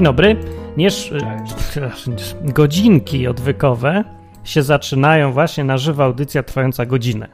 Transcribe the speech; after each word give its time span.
Dzień 0.00 0.04
dobry. 0.04 0.36
Nierz... 0.76 1.12
Godzinki 2.58 3.26
odwykowe 3.26 4.04
się 4.44 4.62
zaczynają 4.62 5.32
właśnie 5.32 5.64
na 5.64 5.78
żywa 5.78 6.04
audycja 6.04 6.42
trwająca 6.42 6.86
godzinę. 6.86 7.28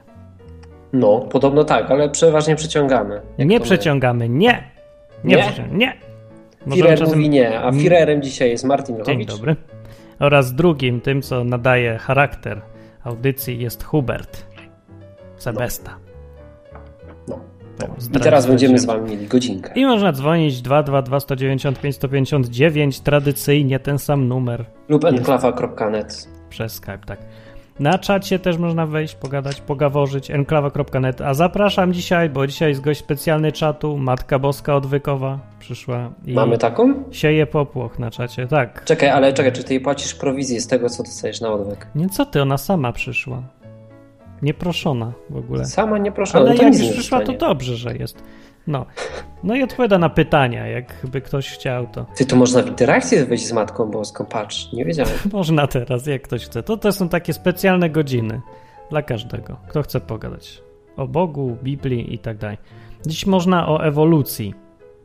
No, 0.92 1.20
podobno 1.20 1.64
tak, 1.64 1.90
ale 1.90 2.10
przeważnie 2.10 2.56
przeciągamy. 2.56 3.20
Nie 3.38 3.60
przeciągamy, 3.60 4.28
nie. 4.28 4.70
Nie? 5.24 5.36
Nie? 5.36 5.68
nie. 5.72 5.96
Firer 6.74 6.98
czasem- 6.98 7.14
mówi 7.14 7.28
nie, 7.28 7.60
a 7.60 7.72
Firerem 7.72 8.22
dzisiaj 8.22 8.50
jest 8.50 8.64
Martin 8.64 8.96
Dzień 8.96 9.18
Lechowicz. 9.18 9.28
dobry. 9.28 9.56
Oraz 10.20 10.54
drugim, 10.54 11.00
tym 11.00 11.22
co 11.22 11.44
nadaje 11.44 11.98
charakter 11.98 12.60
audycji 13.04 13.60
jest 13.60 13.84
Hubert 13.84 14.46
Sebesta. 15.36 15.90
No. 15.90 16.05
I 17.84 18.00
Zdradzę 18.02 18.24
teraz 18.24 18.46
będziemy 18.46 18.78
z 18.78 18.84
wami 18.84 19.10
mieli 19.10 19.26
godzinkę. 19.26 19.72
I 19.74 19.86
można 19.86 20.12
dzwonić 20.12 20.62
222 20.62 21.20
195 21.20 21.96
159, 21.96 23.00
tradycyjnie 23.00 23.78
ten 23.78 23.98
sam 23.98 24.28
numer 24.28 24.64
Lub 24.88 25.04
enklawa.net. 25.04 26.28
przez 26.50 26.72
Skype, 26.72 26.98
tak. 27.06 27.18
Na 27.80 27.98
czacie 27.98 28.38
też 28.38 28.58
można 28.58 28.86
wejść, 28.86 29.14
pogadać, 29.14 29.60
pogaworzyć, 29.60 30.30
enklawa.net. 30.30 31.20
A 31.20 31.34
zapraszam 31.34 31.92
dzisiaj, 31.92 32.30
bo 32.30 32.46
dzisiaj 32.46 32.68
jest 32.68 32.80
gość 32.80 33.00
specjalny 33.00 33.52
czatu, 33.52 33.98
Matka 33.98 34.38
Boska 34.38 34.76
Odwykowa 34.76 35.38
przyszła 35.58 36.10
i 36.26 36.32
Mamy 36.34 36.58
taką? 36.58 36.94
sieje 37.10 37.46
popłoch 37.46 37.98
na 37.98 38.10
czacie, 38.10 38.46
tak. 38.46 38.84
Czekaj, 38.84 39.08
ale 39.08 39.32
czekaj, 39.32 39.52
czy 39.52 39.64
ty 39.64 39.74
jej 39.74 39.80
płacisz 39.82 40.14
prowizję 40.14 40.60
z 40.60 40.66
tego, 40.66 40.88
co 40.90 41.02
dostajesz 41.02 41.40
na 41.40 41.52
odwyk? 41.52 41.86
Nie, 41.94 42.08
co 42.08 42.26
ty, 42.26 42.42
ona 42.42 42.58
sama 42.58 42.92
przyszła. 42.92 43.42
Nieproszona 44.42 45.12
w 45.30 45.36
ogóle. 45.36 45.64
Sama 45.64 45.98
nie 45.98 46.12
proszę, 46.12 46.38
Ale 46.38 46.54
no 46.54 46.62
jak 46.62 46.78
już 46.78 46.88
przyszła, 46.92 47.20
to 47.20 47.32
dobrze, 47.32 47.76
że 47.76 47.96
jest. 47.96 48.22
No. 48.66 48.86
No 49.44 49.56
i 49.56 49.62
odpowiada 49.62 49.98
na 49.98 50.08
pytania, 50.08 50.66
jakby 50.66 51.20
ktoś 51.20 51.50
chciał, 51.50 51.86
to 51.86 52.06
Ty, 52.16 52.26
to 52.26 52.36
można 52.36 52.62
w 52.62 52.66
interakcję 52.68 53.26
wejść 53.26 53.46
z 53.46 53.52
Matką 53.52 53.90
Boską, 53.90 54.24
patrz, 54.24 54.72
nie 54.72 54.84
wiedziałem. 54.84 55.12
można 55.32 55.66
teraz, 55.66 56.06
jak 56.06 56.22
ktoś 56.22 56.44
chce. 56.44 56.62
To, 56.62 56.76
to 56.76 56.92
są 56.92 57.08
takie 57.08 57.32
specjalne 57.32 57.90
godziny 57.90 58.40
dla 58.90 59.02
każdego, 59.02 59.56
kto 59.68 59.82
chce 59.82 60.00
pogadać 60.00 60.62
o 60.96 61.08
Bogu, 61.08 61.56
Biblii 61.62 62.14
i 62.14 62.18
tak 62.18 62.36
dalej. 62.38 62.58
Dziś 63.06 63.26
można 63.26 63.68
o 63.68 63.84
ewolucji. 63.84 64.54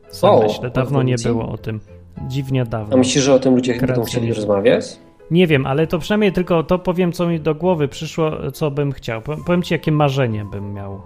Sam 0.08 0.30
O, 0.30 0.42
myślę, 0.42 0.70
dawno 0.70 0.98
o 0.98 1.02
nie 1.02 1.14
ewolucji? 1.14 1.30
było 1.30 1.48
o 1.52 1.58
tym. 1.58 1.80
Dziwnie 2.28 2.62
A 2.62 2.64
dawno. 2.64 2.96
myślisz, 2.96 3.24
że 3.24 3.34
o 3.34 3.38
tym 3.38 3.54
ludzie 3.54 3.74
będą 3.74 4.04
chcieli 4.04 4.32
rozmawiać? 4.34 4.84
Nie 5.32 5.46
wiem, 5.46 5.66
ale 5.66 5.86
to 5.86 5.98
przynajmniej 5.98 6.32
tylko 6.32 6.62
to 6.62 6.78
powiem, 6.78 7.12
co 7.12 7.26
mi 7.26 7.40
do 7.40 7.54
głowy 7.54 7.88
przyszło, 7.88 8.50
co 8.52 8.70
bym 8.70 8.92
chciał. 8.92 9.22
Powiem, 9.22 9.62
ci, 9.62 9.74
jakie 9.74 9.92
marzenie 9.92 10.44
bym 10.44 10.72
miał. 10.72 11.00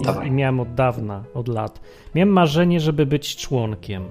I, 0.00 0.04
Dawaj. 0.04 0.28
I 0.28 0.30
miałem 0.30 0.60
od 0.60 0.74
dawna, 0.74 1.24
od 1.34 1.48
lat. 1.48 1.80
Miałem 2.14 2.28
marzenie, 2.28 2.80
żeby 2.80 3.06
być 3.06 3.36
członkiem 3.36 4.04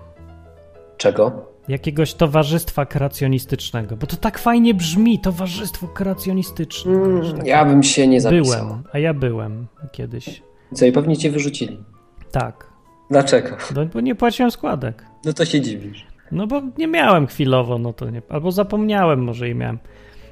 Czego? 0.97 1.45
jakiegoś 1.67 2.13
towarzystwa 2.13 2.85
kreacjonistycznego, 2.85 3.97
bo 3.97 4.07
to 4.07 4.15
tak 4.17 4.39
fajnie 4.39 4.73
brzmi, 4.73 5.19
towarzystwo 5.19 5.87
kreacjonistyczne. 5.87 6.91
Mm, 6.91 7.33
takie- 7.37 7.49
ja 7.49 7.65
bym 7.65 7.83
się 7.83 8.07
nie 8.07 8.21
zapisał. 8.21 8.65
byłem, 8.65 8.83
a 8.93 8.99
ja 8.99 9.13
byłem 9.13 9.67
kiedyś. 9.91 10.43
Co, 10.73 10.85
i 10.85 10.91
pewnie 10.91 11.17
cię 11.17 11.31
wyrzucili. 11.31 11.83
Tak, 12.31 12.67
Dlaczego? 13.09 13.49
no, 13.75 13.85
bo 13.85 14.01
nie 14.01 14.15
płaciłem 14.15 14.51
składek. 14.51 15.05
No 15.25 15.33
to 15.33 15.45
się 15.45 15.61
dziwisz. 15.61 16.10
No 16.31 16.47
bo 16.47 16.61
nie 16.77 16.87
miałem 16.87 17.27
chwilowo, 17.27 17.77
no 17.77 17.93
to 17.93 18.09
nie, 18.09 18.21
albo 18.29 18.51
zapomniałem 18.51 19.23
może 19.23 19.49
i 19.49 19.55
miałem. 19.55 19.79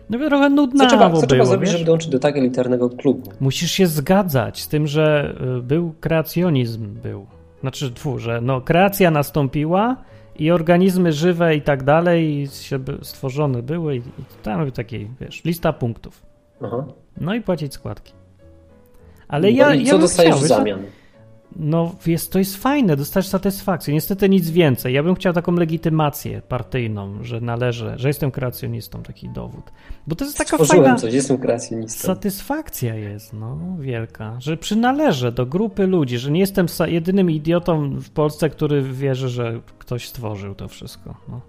No 0.09 0.19
trochę 0.27 0.43
Co 0.43 0.49
nudnawo 0.49 0.89
trzeba, 0.89 1.05
co 1.05 1.09
było, 1.11 1.27
trzeba 1.27 1.45
zrobić, 1.45 1.69
wiesz? 1.69 1.71
żeby 1.71 1.85
dołączyć 1.85 2.09
do 2.09 2.19
tak 2.19 2.37
elitarnego 2.37 2.89
klubu? 2.89 3.31
Musisz 3.39 3.71
się 3.71 3.87
zgadzać 3.87 4.61
z 4.61 4.67
tym, 4.67 4.87
że 4.87 5.35
y, 5.59 5.61
był 5.61 5.93
kreacjonizm, 5.99 6.93
był. 6.93 7.25
Znaczy, 7.61 7.91
tfu, 7.91 8.19
że 8.19 8.41
no, 8.41 8.61
kreacja 8.61 9.11
nastąpiła 9.11 9.95
i 10.39 10.51
organizmy 10.51 11.13
żywe 11.13 11.55
i 11.55 11.61
tak 11.61 11.83
dalej 11.83 12.47
się 12.47 12.79
stworzone 13.01 13.63
były 13.63 13.95
i, 13.95 13.99
i 13.99 14.03
tam 14.43 14.71
takiej, 14.71 15.09
wiesz, 15.21 15.43
lista 15.43 15.73
punktów. 15.73 16.21
Aha. 16.61 16.85
No 17.21 17.33
i 17.33 17.41
płacić 17.41 17.73
składki. 17.73 18.13
Ale 19.27 19.51
No 19.51 19.57
ja, 19.57 19.73
i 19.73 19.83
ja 19.85 19.91
co 19.91 19.99
dostajesz 19.99 20.31
chciał, 20.31 20.39
w 20.39 20.41
wiesz 20.41 20.49
co? 20.49 20.55
zamian? 20.57 20.79
No, 21.55 21.95
jest, 22.05 22.31
to 22.31 22.39
jest 22.39 22.57
fajne, 22.57 22.95
dostajesz 22.95 23.27
satysfakcję. 23.27 23.93
Niestety 23.93 24.29
nic 24.29 24.49
więcej. 24.49 24.93
Ja 24.93 25.03
bym 25.03 25.15
chciał 25.15 25.33
taką 25.33 25.51
legitymację 25.51 26.41
partyjną, 26.41 27.23
że 27.23 27.41
należę, 27.41 27.93
że 27.97 28.07
jestem 28.07 28.31
kreacjonistą, 28.31 29.03
taki 29.03 29.29
dowód. 29.29 29.71
Bo 30.07 30.15
to 30.15 30.25
jest 30.25 30.37
taka 30.37 30.49
Stworzyłem 30.49 30.83
fajna 30.83 30.99
coś, 30.99 31.13
jestem 31.13 31.37
kreacjonistą. 31.37 32.07
satysfakcja 32.07 32.95
jest, 32.95 33.33
no, 33.33 33.57
wielka, 33.79 34.35
że 34.39 34.57
przynależę 34.57 35.31
do 35.31 35.45
grupy 35.45 35.87
ludzi, 35.87 36.17
że 36.17 36.31
nie 36.31 36.39
jestem 36.39 36.65
jedynym 36.87 37.31
idiotą 37.31 37.89
w 37.99 38.09
Polsce, 38.09 38.49
który 38.49 38.81
wierzy, 38.81 39.29
że 39.29 39.59
ktoś 39.79 40.07
stworzył 40.07 40.55
to 40.55 40.67
wszystko. 40.67 41.15
No, 41.29 41.41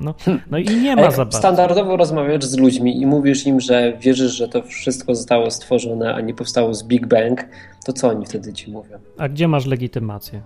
no, 0.00 0.14
no 0.50 0.58
i 0.58 0.64
nie 0.64 0.96
ma 0.96 1.02
jak 1.02 1.10
za 1.12 1.16
bardzo. 1.16 1.38
standardowo 1.38 1.96
rozmawiasz 1.96 2.44
z 2.44 2.58
ludźmi 2.58 3.02
i 3.02 3.06
mówisz 3.06 3.46
im, 3.46 3.60
że 3.60 3.92
wierzysz, 4.00 4.32
że 4.32 4.48
to 4.48 4.62
wszystko 4.62 5.14
zostało 5.14 5.50
stworzone, 5.50 6.14
a 6.14 6.20
nie 6.20 6.34
powstało 6.34 6.74
z 6.74 6.82
Big 6.84 7.06
Bang, 7.06 7.44
to 7.86 7.92
co 7.92 8.08
oni 8.08 8.26
wtedy 8.26 8.52
ci 8.52 8.70
mówią? 8.70 8.98
A 9.18 9.28
gdzie 9.28 9.48
masz 9.48 9.66
legitymację? 9.66 10.42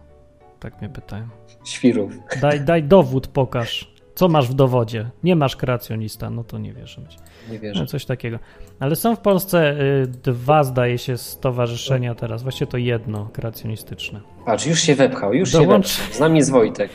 Tak 0.60 0.80
mnie 0.80 0.90
pytają. 0.90 1.28
Świrów. 1.64 2.12
Daj, 2.40 2.60
daj 2.60 2.82
dowód, 2.82 3.26
pokaż. 3.26 3.94
Co 4.14 4.28
masz 4.28 4.48
w 4.48 4.54
dowodzie? 4.54 5.10
Nie 5.24 5.36
masz 5.36 5.56
kreacjonista, 5.56 6.30
no 6.30 6.44
to 6.44 6.58
nie 6.58 6.72
wierzę. 6.72 7.02
ci. 7.08 7.18
Nie 7.48 7.54
No, 7.54 7.60
wierzę. 7.60 7.86
coś 7.86 8.04
takiego. 8.04 8.38
Ale 8.80 8.96
są 8.96 9.16
w 9.16 9.20
Polsce 9.20 9.80
y, 10.02 10.06
dwa, 10.06 10.64
zdaje 10.64 10.98
się, 10.98 11.16
stowarzyszenia 11.18 12.14
teraz. 12.14 12.42
Właściwie 12.42 12.70
to 12.70 12.76
jedno 12.78 13.28
kreacjonistyczne. 13.32 14.20
Patrz, 14.46 14.66
już 14.66 14.80
się 14.80 14.94
wepchał, 14.94 15.34
już 15.34 15.52
Dołącz. 15.52 15.88
się 15.88 15.98
wepchał. 16.02 16.16
Z 16.16 16.20
nami 16.20 16.38
jest 16.38 16.50
Wojtek. 16.50 16.90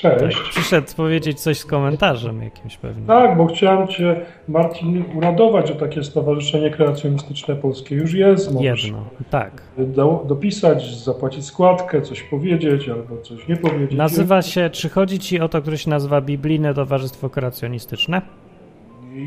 Cześć. 0.00 0.38
Przyszedł 0.50 0.86
powiedzieć 0.96 1.40
coś 1.40 1.58
z 1.58 1.64
komentarzem 1.64 2.42
jakimś 2.42 2.76
pewnie. 2.76 3.06
Tak, 3.06 3.36
bo 3.36 3.46
chciałem 3.46 3.88
Cię, 3.88 4.20
Marcin, 4.48 5.04
uradować, 5.14 5.68
że 5.68 5.74
takie 5.74 6.04
Stowarzyszenie 6.04 6.70
Kreacjonistyczne 6.70 7.56
Polskie 7.56 7.94
już 7.94 8.14
jest. 8.14 8.54
Możesz 8.54 8.84
Jedno, 8.84 9.04
tak. 9.30 9.62
do, 9.78 10.24
dopisać, 10.28 10.96
zapłacić 10.96 11.44
składkę, 11.44 12.02
coś 12.02 12.22
powiedzieć 12.22 12.88
albo 12.88 13.22
coś 13.22 13.48
nie 13.48 13.56
powiedzieć. 13.56 13.98
Nazywa 13.98 14.42
się, 14.42 14.70
czy 14.70 14.88
chodzi 14.88 15.18
ci 15.18 15.40
o 15.40 15.48
to, 15.48 15.60
które 15.62 15.78
się 15.78 15.90
nazywa 15.90 16.20
Biblijne 16.20 16.74
Towarzystwo 16.74 17.30
Kreacjonistyczne? 17.30 18.22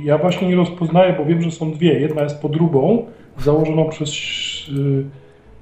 Ja 0.04 0.18
właśnie 0.18 0.48
nie 0.48 0.56
rozpoznaję, 0.56 1.16
bo 1.18 1.26
wiem, 1.26 1.42
że 1.42 1.52
są 1.52 1.72
dwie. 1.72 2.00
Jedna 2.00 2.24
jest 2.24 2.42
podróbą, 2.42 3.06
założoną 3.38 3.90
przez... 3.90 4.10
y, 4.70 5.04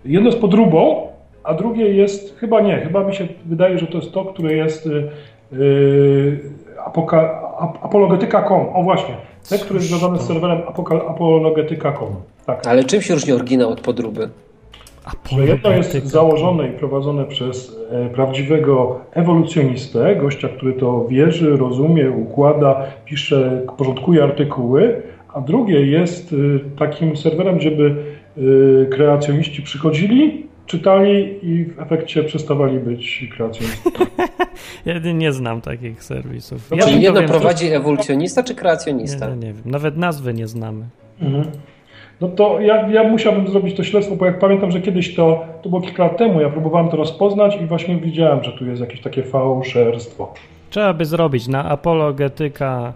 Jedno 0.05 0.29
jest 0.29 0.41
podróbą, 0.41 1.10
a 1.43 1.53
drugie 1.53 1.93
jest... 1.93 2.39
Chyba 2.39 2.61
nie, 2.61 2.77
chyba 2.77 3.03
mi 3.03 3.15
się 3.15 3.27
wydaje, 3.45 3.79
że 3.79 3.87
to 3.87 3.97
jest 3.97 4.11
to, 4.11 4.25
które 4.25 4.53
jest... 4.53 4.87
y, 4.87 5.09
y, 5.53 6.39
apoka, 6.85 7.41
ap, 7.59 7.85
apologetyka.com. 7.85 8.65
O 8.73 8.83
właśnie, 8.83 9.15
te, 9.49 9.57
które 9.57 9.79
jest 9.79 9.89
związane 9.89 10.19
z 10.19 10.21
serwerem 10.21 10.61
apoka, 10.67 10.95
apologetyka.com. 10.95 12.15
Tak. 12.45 12.67
Ale 12.67 12.83
czym 12.83 13.01
się 13.01 13.13
różni 13.13 13.33
oryginał 13.33 13.69
od 13.69 13.81
podróby? 13.81 14.29
Że 15.31 15.45
jedno 15.45 15.71
jest 15.71 16.05
założone 16.05 16.67
i 16.67 16.71
prowadzone 16.71 17.25
przez 17.25 17.77
e, 17.91 18.09
prawdziwego 18.09 18.99
ewolucjonistę, 19.13 20.15
gościa, 20.15 20.49
który 20.49 20.73
to 20.73 21.05
wierzy, 21.07 21.57
rozumie, 21.57 22.11
układa, 22.11 22.83
pisze, 23.05 23.61
porządkuje 23.77 24.23
artykuły, 24.23 25.01
a 25.33 25.41
drugie 25.41 25.85
jest 25.85 26.33
y, 26.33 26.59
takim 26.79 27.17
serwerem, 27.17 27.59
żeby 27.59 27.95
y, 28.37 28.87
kreacjoniści 28.91 29.61
przychodzili, 29.61 30.47
czytali 30.65 31.39
i 31.41 31.65
w 31.65 31.79
efekcie 31.79 32.23
przestawali 32.23 32.79
być 32.79 33.27
kreacjonistami. 33.35 33.95
Ja 34.85 34.99
nie, 35.13 35.33
znam 35.33 35.61
takich 35.61 36.03
serwisów. 36.03 36.71
No, 36.71 36.77
Ja 36.77 36.83
Czyli 36.83 37.01
jedno 37.01 37.23
prowadzi 37.23 37.67
ewolucjonista 37.67 38.43
czy 38.43 38.55
kreacjonista? 38.55 39.29
nie, 39.29 39.35
nie 39.35 39.53
wiem. 39.53 39.63
Nawet 39.65 39.97
nazwy 39.97 40.33
nie 40.33 40.47
znamy. 40.47 40.85
Mhm. 41.21 41.45
No 42.21 42.27
to 42.27 42.59
ja, 42.59 42.89
ja 42.89 43.03
musiałbym 43.03 43.47
zrobić 43.47 43.77
to 43.77 43.83
śledztwo, 43.83 44.15
bo 44.15 44.25
jak 44.25 44.39
pamiętam, 44.39 44.71
że 44.71 44.81
kiedyś 44.81 45.15
to, 45.15 45.45
to 45.61 45.69
było 45.69 45.81
kilka 45.81 46.03
lat 46.03 46.17
temu, 46.17 46.41
ja 46.41 46.49
próbowałem 46.49 46.89
to 46.89 46.97
rozpoznać 46.97 47.57
i 47.61 47.65
właśnie 47.65 47.97
widziałem, 47.97 48.43
że 48.43 48.51
tu 48.51 48.65
jest 48.65 48.81
jakieś 48.81 49.01
takie 49.01 49.23
fałszerstwo. 49.23 50.33
Trzeba 50.69 50.93
by 50.93 51.05
zrobić 51.05 51.47
na 51.47 51.65
apologetyka.com 51.65 52.93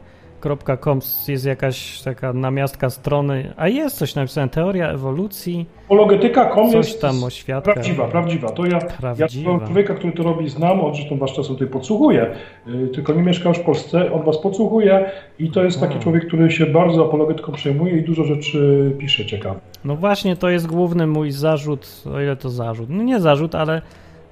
jest 1.28 1.46
jakaś 1.46 2.02
taka 2.02 2.34
namiastka 2.34 2.90
strony, 2.90 3.54
a 3.58 3.68
jest 3.68 3.98
coś 3.98 4.16
napisane, 4.16 4.50
teoria 4.50 4.90
ewolucji, 4.90 5.66
Apologetyka.com 5.86 6.72
coś 6.72 6.88
jest 6.88 7.02
tam 7.02 7.24
o 7.24 7.30
świadkach. 7.30 7.74
prawdziwa, 7.74 8.08
prawdziwa. 8.08 8.50
To 8.50 8.66
ja, 8.66 8.80
Prawdziwa. 8.80 9.52
ja 9.52 9.60
człowieka, 9.66 9.94
który 9.94 10.14
to 10.14 10.24
robi, 10.24 10.50
znam, 10.50 10.82
on 10.82 10.96
zresztą 10.96 11.18
was 11.18 11.32
czasem 11.32 11.56
tutaj 11.56 11.68
podsłuchuje, 11.68 12.36
yy, 12.68 12.88
tylko 12.88 13.14
nie 13.14 13.22
mieszka 13.24 13.50
już 13.50 13.58
w 13.58 13.62
Polsce, 13.64 14.12
on 14.14 14.24
was 14.24 14.38
podsłuchuje 14.38 15.12
i 15.40 15.52
to 15.52 15.64
jest 15.64 15.78
taki 15.80 15.88
Hmm. 15.88 16.04
człowiek, 16.04 16.28
który 16.28 16.52
się 16.52 16.66
bardzo 16.66 17.06
apologetyką 17.06 17.52
przejmuje 17.52 17.98
i 17.98 18.04
dużo 18.04 18.24
rzeczy 18.24 18.92
pisze 18.98 19.26
ciekawe. 19.26 19.60
No 19.86 19.96
właśnie, 19.96 20.36
to 20.36 20.50
jest 20.50 20.68
główny 20.68 21.08
mój 21.08 21.32
zarzut, 21.32 22.04
o 22.16 22.22
ile 22.22 22.36
to 22.36 22.50
zarzut. 22.50 22.90
No 22.90 23.04
nie 23.04 23.20
zarzut, 23.20 23.56
ale 23.56 23.82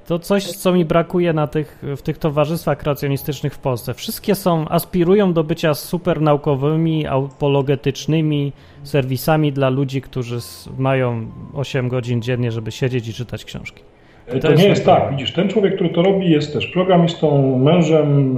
to 0.08 0.20
coś, 0.20 0.44
co 0.44 0.74
mi 0.74 0.86
brakuje 0.86 1.34
na 1.34 1.48
tych, 1.48 1.84
w 1.98 2.02
tych 2.02 2.18
towarzystwach 2.18 2.78
kreacjonistycznych 2.78 3.54
w 3.54 3.60
Polsce. 3.60 3.94
Wszystkie 3.94 4.36
są, 4.36 4.68
aspirują 4.70 5.34
do 5.34 5.44
bycia 5.44 5.74
super 5.74 6.22
naukowymi, 6.22 7.08
apologetycznymi 7.08 8.52
serwisami 8.84 9.52
dla 9.52 9.70
ludzi, 9.70 10.02
którzy 10.02 10.38
mają 10.78 11.26
8 11.54 11.90
godzin 11.90 12.22
dziennie, 12.22 12.52
żeby 12.52 12.72
siedzieć 12.72 13.08
i 13.08 13.14
czytać 13.14 13.46
książki. 13.46 13.84
To, 14.32 14.40
to 14.40 14.54
nie 14.54 14.68
jest 14.68 14.86
tak. 14.86 15.12
Widzisz, 15.12 15.34
ten 15.34 15.50
człowiek, 15.50 15.76
który 15.76 15.90
to 15.90 16.02
robi, 16.02 16.32
jest 16.32 16.54
też 16.54 16.68
programistą, 16.68 17.58
mężem, 17.58 18.38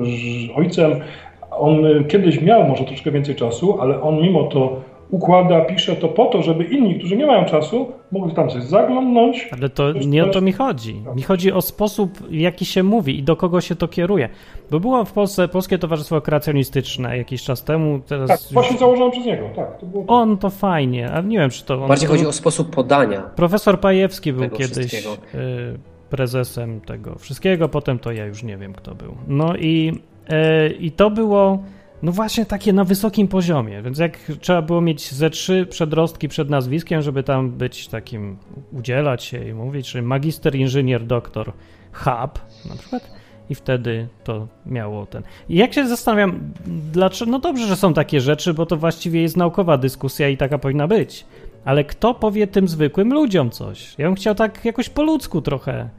ojcem. 0.56 0.92
On 1.52 1.78
kiedyś 2.08 2.42
miał 2.42 2.68
może 2.68 2.84
troszkę 2.84 3.12
więcej 3.12 3.36
czasu, 3.36 3.82
ale 3.82 4.02
on 4.02 4.22
mimo 4.22 4.44
to 4.44 4.82
układa, 5.10 5.62
pisze 5.62 5.96
to 5.96 6.08
po 6.08 6.26
to, 6.26 6.44
żeby 6.44 6.64
inni, 6.64 6.98
którzy 7.00 7.18
nie 7.18 7.26
mają 7.26 7.46
czasu, 7.46 7.92
mogli 8.12 8.36
tam 8.36 8.50
coś 8.50 8.64
zaglądnąć. 8.64 9.50
Ale 9.52 9.70
to 9.70 9.92
nie 9.92 10.24
o 10.24 10.28
to 10.28 10.42
mi 10.42 10.52
chodzi. 10.52 11.04
Mi 11.16 11.22
chodzi 11.22 11.52
o 11.52 11.62
sposób, 11.62 12.18
w 12.18 12.34
jaki 12.34 12.66
się 12.66 12.84
mówi 12.84 13.20
i 13.20 13.24
do 13.24 13.36
kogo 13.36 13.62
się 13.62 13.76
to 13.76 13.88
kieruje. 13.88 14.30
Bo 14.72 14.80
było 14.80 15.06
w 15.06 15.14
Polsce 15.14 15.48
Polskie 15.48 15.78
Towarzystwo 15.78 16.22
Kreacjonistyczne 16.22 17.18
jakiś 17.18 17.44
czas 17.44 17.64
temu. 17.64 18.00
Teraz 18.08 18.30
tak, 18.30 18.40
właśnie 18.52 18.78
założone 18.78 19.12
przez 19.12 19.26
niego, 19.26 19.50
tak. 19.56 19.80
To 19.80 19.86
było... 19.86 20.04
On 20.08 20.38
to 20.38 20.50
fajnie, 20.50 21.12
ale 21.12 21.24
nie 21.24 21.40
wiem, 21.40 21.50
czy 21.50 21.66
to 21.66 21.74
on... 21.74 21.88
Bardziej 21.88 22.10
chodzi 22.10 22.26
o 22.26 22.32
sposób 22.32 22.76
podania. 22.76 23.22
Profesor 23.22 23.80
Pajewski 23.80 24.34
był 24.34 24.50
kiedyś 24.50 24.94
y, 24.94 25.08
prezesem 26.10 26.82
tego 26.82 27.16
wszystkiego, 27.16 27.70
potem 27.70 28.00
to 28.00 28.12
ja 28.12 28.26
już 28.26 28.44
nie 28.44 28.58
wiem, 28.58 28.74
kto 28.74 28.96
był. 28.96 29.16
No 29.28 29.56
i, 29.56 30.02
y, 30.70 30.74
i 30.74 30.92
to 30.92 31.10
było 31.10 31.64
no 32.04 32.12
właśnie 32.12 32.46
takie 32.46 32.74
na 32.74 32.84
wysokim 32.84 33.28
poziomie, 33.28 33.82
więc 33.82 34.00
jak 34.00 34.18
trzeba 34.40 34.62
było 34.62 34.82
mieć 34.82 35.12
ze 35.12 35.30
trzy 35.30 35.66
przedrostki 35.70 36.28
przed 36.28 36.50
nazwiskiem, 36.50 37.02
żeby 37.02 37.24
tam 37.24 37.52
być 37.52 37.88
takim, 37.88 38.38
udzielać 38.74 39.24
się 39.24 39.48
i 39.50 39.54
mówić, 39.54 39.92
czyli 39.92 40.02
magister, 40.02 40.56
inżynier, 40.56 41.06
doktor, 41.06 41.52
hub 41.94 42.40
na 42.70 42.76
przykład 42.80 43.12
i 43.50 43.56
wtedy 43.56 44.08
to 44.24 44.48
miało 44.66 45.06
ten. 45.06 45.24
I 45.50 45.56
jak 45.56 45.74
się 45.74 45.88
zastanawiam, 45.88 46.40
dlaczego, 46.94 47.32
no 47.32 47.40
dobrze, 47.40 47.68
że 47.68 47.76
są 47.76 47.94
takie 47.94 48.22
rzeczy, 48.22 48.54
bo 48.54 48.66
to 48.66 48.78
właściwie 48.78 49.22
jest 49.22 49.38
naukowa 49.38 49.78
dyskusja 49.78 50.30
i 50.30 50.38
taka 50.38 50.58
powinna 50.58 50.88
być, 50.88 51.26
ale 51.66 51.84
kto 51.84 52.14
powie 52.14 52.48
tym 52.48 52.68
zwykłym 52.68 53.14
ludziom 53.14 53.50
coś? 53.50 53.96
Ja 53.98 54.06
bym 54.06 54.16
chciał 54.16 54.36
tak 54.36 54.66
jakoś 54.66 54.90
po 54.90 55.04
ludzku 55.04 55.42
trochę 55.42 55.90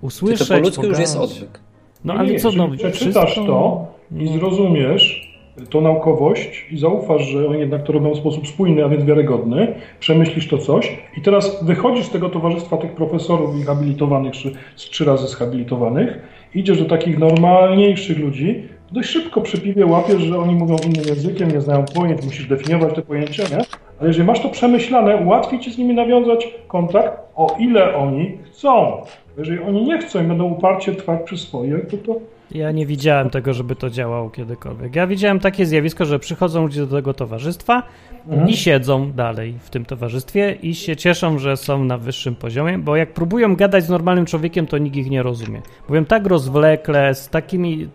usłyszeć. 0.00 0.38
Czy 0.38 0.48
to 0.48 0.54
po 0.54 0.60
ludzku 0.60 0.86
już 0.86 0.98
jest 0.98 1.16
odwyk. 1.16 1.60
No 2.04 2.14
ale 2.14 2.34
co, 2.38 2.52
no, 2.52 2.68
przeczytasz 2.68 3.30
wszystko... 3.30 3.46
to 3.46 3.86
i 4.16 4.28
zrozumiesz, 4.28 5.35
tą 5.70 5.80
naukowość 5.80 6.66
i 6.70 6.78
zaufasz, 6.78 7.22
że 7.22 7.48
oni 7.48 7.60
jednak 7.60 7.82
to 7.82 7.92
robią 7.92 8.14
w 8.14 8.18
sposób 8.18 8.48
spójny, 8.48 8.84
a 8.84 8.88
więc 8.88 9.04
wiarygodny, 9.04 9.74
przemyślisz 10.00 10.48
to 10.48 10.58
coś 10.58 10.98
i 11.16 11.22
teraz 11.22 11.64
wychodzisz 11.64 12.06
z 12.06 12.10
tego 12.10 12.28
towarzystwa 12.28 12.76
tych 12.76 12.92
profesorów 12.92 13.60
i 13.60 13.62
habilitowanych, 13.62 14.32
czy 14.32 14.52
trzy 14.76 15.04
razy 15.04 15.26
zhabilitowanych, 15.26 16.18
idziesz 16.54 16.78
do 16.78 16.84
takich 16.84 17.18
normalniejszych 17.18 18.18
ludzi, 18.18 18.68
dość 18.92 19.08
szybko 19.08 19.40
przy 19.40 19.60
piwie 19.60 19.86
łapiesz, 19.86 20.22
że 20.22 20.38
oni 20.38 20.54
mówią 20.54 20.76
innym 20.86 21.04
językiem, 21.08 21.50
nie 21.50 21.60
znają 21.60 21.84
pojęć, 21.94 22.24
musisz 22.24 22.48
definiować 22.48 22.94
te 22.94 23.02
pojęcia, 23.02 23.42
nie? 23.42 23.64
Ale 24.00 24.08
jeżeli 24.08 24.26
masz 24.26 24.40
to 24.40 24.48
przemyślane, 24.48 25.24
łatwiej 25.24 25.60
ci 25.60 25.72
z 25.72 25.78
nimi 25.78 25.94
nawiązać 25.94 26.54
kontakt, 26.68 27.18
o 27.36 27.56
ile 27.58 27.96
oni 27.96 28.38
chcą. 28.44 29.02
Jeżeli 29.38 29.58
oni 29.58 29.84
nie 29.84 29.98
chcą 29.98 30.24
i 30.24 30.26
będą 30.26 30.44
uparcie 30.44 30.92
trwać 30.92 31.20
przy 31.24 31.38
swoje, 31.38 31.78
to 31.78 31.96
to 31.96 32.20
ja 32.50 32.72
nie 32.72 32.86
widziałem 32.86 33.30
tego, 33.30 33.54
żeby 33.54 33.76
to 33.76 33.90
działało 33.90 34.30
kiedykolwiek. 34.30 34.96
Ja 34.96 35.06
widziałem 35.06 35.40
takie 35.40 35.66
zjawisko, 35.66 36.04
że 36.04 36.18
przychodzą 36.18 36.62
ludzie 36.62 36.86
do 36.86 36.96
tego 36.96 37.14
towarzystwa 37.14 37.82
mhm. 38.28 38.48
i 38.48 38.56
siedzą 38.56 39.12
dalej 39.12 39.54
w 39.60 39.70
tym 39.70 39.84
towarzystwie 39.84 40.56
i 40.62 40.74
się 40.74 40.96
cieszą, 40.96 41.38
że 41.38 41.56
są 41.56 41.84
na 41.84 41.98
wyższym 41.98 42.34
poziomie, 42.34 42.78
bo 42.78 42.96
jak 42.96 43.12
próbują 43.12 43.56
gadać 43.56 43.84
z 43.84 43.88
normalnym 43.88 44.26
człowiekiem, 44.26 44.66
to 44.66 44.78
nikt 44.78 44.96
ich 44.96 45.10
nie 45.10 45.22
rozumie. 45.22 45.62
Mówią 45.88 46.04
tak 46.04 46.26
rozwlekle, 46.26 47.14
z 47.14 47.28
takimi, 47.28 47.88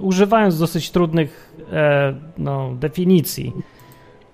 używając 0.00 0.58
dosyć 0.58 0.90
trudnych 0.90 1.54
e, 1.72 2.14
no, 2.38 2.74
definicji. 2.74 3.52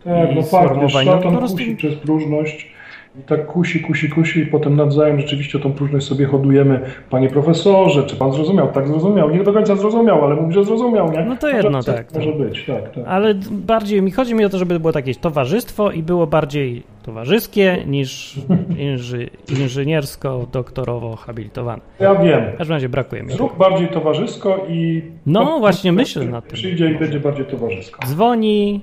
Tak, 0.05 0.35
no 0.35 0.43
fakt, 0.43 0.81
wiesz, 0.81 0.93
szatan 0.93 1.35
no, 1.35 1.41
kusi 1.41 1.77
przez 1.77 1.95
próżność 1.95 2.76
i 3.21 3.23
tak 3.23 3.47
kusi, 3.47 3.81
kusi, 3.81 4.11
kusi 4.11 4.41
i 4.41 4.47
potem 4.47 4.77
nawzajem 4.77 5.21
rzeczywiście 5.21 5.59
tą 5.59 5.73
próżność 5.73 6.07
sobie 6.07 6.27
hodujemy. 6.27 6.81
Panie 7.11 7.29
profesorze, 7.29 8.03
czy 8.03 8.17
pan 8.17 8.33
zrozumiał? 8.33 8.73
Tak 8.73 8.89
zrozumiał. 8.89 9.31
Nie 9.31 9.45
do 9.45 9.53
końca 9.53 9.77
zrozumiał, 9.77 10.25
ale 10.25 10.35
mówi, 10.35 10.55
że 10.55 10.65
zrozumiał, 10.65 11.13
nie? 11.13 11.25
No 11.25 11.37
to 11.37 11.49
jedno, 11.49 11.71
może, 11.71 11.95
tak. 11.95 12.15
Może 12.15 12.33
być, 12.33 12.65
tak, 12.67 12.91
tak. 12.95 13.05
Ale 13.07 13.35
bardziej 13.51 14.03
mi 14.03 14.11
chodzi 14.11 14.35
mi 14.35 14.45
o 14.45 14.49
to, 14.49 14.59
żeby 14.59 14.81
było 14.81 14.93
takie 14.93 15.15
towarzystwo 15.15 15.91
i 15.91 16.03
było 16.03 16.27
bardziej 16.27 16.83
towarzyskie 17.03 17.85
niż 17.87 18.41
inży, 18.79 19.31
inżyniersko-doktorowo 19.49 21.17
habilitowane. 21.17 21.83
Ja 22.01 22.15
wiem. 22.15 22.53
W 22.55 22.59
każdym 22.59 22.75
razie 22.75 22.89
brakuje 22.89 23.23
mi. 23.23 23.33
Zrób 23.33 23.57
bardziej 23.57 23.89
towarzysko 23.89 24.67
i... 24.69 25.03
No, 25.27 25.59
właśnie 25.59 25.93
myślę 25.93 26.25
nad 26.25 26.45
tym. 26.45 26.55
Przyjdzie 26.55 26.91
i 26.91 26.99
będzie 26.99 27.21
bardziej 27.21 27.45
towarzysko. 27.45 28.07
Dzwoni 28.07 28.81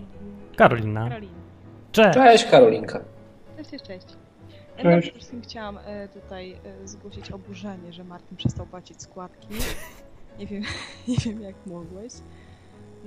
Karolina. 0.56 1.10
Karolina. 1.10 1.34
Cześć. 1.92 2.14
Cześć 2.14 2.46
Karolinka. 2.46 3.00
Cześć, 3.72 3.84
cześć. 3.84 4.23
Ja 4.84 5.02
przede 5.02 5.16
wszystkim 5.16 5.42
chciałam 5.42 5.78
e, 5.78 6.08
tutaj 6.08 6.52
e, 6.52 6.88
zgłosić 6.88 7.32
oburzenie, 7.32 7.94
że 7.94 8.04
Martin 8.04 8.38
przestał 8.38 8.66
płacić 8.66 9.02
składki. 9.02 9.48
Nie 10.40 10.48
wiem, 10.48 10.64
nie 11.08 11.18
wiem 11.18 11.42
jak 11.42 11.56
mogłeś. 11.66 12.14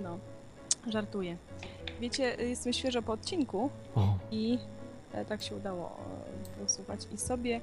No, 0.03 0.19
żartuję. 0.87 1.37
Wiecie, 2.01 2.37
jestem 2.39 2.73
świeżo 2.73 3.03
po 3.03 3.13
odcinku 3.13 3.71
o. 3.95 4.15
i 4.31 4.59
e, 5.13 5.25
tak 5.25 5.43
się 5.43 5.57
udało 5.57 5.97
posłuchać 6.61 7.01
i 7.15 7.19
sobie 7.19 7.61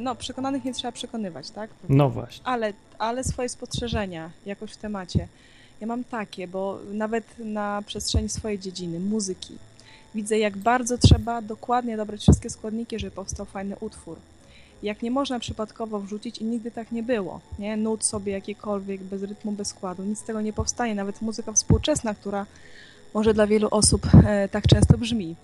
no, 0.00 0.14
przekonanych 0.14 0.64
nie 0.64 0.74
trzeba 0.74 0.92
przekonywać, 0.92 1.50
tak? 1.50 1.70
No 1.88 2.10
właśnie. 2.10 2.46
Ale, 2.46 2.72
ale 2.98 3.24
swoje 3.24 3.48
spostrzeżenia 3.48 4.30
jakoś 4.46 4.72
w 4.72 4.76
temacie. 4.76 5.28
Ja 5.80 5.86
mam 5.86 6.04
takie, 6.04 6.48
bo 6.48 6.78
nawet 6.92 7.24
na 7.38 7.82
przestrzeni 7.86 8.28
swojej 8.28 8.58
dziedziny, 8.58 9.00
muzyki, 9.00 9.58
widzę, 10.14 10.38
jak 10.38 10.56
bardzo 10.56 10.98
trzeba 10.98 11.42
dokładnie 11.42 11.96
dobrać 11.96 12.20
wszystkie 12.20 12.50
składniki, 12.50 12.98
żeby 12.98 13.10
powstał 13.10 13.46
fajny 13.46 13.76
utwór. 13.80 14.18
Jak 14.82 15.02
nie 15.02 15.10
można 15.10 15.38
przypadkowo 15.38 16.00
wrzucić 16.00 16.38
i 16.38 16.44
nigdy 16.44 16.70
tak 16.70 16.92
nie 16.92 17.02
było, 17.02 17.40
nie? 17.58 17.76
Nut 17.76 18.04
sobie 18.04 18.32
jakiekolwiek, 18.32 19.02
bez 19.02 19.22
rytmu, 19.22 19.52
bez 19.52 19.68
składu, 19.68 20.02
nic 20.02 20.18
z 20.18 20.22
tego 20.22 20.40
nie 20.40 20.52
powstanie. 20.52 20.94
Nawet 20.94 21.22
muzyka 21.22 21.52
współczesna, 21.52 22.14
która 22.14 22.46
może 23.14 23.34
dla 23.34 23.46
wielu 23.46 23.68
osób 23.70 24.06
e, 24.24 24.48
tak 24.48 24.66
często 24.66 24.98
brzmi, 24.98 25.36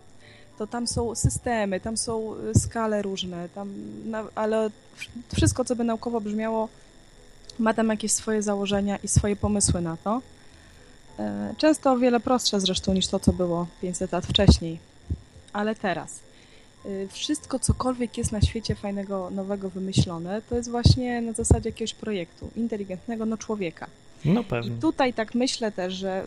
to 0.59 0.67
tam 0.67 0.87
są 0.87 1.15
systemy, 1.15 1.81
tam 1.81 1.97
są 1.97 2.35
e, 2.35 2.59
skale 2.59 3.03
różne, 3.03 3.49
tam, 3.49 3.73
ale 4.35 4.71
wszystko, 5.37 5.65
co 5.65 5.77
by 5.77 5.85
naukowo 5.85 6.21
brzmiało, 6.21 6.69
ma 7.59 7.75
tam 7.75 7.89
jakieś 7.89 8.13
swoje 8.13 8.43
założenia 8.43 8.97
i 8.97 9.09
swoje 9.09 9.37
pomysły 9.37 9.81
na 9.81 9.97
to. 9.97 10.21
E, 11.19 11.55
często 11.59 11.93
o 11.93 11.99
wiele 11.99 12.21
prostsze 12.21 12.61
zresztą 12.61 12.95
niż 12.95 13.07
to, 13.07 13.21
co 13.21 13.33
było 13.33 13.67
500 13.83 14.13
lat 14.13 14.27
wcześniej. 14.27 14.79
Ale 15.53 15.75
teraz. 15.75 16.21
E, 16.87 17.09
wszystko, 17.09 17.59
cokolwiek 17.59 18.19
jest 18.19 18.33
na 18.33 18.41
świecie 18.41 18.75
fajnego, 18.75 19.31
nowego 19.31 19.71
wymyślone, 19.71 20.43
to 20.43 20.57
jest 20.57 20.71
właśnie 20.71 21.21
na 21.21 21.33
zasadzie 21.33 21.69
jakiegoś 21.69 21.95
projektu 21.95 22.51
inteligentnego, 22.57 23.27
no 23.27 23.37
człowieka. 23.37 23.87
No 24.25 24.45
pewnie. 24.45 24.77
I 24.77 24.81
tutaj 24.81 25.15
tak 25.15 25.35
myślę 25.35 25.73
też, 25.73 25.95
że 25.95 26.25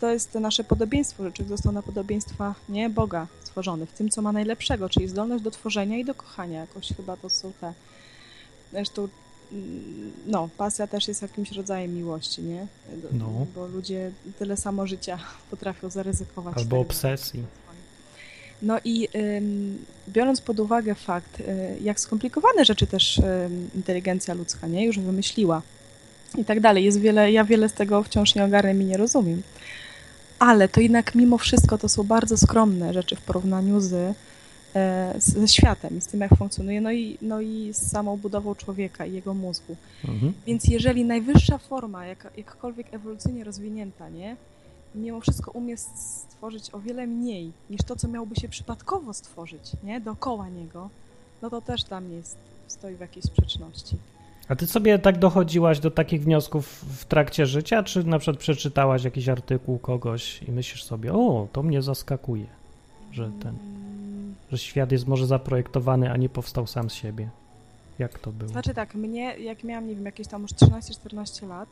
to 0.00 0.10
jest 0.10 0.34
nasze 0.34 0.64
podobieństwo, 0.64 1.24
że 1.24 1.32
człowiek 1.32 1.48
został 1.48 1.72
na 1.72 1.82
podobieństwa 1.82 2.54
nie 2.68 2.90
Boga 2.90 3.26
stworzony, 3.42 3.86
w 3.86 3.92
tym, 3.92 4.08
co 4.08 4.22
ma 4.22 4.32
najlepszego, 4.32 4.88
czyli 4.88 5.08
zdolność 5.08 5.44
do 5.44 5.50
tworzenia 5.50 5.98
i 5.98 6.04
do 6.04 6.14
kochania. 6.14 6.60
Jakoś 6.60 6.88
chyba 6.96 7.16
to 7.16 7.30
są 7.30 7.52
te... 7.60 7.72
Zresztą 8.72 9.08
no, 10.26 10.48
pasja 10.56 10.86
też 10.86 11.08
jest 11.08 11.22
jakimś 11.22 11.52
rodzajem 11.52 11.94
miłości, 11.94 12.42
nie? 12.42 12.66
No. 13.12 13.46
Bo 13.54 13.66
ludzie 13.66 14.10
tyle 14.38 14.56
samo 14.56 14.86
życia 14.86 15.18
potrafią 15.50 15.90
zaryzykować. 15.90 16.56
Albo 16.56 16.80
obsesji. 16.80 17.42
No 18.62 18.78
i 18.84 19.08
biorąc 20.08 20.40
pod 20.40 20.60
uwagę 20.60 20.94
fakt, 20.94 21.40
y, 21.40 21.44
jak 21.82 22.00
skomplikowane 22.00 22.64
rzeczy 22.64 22.86
też 22.86 23.18
y, 23.18 23.22
inteligencja 23.74 24.34
ludzka, 24.34 24.66
nie? 24.66 24.86
Już 24.86 24.98
wymyśliła 24.98 25.62
i 26.38 26.44
tak 26.44 26.60
dalej. 26.60 26.84
Jest 26.84 27.00
wiele, 27.00 27.32
ja 27.32 27.44
wiele 27.44 27.68
z 27.68 27.72
tego 27.72 28.02
wciąż 28.02 28.34
nie 28.34 28.44
ogarnę 28.44 28.72
i 28.72 28.84
nie 28.84 28.96
rozumiem. 28.96 29.42
Ale 30.38 30.68
to 30.68 30.80
jednak 30.80 31.14
mimo 31.14 31.38
wszystko 31.38 31.78
to 31.78 31.88
są 31.88 32.02
bardzo 32.02 32.36
skromne 32.36 32.92
rzeczy 32.92 33.16
w 33.16 33.20
porównaniu 33.20 33.80
z 33.80 34.16
ze 35.18 35.48
światem 35.48 35.98
i 35.98 36.00
z 36.00 36.06
tym, 36.06 36.20
jak 36.20 36.36
funkcjonuje, 36.36 36.80
no 36.80 36.92
i, 36.92 37.18
no 37.22 37.40
i 37.40 37.70
z 37.72 37.90
samą 37.90 38.16
budową 38.16 38.54
człowieka 38.54 39.06
i 39.06 39.12
jego 39.12 39.34
mózgu. 39.34 39.76
Mhm. 40.04 40.32
Więc 40.46 40.68
jeżeli 40.68 41.04
najwyższa 41.04 41.58
forma, 41.58 42.06
jak, 42.06 42.32
jakkolwiek 42.36 42.94
ewolucyjnie 42.94 43.44
rozwinięta, 43.44 44.08
nie, 44.08 44.36
mimo 44.94 45.20
wszystko 45.20 45.50
umie 45.50 45.76
stworzyć 45.76 46.74
o 46.74 46.80
wiele 46.80 47.06
mniej 47.06 47.52
niż 47.70 47.82
to, 47.82 47.96
co 47.96 48.08
miałoby 48.08 48.36
się 48.36 48.48
przypadkowo 48.48 49.12
stworzyć, 49.12 49.72
nie, 49.84 50.00
dookoła 50.00 50.48
niego, 50.48 50.90
no 51.42 51.50
to 51.50 51.60
też 51.60 51.84
dla 51.84 52.00
mnie 52.00 52.16
jest, 52.16 52.36
stoi 52.66 52.94
w 52.94 53.00
jakiejś 53.00 53.24
sprzeczności. 53.26 53.96
A 54.48 54.56
ty 54.56 54.66
sobie 54.66 54.98
tak 54.98 55.18
dochodziłaś 55.18 55.80
do 55.80 55.90
takich 55.90 56.22
wniosków 56.22 56.84
w 56.98 57.04
trakcie 57.04 57.46
życia, 57.46 57.82
czy 57.82 58.04
na 58.04 58.18
przykład 58.18 58.38
przeczytałaś 58.40 59.04
jakiś 59.04 59.28
artykuł 59.28 59.78
kogoś 59.78 60.42
i 60.42 60.52
myślisz 60.52 60.84
sobie, 60.84 61.12
o, 61.12 61.48
to 61.52 61.62
mnie 61.62 61.82
zaskakuje, 61.82 62.46
że 63.12 63.30
ten 63.42 63.54
że 64.56 64.62
świat 64.62 64.92
jest 64.92 65.06
może 65.06 65.26
zaprojektowany, 65.26 66.10
a 66.10 66.16
nie 66.16 66.28
powstał 66.28 66.66
sam 66.66 66.90
z 66.90 66.94
siebie. 66.94 67.28
Jak 67.98 68.18
to 68.18 68.32
było? 68.32 68.50
Znaczy 68.50 68.74
tak, 68.74 68.94
mnie, 68.94 69.38
jak 69.38 69.64
miałam, 69.64 69.88
nie 69.88 69.94
wiem, 69.94 70.04
jakieś 70.04 70.28
tam 70.28 70.42
już 70.42 70.50
13-14 70.50 71.48
lat, 71.48 71.68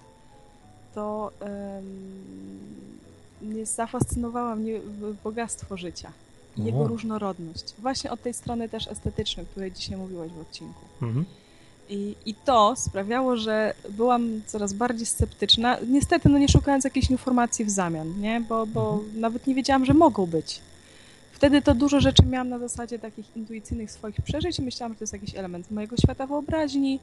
to 0.95 1.31
um, 1.41 3.65
zafascynowała 3.65 4.57
mnie 4.57 4.81
bogactwo 5.25 5.77
życia. 5.77 6.13
O. 6.59 6.63
Jego 6.63 6.89
różnorodność. 6.89 7.75
Właśnie 7.79 8.11
od 8.11 8.23
tej 8.23 8.35
strony 8.35 8.69
też 8.69 8.89
estetycznej, 8.89 9.47
o 9.47 9.49
której 9.49 9.73
dzisiaj 9.73 9.97
mówiłaś 9.97 10.31
w 10.31 10.41
odcinku. 10.41 10.81
Mhm. 11.03 11.25
I, 11.89 12.15
I 12.27 12.35
to 12.35 12.75
sprawiało, 12.77 13.37
że 13.37 13.75
byłam 13.91 14.41
coraz 14.47 14.73
bardziej 14.73 15.07
sceptyczna. 15.07 15.77
Niestety, 15.89 16.29
no 16.29 16.39
nie 16.39 16.49
szukając 16.49 16.85
jakiejś 16.85 17.11
informacji 17.11 17.65
w 17.65 17.71
zamian, 17.71 18.21
nie? 18.21 18.41
Bo, 18.49 18.67
bo 18.67 19.01
nawet 19.15 19.47
nie 19.47 19.55
wiedziałam, 19.55 19.85
że 19.85 19.95
mogą 19.95 20.27
być. 20.27 20.61
Wtedy 21.43 21.63
to 21.63 21.75
dużo 21.75 22.01
rzeczy 22.01 22.23
miałam 22.27 22.49
na 22.49 22.59
zasadzie 22.59 22.99
takich 22.99 23.37
intuicyjnych 23.37 23.91
swoich 23.91 24.17
przeżyć 24.25 24.59
i 24.59 24.63
myślałam, 24.63 24.93
że 24.93 24.99
to 24.99 25.03
jest 25.03 25.13
jakiś 25.13 25.35
element 25.35 25.71
mojego 25.71 25.97
świata 25.97 26.27
wyobraźni 26.27 27.01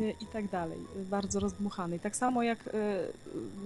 y, 0.00 0.14
i 0.20 0.26
tak 0.26 0.48
dalej. 0.48 0.78
Bardzo 1.10 1.40
rozdmuchany. 1.40 1.96
I 1.96 2.00
tak 2.00 2.16
samo 2.16 2.42
jak 2.42 2.66
y, 2.66 2.70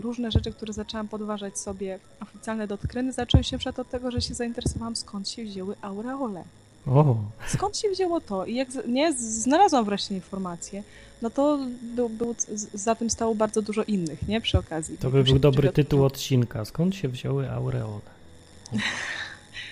różne 0.03 0.31
rzeczy, 0.31 0.53
które 0.53 0.73
zaczęłam 0.73 1.09
podważać 1.09 1.59
sobie 1.59 1.99
oficjalne 2.21 2.67
dotkryny, 2.67 3.13
zaczęły 3.13 3.45
się 3.45 3.59
przed 3.59 3.79
od 3.79 3.91
tego, 3.91 4.11
że 4.11 4.21
się 4.21 4.35
zainteresowałam, 4.35 4.97
skąd 4.97 5.29
się 5.29 5.45
wzięły 5.45 5.77
aureole. 5.83 6.45
O, 6.87 7.17
Skąd 7.49 7.77
się 7.77 7.91
wzięło 7.91 8.21
to? 8.21 8.47
I 8.47 8.55
jak 8.55 8.69
nie, 8.89 9.13
znalazłam 9.19 9.85
wreszcie 9.85 10.15
informację, 10.15 10.83
no 11.23 11.31
to 11.31 11.59
był, 11.83 12.09
był, 12.09 12.35
za 12.75 12.95
tym 12.95 13.11
stało 13.11 13.35
bardzo 13.35 13.63
dużo 13.63 13.85
innych, 13.85 14.29
nie? 14.29 14.41
Przy 14.41 14.59
okazji. 14.59 14.99
to 14.99 15.11
by 15.11 15.25
był 15.25 15.39
dobry 15.39 15.73
tytuł 15.73 16.05
odcinka. 16.05 16.65
Skąd 16.65 16.95
się 16.95 17.09
wzięły 17.09 17.51
aureole? 17.51 18.01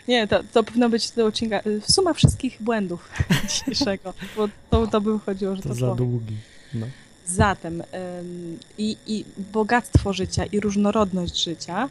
Nie, 0.09 0.29
to, 0.29 0.41
to 0.53 0.65
powinno 0.65 0.89
być 0.89 1.11
do 1.11 1.27
odcinka 1.27 1.61
y, 1.67 1.81
suma 1.89 2.13
wszystkich 2.13 2.63
błędów 2.63 3.09
dzisiejszego, 3.49 4.15
bo 4.37 4.49
to, 4.71 4.87
to 4.87 5.01
by 5.01 5.19
chodziło, 5.19 5.57
że 5.57 5.63
to, 5.63 5.69
To 5.69 5.75
za 5.75 5.95
długi. 5.95 6.37
No. 6.75 6.87
Zatem 7.27 7.81
ym, 8.21 8.59
i, 8.79 8.97
i 9.07 9.25
bogactwo 9.53 10.13
życia 10.13 10.45
i 10.45 10.61
różnorodność 10.61 11.45
życia 11.45 11.89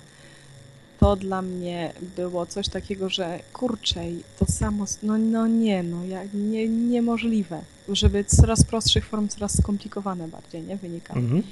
to 1.00 1.16
dla 1.16 1.42
mnie 1.42 1.94
było 2.16 2.46
coś 2.46 2.70
takiego, 2.70 3.10
że 3.10 3.40
kurczę, 3.54 4.10
i 4.10 4.24
to 4.40 4.46
samo, 4.46 4.86
no, 5.04 5.18
no 5.18 5.48
nie, 5.48 5.84
no 5.84 6.06
ja, 6.06 6.24
nie, 6.34 6.68
niemożliwe, 6.68 7.62
żeby 7.90 8.24
coraz 8.24 8.64
prostszych 8.64 9.06
form 9.06 9.28
coraz 9.28 9.58
skomplikowane 9.58 10.28
bardziej, 10.28 10.62
nie, 10.62 10.78
wynikały. 10.78 11.20
Mhm. 11.20 11.44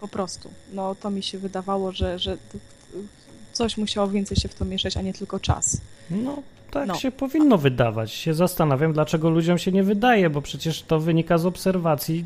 Po 0.00 0.08
prostu. 0.08 0.50
No 0.72 0.94
to 0.94 1.10
mi 1.10 1.22
się 1.22 1.38
wydawało, 1.38 1.92
że, 1.92 2.18
że 2.18 2.36
coś 3.60 3.76
musiało 3.78 4.08
więcej 4.08 4.36
się 4.36 4.48
w 4.48 4.54
to 4.54 4.64
mieszać, 4.64 4.96
a 4.96 5.02
nie 5.02 5.12
tylko 5.12 5.40
czas. 5.40 5.80
No, 6.10 6.42
tak 6.70 6.88
No. 6.88 6.94
się 6.94 7.10
powinno 7.12 7.58
wydawać. 7.58 8.12
Się 8.12 8.34
zastanawiam, 8.34 8.92
dlaczego 8.92 9.30
ludziom 9.30 9.58
się 9.58 9.72
nie 9.72 9.82
wydaje, 9.82 10.30
bo 10.30 10.42
przecież 10.42 10.82
to 10.82 11.00
wynika 11.00 11.38
z 11.38 11.46
obserwacji 11.46 12.24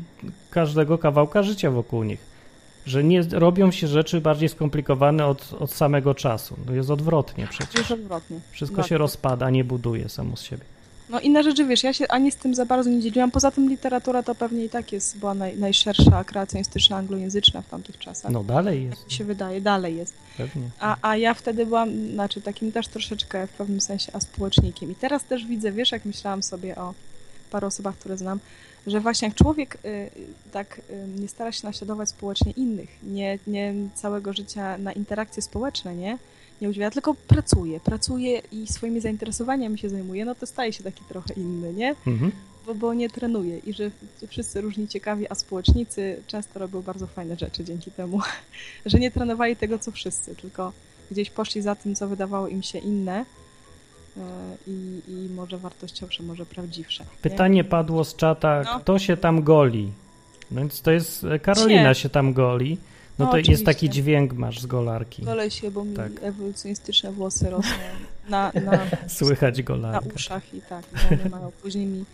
każdego 0.51 0.97
kawałka 0.97 1.43
życia 1.43 1.71
wokół 1.71 2.03
nich. 2.03 2.19
Że 2.85 3.03
nie 3.03 3.21
robią 3.31 3.71
się 3.71 3.87
rzeczy 3.87 4.21
bardziej 4.21 4.49
skomplikowane 4.49 5.25
od, 5.27 5.53
od 5.59 5.71
samego 5.71 6.13
czasu. 6.15 6.55
No 6.67 6.73
jest 6.73 6.89
odwrotnie 6.89 7.47
przecież. 7.47 7.91
odwrotnie. 7.91 8.39
Wszystko 8.51 8.77
Tak. 8.77 8.87
się 8.87 8.97
rozpada, 8.97 9.49
nie 9.49 9.63
buduje 9.63 10.09
samo 10.09 10.37
z 10.37 10.41
siebie. 10.41 10.63
No 11.09 11.19
inne 11.19 11.43
rzeczy, 11.43 11.65
wiesz, 11.65 11.83
ja 11.83 11.93
się 11.93 12.07
ani 12.07 12.31
z 12.31 12.35
tym 12.35 12.55
za 12.55 12.65
bardzo 12.65 12.89
nie 12.89 12.99
dzieliłam. 13.01 13.31
Poza 13.31 13.51
tym 13.51 13.69
literatura 13.69 14.23
to 14.23 14.35
pewnie 14.35 14.65
i 14.65 14.69
tak 14.69 14.91
jest, 14.91 15.17
była 15.17 15.33
naj, 15.33 15.57
najszersza 15.57 16.23
kreacjonistyczna 16.23 16.97
anglojęzyczna 16.97 17.61
w 17.61 17.69
tamtych 17.69 17.97
czasach. 17.99 18.31
No 18.31 18.43
dalej 18.43 18.81
Tak 18.89 18.97
jest, 18.97 19.05
mi 19.05 19.11
się 19.11 19.23
wydaje, 19.23 19.61
dalej 19.61 19.97
jest. 19.97 20.13
pewnie. 20.37 20.69
A, 20.79 20.97
a 21.01 21.17
ja 21.17 21.33
wtedy 21.33 21.65
byłam, 21.65 22.11
znaczy 22.13 22.41
takim 22.41 22.71
też 22.71 22.87
troszeczkę 22.87 23.47
w 23.47 23.51
pewnym 23.51 23.81
sensie 23.81 24.11
aspołecznikiem. 24.13 24.91
I 24.91 24.95
teraz 24.95 25.23
też 25.23 25.45
widzę, 25.45 25.71
wiesz, 25.71 25.91
jak 25.91 26.05
myślałam 26.05 26.43
sobie 26.43 26.75
o 26.75 26.93
paru 27.51 27.67
osobach, 27.67 27.95
które 27.95 28.17
znam, 28.17 28.39
że 28.87 28.99
właśnie 28.99 29.27
jak 29.27 29.37
człowiek 29.37 29.77
y, 29.85 30.09
tak 30.51 30.81
y, 30.89 31.19
nie 31.21 31.27
stara 31.27 31.51
się 31.51 31.67
naśladować 31.67 32.09
społecznie 32.09 32.51
innych, 32.51 32.89
nie, 33.03 33.39
nie 33.47 33.73
całego 33.95 34.33
życia 34.33 34.77
na 34.77 34.91
interakcje 34.93 35.43
społeczne, 35.43 35.95
nie? 35.95 36.17
Nie 36.61 36.69
udziela, 36.69 36.91
tylko 36.91 37.13
pracuje, 37.13 37.79
pracuje 37.79 38.41
i 38.51 38.67
swoimi 38.67 39.01
zainteresowaniami 39.01 39.77
się 39.77 39.89
zajmuje, 39.89 40.25
no 40.25 40.35
to 40.35 40.45
staje 40.45 40.73
się 40.73 40.83
taki 40.83 41.03
trochę 41.09 41.33
inny, 41.33 41.73
nie? 41.73 41.95
Mhm. 42.07 42.31
Bo, 42.65 42.75
bo 42.75 42.93
nie 42.93 43.09
trenuje 43.09 43.57
i 43.57 43.73
że 43.73 43.91
wszyscy 44.27 44.61
różni 44.61 44.87
ciekawi, 44.87 45.25
a 45.29 45.35
społecznicy 45.35 46.21
często 46.27 46.59
robią 46.59 46.81
bardzo 46.81 47.07
fajne 47.07 47.35
rzeczy 47.37 47.63
dzięki 47.63 47.91
temu, 47.91 48.21
że 48.85 48.99
nie 48.99 49.11
trenowali 49.11 49.55
tego, 49.55 49.79
co 49.79 49.91
wszyscy, 49.91 50.35
tylko 50.35 50.71
gdzieś 51.11 51.29
poszli 51.29 51.61
za 51.61 51.75
tym, 51.75 51.95
co 51.95 52.07
wydawało 52.07 52.47
im 52.47 52.63
się 52.63 52.79
inne 52.79 53.25
e, 54.17 54.21
i, 54.67 55.01
i 55.07 55.29
może 55.35 55.57
wartościowsze, 55.57 56.23
może 56.23 56.45
prawdziwsze. 56.45 57.03
nie? 57.03 57.09
Pytanie 57.21 57.63
padło 57.63 58.03
z 58.03 58.15
czata, 58.15 58.61
No. 58.65 58.79
kto 58.79 58.99
się 58.99 59.17
tam 59.17 59.43
goli? 59.43 59.91
No 60.51 60.59
więc 60.61 60.81
to 60.81 60.91
jest 60.91 61.23
e, 61.23 61.39
Karolina 61.39 61.89
Nie. 61.89 61.95
się 61.95 62.09
tam 62.09 62.33
goli. 62.33 62.77
No 63.19 63.25
No, 63.25 63.31
to 63.31 63.37
jest 63.37 63.65
taki 63.65 63.89
dźwięk 63.89 64.33
masz 64.33 64.59
z 64.59 64.65
golarki. 64.65 65.23
Golę 65.23 65.51
się, 65.51 65.71
bo 65.71 65.83
mi 65.85 65.95
Tak. 65.95 66.11
ewolucjonistyczne 66.21 67.11
włosy 67.11 67.49
rosną 67.49 67.71
na, 68.29 68.51
na, 68.65 68.79
Słychać 69.07 69.57
na 69.57 69.63
golarkę. 69.63 70.09
uszach 70.15 70.53
i 70.53 70.61
tak, 70.61 70.85
no, 70.93 71.17
one 71.21 71.29
mają 71.29 71.51
później 71.61 71.85
mi 71.85 72.05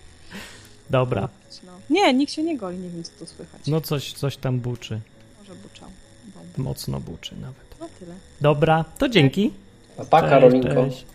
Dobra. 0.89 1.29
no. 1.65 1.71
Nie, 1.89 2.13
nikt 2.13 2.33
się 2.33 2.43
nie 2.43 2.57
goli, 2.57 2.77
nie 2.77 2.89
wiem, 2.89 3.03
co 3.03 3.11
tu 3.19 3.25
słychać. 3.25 3.61
No 3.67 3.81
coś, 3.81 4.13
coś 4.13 4.37
tam 4.37 4.59
buczy. 4.59 4.99
Może 5.39 5.55
buczał. 5.55 5.89
Mocno 6.57 6.99
buczy 6.99 7.35
nawet. 7.41 7.75
No 7.79 7.87
tyle. 7.99 8.15
Dobra, 8.41 8.85
to 8.97 9.09
dzięki. 9.09 9.51
A 9.97 10.05
pa, 10.05 10.19
Cześć, 10.21 10.29
Karolinko. 10.31 10.85
cześć. 10.85 11.05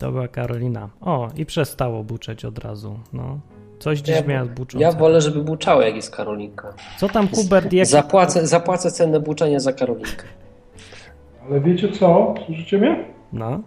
Była 0.00 0.28
Karolina. 0.28 0.88
O, 1.00 1.30
i 1.36 1.46
przestało 1.46 2.04
buczeć 2.04 2.44
od 2.44 2.58
razu. 2.58 2.98
No. 3.12 3.40
Coś 3.82 3.98
dziś 4.00 4.16
Ja- 4.16 4.22
miała 4.26 4.46
buczące. 4.46 4.78
Ja 4.84 4.92
wolę, 4.92 5.20
żeby 5.20 5.44
buczało, 5.44 5.82
jak 5.82 5.96
jest 5.96 6.16
Karolinka. 6.16 6.74
Co 6.98 7.08
tam, 7.08 7.28
Hubert? 7.28 7.72
Jak... 7.72 7.86
Zapłacę, 7.86 8.46
zapłacę 8.46 8.90
cenę 8.90 9.20
buczenia 9.20 9.60
za 9.60 9.72
Karolinkę. 9.72 10.24
Ale 11.48 11.60
wiecie 11.60 11.88
co? 11.88 12.34
Słyszycie 12.46 12.78
mnie? 12.78 13.04
No. 13.32 13.60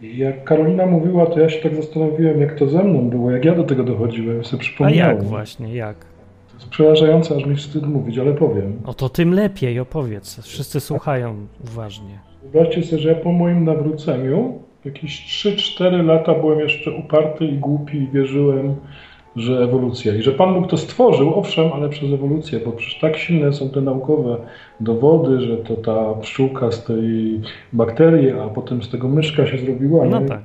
Jak 0.00 0.44
Karolina 0.44 0.86
mówiła, 0.86 1.26
to 1.26 1.40
ja 1.40 1.48
się 1.48 1.62
tak 1.62 1.76
zastanowiłem, 1.76 2.40
jak 2.40 2.58
to 2.58 2.68
ze 2.68 2.84
mną 2.84 3.10
było, 3.10 3.30
jak 3.30 3.44
ja 3.44 3.54
do 3.54 3.64
tego 3.64 3.84
dochodziłem, 3.84 4.44
sobie 4.44 4.60
A 4.60 4.64
przypomniałem. 4.64 5.16
jak 5.16 5.24
właśnie, 5.26 5.74
jak? 5.74 5.96
To 6.48 6.54
jest 6.54 6.68
przerażające, 6.68 7.36
aż 7.36 7.46
mi 7.46 7.56
wstyd 7.56 7.86
mówić, 7.86 8.18
ale 8.18 8.32
powiem. 8.34 8.80
O 8.86 8.94
to 8.94 9.08
tym 9.08 9.34
lepiej, 9.34 9.80
opowiedz. 9.80 10.40
Wszyscy 10.42 10.80
słuchają 10.80 11.46
uważnie. 11.64 12.18
Wyobraźcie 12.42 12.82
sobie, 12.82 13.02
że 13.02 13.08
ja 13.08 13.14
po 13.14 13.32
moim 13.32 13.64
nawróceniu 13.64 14.58
jakieś 14.84 15.42
3-4 15.44 16.04
lata 16.04 16.34
byłem 16.34 16.58
jeszcze 16.60 16.90
uparty 16.90 17.44
i 17.46 17.58
głupi 17.58 17.98
i 17.98 18.08
wierzyłem, 18.08 18.74
że 19.36 19.62
ewolucja. 19.64 20.14
I 20.14 20.22
że 20.22 20.32
Pan 20.32 20.54
Bóg 20.54 20.70
to 20.70 20.76
stworzył, 20.76 21.34
owszem, 21.34 21.70
ale 21.74 21.88
przez 21.88 22.12
ewolucję, 22.12 22.60
bo 22.60 22.72
przecież 22.72 23.00
tak 23.00 23.16
silne 23.16 23.52
są 23.52 23.68
te 23.70 23.80
naukowe 23.80 24.36
dowody, 24.80 25.40
że 25.40 25.56
to 25.56 25.74
ta 25.76 26.14
pszczółka 26.20 26.70
z 26.72 26.84
tej 26.84 27.40
bakterii, 27.72 28.30
a 28.30 28.48
potem 28.48 28.82
z 28.82 28.88
tego 28.90 29.08
myszka 29.08 29.46
się 29.46 29.58
zrobiła. 29.58 30.04
No 30.04 30.20
nie? 30.20 30.26
tak. 30.26 30.40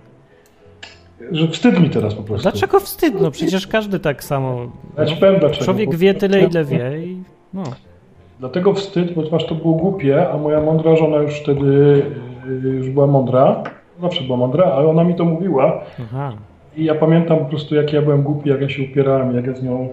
Że 1.31 1.47
wstyd 1.47 1.79
mi 1.79 1.89
teraz 1.89 2.15
po 2.15 2.23
prostu. 2.23 2.49
Dlaczego 2.51 2.79
wstyd? 2.79 3.21
No 3.21 3.31
przecież 3.31 3.67
każdy 3.67 3.99
tak 3.99 4.23
samo. 4.23 4.59
Ja 4.97 5.03
No, 5.05 5.11
powiem 5.19 5.39
dlaczego. 5.39 5.65
człowiek 5.65 5.95
wie 5.95 6.13
tyle, 6.13 6.39
ile 6.41 6.65
wie 6.65 6.97
i 7.05 7.17
no. 7.53 7.63
Dlatego 8.39 8.73
wstyd, 8.73 9.13
ponieważ 9.13 9.45
to 9.45 9.55
było 9.55 9.73
głupie, 9.73 10.29
a 10.29 10.37
moja 10.37 10.61
mądra 10.61 10.95
żona 10.95 11.17
już 11.17 11.33
wtedy 11.39 11.65
y, 12.65 12.67
już 12.69 12.89
była 12.89 13.07
mądra. 13.07 13.63
Zawsze 14.01 14.23
była 14.23 14.37
mądra, 14.37 14.63
ale 14.65 14.87
ona 14.87 15.03
mi 15.03 15.15
to 15.15 15.25
mówiła. 15.25 15.81
Aha. 16.01 16.33
I 16.77 16.83
ja 16.83 16.95
pamiętam 16.95 17.39
po 17.39 17.45
prostu, 17.45 17.75
jak 17.75 17.93
ja 17.93 18.01
byłem 18.01 18.23
głupi, 18.23 18.49
jak 18.49 18.61
ja 18.61 18.69
się 18.69 18.83
upierałem, 18.83 19.35
jak 19.35 19.47
ja 19.47 19.55
z 19.55 19.63
nią 19.63 19.89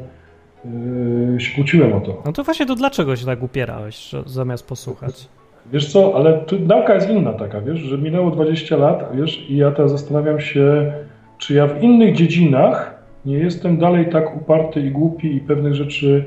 yy, 0.64 1.40
się 1.40 1.54
kłóciłem 1.54 1.92
o 1.92 2.00
to. 2.00 2.22
No 2.26 2.32
to 2.32 2.44
właśnie 2.44 2.66
to 2.66 2.75
dlaczego 2.75 3.16
się 3.16 3.26
tak 3.26 3.42
upierałeś, 3.42 4.10
zamiast 4.26 4.68
posłuchać? 4.68 5.28
Wiesz 5.72 5.92
co, 5.92 6.16
ale 6.16 6.38
tu 6.38 6.58
nauka 6.58 6.94
jest 6.94 7.10
inna 7.10 7.32
taka, 7.32 7.60
wiesz, 7.60 7.78
że 7.78 7.99
minęło 7.99 8.30
20 8.30 8.76
lat, 8.76 9.10
wiesz, 9.14 9.50
i 9.50 9.56
ja 9.56 9.70
teraz 9.70 9.90
zastanawiam 9.90 10.40
się, 10.40 10.92
czy 11.38 11.54
ja 11.54 11.66
w 11.66 11.82
innych 11.82 12.16
dziedzinach 12.16 13.00
nie 13.25 13.38
jestem 13.38 13.78
dalej 13.78 14.06
tak 14.10 14.37
uparty 14.37 14.80
i 14.80 14.90
głupi 14.90 15.37
i 15.37 15.40
pewnych 15.40 15.75
rzeczy 15.75 16.25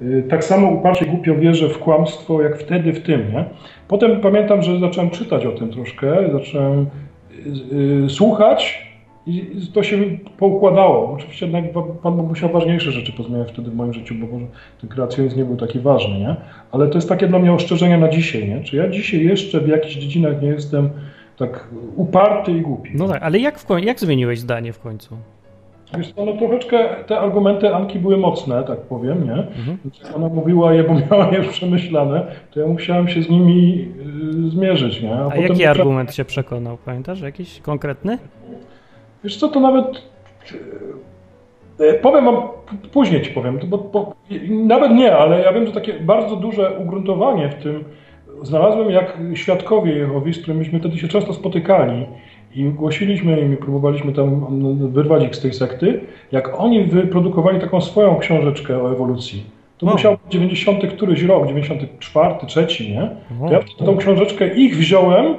yy, 0.00 0.22
tak 0.22 0.44
samo 0.44 0.70
uparcie 0.70 1.04
i 1.04 1.08
głupio 1.08 1.34
wierzę 1.34 1.68
w 1.68 1.78
kłamstwo, 1.78 2.42
jak 2.42 2.58
wtedy 2.58 2.92
w 2.92 3.02
tym, 3.02 3.32
nie? 3.32 3.44
Potem 3.88 4.20
pamiętam, 4.20 4.62
że 4.62 4.80
zacząłem 4.80 5.10
czytać 5.10 5.46
o 5.46 5.52
tym 5.52 5.70
troszkę, 5.70 6.32
zacząłem 6.32 6.86
yy, 7.72 8.00
yy, 8.02 8.10
słuchać 8.10 8.93
i 9.26 9.66
to 9.72 9.82
się 9.82 9.96
poukładało. 10.38 11.12
Oczywiście 11.12 11.46
jednak 11.46 11.64
Pan 12.02 12.16
Bóg 12.16 12.28
musiał 12.28 12.50
ważniejsze 12.50 12.92
rzeczy 12.92 13.12
pozmieniać 13.12 13.48
wtedy 13.48 13.70
w 13.70 13.74
moim 13.74 13.92
życiu, 13.92 14.14
bo 14.14 14.26
może 14.26 14.46
ten 14.80 14.90
kreacjonizm 14.90 15.38
nie 15.38 15.44
był 15.44 15.56
taki 15.56 15.80
ważny, 15.80 16.18
nie? 16.18 16.36
Ale 16.72 16.88
to 16.88 16.94
jest 16.98 17.08
takie 17.08 17.26
dla 17.26 17.38
mnie 17.38 17.52
ostrzeżenie 17.52 17.98
na 17.98 18.08
dzisiaj, 18.08 18.48
nie? 18.48 18.62
Czy 18.62 18.76
ja 18.76 18.88
dzisiaj 18.88 19.24
jeszcze 19.24 19.60
w 19.60 19.68
jakichś 19.68 19.94
dziedzinach 19.94 20.42
nie 20.42 20.48
jestem 20.48 20.90
tak 21.36 21.68
uparty 21.96 22.52
i 22.52 22.60
głupi? 22.60 22.90
No 22.94 23.08
tak, 23.08 23.22
ale 23.22 23.38
jak, 23.38 23.58
w 23.58 23.66
koń- 23.66 23.84
jak 23.84 24.00
zmieniłeś 24.00 24.38
zdanie 24.40 24.72
w 24.72 24.78
końcu? 24.80 25.16
Wiesz 25.98 26.12
co, 26.12 26.24
no 26.24 26.32
troszeczkę 26.32 26.88
te 27.06 27.18
argumenty 27.20 27.74
Anki 27.74 27.98
były 27.98 28.16
mocne, 28.16 28.64
tak 28.64 28.80
powiem, 28.80 29.24
nie? 29.24 29.32
Mhm. 29.32 29.78
Jak 30.04 30.16
ona 30.16 30.28
mówiła 30.28 30.74
je, 30.74 30.84
bo 30.84 30.94
miała 30.94 31.30
je 31.30 31.42
przemyślane, 31.42 32.26
to 32.50 32.60
ja 32.60 32.66
musiałem 32.66 33.08
się 33.08 33.22
z 33.22 33.30
nimi 33.30 33.88
y, 34.46 34.50
zmierzyć, 34.50 35.02
nie? 35.02 35.14
A 35.14 35.24
potem 35.24 35.42
jaki 35.42 35.66
argument 35.66 36.12
cię 36.12 36.24
przekonał? 36.24 36.78
Pamiętasz? 36.84 37.20
Jakiś 37.20 37.60
konkretny? 37.60 38.18
Wiesz 39.24 39.36
co, 39.36 39.48
to 39.48 39.60
nawet 39.60 40.02
e, 41.80 41.94
powiem 41.94 42.24
wam, 42.24 42.36
później 42.92 43.22
ci 43.22 43.30
powiem, 43.30 43.58
bo, 43.66 43.78
bo, 43.78 44.14
nawet 44.50 44.92
nie, 44.92 45.16
ale 45.16 45.40
ja 45.40 45.52
wiem, 45.52 45.66
że 45.66 45.72
takie 45.72 45.92
bardzo 45.92 46.36
duże 46.36 46.78
ugruntowanie 46.78 47.48
w 47.48 47.62
tym 47.62 47.84
znalazłem 48.42 48.90
jak 48.90 49.18
świadkowie 49.34 49.92
Jehowi, 49.92 50.34
z 50.34 50.38
którymi 50.38 50.58
myśmy 50.58 50.80
wtedy 50.80 50.98
się 50.98 51.08
często 51.08 51.34
spotykali 51.34 52.06
i 52.54 52.64
głosiliśmy 52.64 53.40
im 53.40 53.54
i 53.54 53.56
próbowaliśmy 53.56 54.12
tam 54.12 54.46
wyrwać 54.92 55.24
ich 55.24 55.36
z 55.36 55.40
tej 55.40 55.52
sekty, 55.52 56.00
jak 56.32 56.60
oni 56.60 56.84
wyprodukowali 56.84 57.60
taką 57.60 57.80
swoją 57.80 58.16
książeczkę 58.16 58.82
o 58.82 58.92
ewolucji. 58.92 59.44
To 59.78 59.86
O. 59.86 59.90
musiał 59.92 60.12
być 60.12 60.32
90 60.32 60.86
któryś 60.92 61.22
rok, 61.22 61.46
94, 61.46 62.34
3, 62.66 62.90
nie? 62.90 63.10
To 63.48 63.52
ja 63.52 63.60
tą 63.86 63.96
książeczkę 63.96 64.54
ich 64.54 64.76
wziąłem 64.76 65.34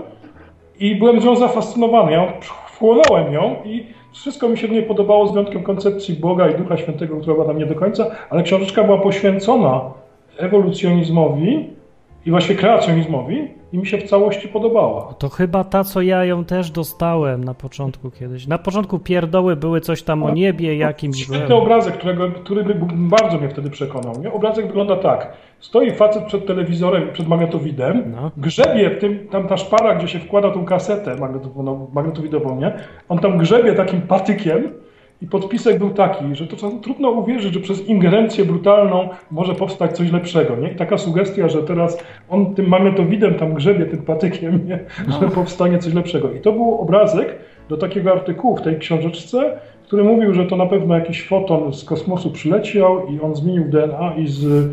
i 0.79 0.95
byłem 0.95 1.19
nią 1.19 1.35
zafascynowany. 1.35 2.11
Ja 2.11 2.33
wchłonąłem 2.75 3.33
ją 3.33 3.55
i 3.65 3.85
wszystko 4.13 4.49
mi 4.49 4.57
się 4.57 4.67
w 4.67 4.71
niej 4.71 4.83
podobało 4.83 5.27
z 5.27 5.31
wyjątkiem 5.31 5.63
koncepcji 5.63 6.15
Boga 6.15 6.49
i 6.49 6.55
Ducha 6.55 6.77
Świętego, 6.77 7.17
która 7.17 7.33
była 7.33 7.45
tam 7.45 7.57
nie 7.57 7.65
do 7.65 7.75
końca, 7.75 8.11
ale 8.29 8.43
książeczka 8.43 8.83
była 8.83 8.97
poświęcona 8.97 9.81
ewolucjonizmowi 10.37 11.69
i 12.25 12.31
właśnie 12.31 12.55
kreacjonizmowi 12.55 13.47
i 13.75 13.77
mi 13.77 13.87
się 13.87 13.97
w 13.97 14.03
całości 14.03 14.47
podobała. 14.47 15.13
To 15.19 15.29
chyba 15.29 15.63
ta, 15.63 15.83
co 15.83 16.01
ja 16.01 16.25
ją 16.25 16.45
też 16.45 16.71
dostałem 16.71 17.43
na 17.43 17.53
początku 17.53 18.11
kiedyś. 18.11 18.47
Na 18.47 18.57
początku 18.57 18.99
pierdoły 18.99 19.55
były 19.55 19.81
coś 19.81 20.03
tam 20.03 20.23
o 20.23 20.29
niebie 20.31 20.77
jakimś. 20.77 21.23
Świetny 21.23 21.55
obrazek, 21.55 21.97
którego, 21.97 22.31
który 22.31 22.75
bardzo 22.91 23.37
mnie 23.37 23.49
wtedy 23.49 23.69
przekonał. 23.69 24.13
Nie? 24.21 24.33
Obrazek 24.33 24.67
wygląda 24.67 24.95
tak. 24.95 25.33
Stoi 25.59 25.91
facet 25.91 26.23
przed 26.25 26.47
telewizorem, 26.47 27.09
przed 27.13 27.27
magnetowidem, 27.27 28.03
No. 28.15 28.31
grzebie 28.37 28.89
w 28.89 28.99
tym, 28.99 29.27
tam 29.31 29.47
ta 29.47 29.57
szpara, 29.57 29.95
gdzie 29.95 30.07
się 30.07 30.19
wkłada 30.19 30.51
tą 30.51 30.65
kasetę 30.65 31.15
magnetowidową, 31.93 32.59
nie? 32.59 32.73
On 33.09 33.19
tam 33.19 33.37
grzebie 33.37 33.73
takim 33.73 34.01
patykiem 34.01 34.71
i 35.25 35.27
podpisek 35.27 35.77
był 35.79 35.89
taki, 35.89 36.35
że 36.35 36.47
to 36.47 36.55
czasem 36.55 36.79
trudno 36.79 37.09
uwierzyć, 37.09 37.53
że 37.53 37.59
przez 37.59 37.87
ingerencję 37.87 38.45
brutalną 38.45 39.09
może 39.31 39.55
powstać 39.55 39.97
coś 39.97 40.11
lepszego, 40.11 40.55
nie? 40.55 40.71
I 40.71 40.75
taka 40.75 40.97
sugestia, 40.97 41.49
że 41.49 41.63
teraz 41.63 41.97
on 42.29 42.55
tym 42.55 42.67
magnetowidem 42.67 43.33
tam 43.33 43.53
grzebie 43.53 43.85
tym 43.85 44.01
patykiem, 44.01 44.67
nie? 44.67 44.79
Że 45.21 45.29
powstanie 45.29 45.79
coś 45.79 45.93
lepszego. 45.93 46.31
I 46.31 46.39
to 46.39 46.51
był 46.51 46.81
obrazek 46.81 47.35
do 47.69 47.77
takiego 47.77 48.11
artykułu 48.11 48.57
w 48.57 48.61
tej 48.61 48.79
książeczce, 48.79 49.59
który 49.83 50.03
mówił, 50.03 50.33
że 50.33 50.45
to 50.45 50.55
na 50.55 50.65
pewno 50.65 50.95
jakiś 50.95 51.27
foton 51.27 51.73
z 51.73 51.83
kosmosu 51.83 52.31
przyleciał 52.31 53.07
i 53.07 53.21
on 53.21 53.35
zmienił 53.35 53.63
DNA 53.69 54.15
i 54.17 54.27
z 54.27 54.69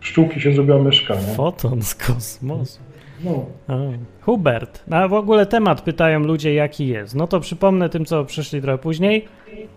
pszczółki 0.00 0.40
się 0.40 0.52
zrobiła 0.52 0.78
myszka, 0.78 1.14
nie? 1.14 1.34
Foton 1.34 1.82
z 1.82 1.94
kosmosu. 1.94 2.80
No. 3.24 3.46
Hubert, 4.20 4.84
a 4.90 5.08
w 5.08 5.12
ogóle 5.12 5.46
temat 5.46 5.80
pytają 5.80 6.20
ludzie, 6.20 6.54
jaki 6.54 6.86
jest. 6.86 7.14
No 7.14 7.26
to 7.26 7.40
przypomnę 7.40 7.88
tym, 7.88 8.04
co 8.04 8.24
przyszli 8.24 8.62
trochę 8.62 8.78
później, 8.78 9.24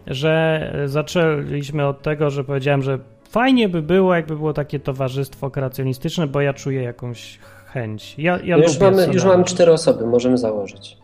że 0.08 0.62
e, 0.74 0.88
zaczęliśmy 0.88 1.88
od 1.88 2.02
tego, 2.02 2.30
że 2.30 2.44
powiedziałem, 2.44 2.82
że 2.82 3.00
fajnie 3.30 3.70
by 3.70 3.82
było, 3.82 4.16
jakby 4.16 4.36
było 4.36 4.54
takie 4.54 4.80
towarzystwo 4.80 5.52
kreacjonistyczne, 5.52 6.28
bo 6.28 6.42
ja 6.42 6.54
czuję 6.54 6.84
jakąś 6.84 7.40
chęć. 7.78 8.16
Ja, 8.18 8.40
ja 8.44 8.58
już, 8.58 8.80
mamy, 8.80 9.08
już 9.14 9.26
mamy 9.26 9.44
cztery 9.44 9.72
osoby, 9.72 10.06
możemy 10.06 10.38
założyć. 10.38 10.98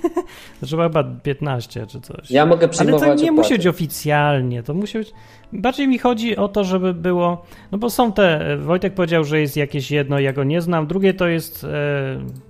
Trzeba 0.64 0.82
chyba 0.82 1.04
15 1.22 1.86
czy 1.86 2.00
coś. 2.00 2.30
Ja 2.30 2.46
mogę 2.46 2.62
Ale 2.62 2.68
przyjmować 2.68 3.18
to 3.18 3.24
nie 3.24 3.32
musi 3.32 3.54
być 3.54 3.66
oficjalnie, 3.66 4.62
to 4.62 4.74
musi 4.74 4.98
być... 4.98 5.12
Bardziej 5.52 5.88
mi 5.88 5.98
chodzi 5.98 6.36
o 6.36 6.48
to, 6.48 6.64
żeby 6.64 6.94
było... 6.94 7.44
No 7.72 7.78
bo 7.78 7.90
są 7.90 8.12
te... 8.12 8.56
Wojtek 8.56 8.94
powiedział, 8.94 9.24
że 9.24 9.40
jest 9.40 9.56
jakieś 9.56 9.90
jedno, 9.90 10.18
ja 10.18 10.32
go 10.32 10.44
nie 10.44 10.60
znam. 10.60 10.86
Drugie 10.86 11.14
to 11.14 11.28
jest... 11.28 11.64
E, 11.64 12.49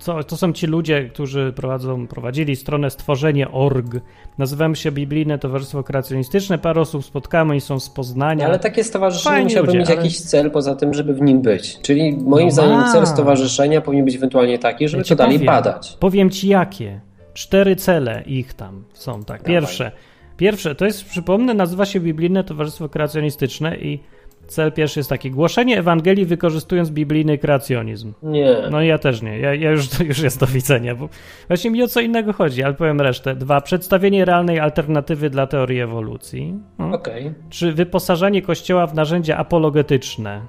co, 0.00 0.24
to 0.24 0.36
są 0.36 0.52
ci 0.52 0.66
ludzie, 0.66 1.04
którzy 1.08 1.52
prowadzą, 1.56 2.06
prowadzili 2.06 2.56
stronę 2.56 2.90
stworzenie.org. 2.90 3.86
Nazywamy 4.38 4.76
się 4.76 4.92
Biblijne 4.92 5.38
Towarzystwo 5.38 5.82
Kreacjonistyczne. 5.82 6.58
Parę 6.58 6.80
osób 6.80 7.04
spotkamy 7.04 7.56
i 7.56 7.60
są 7.60 7.80
z 7.80 7.90
Poznania. 7.90 8.46
Ale 8.46 8.58
takie 8.58 8.84
stowarzyszenie 8.84 9.34
Fajni 9.34 9.44
musiałoby 9.44 9.66
ludzie, 9.66 9.78
mieć 9.78 9.88
ale- 9.88 9.96
jakiś 9.96 10.20
cel 10.20 10.50
poza 10.50 10.74
tym, 10.74 10.94
żeby 10.94 11.14
w 11.14 11.20
nim 11.20 11.42
być. 11.42 11.78
Czyli 11.82 12.16
moim 12.16 12.46
No 12.46 12.52
zdaniem 12.52 12.92
cel 12.92 13.06
stowarzyszenia 13.06 13.80
powinien 13.80 14.04
być 14.04 14.14
ewentualnie 14.16 14.58
taki, 14.58 14.88
żeby 14.88 15.02
Ja 15.02 15.08
to 15.08 15.16
dalej 15.16 15.34
powiem. 15.38 15.46
badać. 15.46 15.96
Powiem 16.00 16.30
ci 16.30 16.48
jakie. 16.48 17.00
Cztery 17.34 17.76
cele 17.76 18.22
ich 18.26 18.54
tam 18.54 18.84
są, 18.92 19.24
tak. 19.24 19.42
Dawaj. 19.42 19.44
Pierwsze. 19.60 19.92
Pierwsze, 20.36 20.74
to 20.74 20.84
jest, 20.84 21.04
przypomnę, 21.04 21.54
nazywa 21.54 21.86
się 21.86 22.00
Biblijne 22.00 22.44
Towarzystwo 22.44 22.88
Kreacjonistyczne 22.88 23.76
i 23.76 24.00
cel 24.50 24.72
pierwszy 24.72 25.00
jest 25.00 25.10
taki, 25.10 25.30
głoszenie 25.30 25.78
Ewangelii 25.78 26.26
wykorzystując 26.26 26.90
biblijny 26.90 27.38
kreacjonizm. 27.38 28.12
Nie. 28.22 28.56
No 28.70 28.82
ja 28.82 28.98
też 28.98 29.22
nie, 29.22 29.38
ja, 29.38 29.54
ja 29.54 29.70
już, 29.70 30.00
już 30.08 30.18
jest 30.18 30.40
do 30.40 30.46
widzenia, 30.46 30.94
bo 30.94 31.08
właśnie 31.48 31.70
mi 31.70 31.82
o 31.82 31.88
co 31.88 32.00
innego 32.00 32.32
chodzi, 32.32 32.62
ale 32.62 32.74
powiem 32.74 33.00
resztę. 33.00 33.34
Dwa, 33.34 33.60
przedstawienie 33.60 34.24
realnej 34.24 34.60
alternatywy 34.60 35.30
dla 35.30 35.46
teorii 35.46 35.80
ewolucji. 35.80 36.54
No. 36.78 36.94
Okej, 36.94 37.34
Trzy, 37.50 37.72
wyposażenie 37.72 38.42
Kościoła 38.42 38.86
w 38.86 38.94
narzędzia 38.94 39.36
apologetyczne, 39.36 40.40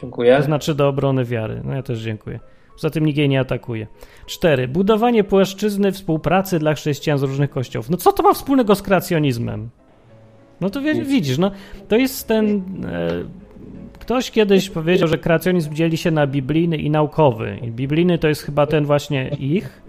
dziękuję. 0.00 0.36
to 0.36 0.42
znaczy 0.42 0.74
do 0.74 0.88
obrony 0.88 1.24
wiary. 1.24 1.60
No 1.64 1.74
ja 1.74 1.82
też 1.82 1.98
dziękuję. 1.98 2.40
Poza 2.72 2.90
tym 2.90 3.06
nikt 3.06 3.18
jej 3.18 3.28
nie 3.28 3.40
atakuje. 3.40 3.86
Cztery. 4.26 4.68
Budowanie 4.68 5.24
płaszczyzny 5.24 5.92
współpracy 5.92 6.58
dla 6.58 6.74
chrześcijan 6.74 7.18
z 7.18 7.22
różnych 7.22 7.50
kościołów. 7.50 7.90
No 7.90 7.96
co 7.96 8.12
to 8.12 8.22
ma 8.22 8.32
wspólnego 8.34 8.74
z 8.74 8.82
kreacjonizmem? 8.82 9.70
No 10.60 10.70
to 10.70 10.82
wie, 10.82 10.94
widzisz, 10.94 11.38
no 11.38 11.50
to 11.88 11.96
jest 11.96 12.28
ten... 12.28 12.62
E, 12.84 13.40
ktoś 13.98 14.30
kiedyś 14.30 14.70
powiedział, 14.70 15.08
że 15.08 15.18
kreacjonizm 15.18 15.74
dzieli 15.74 15.96
się 15.96 16.10
na 16.10 16.26
biblijny 16.26 16.76
i 16.76 16.90
naukowy. 16.90 17.58
I 17.62 17.70
biblijny 17.70 18.18
to 18.18 18.28
jest 18.28 18.42
chyba 18.42 18.66
ten 18.66 18.84
właśnie 18.84 19.28
ich, 19.38 19.82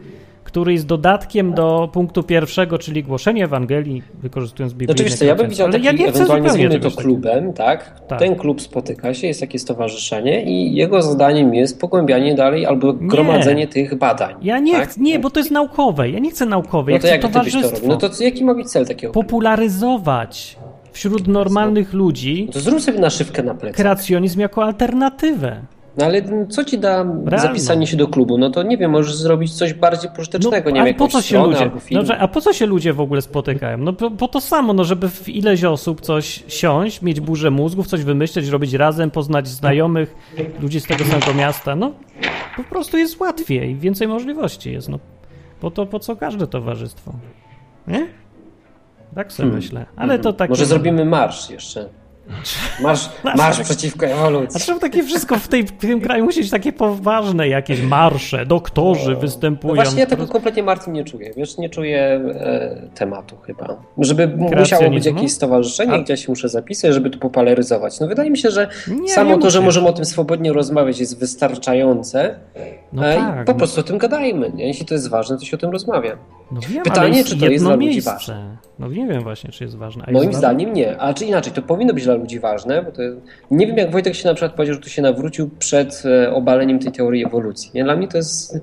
który 0.52 0.74
jest 0.74 0.86
dodatkiem 0.86 1.54
do 1.54 1.90
punktu 1.94 2.24
pierwszego, 2.24 2.78
czyli 2.78 3.04
głoszenie 3.04 3.44
Ewangelii 3.44 4.04
wykorzystując 4.22 4.74
biblijny 4.74 4.94
Znaczy 4.94 5.04
wiesz 5.04 5.20
co, 5.20 5.26
ja 5.26 5.36
bym 5.36 5.50
widział 5.50 5.72
taki, 5.72 5.86
ja 5.86 5.92
nie 5.92 5.98
chcę 5.98 6.10
ewentualnie 6.10 6.50
zrobimy 6.50 6.80
to 6.80 6.92
klubem, 6.92 7.54
tak? 7.54 8.02
Tak. 8.08 8.20
Ten 8.20 8.36
klub 8.36 8.62
spotyka 8.62 9.14
się, 9.14 9.28
jest 9.28 9.40
takie 9.40 9.60
stowarzyszenie 9.60 10.44
i 10.44 10.76
jego 10.76 11.02
zadaniem 11.02 11.54
jest 11.56 11.80
pogłębianie 11.80 12.36
dalej 12.36 12.66
albo 12.66 12.94
gromadzenie 12.94 13.68
tych 13.68 13.96
badań. 13.96 14.36
Ja 14.42 14.60
nie 14.60 14.74
tak? 14.74 14.90
chcę, 14.90 15.02
nie, 15.02 15.20
bo 15.20 15.30
to 15.30 15.40
jest 15.40 15.52
naukowe. 15.52 16.10
Ja 16.10 16.20
nie 16.20 16.32
chcę 16.32 16.46
naukowe, 16.46 16.92
No 16.92 16.98
to 16.98 17.02
chcę 17.02 17.12
jak 17.12 17.22
to 17.22 17.28
towarzystwo. 17.28 17.76
robił? 17.76 17.90
No 17.90 17.98
to 17.98 18.24
jaki 18.24 18.46
ma 18.46 18.54
być 18.54 18.68
cel 18.68 18.86
takiego? 18.86 19.14
Popularyzować 19.14 20.58
wśród 20.92 21.28
normalnych 21.28 21.94
ludzi 21.94 22.44
No 22.48 22.54
to 22.54 22.60
zrób 22.60 22.82
sobie 22.82 23.00
naszywkę 23.00 23.44
na 23.44 23.54
plecach. 23.54 23.76
kreacjonizm 23.78 24.40
jako 24.40 24.64
alternatywę. 24.64 25.62
No 25.98 26.06
ale 26.06 26.22
co 26.50 26.66
ci 26.66 26.80
da 26.80 27.06
zapisanie 27.38 27.88
się 27.88 27.98
do 27.98 28.08
klubu? 28.08 28.38
No 28.38 28.50
to 28.50 28.64
nie 28.64 28.78
wiem, 28.78 28.92
możesz 28.92 29.16
zrobić 29.16 29.54
coś 29.54 29.74
bardziej 29.74 30.12
pożytecznego, 30.16 30.70
nie 30.70 30.84
wiem, 30.84 30.96
po 30.96 31.08
co 31.08 31.22
się 31.22 31.44
ludzie, 31.44 31.72
no, 31.92 32.02
a 32.20 32.28
po 32.28 32.42
co 32.42 32.54
się 32.54 32.66
ludzie 32.66 32.94
w 32.94 33.02
ogóle 33.02 33.22
spotykają? 33.22 33.78
No 33.78 33.94
po, 33.94 34.12
po 34.12 34.28
to 34.28 34.42
samo, 34.42 34.74
no 34.74 34.84
żeby 34.84 35.10
w 35.10 35.30
ileś 35.30 35.64
osób 35.64 36.02
coś 36.02 36.44
siąść, 36.48 37.02
mieć 37.02 37.20
burzę 37.20 37.52
mózgów, 37.52 37.88
coś 37.88 38.04
wymyśleć, 38.04 38.48
robić 38.48 38.74
razem, 38.74 39.12
poznać 39.12 39.48
znajomych, 39.48 40.16
ludzi 40.62 40.80
z 40.80 40.86
tego 40.88 41.06
samego 41.06 41.34
miasta, 41.34 41.76
no 41.76 41.94
po 42.58 42.64
prostu 42.64 42.98
jest 42.98 43.20
łatwiej, 43.20 43.76
więcej 43.76 44.08
możliwości 44.08 44.74
jest, 44.74 44.90
no. 44.90 45.00
Po 45.60 45.72
to, 45.72 45.86
po 45.86 46.00
co 46.00 46.16
każde 46.16 46.48
towarzystwo, 46.48 47.14
nie? 47.88 48.08
Tak 49.16 49.34
sobie 49.34 49.50
myślę, 49.50 49.86
ale 49.96 50.20
to 50.20 50.34
tak... 50.34 50.38
Hmm. 50.48 50.50
Może 50.50 50.66
zrobimy 50.66 51.06
marsz 51.06 51.50
jeszcze. 51.50 51.90
Marsz, 52.82 53.10
marsz 53.38 53.60
przeciwko 53.60 54.06
A 54.06 54.10
ewolucji. 54.10 54.62
czemu 54.62 54.80
takie 54.80 55.04
wszystko 55.04 55.36
w, 55.36 55.48
tej, 55.48 55.64
w 55.64 55.72
tym 55.72 56.02
kraju 56.02 56.26
musi 56.26 56.42
być 56.42 56.50
takie 56.50 56.74
poważne, 56.74 57.48
jakieś 57.48 57.82
marsze, 57.82 58.46
doktorzy 58.46 59.16
występują. 59.16 59.76
No 59.76 59.84
właśnie 59.84 60.00
ja 60.00 60.06
tego 60.06 60.28
kompletnie 60.28 60.64
Martin 60.64 60.94
nie 60.94 61.04
czuję, 61.04 61.34
wiesz, 61.38 61.58
nie 61.58 61.70
czuję 61.70 62.22
e, 62.36 62.90
tematu 62.96 63.38
chyba. 63.38 63.84
Żeby 63.98 64.28
musiało 64.28 64.90
być 64.90 65.06
jakieś 65.06 65.32
stowarzyszenie, 65.32 65.94
A- 65.94 66.00
gdzie 66.00 66.14
ja 66.14 66.18
się 66.18 66.32
muszę 66.32 66.50
zapisać, 66.50 66.94
żeby 66.94 67.10
to 67.10 67.20
popularyzować. 67.20 68.00
No 68.00 68.08
wydaje 68.08 68.30
mi 68.30 68.38
się, 68.38 68.52
że 68.52 68.70
Nie, 69.02 69.10
samo 69.10 69.36
nie 69.36 69.42
to, 69.42 69.50
że 69.50 69.62
możemy 69.62 69.88
o 69.88 69.94
tym 69.94 70.06
swobodnie 70.06 70.54
rozmawiać 70.54 71.00
jest 71.00 71.20
wystarczające. 71.20 72.36
No 72.94 73.08
e, 73.08 73.16
tak, 73.16 73.46
po 73.46 73.52
no. 73.52 73.58
prostu 73.58 73.80
o 73.80 73.84
tym 73.84 73.98
gadajmy. 73.98 74.52
Nie? 74.56 74.68
Jeśli 74.68 74.86
to 74.86 74.94
jest 74.94 75.10
ważne, 75.10 75.38
to 75.38 75.46
się 75.46 75.58
o 75.58 75.60
tym 75.60 75.70
rozmawia. 75.70 76.18
No 76.52 76.62
wiem, 76.70 76.84
Pytanie, 76.84 77.24
czy 77.24 77.38
to 77.38 77.46
jest 77.46 77.66
dla 77.66 77.76
ludzi 77.76 78.02
ważne? 78.02 78.58
No 78.82 78.88
nie 78.88 79.08
wiem 79.08 79.24
właśnie, 79.24 79.50
czy 79.52 79.64
jest 79.64 79.78
ważne. 79.78 80.04
A 80.08 80.12
Moim 80.12 80.28
jest 80.28 80.40
zdaniem 80.40 80.74
nie, 80.74 80.98
a 80.98 81.14
czy 81.14 81.26
inaczej, 81.26 81.54
to 81.54 81.62
powinno 81.62 81.94
być 81.94 82.04
dla 82.04 82.14
ludzi 82.16 82.40
ważne, 82.40 82.84
bo 82.84 82.92
to 82.92 83.02
nie 83.52 83.68
wiem 83.68 83.78
jak 83.78 83.92
Wojtek 83.92 84.16
się 84.16 84.28
na 84.28 84.34
przykład 84.34 84.54
powiedział, 84.54 84.76
że 84.76 84.82
tu 84.82 84.90
się 84.90 85.02
nawrócił 85.02 85.50
przed 85.60 86.04
e, 86.06 86.34
obaleniem 86.34 86.80
tej 86.80 86.92
teorii 86.92 87.26
ewolucji. 87.26 87.72
Nie? 87.74 87.84
Dla 87.84 87.96
mnie 87.96 88.08
to 88.08 88.18
jest 88.18 88.60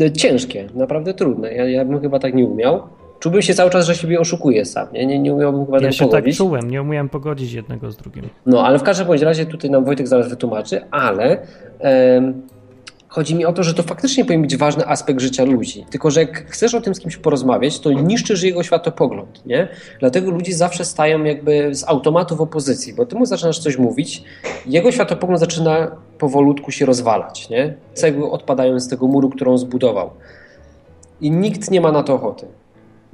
e, 0.00 0.10
ciężkie, 0.12 0.66
naprawdę 0.74 1.14
trudne. 1.14 1.52
Ja, 1.54 1.68
ja 1.68 1.84
bym 1.84 2.00
chyba 2.00 2.18
tak 2.18 2.34
nie 2.34 2.44
umiał. 2.44 2.82
Czułbym 3.20 3.42
się 3.42 3.54
cały 3.54 3.70
czas, 3.70 3.86
że 3.86 3.94
siebie 3.94 4.20
oszukuję 4.20 4.64
sam. 4.64 4.86
Nie, 4.92 5.06
nie, 5.06 5.18
nie 5.18 5.34
umiałbym 5.34 5.64
chyba 5.66 5.78
Ja 5.80 5.92
się 5.92 6.04
tak 6.04 6.10
pogodzić. 6.10 6.36
czułem, 6.38 6.70
nie 6.70 6.82
umiałem 6.82 7.08
pogodzić 7.08 7.52
jednego 7.52 7.90
z 7.90 7.96
drugim. 7.96 8.24
No, 8.46 8.66
ale 8.66 8.78
w 8.78 8.82
każdym 8.82 9.06
bądź 9.06 9.22
razie 9.22 9.46
tutaj 9.46 9.70
nam 9.70 9.84
Wojtek 9.84 10.08
zaraz 10.08 10.28
wytłumaczy, 10.28 10.80
ale 10.90 11.38
em, 11.78 12.42
chodzi 13.16 13.34
mi 13.34 13.44
o 13.44 13.52
to, 13.52 13.62
że 13.62 13.74
to 13.74 13.82
faktycznie 13.82 14.24
powinien 14.24 14.42
być 14.42 14.56
ważny 14.56 14.86
aspekt 14.86 15.20
życia 15.20 15.44
ludzi. 15.44 15.86
Tylko, 15.90 16.10
że 16.10 16.20
jak 16.20 16.50
chcesz 16.50 16.74
o 16.74 16.80
tym 16.80 16.94
z 16.94 17.00
kimś 17.00 17.16
porozmawiać, 17.16 17.80
to 17.80 17.92
niszczysz 17.92 18.42
jego 18.42 18.62
światopogląd, 18.62 19.46
nie? 19.46 19.68
Dlatego 20.00 20.30
ludzie 20.30 20.54
zawsze 20.54 20.84
stają 20.84 21.24
jakby 21.24 21.74
z 21.74 21.84
automatu 21.84 22.36
w 22.36 22.40
opozycji, 22.40 22.94
bo 22.94 23.06
ty 23.06 23.16
mu 23.16 23.26
zaczynasz 23.26 23.58
coś 23.58 23.78
mówić, 23.78 24.22
jego 24.66 24.92
światopogląd 24.92 25.40
zaczyna 25.40 25.90
powolutku 26.18 26.70
się 26.70 26.86
rozwalać, 26.86 27.48
nie? 27.48 27.74
Cegły 27.94 28.30
odpadają 28.30 28.80
z 28.80 28.88
tego 28.88 29.06
muru, 29.06 29.30
którą 29.30 29.58
zbudował. 29.58 30.10
I 31.20 31.30
nikt 31.30 31.70
nie 31.70 31.80
ma 31.80 31.92
na 31.92 32.02
to 32.02 32.14
ochoty. 32.14 32.46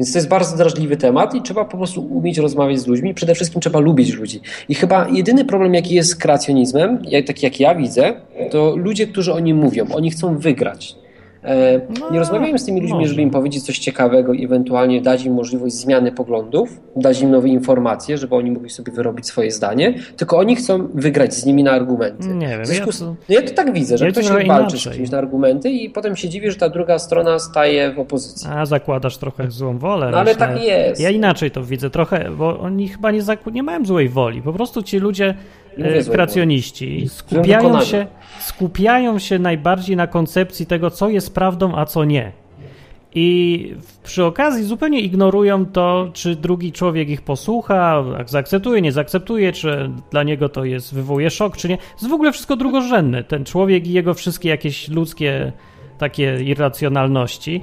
Więc 0.03 0.13
to 0.13 0.19
jest 0.19 0.29
bardzo 0.29 0.57
drażliwy 0.57 0.97
temat 0.97 1.35
i 1.35 1.43
trzeba 1.43 1.65
po 1.65 1.77
prostu 1.77 2.07
umieć 2.07 2.39
rozmawiać 2.39 2.81
z 2.81 2.87
ludźmi. 2.87 3.15
Przede 3.15 3.35
wszystkim 3.35 3.61
trzeba 3.61 3.79
lubić 3.79 4.15
ludzi. 4.15 4.41
I 4.69 4.75
chyba 4.75 5.09
jedyny 5.09 5.45
problem, 5.45 5.75
jaki 5.75 5.95
jest 5.95 6.11
z 6.11 6.17
kreacjonizmem, 6.17 7.03
taki 7.27 7.47
jak 7.47 7.61
ja 7.61 7.75
widzę, 7.75 8.15
to 8.51 8.77
ludzie, 8.77 9.07
którzy 9.07 9.33
o 9.33 9.41
nim 9.41 9.57
mówią, 9.57 9.87
oni 9.93 10.11
chcą 10.11 10.39
wygrać. 10.39 10.97
E, 11.45 11.81
no, 12.01 12.11
nie 12.11 12.19
rozmawiałem 12.19 12.59
z 12.59 12.65
tymi 12.65 12.81
ludźmi, 12.81 12.99
może. 12.99 13.09
żeby 13.09 13.23
im 13.23 13.31
powiedzieć 13.31 13.63
coś 13.63 13.79
ciekawego 13.79 14.33
i 14.33 14.45
ewentualnie 14.45 15.01
dać 15.01 15.25
im 15.25 15.35
możliwość 15.35 15.75
zmiany 15.75 16.13
poglądów, 16.13 16.81
dać 16.97 17.21
im 17.21 17.31
nowe 17.31 17.49
informacje, 17.49 18.19
żeby 18.19 18.35
oni 18.35 18.51
mogli 18.51 18.71
sobie 18.71 18.93
wyrobić 18.93 19.27
swoje 19.27 19.51
zdanie, 19.51 19.95
tylko 20.17 20.39
oni 20.39 20.57
chcą 20.57 20.89
wygrać 20.95 21.35
z 21.35 21.47
nimi 21.47 21.63
na 21.63 21.73
argumenty. 21.73 22.29
Nie 22.29 22.49
wiem. 22.49 22.63
Ja 22.75 22.87
to, 22.87 22.93
no 23.01 23.17
ja 23.29 23.43
to 23.43 23.55
tak 23.55 23.73
widzę, 23.73 23.99
że 23.99 24.05
ja 24.05 24.13
ktoś 24.13 24.27
się 24.27 24.47
walczy 24.47 24.79
z 24.79 24.89
kimś 24.97 25.11
na 25.11 25.19
argumenty 25.19 25.71
i 25.71 25.91
potem 25.91 26.17
się 26.17 26.29
dziwi, 26.29 26.51
że 26.51 26.57
ta 26.57 26.69
druga 26.69 26.99
strona 26.99 27.39
staje 27.39 27.93
w 27.93 27.99
opozycji. 27.99 28.49
A 28.51 28.67
zakładasz 28.67 29.17
trochę 29.17 29.51
złą 29.51 29.79
wolę. 29.79 30.11
No, 30.11 30.19
ale 30.19 30.35
tak 30.35 30.63
jest. 30.63 31.01
Ja 31.01 31.11
inaczej 31.11 31.51
to 31.51 31.65
widzę 31.65 31.91
trochę, 31.91 32.31
bo 32.31 32.61
oni 32.61 32.89
chyba 32.89 33.11
nie, 33.11 33.21
nie 33.53 33.63
mają 33.63 33.85
złej 33.85 34.09
woli. 34.09 34.43
Po 34.43 34.53
prostu 34.53 34.83
ci 34.83 34.99
ludzie 34.99 35.35
E, 35.79 36.05
kreacjoniści 36.05 37.09
skupiają 37.09 37.85
się, 37.85 38.07
skupiają 38.41 39.19
się 39.19 39.39
najbardziej 39.39 39.97
na 39.97 40.07
koncepcji 40.07 40.67
tego, 40.67 40.91
co 40.91 41.09
jest 41.09 41.35
prawdą, 41.35 41.75
a 41.77 41.87
co 41.87 42.05
nie. 42.05 42.33
I 43.15 43.75
przy 44.03 44.25
okazji 44.25 44.65
zupełnie 44.65 45.01
ignorują 45.01 45.67
to, 45.67 46.11
czy 46.13 46.37
drugi 46.37 46.73
człowiek 46.73 47.09
ich 47.09 47.23
posłucha, 47.23 48.05
zaakceptuje, 48.27 48.83
nie 48.83 48.93
zaakceptuje, 48.93 49.53
czy 49.53 49.91
dla 50.11 50.23
niego 50.23 50.49
to 50.49 50.65
jest, 50.65 50.95
wywołuje 50.95 51.31
szok, 51.31 51.57
czy 51.57 51.69
nie. 51.69 51.79
Jest 51.93 52.09
w 52.09 52.13
ogóle 52.13 52.33
wszystko 52.33 52.57
drugorzędne. 52.57 53.25
Ten 53.25 53.45
człowiek 53.45 53.87
i 53.87 53.93
jego 53.93 54.15
wszystkie 54.15 54.49
jakieś 54.49 54.89
ludzkie 54.89 55.53
takie 55.99 56.43
irracjonalności. 56.43 57.61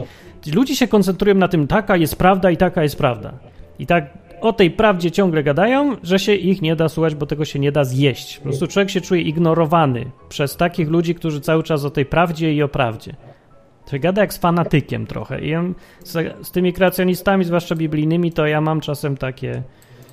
Ludzie 0.53 0.75
się 0.75 0.87
koncentrują 0.87 1.35
na 1.35 1.47
tym, 1.47 1.67
taka 1.67 1.97
jest 1.97 2.15
prawda 2.15 2.51
i 2.51 2.57
taka 2.57 2.83
jest 2.83 2.97
prawda. 2.97 3.33
I 3.79 3.85
tak 3.85 4.17
o 4.41 4.53
tej 4.53 4.71
prawdzie 4.71 5.11
ciągle 5.11 5.43
gadają, 5.43 5.95
że 6.03 6.19
się 6.19 6.35
ich 6.35 6.61
nie 6.61 6.75
da 6.75 6.89
słuchać, 6.89 7.15
bo 7.15 7.25
tego 7.25 7.45
się 7.45 7.59
nie 7.59 7.71
da 7.71 7.83
zjeść. 7.83 8.37
Po 8.37 8.43
prostu 8.43 8.67
człowiek 8.67 8.89
się 8.89 9.01
czuje 9.01 9.21
ignorowany 9.21 10.05
przez 10.29 10.57
takich 10.57 10.89
ludzi, 10.89 11.15
którzy 11.15 11.41
cały 11.41 11.63
czas 11.63 11.85
o 11.85 11.89
tej 11.89 12.05
prawdzie 12.05 12.53
i 12.53 12.63
o 12.63 12.67
prawdzie. 12.67 13.15
To 13.89 13.99
gada 13.99 14.21
jak 14.21 14.33
z 14.33 14.37
fanatykiem 14.37 15.07
trochę. 15.07 15.41
I 15.41 15.53
z, 16.03 16.45
z 16.47 16.51
tymi 16.51 16.73
kreacjonistami, 16.73 17.45
zwłaszcza 17.45 17.75
biblijnymi, 17.75 18.31
to 18.31 18.47
ja 18.47 18.61
mam 18.61 18.81
czasem 18.81 19.17
takie 19.17 19.63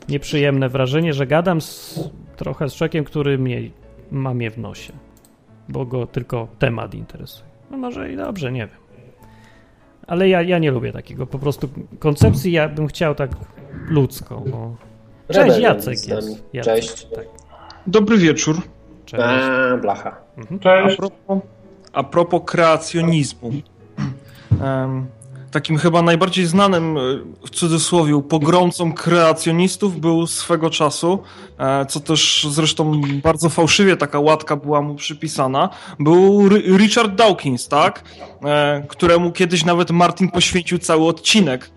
nieprzyjemne 0.08 0.68
wrażenie, 0.68 1.12
że 1.12 1.26
gadam 1.26 1.60
z, 1.60 2.00
trochę 2.36 2.68
z 2.68 2.74
człowiekiem, 2.74 3.04
który 3.04 3.38
mnie, 3.38 3.70
ma 4.10 4.34
mnie 4.34 4.50
w 4.50 4.58
nosie, 4.58 4.92
bo 5.68 5.86
go 5.86 6.06
tylko 6.06 6.48
temat 6.58 6.94
interesuje. 6.94 7.46
No 7.70 7.76
może 7.76 8.12
i 8.12 8.16
dobrze, 8.16 8.52
nie 8.52 8.66
wiem. 8.66 8.76
Ale 10.06 10.28
ja, 10.28 10.42
ja 10.42 10.58
nie 10.58 10.70
lubię 10.70 10.92
takiego 10.92 11.26
po 11.26 11.38
prostu 11.38 11.68
koncepcji. 11.98 12.52
Ja 12.52 12.68
bym 12.68 12.86
chciał 12.86 13.14
tak 13.14 13.30
ludzką. 13.88 14.44
O. 14.52 14.86
Cześć, 15.32 15.58
Jacek 15.58 16.08
jest. 16.08 16.44
Jacek, 16.52 16.74
Cześć. 16.74 17.06
Tak. 17.14 17.24
Dobry 17.86 18.18
wieczór. 18.18 18.62
Cześć. 19.04 19.22
A, 19.22 19.76
blacha. 19.76 20.16
Mhm. 20.36 20.60
Cześć. 20.60 20.94
A 20.94 20.96
propos, 20.96 21.38
a 21.92 22.02
propos 22.02 22.42
kreacjonizmu. 22.46 23.52
Um, 24.60 25.06
takim 25.50 25.78
chyba 25.78 26.02
najbardziej 26.02 26.46
znanym, 26.46 26.98
e, 26.98 27.00
w 27.46 27.50
cudzysłowie, 27.50 28.22
pogromcą 28.22 28.92
kreacjonistów 28.92 30.00
był 30.00 30.26
swego 30.26 30.70
czasu, 30.70 31.22
e, 31.58 31.86
co 31.86 32.00
też 32.00 32.46
zresztą 32.50 33.00
bardzo 33.22 33.48
fałszywie 33.48 33.96
taka 33.96 34.20
łatka 34.20 34.56
była 34.56 34.82
mu 34.82 34.94
przypisana, 34.94 35.68
był 35.98 36.48
Richard 36.78 37.14
Dawkins, 37.14 37.68
tak? 37.68 38.04
E, 38.44 38.84
któremu 38.88 39.32
kiedyś 39.32 39.64
nawet 39.64 39.90
Martin 39.90 40.30
poświęcił 40.30 40.78
cały 40.78 41.06
odcinek. 41.06 41.70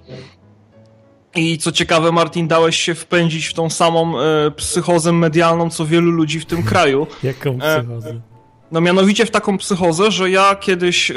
I 1.36 1.58
co 1.58 1.72
ciekawe, 1.72 2.12
Martin, 2.12 2.48
dałeś 2.48 2.80
się 2.80 2.96
wpędzić 2.96 3.46
w 3.46 3.54
tą 3.54 3.70
samą 3.70 4.20
e, 4.20 4.52
psychozę 4.52 5.12
medialną, 5.12 5.70
co 5.70 5.86
wielu 5.86 6.12
ludzi 6.12 6.40
w 6.40 6.46
tym 6.46 6.64
kraju. 6.64 7.08
Jaką 7.24 7.60
psychozę? 7.60 8.22
No 8.72 8.82
mianowicie 8.82 9.26
w 9.26 9.32
taką 9.32 9.58
psychozę, 9.58 10.12
że 10.12 10.30
ja 10.30 10.56
kiedyś 10.56 11.12
e, 11.12 11.16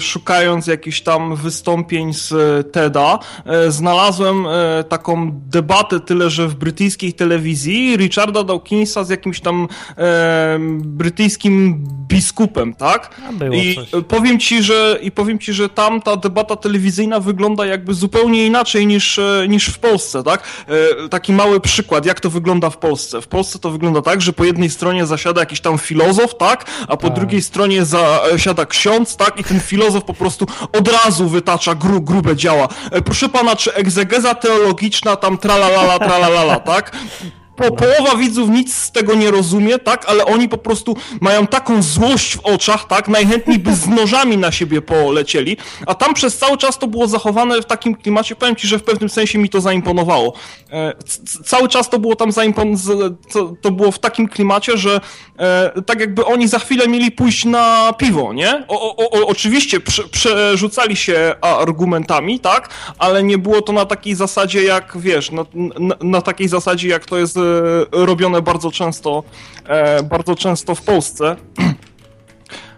szukając 0.00 0.66
jakichś 0.66 1.00
tam 1.00 1.36
wystąpień 1.36 2.14
z 2.14 2.32
e, 2.32 2.64
TEDa, 2.64 3.18
e, 3.46 3.70
znalazłem 3.70 4.46
taką 4.88 5.40
debatę, 5.46 6.00
tyle 6.00 6.30
że 6.30 6.48
w 6.48 6.54
brytyjskiej 6.54 7.12
telewizji 7.12 7.96
Richarda 7.96 8.44
Dawkinsa 8.44 9.04
z 9.04 9.08
jakimś 9.08 9.40
tam 9.40 9.68
brytyjskim 10.78 11.84
biskupem, 12.08 12.74
tak? 12.74 13.20
I 13.52 13.74
coś. 13.74 14.04
powiem 14.08 14.38
ci, 14.38 14.62
że 14.62 14.98
i 15.02 15.10
powiem 15.10 15.38
ci, 15.38 15.52
że 15.52 15.68
tam 15.68 16.02
ta 16.02 16.16
debata 16.16 16.56
telewizyjna 16.56 17.20
wygląda 17.20 17.66
jakby 17.66 17.94
zupełnie 17.94 18.46
inaczej 18.46 18.86
niż, 18.86 19.20
niż 19.48 19.66
w 19.66 19.78
Polsce, 19.78 20.22
tak? 20.22 20.42
taki 21.10 21.32
mały 21.32 21.60
przykład, 21.60 22.06
jak 22.06 22.20
to 22.20 22.30
wygląda 22.30 22.70
w 22.70 22.76
Polsce. 22.76 23.20
W 23.20 23.28
Polsce 23.28 23.58
to 23.58 23.70
wygląda 23.70 24.02
tak, 24.02 24.22
że 24.22 24.32
po 24.32 24.44
jednej 24.44 24.70
stronie 24.70 25.06
zasiada 25.06 25.40
jakiś 25.40 25.60
tam 25.60 25.78
filozof, 25.78 26.36
tak? 26.36 26.66
A 26.90 26.96
po 26.96 27.08
tak. 27.08 27.16
drugiej 27.16 27.42
stronie 27.42 27.84
zasiada 27.84 28.66
ksiądz, 28.66 29.16
tak? 29.16 29.40
I 29.40 29.44
ten 29.44 29.60
filozof 29.60 30.04
po 30.04 30.14
prostu 30.14 30.46
od 30.72 30.88
razu 30.88 31.28
wytacza 31.28 31.74
gru, 31.74 32.00
grube 32.00 32.36
działa. 32.36 32.68
E, 32.90 33.02
proszę 33.02 33.28
pana, 33.28 33.56
czy 33.56 33.74
egzegeza 33.74 34.34
teologiczna 34.34 35.16
tam 35.16 35.38
tralalala, 35.38 35.98
tralalala, 35.98 36.60
tak? 36.60 36.92
Po, 37.60 37.76
połowa 37.76 38.16
widzów 38.16 38.50
nic 38.50 38.74
z 38.74 38.92
tego 38.92 39.14
nie 39.14 39.30
rozumie, 39.30 39.78
tak, 39.78 40.04
ale 40.08 40.24
oni 40.24 40.48
po 40.48 40.58
prostu 40.58 40.96
mają 41.20 41.46
taką 41.46 41.82
złość 41.82 42.36
w 42.36 42.40
oczach, 42.40 42.86
tak, 42.86 43.08
najchętniej 43.08 43.58
by 43.58 43.74
z 43.74 43.88
nożami 43.88 44.36
na 44.36 44.52
siebie 44.52 44.82
polecieli, 44.82 45.56
a 45.86 45.94
tam 45.94 46.14
przez 46.14 46.38
cały 46.38 46.58
czas 46.58 46.78
to 46.78 46.86
było 46.86 47.08
zachowane 47.08 47.62
w 47.62 47.64
takim 47.64 47.94
klimacie, 47.94 48.36
powiem 48.36 48.56
ci, 48.56 48.68
że 48.68 48.78
w 48.78 48.82
pewnym 48.82 49.08
sensie 49.08 49.38
mi 49.38 49.48
to 49.48 49.60
zaimponowało. 49.60 50.32
E, 50.72 50.92
cały 51.44 51.68
czas 51.68 51.90
to 51.90 51.98
było 51.98 52.16
tam 52.16 52.32
zaimpon... 52.32 52.76
To, 53.62 53.70
było 53.70 53.92
w 53.92 53.98
takim 53.98 54.28
klimacie, 54.28 54.76
że 54.76 55.00
e, 55.38 55.82
tak 55.86 56.00
jakby 56.00 56.24
oni 56.24 56.48
za 56.48 56.58
chwilę 56.58 56.88
mieli 56.88 57.12
pójść 57.12 57.44
na 57.44 57.92
piwo, 57.98 58.32
nie? 58.32 58.64
O, 58.68 58.96
o, 58.96 59.10
o, 59.10 59.26
oczywiście 59.26 59.80
prze, 59.80 60.08
przerzucali 60.08 60.96
się 60.96 61.34
argumentami, 61.40 62.40
tak, 62.40 62.68
ale 62.98 63.22
nie 63.22 63.38
było 63.38 63.62
to 63.62 63.72
na 63.72 63.86
takiej 63.86 64.14
zasadzie 64.14 64.62
jak, 64.62 64.98
wiesz, 64.98 65.30
na, 65.30 65.44
na, 65.78 65.96
na 66.00 66.22
takiej 66.22 66.48
zasadzie 66.48 66.88
jak 66.88 67.06
to 67.06 67.18
jest 67.18 67.36
e, 67.36 67.40
robione 67.92 68.42
bardzo 68.42 68.70
często, 68.70 69.22
e, 69.66 70.02
bardzo 70.02 70.34
często 70.34 70.74
w 70.74 70.82
Polsce. 70.82 71.36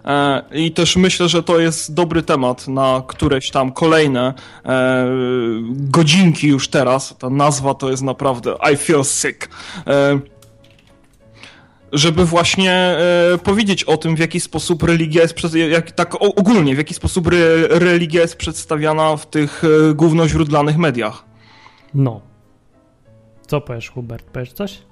E, 0.04 0.42
I 0.52 0.72
też 0.72 0.96
myślę, 0.96 1.28
że 1.28 1.42
to 1.42 1.60
jest 1.60 1.94
dobry 1.94 2.22
temat 2.22 2.68
na 2.68 3.02
któreś 3.06 3.50
tam 3.50 3.72
kolejne 3.72 4.34
e, 4.64 5.06
godzinki 5.70 6.48
już 6.48 6.68
teraz. 6.68 7.14
Ta 7.18 7.30
nazwa 7.30 7.74
to 7.74 7.90
jest 7.90 8.02
naprawdę 8.02 8.54
I 8.72 8.76
feel 8.76 9.04
sick. 9.04 9.48
E, 9.86 10.18
żeby 11.92 12.24
właśnie 12.24 12.72
e, 12.72 13.38
powiedzieć 13.44 13.84
o 13.84 13.96
tym, 13.96 14.16
w 14.16 14.18
jaki 14.18 14.40
sposób 14.40 14.82
religia 14.82 15.22
jest, 15.22 15.54
jak, 15.70 15.90
tak 15.90 16.14
ogólnie, 16.22 16.74
w 16.74 16.78
jaki 16.78 16.94
sposób 16.94 17.26
re, 17.26 17.68
religia 17.68 18.20
jest 18.20 18.36
przedstawiana 18.36 19.16
w 19.16 19.26
tych 19.26 19.62
e, 19.64 19.94
głównoźródlanych 19.94 20.76
mediach. 20.76 21.24
No, 21.94 22.20
co 23.46 23.60
powiesz, 23.60 23.90
Hubert? 23.90 24.24
Powiesz 24.24 24.52
coś? 24.52 24.82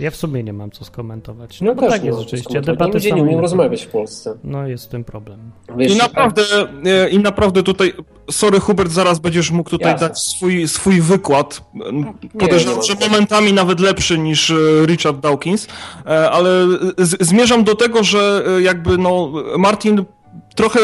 Ja 0.00 0.10
w 0.10 0.16
sumie 0.16 0.42
nie 0.42 0.52
mam 0.52 0.70
co 0.70 0.84
skomentować. 0.84 1.60
No, 1.60 1.66
no 1.66 1.74
bo 1.74 1.88
tak 1.88 2.04
jest 2.04 2.18
rzeczywiście. 2.18 2.60
Debaty 2.60 2.92
Ludzie 2.92 3.12
nie 3.12 3.22
umieją 3.22 3.40
rozmawiać 3.40 3.82
w 3.82 3.88
Polsce. 3.88 4.38
No 4.44 4.66
jest 4.66 4.84
w 4.84 4.88
tym 4.88 5.04
problem. 5.04 5.50
Wiesz, 5.76 5.92
I 5.92 5.96
naprawdę, 5.96 6.42
a... 7.04 7.08
i 7.08 7.18
naprawdę 7.18 7.62
tutaj, 7.62 7.92
sorry 8.30 8.60
Hubert, 8.60 8.90
zaraz 8.90 9.18
będziesz 9.18 9.50
mógł 9.50 9.70
tutaj 9.70 9.92
Jasne. 9.92 10.08
dać 10.08 10.18
swój, 10.18 10.68
swój 10.68 11.00
wykład. 11.00 11.64
Podejrzewam, 12.38 12.82
że 12.82 12.94
momentami 13.08 13.52
nawet 13.52 13.80
lepszy 13.80 14.18
niż 14.18 14.50
e, 14.50 14.54
Richard 14.86 15.20
Dawkins, 15.20 15.68
e, 16.06 16.30
ale 16.30 16.66
zmierzam 16.98 17.64
do 17.64 17.74
tego, 17.74 18.04
że 18.04 18.44
e, 18.46 18.62
jakby 18.62 18.98
no 18.98 19.32
Martin 19.58 20.04
trochę 20.54 20.80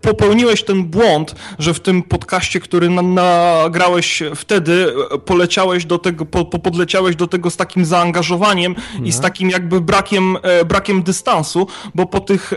popełniłeś 0.00 0.62
ten 0.62 0.84
błąd, 0.84 1.34
że 1.58 1.74
w 1.74 1.80
tym 1.80 2.02
podcaście, 2.02 2.60
który 2.60 2.90
na, 2.90 3.02
nagrałeś 3.02 4.22
wtedy, 4.34 4.92
poleciałeś 5.24 5.84
do 5.84 5.98
tego, 5.98 6.26
po, 6.26 6.44
podleciałeś 6.44 7.16
do 7.16 7.26
tego 7.26 7.50
z 7.50 7.56
takim 7.56 7.84
zaangażowaniem 7.84 8.74
no. 8.98 9.06
i 9.06 9.12
z 9.12 9.16
no. 9.16 9.22
takim 9.22 9.50
jakby 9.50 9.80
brakiem, 9.80 10.36
e, 10.42 10.64
brakiem 10.64 11.02
dystansu, 11.02 11.66
bo 11.94 12.06
po 12.06 12.20
tych 12.20 12.52
e, 12.52 12.56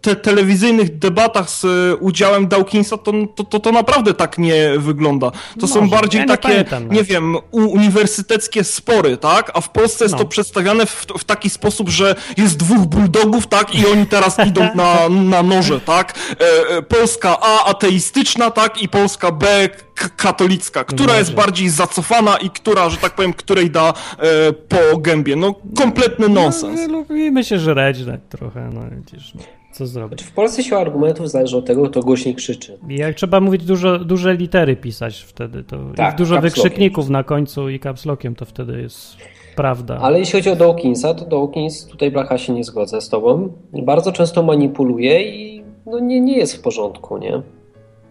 te, 0.00 0.16
telewizyjnych 0.16 0.98
debatach 0.98 1.50
z 1.50 1.66
udziałem 2.00 2.48
Dawkinsa 2.48 2.96
to, 2.98 3.12
to, 3.34 3.44
to, 3.44 3.60
to 3.60 3.72
naprawdę 3.72 4.14
tak 4.14 4.38
nie 4.38 4.70
wygląda. 4.78 5.30
To 5.30 5.38
Może. 5.60 5.74
są 5.74 5.88
bardziej 5.88 6.18
ja 6.18 6.24
nie 6.24 6.28
takie, 6.28 6.48
pamiętam, 6.48 6.92
nie 6.92 7.04
wiem, 7.04 7.36
uniwersyteckie 7.50 8.64
spory, 8.64 9.16
tak? 9.16 9.50
A 9.54 9.60
w 9.60 9.70
Polsce 9.70 10.04
jest 10.04 10.12
no. 10.12 10.18
to 10.18 10.24
przedstawiane 10.24 10.86
w, 10.86 11.06
w 11.18 11.24
taki 11.24 11.50
sposób, 11.50 11.88
że 11.88 12.14
jest 12.36 12.56
dwóch 12.56 12.86
bulldogów, 12.86 13.46
tak? 13.46 13.74
I 13.74 13.86
oni 13.86 14.06
teraz 14.06 14.38
idą 14.46 14.68
na, 14.74 15.08
na 15.08 15.42
noże, 15.42 15.80
tak? 15.80 16.14
E, 16.30 16.73
Polska 16.82 17.36
A 17.40 17.64
ateistyczna, 17.64 18.50
tak, 18.50 18.82
i 18.82 18.88
Polska 18.88 19.32
B 19.32 19.68
katolicka, 20.16 20.84
która 20.84 21.18
jest 21.18 21.34
bardziej 21.34 21.68
zacofana 21.68 22.36
i 22.36 22.50
która, 22.50 22.88
że 22.88 22.96
tak 22.96 23.14
powiem, 23.14 23.32
której 23.32 23.70
da 23.70 23.88
e, 24.18 24.52
po 24.52 24.98
gębie. 24.98 25.36
No, 25.36 25.54
kompletny 25.76 26.28
no, 26.28 26.34
nonsens. 26.34 26.80
No, 26.88 26.98
lubimy 26.98 27.44
się 27.44 27.58
żreć 27.58 27.98
tak 28.06 28.20
trochę, 28.28 28.70
no 28.74 28.80
widzisz, 28.96 29.34
no. 29.34 29.40
Co 29.72 29.86
zrobić? 29.86 30.22
W 30.22 30.32
Polsce 30.32 30.62
siła 30.62 30.80
argumentów 30.80 31.30
zależy 31.30 31.56
od 31.56 31.66
tego, 31.66 31.88
kto 31.88 32.00
głośniej 32.00 32.34
krzyczy. 32.34 32.78
I 32.88 32.96
jak 32.96 33.14
trzeba 33.14 33.40
mówić 33.40 33.64
dużo, 33.64 33.98
duże 33.98 34.34
litery 34.34 34.76
pisać 34.76 35.24
wtedy, 35.28 35.64
to 35.64 35.78
tak, 35.96 36.16
dużo 36.16 36.40
wykrzykników 36.40 37.08
na 37.08 37.24
końcu 37.24 37.68
i 37.68 37.78
kapslokiem, 37.78 38.34
to 38.34 38.44
wtedy 38.44 38.80
jest 38.80 39.16
prawda. 39.56 39.98
Ale 40.00 40.18
jeśli 40.18 40.32
chodzi 40.32 40.50
o 40.50 40.56
Dawkinsa, 40.56 41.14
to 41.14 41.24
Dawkins, 41.24 41.86
tutaj 41.86 42.10
Blacha 42.10 42.38
się 42.38 42.52
nie 42.52 42.64
zgodzę 42.64 43.00
z 43.00 43.08
tobą, 43.08 43.52
bardzo 43.72 44.12
często 44.12 44.42
manipuluje 44.42 45.22
i 45.22 45.53
no 45.86 45.98
nie, 45.98 46.20
nie 46.20 46.36
jest 46.36 46.56
w 46.56 46.60
porządku, 46.60 47.18
nie? 47.18 47.42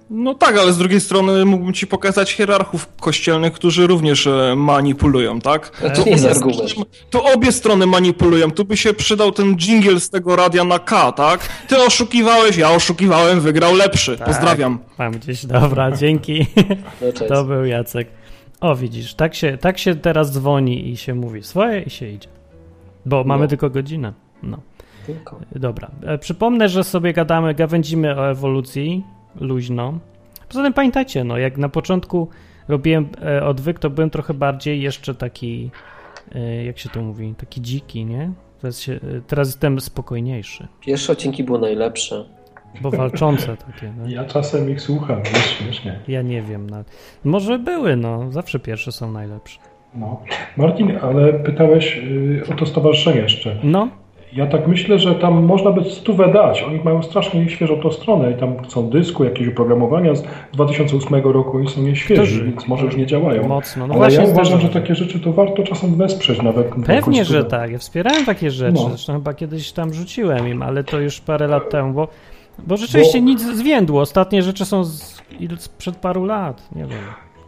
No 0.10 0.34
tak, 0.34 0.58
ale 0.58 0.74
z 0.74 0.78
drugiej 0.78 1.02
strony 1.02 1.46
mógłbym 1.46 1.74
ci 1.74 1.88
pokazać 1.88 2.32
hierarchów 2.32 2.88
kościelnych, 3.00 3.54
którzy 3.54 3.88
również 3.88 4.28
e, 4.28 4.54
manipulują, 4.58 5.42
tak? 5.42 5.70
To 5.96 6.04
nie 6.06 6.12
jest 6.12 6.26
argument. 6.26 6.76
Tu 7.10 7.20
obie 7.34 7.52
strony 7.52 7.86
manipulują. 7.88 8.52
Tu 8.52 8.66
by 8.66 8.78
się 8.78 8.94
przydał 8.94 9.32
ten 9.32 9.56
jingle 9.58 10.00
z 10.00 10.10
tego 10.10 10.36
radia 10.36 10.64
na 10.64 10.80
K, 10.80 11.12
tak? 11.12 11.40
Ty 11.68 11.78
oszukiwałeś, 11.86 12.58
ja 12.58 12.72
oszukiwałem, 12.72 13.42
wygrał 13.42 13.76
lepszy. 13.76 14.18
Tak. 14.18 14.28
Pozdrawiam. 14.28 14.80
Mam 14.98 15.12
gdzieś, 15.12 15.46
dobra, 15.46 15.92
dzięki. 15.92 16.46
No. 17.02 17.28
To 17.28 17.44
był 17.44 17.66
Jacek. 17.66 18.08
O, 18.62 18.76
widzisz, 18.76 19.14
tak 19.14 19.36
się, 19.36 19.58
tak 19.58 19.78
się 19.78 19.96
teraz 19.96 20.32
dzwoni 20.32 20.90
i 20.90 20.98
się 20.98 21.14
mówi 21.14 21.44
swoje 21.44 21.82
i 21.82 21.90
się 21.90 22.08
idzie. 22.08 22.30
Bo 23.06 23.24
mamy 23.24 23.42
No. 23.44 23.48
tylko 23.48 23.70
godzinę. 23.70 24.14
No, 24.44 24.58
Tylko. 25.06 25.40
dobra. 25.56 25.92
E, 26.06 26.18
przypomnę, 26.18 26.70
że 26.70 26.84
sobie 26.84 27.14
gadamy, 27.14 27.54
gawędzimy 27.54 28.16
o 28.20 28.30
ewolucji 28.32 29.04
luźno. 29.40 30.00
Poza 30.50 30.64
tym 30.64 30.74
pamiętajcie, 30.74 31.24
no, 31.24 31.38
jak 31.38 31.58
na 31.58 31.70
początku 31.70 32.30
robiłem 32.68 33.08
e, 33.26 33.44
odwyk, 33.46 33.80
to 33.80 33.90
byłem 33.90 34.10
trochę 34.10 34.34
bardziej 34.34 34.82
jeszcze 34.82 35.16
taki, 35.16 35.72
e, 36.36 36.66
jak 36.66 36.80
się 36.80 36.90
to 36.90 37.02
mówi, 37.02 37.34
taki 37.38 37.62
dziki, 37.62 38.06
nie? 38.06 38.32
Teraz, 38.62 38.80
się, 38.80 39.00
teraz 39.28 39.48
jestem 39.48 39.80
spokojniejszy, 39.82 40.68
Pierwsze 40.82 41.14
odcinki 41.14 41.44
było 41.44 41.58
najlepsze. 41.60 42.26
bo 42.82 42.92
walczące 42.92 43.58
takie. 43.58 43.94
No. 43.98 44.10
Ja 44.10 44.26
czasem 44.26 44.70
ich 44.70 44.82
słucham, 44.82 45.18
jest 45.20 45.48
śmiesznie. 45.50 46.00
Ja 46.08 46.22
nie 46.22 46.42
wiem. 46.42 46.70
No. 46.70 46.84
Może 47.24 47.60
były, 47.60 47.96
no. 47.96 48.32
Zawsze 48.32 48.60
pierwsze 48.60 48.92
są 48.92 49.12
najlepsze. 49.12 49.60
No. 49.96 50.22
Martin, 50.58 50.98
ale 51.02 51.34
pytałeś 51.34 51.98
y, 51.98 52.44
o 52.52 52.54
to 52.56 52.66
stowarzyszenie 52.66 53.22
jeszcze. 53.22 53.60
No, 53.64 53.88
Ja 54.36 54.48
tak 54.48 54.68
myślę, 54.68 55.00
że 55.00 55.16
tam 55.16 55.44
można 55.46 55.72
by 55.72 55.84
stówę 55.90 56.34
dać. 56.34 56.64
Oni 56.64 56.80
mają 56.84 57.04
strasznie 57.04 57.50
świeżą 57.50 57.80
tą 57.82 57.92
stronę 57.92 58.32
i 58.32 58.36
tam 58.36 58.56
są 58.68 58.90
dysku, 58.90 59.24
jakieś 59.24 59.48
oprogramowania 59.48 60.16
z 60.16 60.24
2008 60.54 61.16
roku 61.24 61.60
i 61.60 61.70
są 61.70 61.82
nieświeży, 61.82 62.40
To- 62.40 62.46
więc 62.46 62.68
może 62.68 62.86
już 62.86 62.98
nie 62.98 63.06
działają. 63.06 63.48
mocno. 63.48 63.88
No 63.88 63.94
Ale 63.94 64.00
właśnie 64.04 64.24
ja 64.24 64.30
uważam, 64.30 64.60
że 64.60 64.70
takie 64.70 64.96
rzeczy 64.96 65.20
to 65.20 65.34
warto 65.34 65.64
czasem 65.64 65.96
wesprzeć 65.96 66.42
nawet. 66.42 66.78
na 66.78 66.86
Pewnie, 66.86 67.26
że 67.26 67.44
tak. 67.44 67.72
Ja 67.72 67.78
wspierałem 67.78 68.26
takie 68.26 68.52
rzeczy. 68.52 68.74
No. 68.84 68.90
Zresztą 68.90 69.14
chyba 69.14 69.34
kiedyś 69.34 69.72
tam 69.72 69.94
rzuciłem 69.94 70.48
im, 70.48 70.62
ale 70.62 70.84
to 70.84 71.00
już 71.00 71.22
parę 71.22 71.48
lat 71.48 71.70
temu, 71.70 71.94
bo, 71.94 72.08
bo 72.68 72.78
rzeczywiście 72.78 73.20
Bo- 73.20 73.26
nic 73.26 73.42
zwiędło. 73.42 74.02
Ostatnie 74.02 74.44
rzeczy 74.44 74.66
są 74.66 74.84
z, 74.84 75.22
sprzed 75.58 75.96
paru 75.96 76.26
lat. 76.26 76.70
Nie 76.76 76.86
wiem. 76.86 77.00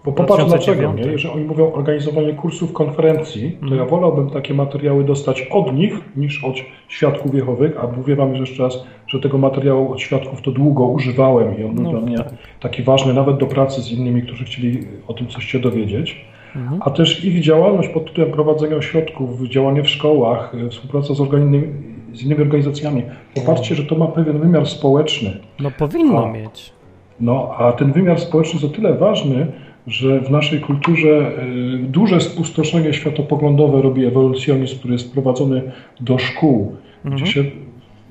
Bo 0.06 0.12
popatrz 0.12 0.46
dlaczego, 0.46 0.82
2009. 0.82 1.06
nie? 1.06 1.12
Jeżeli 1.12 1.34
oni 1.34 1.44
mówią 1.46 1.66
o 1.66 1.74
organizowaniu 1.74 2.36
kursów, 2.36 2.74
konferencji, 2.74 3.52
to 3.52 3.62
Mhm. 3.66 3.82
ja 3.82 3.86
wolałbym 3.88 4.30
takie 4.30 4.54
materiały 4.54 5.04
dostać 5.04 5.42
od 5.52 5.74
nich 5.74 5.94
niż 6.16 6.44
od 6.44 6.56
świadków 6.88 7.36
Jehowych, 7.36 7.84
a 7.84 7.88
mówię 7.98 8.16
wam 8.16 8.36
jeszcze 8.36 8.64
raz, 8.64 8.84
że 9.08 9.20
tego 9.20 9.38
materiału 9.38 9.92
od 9.92 10.02
świadków 10.02 10.42
to 10.42 10.52
długo 10.52 10.86
używałem 10.86 11.60
i 11.60 11.64
on 11.64 11.76
był 11.76 11.84
No, 11.84 11.92
dla 11.92 12.02
mnie 12.02 12.18
tak. 12.18 12.28
taki 12.60 12.84
ważny 12.84 13.14
nawet 13.14 13.38
do 13.38 13.46
pracy 13.46 13.82
z 13.82 13.92
innymi, 13.92 14.22
którzy 14.22 14.44
chcieli 14.46 14.80
o 15.08 15.14
tym 15.14 15.28
coś 15.28 15.46
się 15.46 15.60
dowiedzieć. 15.60 16.26
Mhm. 16.56 16.82
A 16.86 16.90
też 16.90 17.26
ich 17.26 17.42
działalność 17.42 17.90
pod 17.90 18.06
tytułem 18.06 18.32
prowadzenia 18.32 18.76
ośrodków, 18.76 19.42
działanie 19.50 19.84
w 19.84 19.90
szkołach, 19.90 20.56
y, 20.66 20.70
współpraca 20.70 21.14
z, 21.14 21.20
organi- 21.20 21.68
z 22.14 22.24
innymi 22.24 22.42
organizacjami. 22.42 23.04
Popatrzcie, 23.36 23.76
że 23.76 23.84
to 23.84 23.96
ma 23.96 24.08
pewien 24.08 24.40
wymiar 24.40 24.66
społeczny. 24.68 25.38
No 25.60 25.72
powinno 25.80 26.26
A. 26.26 26.32
mieć. 26.32 26.74
No, 27.20 27.52
a 27.58 27.72
ten 27.72 27.92
wymiar 27.92 28.20
społeczny 28.20 28.60
jest 28.62 28.74
o 28.74 28.76
tyle 28.76 28.94
ważny, 28.94 29.48
że 29.88 30.20
w 30.22 30.32
naszej 30.32 30.60
kulturze 30.60 31.32
y, 31.44 31.78
duże 31.78 32.22
spustoszenie 32.22 32.94
światopoglądowe 32.94 33.82
robi 33.82 34.06
ewolucjonizm, 34.06 34.80
który 34.80 34.94
jest 34.94 35.08
wprowadzony 35.08 35.62
do 36.00 36.18
szkół, 36.18 36.76
Mhm. 37.06 37.24
gdzie 37.24 37.32
się 37.32 37.44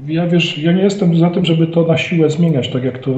ja 0.07 0.27
wiesz, 0.27 0.59
ja 0.59 0.73
nie 0.73 0.83
jestem 0.83 1.19
za 1.19 1.31
tym, 1.31 1.45
żeby 1.45 1.67
to 1.67 1.87
na 1.87 1.99
siłę 1.99 2.31
zmieniać, 2.31 2.69
tak 2.69 2.85
jak 2.85 2.99
to 2.99 3.11
y, 3.11 3.15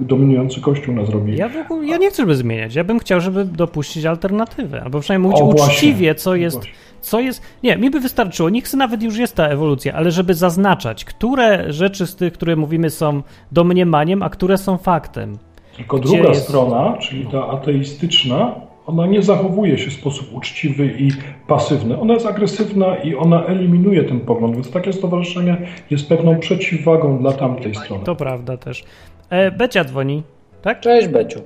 dominujący 0.00 0.60
kościół 0.60 0.94
nas 0.94 1.08
robi. 1.08 1.36
Ja 1.36 1.48
w 1.48 1.56
ogóle 1.56 1.86
ja 1.86 1.96
nie 1.96 2.10
chcę, 2.10 2.22
żeby 2.22 2.34
zmieniać. 2.34 2.74
Ja 2.74 2.84
bym 2.84 2.98
chciał, 2.98 3.20
żeby 3.20 3.44
dopuścić 3.44 4.04
alternatywę. 4.04 4.82
Albo 4.82 5.00
przynajmniej 5.00 5.30
mówić 5.30 5.42
O, 5.42 5.64
uczciwie, 5.66 6.14
co 6.14 6.34
jest. 6.34 6.56
Właśnie. 6.56 6.72
Co 7.00 7.20
jest. 7.20 7.42
Nie, 7.62 7.76
mi 7.76 7.90
by 7.90 8.00
wystarczyło. 8.00 8.50
Niech 8.50 8.74
nawet 8.74 9.02
już 9.02 9.16
jest 9.16 9.34
ta 9.34 9.46
ewolucja, 9.48 9.94
ale 9.94 10.10
żeby 10.10 10.34
zaznaczać, 10.34 11.04
które 11.04 11.72
rzeczy 11.72 12.06
z 12.06 12.16
tych, 12.16 12.32
które 12.32 12.56
mówimy, 12.56 12.90
są 12.90 13.22
domniemaniem, 13.52 14.22
a 14.22 14.30
które 14.30 14.58
są 14.58 14.76
faktem. 14.76 15.38
Tylko 15.76 15.98
Gdzie 15.98 16.08
druga 16.16 16.28
jest- 16.28 16.48
strona, 16.48 16.96
czyli 17.00 17.26
ta 17.26 17.48
ateistyczna, 17.48 18.54
ona 18.86 19.06
nie 19.06 19.22
zachowuje 19.22 19.78
się 19.78 19.90
w 19.90 19.92
sposób 19.92 20.34
uczciwy 20.34 20.86
i 20.86 21.10
pasywny. 21.48 22.00
Ona 22.00 22.14
jest 22.14 22.26
agresywna 22.26 22.96
i 22.96 23.14
ona 23.14 23.44
eliminuje 23.44 24.04
ten 24.04 24.20
pogląd, 24.20 24.54
więc 24.54 24.70
takie 24.72 24.92
stowarzyszenie 24.92 25.56
jest 25.90 26.08
pewną 26.08 26.38
przeciwwagą 26.38 27.18
dla 27.18 27.32
tamtej 27.32 27.74
strony. 27.74 28.04
To 28.04 28.16
prawda 28.16 28.56
też. 28.56 28.84
E, 29.30 29.50
Becia 29.50 29.84
dzwoni, 29.84 30.22
tak? 30.62 30.80
Cześć, 30.80 31.08
Beciu. 31.08 31.40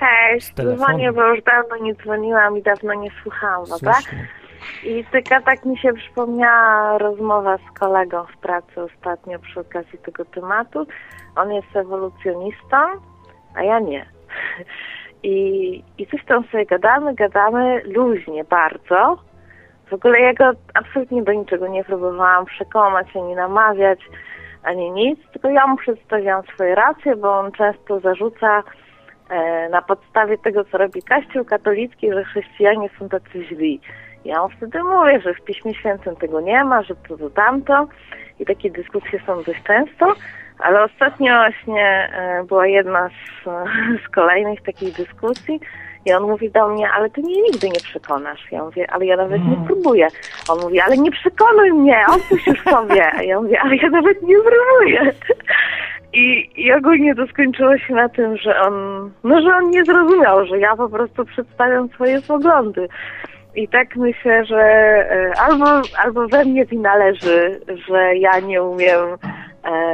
Cześć, 0.00 0.52
dzwonię, 0.76 1.12
bo 1.12 1.26
już 1.26 1.44
dawno 1.44 1.84
nie 1.84 1.94
dzwoniłam 1.94 2.58
i 2.58 2.62
dawno 2.62 2.94
nie 2.94 3.10
słuchałam, 3.22 3.64
no 3.70 3.78
tak? 3.78 3.94
Słusznie. 3.94 4.28
I 4.84 5.04
tylko 5.12 5.42
tak 5.44 5.64
mi 5.64 5.78
się 5.78 5.92
przypomniała 5.92 6.98
rozmowa 6.98 7.56
z 7.58 7.78
kolegą 7.78 8.24
w 8.24 8.36
pracy 8.36 8.82
ostatnio 8.82 9.38
przy 9.38 9.60
okazji 9.60 9.98
tego 9.98 10.24
tematu. 10.24 10.86
On 11.36 11.52
jest 11.52 11.76
ewolucjonistą, 11.76 12.76
a 13.58 13.62
ja 13.62 13.78
nie. 13.78 14.06
I, 15.22 15.84
I 15.98 16.06
coś 16.06 16.24
tam 16.24 16.44
sobie 16.44 16.66
gadamy, 16.66 17.14
gadamy 17.14 17.82
luźnie 17.84 18.44
bardzo. 18.44 19.18
W 19.90 19.92
ogóle 19.92 20.20
ja 20.20 20.34
go 20.34 20.50
absolutnie 20.74 21.22
do 21.22 21.32
niczego 21.32 21.68
nie 21.68 21.84
próbowałam 21.84 22.46
przekonać, 22.46 23.06
ani 23.16 23.34
namawiać, 23.34 24.00
ani 24.62 24.90
nic, 24.90 25.18
tylko 25.32 25.48
ja 25.48 25.66
mu 25.66 25.76
przedstawiałam 25.76 26.44
swoje 26.54 26.74
racje, 26.74 27.16
bo 27.16 27.38
on 27.38 27.52
często 27.52 28.00
zarzuca 28.00 28.62
e, 29.30 29.68
na 29.68 29.82
podstawie 29.82 30.38
tego, 30.38 30.64
co 30.64 30.78
robi 30.78 31.02
Kościół 31.02 31.44
katolicki, 31.44 32.12
że 32.12 32.24
chrześcijanie 32.24 32.88
są 32.98 33.08
tacy 33.08 33.44
źli. 33.44 33.80
Ja 34.24 34.42
mu 34.42 34.48
wtedy 34.48 34.82
mówię, 34.82 35.20
że 35.20 35.34
w 35.34 35.44
Piśmie 35.44 35.74
Świętym 35.74 36.16
tego 36.16 36.40
nie 36.40 36.64
ma, 36.64 36.82
że 36.82 36.94
to, 37.08 37.16
to 37.16 37.30
tamto 37.30 37.88
i 38.40 38.46
takie 38.46 38.70
dyskusje 38.70 39.20
są 39.26 39.42
dość 39.42 39.62
często, 39.62 40.14
ale 40.58 40.84
ostatnio 40.84 41.36
właśnie 41.36 42.10
e, 42.12 42.44
była 42.44 42.66
jedna 42.66 43.08
z, 43.08 43.44
z 44.04 44.08
kolejnych 44.08 44.62
takich 44.62 44.96
dyskusji 44.96 45.60
i 46.06 46.12
on 46.12 46.22
mówi 46.22 46.50
do 46.50 46.68
mnie, 46.68 46.90
ale 46.90 47.10
ty 47.10 47.20
mnie 47.20 47.42
nigdy 47.42 47.68
nie 47.68 47.80
przekonasz. 47.80 48.52
Ja 48.52 48.64
mówię, 48.64 48.90
ale 48.90 49.06
ja 49.06 49.16
nawet 49.16 49.44
nie 49.44 49.56
próbuję. 49.66 50.08
On 50.48 50.60
mówi, 50.60 50.80
ale 50.80 50.96
nie 50.96 51.10
przekonuj 51.10 51.72
mnie, 51.72 52.02
odpuść 52.08 52.46
już 52.46 52.62
sobie. 52.62 53.12
A 53.12 53.22
ja 53.22 53.40
mówię, 53.40 53.60
ale 53.60 53.76
ja 53.76 53.90
nawet 53.90 54.22
nie 54.22 54.36
próbuję. 54.36 55.12
I, 56.12 56.50
I 56.56 56.72
ogólnie 56.72 57.14
to 57.14 57.26
skończyło 57.26 57.78
się 57.78 57.94
na 57.94 58.08
tym, 58.08 58.36
że 58.36 58.60
on, 58.60 58.74
no 59.24 59.42
że 59.42 59.56
on 59.56 59.70
nie 59.70 59.84
zrozumiał, 59.84 60.46
że 60.46 60.58
ja 60.58 60.76
po 60.76 60.88
prostu 60.88 61.24
przedstawiam 61.24 61.88
swoje 61.88 62.22
poglądy. 62.22 62.88
I 63.54 63.68
tak 63.68 63.96
myślę, 63.96 64.44
że 64.44 64.56
e, 64.56 65.32
albo, 65.40 65.66
albo 66.04 66.28
we 66.28 66.44
mnie 66.44 66.66
wina 66.66 66.96
leży, 66.96 67.60
że 67.88 68.16
ja 68.16 68.40
nie 68.40 68.62
umiem 68.62 69.00
e, 69.00 69.47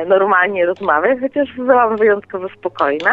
normalnie 0.07 0.67
rozmawiać, 0.67 1.19
chociaż 1.21 1.49
byłam 1.57 1.97
wyjątkowo 1.97 2.49
spokojna, 2.49 3.11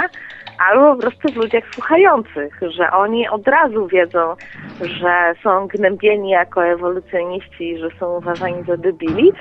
albo 0.69 0.95
po 0.95 1.02
prostu 1.02 1.32
w 1.32 1.36
ludziach 1.36 1.63
słuchających, 1.74 2.60
że 2.78 2.91
oni 2.91 3.30
od 3.30 3.47
razu 3.47 3.88
wiedzą, 3.88 4.36
że 4.82 5.34
są 5.43 5.67
gnębieni 5.67 6.30
jako 6.30 6.65
ewolucjoniści 6.65 7.78
że 7.78 7.89
są 8.00 8.17
uważani 8.17 8.63
za 8.67 8.78
debili, 8.78 9.32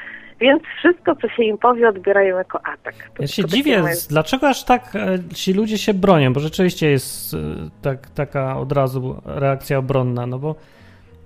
więc 0.40 0.62
wszystko, 0.78 1.16
co 1.16 1.28
się 1.28 1.42
im 1.42 1.58
powie, 1.58 1.88
odbierają 1.88 2.36
jako 2.36 2.58
atak. 2.58 2.94
To- 3.14 3.22
Ja 3.22 3.26
się 3.28 3.44
dziwię, 3.44 3.82
z- 3.94 4.06
dlaczego 4.08 4.48
aż 4.48 4.64
tak 4.64 4.82
e, 4.96 5.34
ci 5.34 5.52
ludzie 5.52 5.78
się 5.78 5.94
bronią, 5.94 6.32
bo 6.32 6.40
rzeczywiście 6.40 6.90
jest 6.90 7.34
e, 7.34 7.36
tak, 7.82 7.98
taka 8.14 8.56
od 8.58 8.72
razu 8.72 9.20
reakcja 9.26 9.78
obronna, 9.78 10.26
no 10.26 10.38
bo 10.38 10.54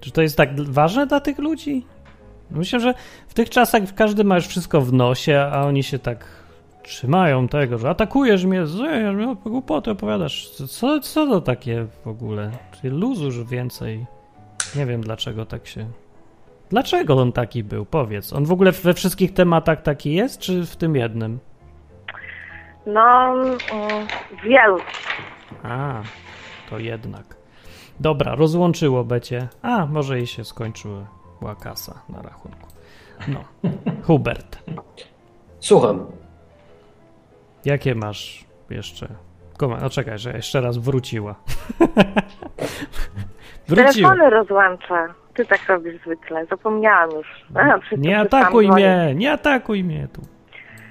czy 0.00 0.12
to 0.12 0.22
jest 0.22 0.36
tak 0.36 0.60
ważne 0.60 1.06
dla 1.06 1.20
tych 1.20 1.38
ludzi? 1.38 1.86
Myślę, 2.50 2.80
że 2.80 2.94
w 3.28 3.34
tych 3.34 3.50
czasach 3.50 3.82
każdy 3.94 4.24
ma 4.24 4.34
już 4.34 4.46
wszystko 4.46 4.80
w 4.80 4.92
nosie, 4.92 5.40
a 5.52 5.62
oni 5.62 5.82
się 5.82 5.98
tak 5.98 6.26
trzymają 6.82 7.48
tego, 7.48 7.78
że 7.78 7.90
atakujesz 7.90 8.44
mnie, 8.44 8.66
zjesz 8.66 9.14
mnie, 9.14 9.36
głupoty 9.44 9.90
opowiadasz. 9.90 10.50
Co, 10.50 11.00
co 11.00 11.26
to 11.26 11.40
takie 11.40 11.86
w 12.04 12.08
ogóle? 12.08 12.50
Czyli 12.72 12.96
luzu 12.98 13.24
już 13.24 13.44
więcej. 13.44 14.06
Nie 14.76 14.86
wiem 14.86 15.00
dlaczego 15.00 15.46
tak 15.46 15.66
się... 15.66 15.86
Dlaczego 16.70 17.14
on 17.14 17.32
taki 17.32 17.64
był? 17.64 17.84
Powiedz. 17.84 18.32
On 18.32 18.44
w 18.44 18.52
ogóle 18.52 18.72
we 18.72 18.94
wszystkich 18.94 19.34
tematach 19.34 19.82
taki 19.82 20.14
jest, 20.14 20.40
czy 20.40 20.66
w 20.66 20.76
tym 20.76 20.96
jednym? 20.96 21.38
No, 22.86 23.34
mm, 23.34 23.58
wielu. 24.44 24.78
A, 25.62 26.02
to 26.70 26.78
jednak. 26.78 27.36
Dobra, 28.00 28.34
rozłączyło 28.34 29.04
Becie. 29.04 29.48
A, 29.62 29.86
może 29.86 30.16
jej 30.16 30.26
się 30.26 30.44
skończyła 31.34 31.54
kasa 31.54 31.94
na 32.08 32.22
rachunku. 32.22 32.66
No. 33.28 33.44
Hubert, 34.06 34.58
Słucham. 35.60 36.06
jakie 37.64 37.94
masz 37.94 38.44
jeszcze... 38.70 39.08
Koma, 39.58 39.78
no 39.80 39.90
czekaj, 39.90 40.18
że 40.18 40.32
jeszcze 40.32 40.60
raz 40.60 40.78
wróciła. 40.78 41.34
wróciła. 43.68 44.10
Telefony 44.10 44.30
rozłącza. 44.30 45.14
Ty 45.34 45.46
tak 45.46 45.68
robisz 45.68 46.00
zwykle. 46.00 46.46
Zapomniałam 46.46 47.10
już. 47.10 47.44
A, 47.54 47.96
Nie 47.96 48.20
atakuj 48.20 48.70
mnie, 48.70 49.12
nie 49.14 49.32
atakuj 49.32 49.84
mnie 49.84 50.08
tu. 50.12 50.20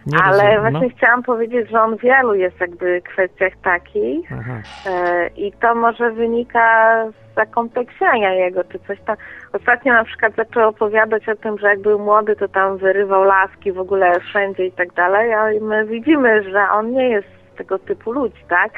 Nie 0.06 0.18
Ale 0.18 0.38
rozumiem, 0.38 0.62
właśnie 0.62 0.88
no. 0.88 0.96
chciałam 0.98 1.24
powiedzieć, 1.24 1.70
że 1.70 1.82
on 1.82 1.98
w 1.98 2.02
wielu 2.02 2.36
jest 2.36 2.60
jakby 2.60 3.02
kwestiach 3.02 3.54
takich 3.64 4.32
Aha. 4.32 4.62
e, 4.86 5.28
i 5.28 5.52
to 5.52 5.76
może 5.76 6.12
wynika 6.12 6.96
z 7.12 7.23
zakompleksiania 7.36 8.34
jego 8.34 8.64
czy 8.64 8.80
coś 8.88 9.00
tam. 9.02 9.16
Ostatnio 9.54 9.94
na 9.94 10.04
przykład 10.04 10.36
zaczął 10.36 10.70
opowiadać 10.70 11.30
o 11.30 11.36
tym, 11.36 11.58
że 11.58 11.68
jak 11.68 11.82
był 11.82 12.00
młody, 12.00 12.36
to 12.36 12.48
tam 12.48 12.78
wyrywał 12.78 13.24
laski 13.24 13.72
w 13.72 13.80
ogóle 13.80 14.20
wszędzie 14.20 14.66
i 14.66 14.72
tak 14.72 14.94
dalej, 14.94 15.34
a 15.34 15.46
my 15.62 15.86
widzimy, 15.86 16.52
że 16.52 16.60
on 16.72 16.92
nie 16.92 17.10
jest 17.10 17.28
tego 17.58 17.80
typu 17.80 18.12
ludzi, 18.12 18.44
tak? 18.50 18.72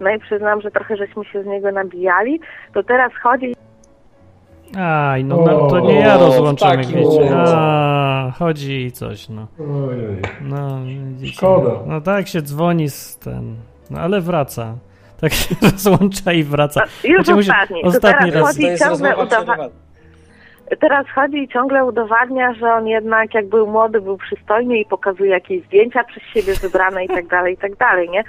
No 0.00 0.10
i 0.10 0.18
przyznam, 0.18 0.60
że 0.60 0.70
trochę 0.70 0.96
żeśmy 0.96 1.24
się 1.24 1.42
z 1.42 1.46
niego 1.46 1.72
nabijali, 1.72 2.40
to 2.74 2.82
teraz 2.82 3.12
chodzi 3.22 3.56
Aj, 4.74 5.24
no, 5.24 5.36
no 5.36 5.66
to 5.66 5.80
nie 5.80 6.00
ja 6.00 6.16
rozłączam, 6.16 6.78
jak 6.78 6.86
wiecie. 6.86 7.36
A, 7.36 8.32
chodzi 8.38 8.84
i 8.84 8.92
coś, 8.92 9.28
no. 9.28 9.46
Ojej. 9.88 10.16
No, 10.40 10.80
widzicie. 10.84 11.36
Szkoda. 11.36 11.70
No 11.86 12.00
tak 12.00 12.28
się 12.28 12.42
dzwoni 12.42 12.90
z 12.90 13.18
ten, 13.18 13.56
no 13.90 14.00
ale 14.00 14.20
wraca. 14.20 14.74
Tak 15.20 15.32
się 15.32 15.54
rozłącza 15.72 16.32
i 16.32 16.42
wraca. 16.44 16.82
już 17.04 17.28
musi- 17.28 17.40
ostatni, 17.40 17.82
ostatni 17.82 18.32
teraz 18.32 18.46
raz. 18.46 18.56
chodzi 18.56 18.78
ciągle 18.78 19.16
udawa-. 19.16 19.68
Teraz 20.80 21.06
chodzi 21.14 21.36
i 21.38 21.48
ciągle 21.48 21.84
udowadnia, 21.84 22.54
że 22.54 22.72
on 22.72 22.86
jednak 22.86 23.34
jak 23.34 23.48
był 23.48 23.66
młody, 23.66 24.00
był 24.00 24.16
przystojny 24.18 24.78
i 24.78 24.84
pokazuje 24.86 25.30
jakieś 25.30 25.64
zdjęcia 25.64 26.04
przez 26.04 26.22
siebie 26.22 26.54
wybrane 26.54 27.04
i 27.04 27.08
tak 27.08 27.26
dalej, 27.26 27.54
i 27.54 27.56
tak 27.56 27.76
dalej, 27.76 28.10
nie? 28.10 28.24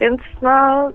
Więc 0.00 0.20
no, 0.42 0.88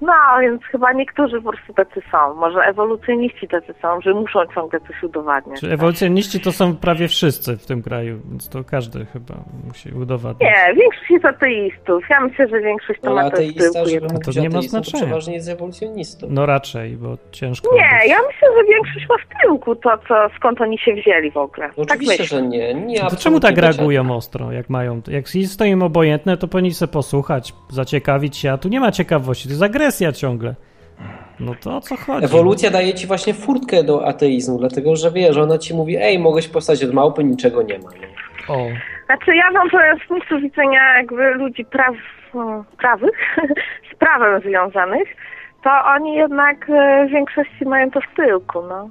no, 0.00 0.12
więc 0.40 0.62
chyba 0.62 0.92
niektórzy 0.92 1.42
po 1.42 1.52
prostu 1.52 1.74
tacy 1.74 2.02
są. 2.10 2.34
Może 2.34 2.60
ewolucjoniści 2.60 3.48
tacy 3.48 3.74
są, 3.82 4.00
że 4.00 4.14
muszą 4.14 4.40
ciągle 4.54 4.80
coś 4.80 5.02
udowadniać. 5.02 5.60
Czy 5.60 5.72
ewolucjoniści 5.72 6.40
to 6.40 6.52
są 6.52 6.76
prawie 6.76 7.08
wszyscy 7.08 7.56
w 7.56 7.66
tym 7.66 7.82
kraju, 7.82 8.20
więc 8.30 8.48
to 8.48 8.64
każdy 8.64 9.06
chyba 9.06 9.34
musi 9.66 9.92
udowadniać. 9.92 10.52
Nie, 10.52 10.74
większość 10.74 11.10
jest 11.10 11.24
ateistów. 11.24 12.04
Ja 12.10 12.20
myślę, 12.20 12.48
że 12.48 12.60
większość 12.60 13.00
to 13.00 13.10
Ale 13.10 13.30
ma 13.30 13.38
jednak. 13.86 14.12
No 14.12 14.32
to 14.32 14.40
nie 14.40 14.48
ma 14.48 14.56
to 14.56 14.62
znaczenia. 14.62 15.02
przeważnie 15.04 15.34
jest 15.34 15.48
ewolucjonistą. 15.48 16.26
No 16.30 16.46
raczej, 16.46 16.96
bo 16.96 17.16
ciężko. 17.30 17.74
Nie, 17.74 17.98
być. 18.00 18.10
ja 18.10 18.16
myślę, 18.26 18.48
że 18.58 18.64
większość 18.64 19.06
ma 19.08 19.16
w 19.18 19.42
tyłku 19.42 19.76
to, 19.76 19.98
co, 20.08 20.14
skąd 20.36 20.60
oni 20.60 20.78
się 20.78 20.94
wzięli 20.94 21.30
w 21.30 21.36
ogóle. 21.36 21.70
No 21.76 21.84
tak 21.84 21.96
oczywiście, 21.96 22.22
myślę. 22.22 22.38
że 22.38 22.46
nie. 22.46 22.74
nie 22.74 22.98
To 23.00 23.16
czemu 23.16 23.40
tak 23.40 23.58
reagują 23.58 24.16
ostro, 24.16 24.52
jak 24.52 24.70
mają? 24.70 25.00
Jak 25.08 25.34
jest 25.34 25.58
to 25.58 25.64
im 25.64 25.82
obojętne, 25.82 26.36
to 26.36 26.48
powinni 26.48 26.74
sobie 26.74 26.92
posłuchać, 26.92 27.54
zaciekawić 27.68 28.36
się, 28.36 28.52
a 28.52 28.58
tu 28.58 28.68
nie 28.68 28.80
ma 28.80 28.92
ciekawości, 28.92 29.44
to 29.44 29.50
jest 29.50 29.62
agresja 29.62 29.87
ciągle. 30.12 30.54
No 31.40 31.54
to 31.60 31.76
o 31.76 31.80
co 31.80 31.96
chodzi? 31.96 32.24
Ewolucja 32.24 32.70
daje 32.70 32.94
ci 32.94 33.06
właśnie 33.06 33.34
furtkę 33.34 33.84
do 33.84 34.06
ateizmu, 34.06 34.58
dlatego 34.58 34.96
że 34.96 35.10
wiesz, 35.10 35.36
ona 35.36 35.58
ci 35.58 35.74
mówi, 35.74 35.96
ej, 35.96 36.18
mogłeś 36.18 36.48
powstać 36.48 36.84
od 36.84 36.92
małpy, 36.92 37.24
niczego 37.24 37.62
nie 37.62 37.78
ma. 37.78 37.90
Nie? 37.90 38.08
O, 38.54 38.66
Znaczy 39.06 39.36
ja 39.36 39.52
wam 39.52 39.70
powiem 39.70 39.98
z 40.04 40.08
punktu 40.08 40.40
widzenia 40.40 40.96
jakby 40.96 41.30
ludzi 41.30 41.64
praw, 41.64 41.94
mm, 42.34 42.64
prawych, 42.78 43.36
z 43.92 43.98
prawem 43.98 44.40
związanych, 44.42 45.08
to 45.64 45.70
oni 45.84 46.14
jednak 46.14 46.70
e, 46.70 47.06
w 47.06 47.10
większości 47.10 47.64
mają 47.64 47.90
to 47.90 48.00
w 48.00 48.16
tyłku, 48.16 48.62
no. 48.68 48.90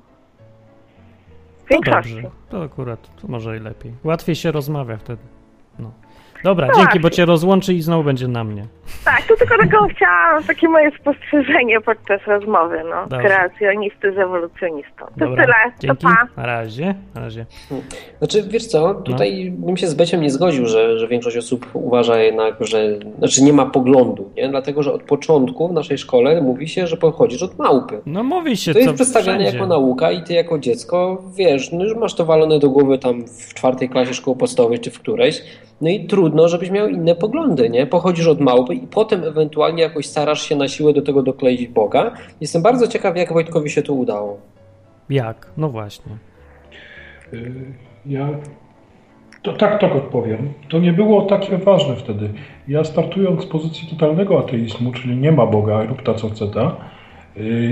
W 1.58 1.70
to 1.70 1.74
większości. 1.74 2.14
dobrze. 2.14 2.30
To 2.50 2.64
akurat, 2.64 3.00
to 3.22 3.28
może 3.28 3.58
i 3.58 3.60
lepiej. 3.60 3.92
Łatwiej 4.04 4.36
się 4.36 4.52
rozmawia 4.52 4.98
wtedy. 4.98 5.22
Dobra, 6.44 6.68
No 6.68 6.74
dzięki, 6.78 7.00
bo 7.00 7.10
cię 7.10 7.26
rozłączy 7.26 7.74
i 7.74 7.82
znowu 7.82 8.04
będzie 8.04 8.28
na 8.28 8.44
mnie. 8.44 8.64
Tak, 9.06 9.22
to 9.28 9.36
tylko 9.36 9.58
taką 9.58 9.88
chciałam, 9.96 10.44
takie 10.44 10.70
moje 10.70 10.92
spostrzeżenie 11.02 11.82
podczas 11.82 12.22
rozmowy, 12.28 12.78
no. 12.90 13.08
Dobrze. 13.08 13.28
Kreacjonisty 13.28 14.14
z 14.14 14.18
ewolucjonistą. 14.18 15.06
To 15.06 15.12
Dobra, 15.18 15.44
tyle, 15.44 15.56
dzięki. 15.80 15.98
to 15.98 16.10
pa. 16.10 16.28
Na 16.42 16.46
razie, 16.46 16.96
na 17.16 17.22
razie. 17.22 17.46
Znaczy, 18.20 18.44
wiesz 18.50 18.66
co, 18.66 18.94
tutaj 18.94 19.54
No. 19.60 19.66
bym 19.66 19.78
się 19.78 19.88
z 19.88 19.94
Beciem 19.94 20.22
nie 20.22 20.30
zgodził, 20.30 20.66
że, 20.66 21.00
że 21.00 21.08
większość 21.08 21.38
osób 21.38 21.66
uważa 21.74 22.18
jednak, 22.20 22.56
że 22.60 23.00
znaczy 23.18 23.44
nie 23.44 23.54
ma 23.54 23.66
poglądu, 23.66 24.30
nie? 24.38 24.50
dlatego 24.50 24.84
że 24.84 24.94
od 24.94 25.04
początku 25.04 25.68
w 25.68 25.72
naszej 25.72 25.98
szkole 25.98 26.42
mówi 26.42 26.68
się, 26.68 26.88
że 26.88 26.98
pochodzisz 26.98 27.44
od 27.44 27.58
małpy. 27.60 28.02
No 28.06 28.24
mówi 28.24 28.58
się 28.58 28.74
To 28.74 28.80
jest 28.80 28.94
przedstawiane 28.94 29.40
wszędzie. 29.40 29.58
jako 29.58 29.68
nauka 29.68 30.12
i 30.12 30.24
ty 30.24 30.34
jako 30.34 30.60
dziecko, 30.60 31.24
wiesz, 31.36 31.72
no 31.72 31.84
już 31.84 31.96
masz 31.96 32.14
to 32.16 32.26
walone 32.26 32.60
do 32.60 32.70
głowy 32.70 32.98
tam 32.98 33.24
w 33.28 33.54
czwartej 33.54 33.90
klasie 33.90 34.14
szkoły 34.14 34.38
podstawowej 34.38 34.80
czy 34.80 34.92
w 34.92 35.00
którejś, 35.00 35.42
no 35.82 35.90
i 35.90 36.08
trudno, 36.08 36.48
żebyś 36.48 36.72
miał 36.72 36.88
inne 36.88 37.16
poglądy, 37.16 37.70
nie? 37.70 37.86
Pochodzisz 37.88 38.28
od 38.28 38.40
małpy 38.40 38.76
i 38.76 38.88
potem 38.88 39.24
ewentualnie 39.24 39.84
jakoś 39.84 40.06
starasz 40.06 40.42
się 40.42 40.56
na 40.56 40.68
siłę 40.68 40.94
do 40.94 41.02
tego 41.02 41.24
dokleić 41.24 41.68
Boga. 41.68 42.12
Jestem 42.42 42.62
bardzo 42.62 42.88
ciekaw, 42.88 43.18
jak 43.18 43.34
Wojtkowi 43.34 43.70
się 43.70 43.82
to 43.82 43.94
udało. 43.94 44.38
Jak? 45.10 45.52
No 45.58 45.70
właśnie. 45.70 46.12
Y, 47.34 47.52
Ja 48.06 48.30
to, 49.42 49.54
tak, 49.54 49.82
tak 49.82 49.96
odpowiem. 49.96 50.54
To 50.70 50.80
nie 50.80 50.94
było 50.94 51.22
takie 51.22 51.58
ważne 51.58 51.96
wtedy. 51.96 52.30
Ja 52.68 52.84
startując 52.84 53.42
z 53.44 53.46
pozycji 53.46 53.88
totalnego 53.88 54.40
ateizmu, 54.40 54.92
czyli 54.92 55.18
nie 55.18 55.32
ma 55.32 55.46
Boga, 55.46 55.84
rób 55.84 56.02
ta 56.04 56.14
co 56.14 56.30
chce 56.30 56.48
ta, 56.48 56.76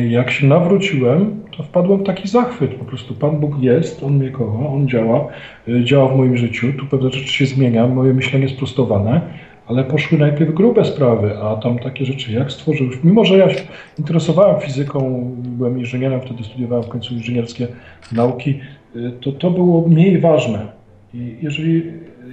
jak 0.09 0.31
się 0.31 0.47
nawróciłem, 0.47 1.41
to 1.57 1.63
wpadłem 1.63 1.99
w 1.99 2.03
taki 2.03 2.27
zachwyt. 2.27 2.73
Po 2.73 2.85
prostu 2.85 3.13
Pan 3.13 3.39
Bóg 3.39 3.59
jest, 3.59 4.03
On 4.03 4.17
mnie 4.17 4.29
kocha, 4.29 4.67
On 4.67 4.89
działa, 4.89 5.27
y, 5.67 5.83
działa 5.83 6.07
w 6.07 6.17
moim 6.17 6.37
życiu. 6.37 6.67
Tu 6.79 6.85
pewne 6.85 7.11
rzeczy 7.11 7.33
się 7.33 7.45
zmienia, 7.45 7.87
moje 7.87 8.13
myślenie 8.13 8.45
jest 8.45 8.57
prostowane, 8.57 9.21
ale 9.67 9.83
poszły 9.83 10.17
najpierw 10.17 10.53
grube 10.53 10.85
sprawy, 10.85 11.37
a 11.37 11.55
tam 11.55 11.79
takie 11.79 12.05
rzeczy 12.05 12.31
jak 12.31 12.51
stworzył. 12.51 12.87
Mimo, 13.03 13.25
że 13.25 13.37
ja 13.37 13.49
się 13.49 13.61
interesowałem 13.99 14.61
fizyką, 14.61 15.31
byłem 15.37 15.79
inżynierem, 15.79 16.21
wtedy 16.21 16.43
studiowałem 16.43 16.83
w 16.83 16.89
końcu 16.89 17.13
inżynierskie 17.13 17.67
nauki, 18.11 18.59
y, 18.95 19.11
to 19.21 19.31
to 19.31 19.51
było 19.51 19.87
mniej 19.87 20.19
ważne. 20.19 20.67
I 21.13 21.35
jeżeli 21.41 21.83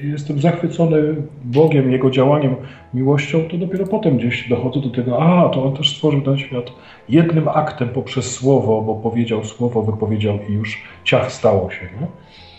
jestem 0.09 0.41
zachwycony 0.41 1.15
Bogiem, 1.45 1.93
Jego 1.93 2.11
działaniem, 2.11 2.57
miłością, 2.95 3.49
to 3.51 3.57
dopiero 3.57 3.87
potem 3.87 4.17
gdzieś 4.17 4.49
dochodzę 4.49 4.81
do 4.81 4.91
tego, 4.91 5.23
a, 5.23 5.49
to 5.49 5.65
On 5.65 5.77
też 5.77 5.97
stworzył 5.97 6.21
ten 6.21 6.39
świat 6.39 6.73
jednym 7.09 7.49
aktem 7.49 7.89
poprzez 7.89 8.31
słowo, 8.31 8.83
bo 8.83 8.95
powiedział 8.95 9.45
słowo, 9.45 9.83
wypowiedział 9.83 10.39
i 10.49 10.53
już 10.53 10.83
ciach 11.05 11.33
stało 11.33 11.71
się. 11.71 11.89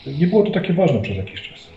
Nie, 0.08 0.14
nie 0.18 0.28
było 0.28 0.44
to 0.44 0.52
takie 0.52 0.74
ważne 0.74 1.02
przez 1.02 1.18
jakiś 1.18 1.42
czas. 1.42 1.74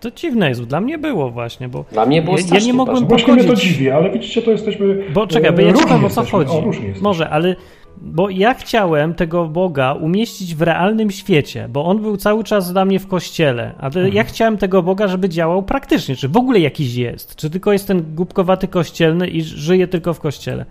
To 0.00 0.10
dziwne 0.10 0.48
jest, 0.48 0.64
dla 0.64 0.80
mnie 0.80 0.98
było 0.98 1.30
właśnie, 1.30 1.68
bo 1.68 1.84
Dla 1.92 2.06
mnie 2.06 2.22
było 2.22 2.36
Ja- 2.36 2.40
ja 2.40 2.42
nie 2.42 2.48
strasznie 2.48 2.72
mogłem 2.72 2.94
ważne. 2.96 3.08
Właśnie 3.08 3.32
mnie 3.32 3.44
to 3.44 3.54
dziwi, 3.54 3.90
ale 3.90 4.10
widzicie, 4.10 4.42
to 4.42 4.50
jesteśmy... 4.50 5.04
Bo 5.14 5.26
czekaj, 5.26 5.52
bo 5.52 5.62
e, 5.62 5.64
ja 5.64 5.72
różni 5.72 5.86
powiem 5.86 6.04
o 6.04 6.10
co 6.10 6.24
chodzi. 6.24 6.50
O. 6.50 6.62
Może, 7.02 7.30
ale 7.30 7.56
bo 8.00 8.30
ja 8.30 8.54
chciałem 8.54 9.14
tego 9.14 9.48
Boga 9.48 9.92
umieścić 9.92 10.54
w 10.54 10.62
realnym 10.62 11.10
świecie, 11.10 11.68
bo 11.72 11.84
on 11.84 12.02
był 12.02 12.16
cały 12.16 12.44
czas 12.44 12.72
dla 12.72 12.84
mnie 12.84 12.98
w 13.00 13.06
kościele, 13.06 13.72
ale 13.78 13.94
Mhm. 13.94 14.14
ja 14.14 14.24
chciałem 14.24 14.56
tego 14.56 14.82
Boga, 14.82 15.08
żeby 15.08 15.28
działał 15.28 15.62
praktycznie, 15.62 16.16
czy 16.16 16.28
w 16.28 16.36
ogóle 16.36 16.60
jakiś 16.60 16.94
jest, 16.94 17.36
czy 17.36 17.50
tylko 17.50 17.72
jest 17.72 17.86
ten 17.86 18.14
głupkowaty 18.14 18.68
kościelny 18.68 19.28
i 19.28 19.42
żyje 19.42 19.88
tylko 19.88 20.14
w 20.14 20.20
kościele. 20.20 20.66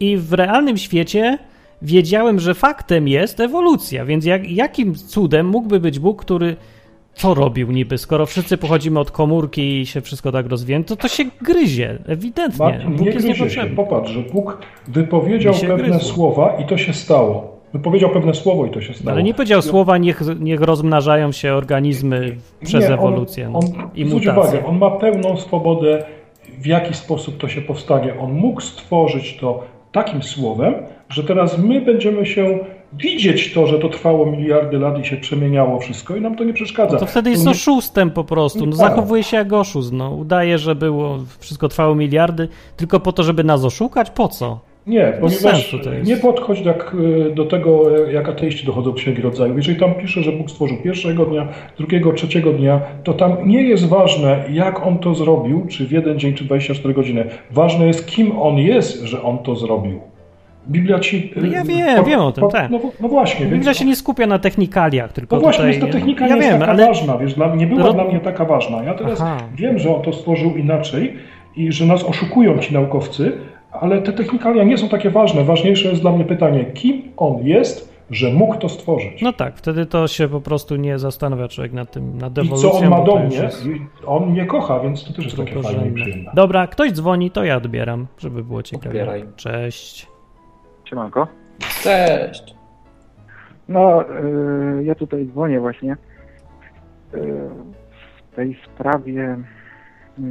I 0.00 0.16
w 0.16 0.32
realnym 0.32 0.76
świecie 0.76 1.38
wiedziałem, 1.82 2.40
że 2.40 2.54
faktem 2.54 3.08
jest 3.08 3.40
ewolucja, 3.40 4.04
więc 4.04 4.24
jak, 4.24 4.50
jakim 4.50 4.94
cudem 4.94 5.46
mógłby 5.46 5.80
być 5.80 5.98
Bóg, 5.98 6.22
który 6.22 6.56
co 7.18 7.34
robił 7.34 7.70
niby, 7.70 7.98
skoro 7.98 8.26
wszyscy 8.26 8.58
pochodzimy 8.58 9.00
od 9.00 9.10
komórki 9.10 9.80
i 9.80 9.86
się 9.86 10.00
wszystko 10.00 10.32
tak 10.32 10.46
rozwija, 10.46 10.82
to 10.82 10.96
to 10.96 11.08
się 11.08 11.24
gryzie, 11.42 11.98
ewidentnie. 12.06 12.80
Bóg 12.88 13.00
nie 13.00 13.06
jest 13.10 13.26
gryzie 13.26 13.50
się. 13.50 13.64
Popatrz, 13.66 14.10
że 14.10 14.20
Bóg 14.20 14.58
wypowiedział 14.88 15.54
pewne 15.54 15.76
gryzło. 15.76 16.00
słowa 16.00 16.56
i 16.60 16.66
to 16.66 16.76
się 16.78 16.92
stało. 16.92 17.58
Wypowiedział 17.72 18.10
pewne 18.10 18.34
słowo 18.34 18.66
i 18.66 18.70
to 18.70 18.80
się 18.80 18.94
stało. 18.94 19.10
Ale 19.10 19.22
nie 19.22 19.34
powiedział 19.34 19.62
słowa, 19.62 19.98
niech, 19.98 20.20
niech 20.40 20.60
rozmnażają 20.60 21.32
się 21.32 21.54
organizmy 21.54 22.36
przez 22.64 22.88
Nie, 22.88 22.94
ewolucję 22.94 23.52
On, 23.54 23.62
i 23.94 24.02
on, 24.02 24.08
zwróć 24.08 24.26
mutację. 24.26 24.50
uwagę, 24.50 24.66
on 24.66 24.78
ma 24.78 24.90
pełną 24.90 25.36
swobodę, 25.36 26.04
w 26.58 26.66
jaki 26.66 26.94
sposób 26.94 27.36
to 27.38 27.48
się 27.48 27.60
powstanie. 27.60 28.14
On 28.20 28.32
mógł 28.32 28.60
stworzyć 28.60 29.36
to 29.36 29.62
takim 29.92 30.22
słowem, 30.22 30.74
że 31.08 31.24
teraz 31.24 31.58
my 31.58 31.80
będziemy 31.80 32.26
się 32.26 32.58
widzieć 32.92 33.52
to, 33.54 33.66
że 33.66 33.78
to 33.78 33.88
trwało 33.88 34.26
miliardy 34.26 34.78
lat 34.78 34.98
i 35.00 35.04
się 35.04 35.16
przemieniało 35.16 35.78
wszystko 35.80 36.16
i 36.16 36.20
nam 36.20 36.36
to 36.36 36.44
nie 36.44 36.52
przeszkadza. 36.52 36.98
To 36.98 37.06
wtedy 37.06 37.30
jest 37.30 37.44
nie- 37.44 37.50
oszustem 37.50 38.10
po 38.10 38.24
prostu. 38.24 38.66
No, 38.66 38.72
zachowuje 38.76 39.22
się 39.22 39.36
jak 39.36 39.52
oszust. 39.52 39.92
No. 39.92 40.10
Udaje, 40.10 40.58
że 40.58 40.74
było, 40.74 41.18
wszystko 41.38 41.68
trwało 41.68 41.94
miliardy, 41.94 42.48
tylko 42.76 43.00
po 43.00 43.12
to, 43.12 43.22
żeby 43.22 43.44
nas 43.44 43.64
oszukać? 43.64 44.10
Po 44.10 44.28
co? 44.28 44.60
Nie, 44.86 45.12
ponieważ 45.20 45.70
to 45.70 45.76
nie 46.04 46.16
podchodź 46.16 46.62
tak 46.62 46.96
do 47.34 47.44
tego, 47.44 47.98
jak 48.06 48.28
ateiści 48.28 48.66
dochodzą 48.66 48.90
do 48.90 48.94
księgi 48.96 49.22
rodzaju. 49.22 49.56
Jeżeli 49.56 49.78
tam 49.78 49.94
pisze, 49.94 50.22
że 50.22 50.32
Bóg 50.32 50.50
stworzył 50.50 50.76
pierwszego 50.76 51.24
dnia, 51.26 51.48
drugiego, 51.78 52.12
trzeciego 52.12 52.52
dnia, 52.52 52.80
to 53.04 53.12
tam 53.12 53.36
nie 53.48 53.62
jest 53.62 53.86
ważne, 53.88 54.44
jak 54.50 54.86
on 54.86 54.98
to 54.98 55.14
zrobił, 55.14 55.66
czy 55.68 55.86
w 55.86 55.92
jeden 55.92 56.18
dzień, 56.18 56.34
czy 56.34 56.44
24 56.44 56.94
godziny. 56.94 57.24
Ważne 57.50 57.86
jest, 57.86 58.06
kim 58.06 58.38
on 58.38 58.58
jest, 58.58 59.02
że 59.02 59.22
on 59.22 59.38
to 59.38 59.56
zrobił. 59.56 60.00
Biblia 60.70 60.98
ci. 60.98 61.32
No 61.36 61.46
ja 61.46 61.62
y, 61.62 61.64
wiem, 61.64 62.04
wiem 62.04 62.20
o 62.20 62.32
tym, 62.32 62.48
tak. 62.48 62.70
No, 62.70 62.80
no 63.00 63.08
właśnie. 63.08 63.46
Biblia 63.46 63.62
więc- 63.64 63.78
się 63.78 63.84
nie 63.84 63.96
skupia 63.96 64.26
na 64.26 64.38
technikaliach, 64.38 65.12
tylko 65.12 65.36
no 65.36 65.42
właśnie, 65.42 65.64
tutaj... 65.64 65.80
więc 65.80 65.92
ta 65.92 65.98
technika 65.98 66.26
ja 66.26 66.34
nie 66.34 66.40
wiem, 66.40 66.50
jest 66.50 66.60
taka 66.60 66.72
ale 66.72 66.86
ważna, 66.86 67.18
wiesz, 67.18 67.34
dla, 67.34 67.54
nie 67.54 67.66
była 67.66 67.82
Ro- 67.82 67.92
dla 67.92 68.04
mnie 68.04 68.20
taka 68.20 68.44
ważna. 68.44 68.82
Ja 68.82 68.94
teraz 68.94 69.20
Aha. 69.20 69.36
wiem, 69.54 69.78
że 69.78 69.96
on 69.96 70.02
to 70.02 70.12
stworzył 70.12 70.56
inaczej 70.56 71.14
i 71.56 71.72
że 71.72 71.86
nas 71.86 72.04
oszukują 72.04 72.58
ci 72.58 72.74
naukowcy, 72.74 73.32
ale 73.72 74.02
te 74.02 74.12
technikalia 74.12 74.64
nie 74.64 74.78
są 74.78 74.88
takie 74.88 75.10
ważne. 75.10 75.44
Ważniejsze 75.44 75.88
jest 75.88 76.00
dla 76.00 76.12
mnie 76.12 76.24
pytanie, 76.24 76.64
kim 76.64 77.02
on 77.16 77.46
jest, 77.46 77.98
że 78.10 78.32
mógł 78.32 78.56
to 78.56 78.68
stworzyć. 78.68 79.22
No 79.22 79.32
tak, 79.32 79.56
wtedy 79.56 79.86
to 79.86 80.08
się 80.08 80.28
po 80.28 80.40
prostu 80.40 80.76
nie 80.76 80.98
zastanawia 80.98 81.48
człowiek 81.48 81.72
nad 81.72 81.92
tym, 81.92 82.18
nad 82.18 82.38
I 82.38 82.40
ewolucją. 82.40 82.70
co 82.70 82.78
on 82.78 82.88
ma 82.88 83.00
do 83.04 83.16
mnie? 83.18 83.36
jest 83.36 83.66
I 83.66 83.80
On 84.06 84.30
mnie 84.30 84.46
kocha, 84.46 84.80
więc 84.80 85.04
to 85.04 85.12
też 85.12 85.24
jest 85.24 85.36
takie 85.36 85.62
fajne 85.62 85.88
i 85.88 85.92
przyjemne. 85.92 86.30
Dobra, 86.34 86.66
ktoś 86.66 86.92
dzwoni, 86.92 87.30
to 87.30 87.44
ja 87.44 87.56
odbieram, 87.56 88.06
żeby 88.18 88.44
było 88.44 88.62
ciekawie. 88.62 88.88
Odbieraj. 88.88 89.24
Cześć. 89.36 90.06
Siemanko. 90.88 91.26
Cześć. 91.82 92.54
No, 93.68 94.04
y, 94.80 94.84
ja 94.84 94.94
tutaj 94.94 95.26
dzwonię 95.26 95.60
właśnie 95.60 95.92
y, 95.92 95.96
w 98.32 98.36
tej 98.36 98.58
sprawie 98.66 99.36
y, 100.18 100.22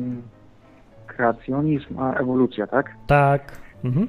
kreacjonizm, 1.08 1.99
a 1.99 2.14
ewolucja, 2.14 2.68
tak? 2.68 2.95
Tak. 3.08 3.58
Mhm. 3.84 4.08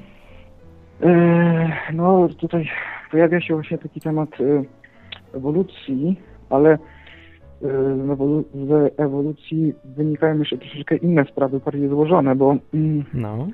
Y, 1.03 1.73
no, 1.93 2.29
tutaj 2.39 2.69
pojawia 3.11 3.41
się 3.41 3.55
właśnie 3.55 3.79
taki 3.79 4.01
temat 4.01 4.31
ewolucji, 5.35 6.21
ale 6.51 6.79
z 7.61 8.09
ewolu- 8.09 8.45
z 8.55 9.01
ewolucji 9.01 9.75
wynikają 9.85 10.39
jeszcze 10.39 10.59
troszeczkę 10.59 10.97
inne 10.97 11.25
sprawy, 11.25 11.61
bardziej 11.61 11.89
złożone, 11.89 12.35
bo 12.35 12.57
mm, 12.75 13.05
No. 13.15 13.49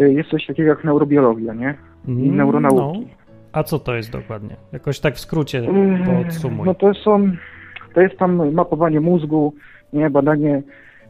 Y, 0.00 0.12
jest 0.12 0.30
coś 0.30 0.46
takiego 0.46 0.68
jak 0.68 0.84
neurobiologia, 0.84 1.54
nie? 1.54 1.74
I 2.08 2.10
Mm, 2.10 2.36
neuronauki. 2.36 2.76
No. 3.00 3.06
A 3.52 3.62
co 3.62 3.78
to 3.78 3.94
jest 3.94 4.12
dokładnie? 4.12 4.56
Jakoś 4.72 5.00
tak 5.00 5.14
w 5.14 5.20
skrócie 5.20 5.58
Yy, 5.58 6.24
podsumuj. 6.24 6.66
No 6.66 6.74
to 6.74 6.94
są, 6.94 7.30
to 7.94 8.00
jest 8.00 8.18
tam 8.18 8.52
mapowanie 8.52 9.00
mózgu, 9.00 9.54
nie, 9.92 10.10
badanie 10.10 10.62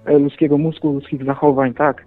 e, 0.05 0.19
ludzkiego 0.19 0.59
mózgu, 0.59 0.93
ludzkich 0.93 1.25
zachowań, 1.25 1.75
tak. 1.75 2.05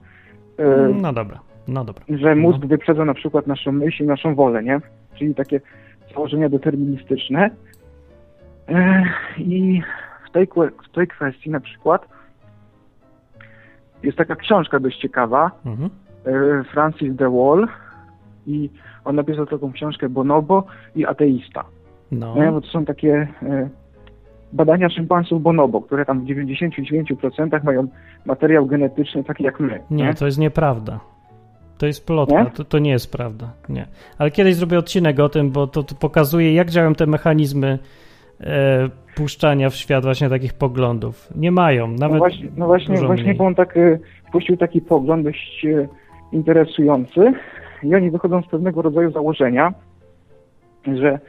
E, 0.60 0.94
No 1.02 1.14
dobra, 1.14 1.40
no 1.68 1.86
dobra. 1.86 2.06
Że 2.10 2.36
mózg 2.36 2.60
wyprzedza 2.66 3.06
na 3.06 3.14
przykład 3.14 3.48
naszą 3.48 3.72
myśl 3.72 4.04
i 4.04 4.08
naszą 4.08 4.36
wolę, 4.36 4.64
nie? 4.64 4.80
Czyli 5.16 5.36
takie 5.36 5.62
założenia 6.14 6.50
deterministyczne. 6.50 7.50
E, 8.70 9.04
I 9.38 9.82
w 10.30 10.32
tej, 10.32 10.48
w 10.90 10.96
tej 10.96 11.08
kwestii 11.08 11.50
na 11.50 11.60
przykład 11.60 12.08
jest 14.04 14.18
taka 14.18 14.36
książka 14.36 14.80
dość 14.80 15.00
ciekawa, 15.00 15.52
Mhm. 15.66 15.90
E, 16.26 16.64
Francis 16.64 17.16
de 17.16 17.30
Waal 17.30 17.68
i 18.48 18.70
on 19.06 19.16
napisał 19.16 19.46
taką 19.46 19.72
książkę 19.72 20.10
Bonobo 20.10 20.64
i 20.96 21.06
ateista. 21.06 21.64
No. 22.12 22.36
Nie, 22.36 22.52
bo 22.52 22.62
to 22.62 22.68
są 22.68 22.86
takie 22.86 23.28
e, 23.44 23.70
badania 24.54 24.90
szympansów 24.90 25.42
bonobo, 25.42 25.82
które 25.82 26.06
tam 26.06 26.22
w 26.22 26.28
99% 26.28 27.64
mają 27.64 27.88
materiał 28.26 28.66
genetyczny 28.66 29.24
taki 29.24 29.44
jak 29.44 29.60
my. 29.60 29.80
Nie, 29.92 30.14
to 30.14 30.26
jest 30.26 30.38
nieprawda. 30.38 31.00
To 31.78 31.86
jest 31.86 32.06
plotka, 32.06 32.44
Nie? 32.44 32.52
To, 32.52 32.64
to 32.64 32.80
nie 32.80 32.92
jest 32.92 33.12
prawda. 33.12 33.54
Nie. 33.70 33.86
Ale 34.18 34.32
kiedyś 34.32 34.56
zrobię 34.56 34.80
odcinek 34.80 35.20
o 35.20 35.30
tym, 35.30 35.52
bo 35.52 35.68
to, 35.68 35.84
to 35.84 35.96
pokazuje, 35.96 36.54
jak 36.54 36.70
działają 36.70 36.96
te 36.96 37.06
mechanizmy 37.06 37.80
e, 38.42 38.90
puszczania 39.16 39.70
w 39.70 39.76
świat 39.76 40.04
właśnie 40.04 40.30
takich 40.30 40.54
poglądów. 40.54 41.30
Nie 41.36 41.52
mają, 41.52 41.88
nawet 41.88 42.12
no 42.12 42.18
właśnie, 42.18 42.50
no 42.58 42.66
właśnie, 42.66 42.98
właśnie 42.98 43.34
bo 43.34 43.46
on 43.46 43.56
tak 43.56 43.78
e, 43.78 44.00
wpuścił 44.28 44.58
taki 44.58 44.82
pogląd 44.82 45.24
dość 45.24 45.66
e, 45.66 45.88
interesujący 46.36 47.34
i 47.84 47.96
oni 47.96 48.12
wychodzą 48.12 48.42
z 48.42 48.48
pewnego 48.48 48.82
rodzaju 48.82 49.12
założenia, 49.12 49.74
że 50.94 51.20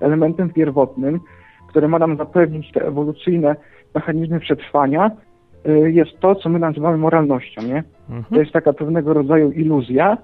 elementem 0.00 0.50
pierwotnym, 0.50 1.20
które 1.68 1.88
ma 1.88 1.98
nam 1.98 2.16
zapewnić 2.16 2.72
te 2.72 2.86
ewolucyjne 2.86 3.56
mechanizmy 3.94 4.40
przetrwania, 4.40 5.10
e, 5.66 5.90
jest 5.90 6.20
to, 6.20 6.34
co 6.34 6.48
my 6.48 6.58
nazywamy 6.58 6.96
moralnością, 6.98 7.62
nie? 7.62 7.82
To 8.08 8.14
Mhm. 8.14 8.40
jest 8.40 8.52
taka 8.52 8.72
pewnego 8.72 9.12
rodzaju 9.12 9.50
iluzja, 9.50 10.18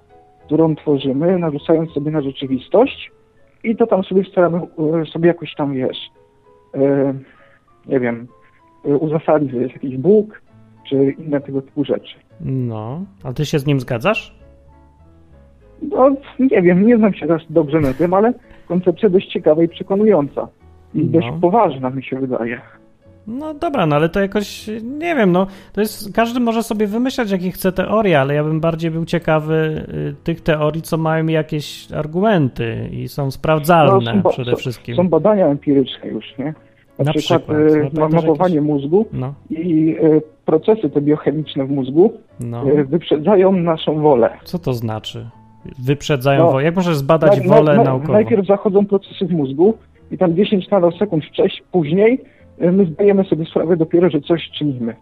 którą 0.46 0.74
tworzymy, 0.76 1.38
narzucając 1.38 1.90
sobie 1.90 2.10
na 2.10 2.20
rzeczywistość 2.20 3.10
i 3.64 3.76
to 3.76 3.86
tam 3.86 4.04
sobie 4.04 4.24
staramy 4.24 4.60
e, 5.02 5.06
sobie 5.06 5.28
jakoś 5.28 5.54
tam, 5.54 5.72
wiesz, 5.74 5.98
e, 6.74 7.14
nie 7.86 8.00
wiem, 8.00 8.26
uzasadnić, 8.84 9.50
że 9.52 9.56
jest 9.56 9.72
jakiś 9.74 9.96
Bóg, 9.96 10.42
czy 10.90 11.14
inne 11.18 11.40
tego 11.40 11.62
typu 11.62 11.84
rzeczy. 11.84 12.14
No, 12.40 13.04
a 13.24 13.32
ty 13.32 13.46
się 13.46 13.58
z 13.58 13.66
nim 13.66 13.80
zgadzasz? 13.80 14.34
No, 15.82 16.10
nie 16.38 16.62
wiem, 16.62 16.86
nie 16.86 16.96
znam 16.96 17.14
się 17.14 17.26
teraz 17.26 17.42
dobrze 17.50 17.80
na 17.80 17.94
tym, 17.94 18.14
ale 18.14 18.32
koncepcja 18.68 19.08
dość 19.08 19.32
ciekawa 19.32 19.62
i 19.62 19.68
przekonująca. 19.68 20.48
I 20.94 20.98
No. 21.04 21.20
dość 21.20 21.28
poważna, 21.40 21.90
mi 21.90 22.02
się 22.04 22.20
wydaje. 22.20 22.60
No 23.26 23.54
dobra, 23.54 23.86
no 23.86 23.96
ale 23.96 24.08
to 24.08 24.20
jakoś, 24.20 24.66
nie 24.82 25.14
wiem, 25.14 25.32
no 25.32 25.46
to 25.72 25.80
jest, 25.80 26.14
każdy 26.14 26.40
może 26.40 26.62
sobie 26.62 26.86
wymyślać 26.86 27.30
jakie 27.30 27.50
chce 27.50 27.72
teorie, 27.72 28.20
ale 28.20 28.34
ja 28.34 28.44
bym 28.44 28.60
bardziej 28.60 28.90
był 28.90 29.04
ciekawy 29.04 29.84
y, 30.10 30.14
tych 30.24 30.40
teorii, 30.40 30.82
co 30.82 30.96
mają 30.98 31.26
jakieś 31.26 31.92
argumenty 31.92 32.88
i 32.92 33.08
są 33.08 33.30
sprawdzalne 33.30 34.14
No, 34.14 34.22
są 34.22 34.28
przede 34.30 34.56
wszystkim. 34.56 34.96
Są 34.96 35.08
badania 35.08 35.46
empiryczne 35.46 36.08
już, 36.08 36.24
nie? 36.38 36.54
Na, 37.00 37.04
Na 37.04 37.12
przykład, 37.12 37.42
przykład. 37.42 37.58
e, 37.94 38.00
No, 38.00 38.08
mapowanie 38.08 38.54
jakieś- 38.54 38.68
mózgu 38.70 39.06
No, 39.12 39.34
i 39.50 39.96
e, 40.02 40.20
procesy 40.44 40.90
te 40.90 41.00
biochemiczne 41.00 41.64
w 41.64 41.70
mózgu 41.70 42.12
no. 42.40 42.62
e, 42.70 42.84
wyprzedzają 42.84 43.52
naszą 43.52 44.00
wolę. 44.00 44.30
Co 44.44 44.58
to 44.58 44.74
znaczy? 44.74 45.30
Wyprzedzają 45.78 46.44
No, 46.44 46.52
wolę. 46.52 46.64
Jak 46.64 46.76
możesz 46.76 46.96
zbadać 46.96 47.38
Na- 47.44 47.54
wolę 47.56 47.76
na- 47.76 47.84
naukowo? 47.84 48.12
Najpierw 48.12 48.46
zachodzą 48.46 48.86
procesy 48.86 49.26
w 49.26 49.30
mózgu 49.32 49.74
i 50.10 50.18
tam 50.18 50.36
10 50.36 50.70
nanosekund 50.70 51.24
wcześniej, 51.24 51.62
później 51.72 52.20
my 52.58 52.86
zdajemy 52.86 53.24
sobie 53.24 53.44
sprawę 53.46 53.76
dopiero, 53.76 54.10
że 54.10 54.20
coś 54.20 54.50
czynimy. 54.58 54.94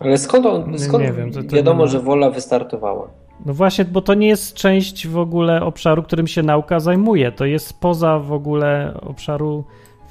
Ale 0.00 0.18
skąd, 0.18 0.44
Nie 0.44 0.50
on, 0.50 0.78
skąd 0.78 1.04
wiem, 1.16 1.30
to- 1.32 1.42
to 1.42 1.56
wiadomo, 1.56 1.82
nie 1.84 1.88
że 1.90 2.00
wola 2.00 2.30
wystartowała? 2.30 3.08
No 3.46 3.54
właśnie, 3.54 3.84
bo 3.84 4.00
to 4.00 4.14
nie 4.14 4.28
jest 4.28 4.54
część 4.54 5.08
w 5.08 5.18
ogóle 5.18 5.62
obszaru, 5.62 6.02
którym 6.02 6.26
się 6.26 6.42
nauka 6.42 6.80
zajmuje. 6.80 7.32
To 7.32 7.44
jest 7.44 7.80
poza 7.80 8.18
w 8.18 8.32
ogóle 8.32 8.94
obszaru 9.06 9.64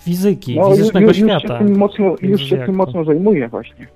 fizyki, 0.03 0.59
No, 0.59 0.69
fizycznego 0.69 1.07
już, 1.07 1.17
już 1.17 1.29
się 1.29 1.39
świata. 1.39 1.57
tym 1.57 1.77
mocno, 1.77 2.15
już 2.21 2.41
się 2.41 2.57
tym 2.57 2.65
to? 2.65 2.71
mocno 2.71 3.03
zajmuje 3.03 3.47
właśnie. 3.47 3.87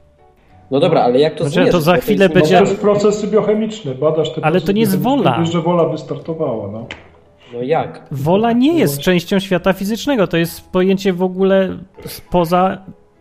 No 0.72 0.80
dobra, 0.80 1.02
ale 1.02 1.20
jak 1.20 1.34
to 1.34 1.44
Znaczy, 1.44 1.54
zmierzyć? 1.54 1.72
to 1.72 1.82
za 1.82 1.98
chwilę 1.98 2.26
jest 2.26 2.36
No, 2.36 2.42
będzie- 2.42 2.58
to 2.58 2.64
jest 2.64 2.82
procesy 2.82 3.28
biochemiczne, 3.28 3.96
badasz 3.96 4.34
te 4.34 4.46
Ale 4.46 4.62
to 4.62 4.72
nie 4.72 4.82
jest 4.82 5.00
wola. 5.02 5.38
Wiesz, 5.40 5.52
że 5.52 5.62
wola 5.62 5.86
wystartowała, 5.90 6.72
no. 6.72 6.88
No 7.54 7.62
jak? 7.62 8.02
Wola 8.12 8.52
nie 8.52 8.80
jest 8.80 9.00
częścią 9.00 9.40
świata 9.40 9.74
fizycznego. 9.74 10.28
To 10.28 10.38
jest 10.38 10.70
pojęcie 10.72 11.14
w 11.14 11.24
ogóle 11.24 11.78
spoza 12.06 12.78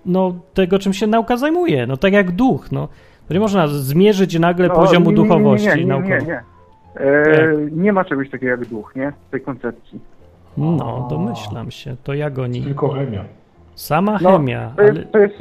no, 0.06 0.34
tego, 0.54 0.78
czym 0.78 0.92
się 0.92 1.06
nauka 1.06 1.36
zajmuje. 1.36 1.86
No 1.86 1.96
tak 1.96 2.12
jak 2.12 2.30
duch. 2.32 2.72
No. 2.72 2.88
Nie 3.30 3.40
można 3.40 3.68
zmierzyć 3.68 4.38
nagle 4.38 4.68
No, 4.68 4.74
poziomu 4.74 5.10
nie, 5.10 5.16
nie, 5.16 5.22
nie, 5.22 5.28
duchowości 5.28 5.68
nie, 5.68 5.84
nie, 5.84 6.00
nie, 6.00 6.18
nie. 6.26 6.40
E, 7.00 7.56
nie 7.72 7.92
ma 7.92 8.04
czegoś 8.04 8.30
takiego 8.30 8.50
jak 8.50 8.64
duch, 8.66 8.92
nie? 8.96 9.12
W 9.28 9.30
tej 9.30 9.40
koncepcji. 9.40 10.00
No, 10.56 11.06
domyślam 11.10 11.70
się. 11.70 11.96
To 12.04 12.14
jak 12.14 12.38
oni. 12.38 12.62
Tylko 12.62 12.88
chemia. 12.88 13.24
Sama 13.74 14.18
No, 14.22 14.30
chemia. 14.36 14.72
To 14.76 14.82
jest, 14.82 14.96
Ale... 14.96 15.04
to 15.06 15.18
jest 15.18 15.34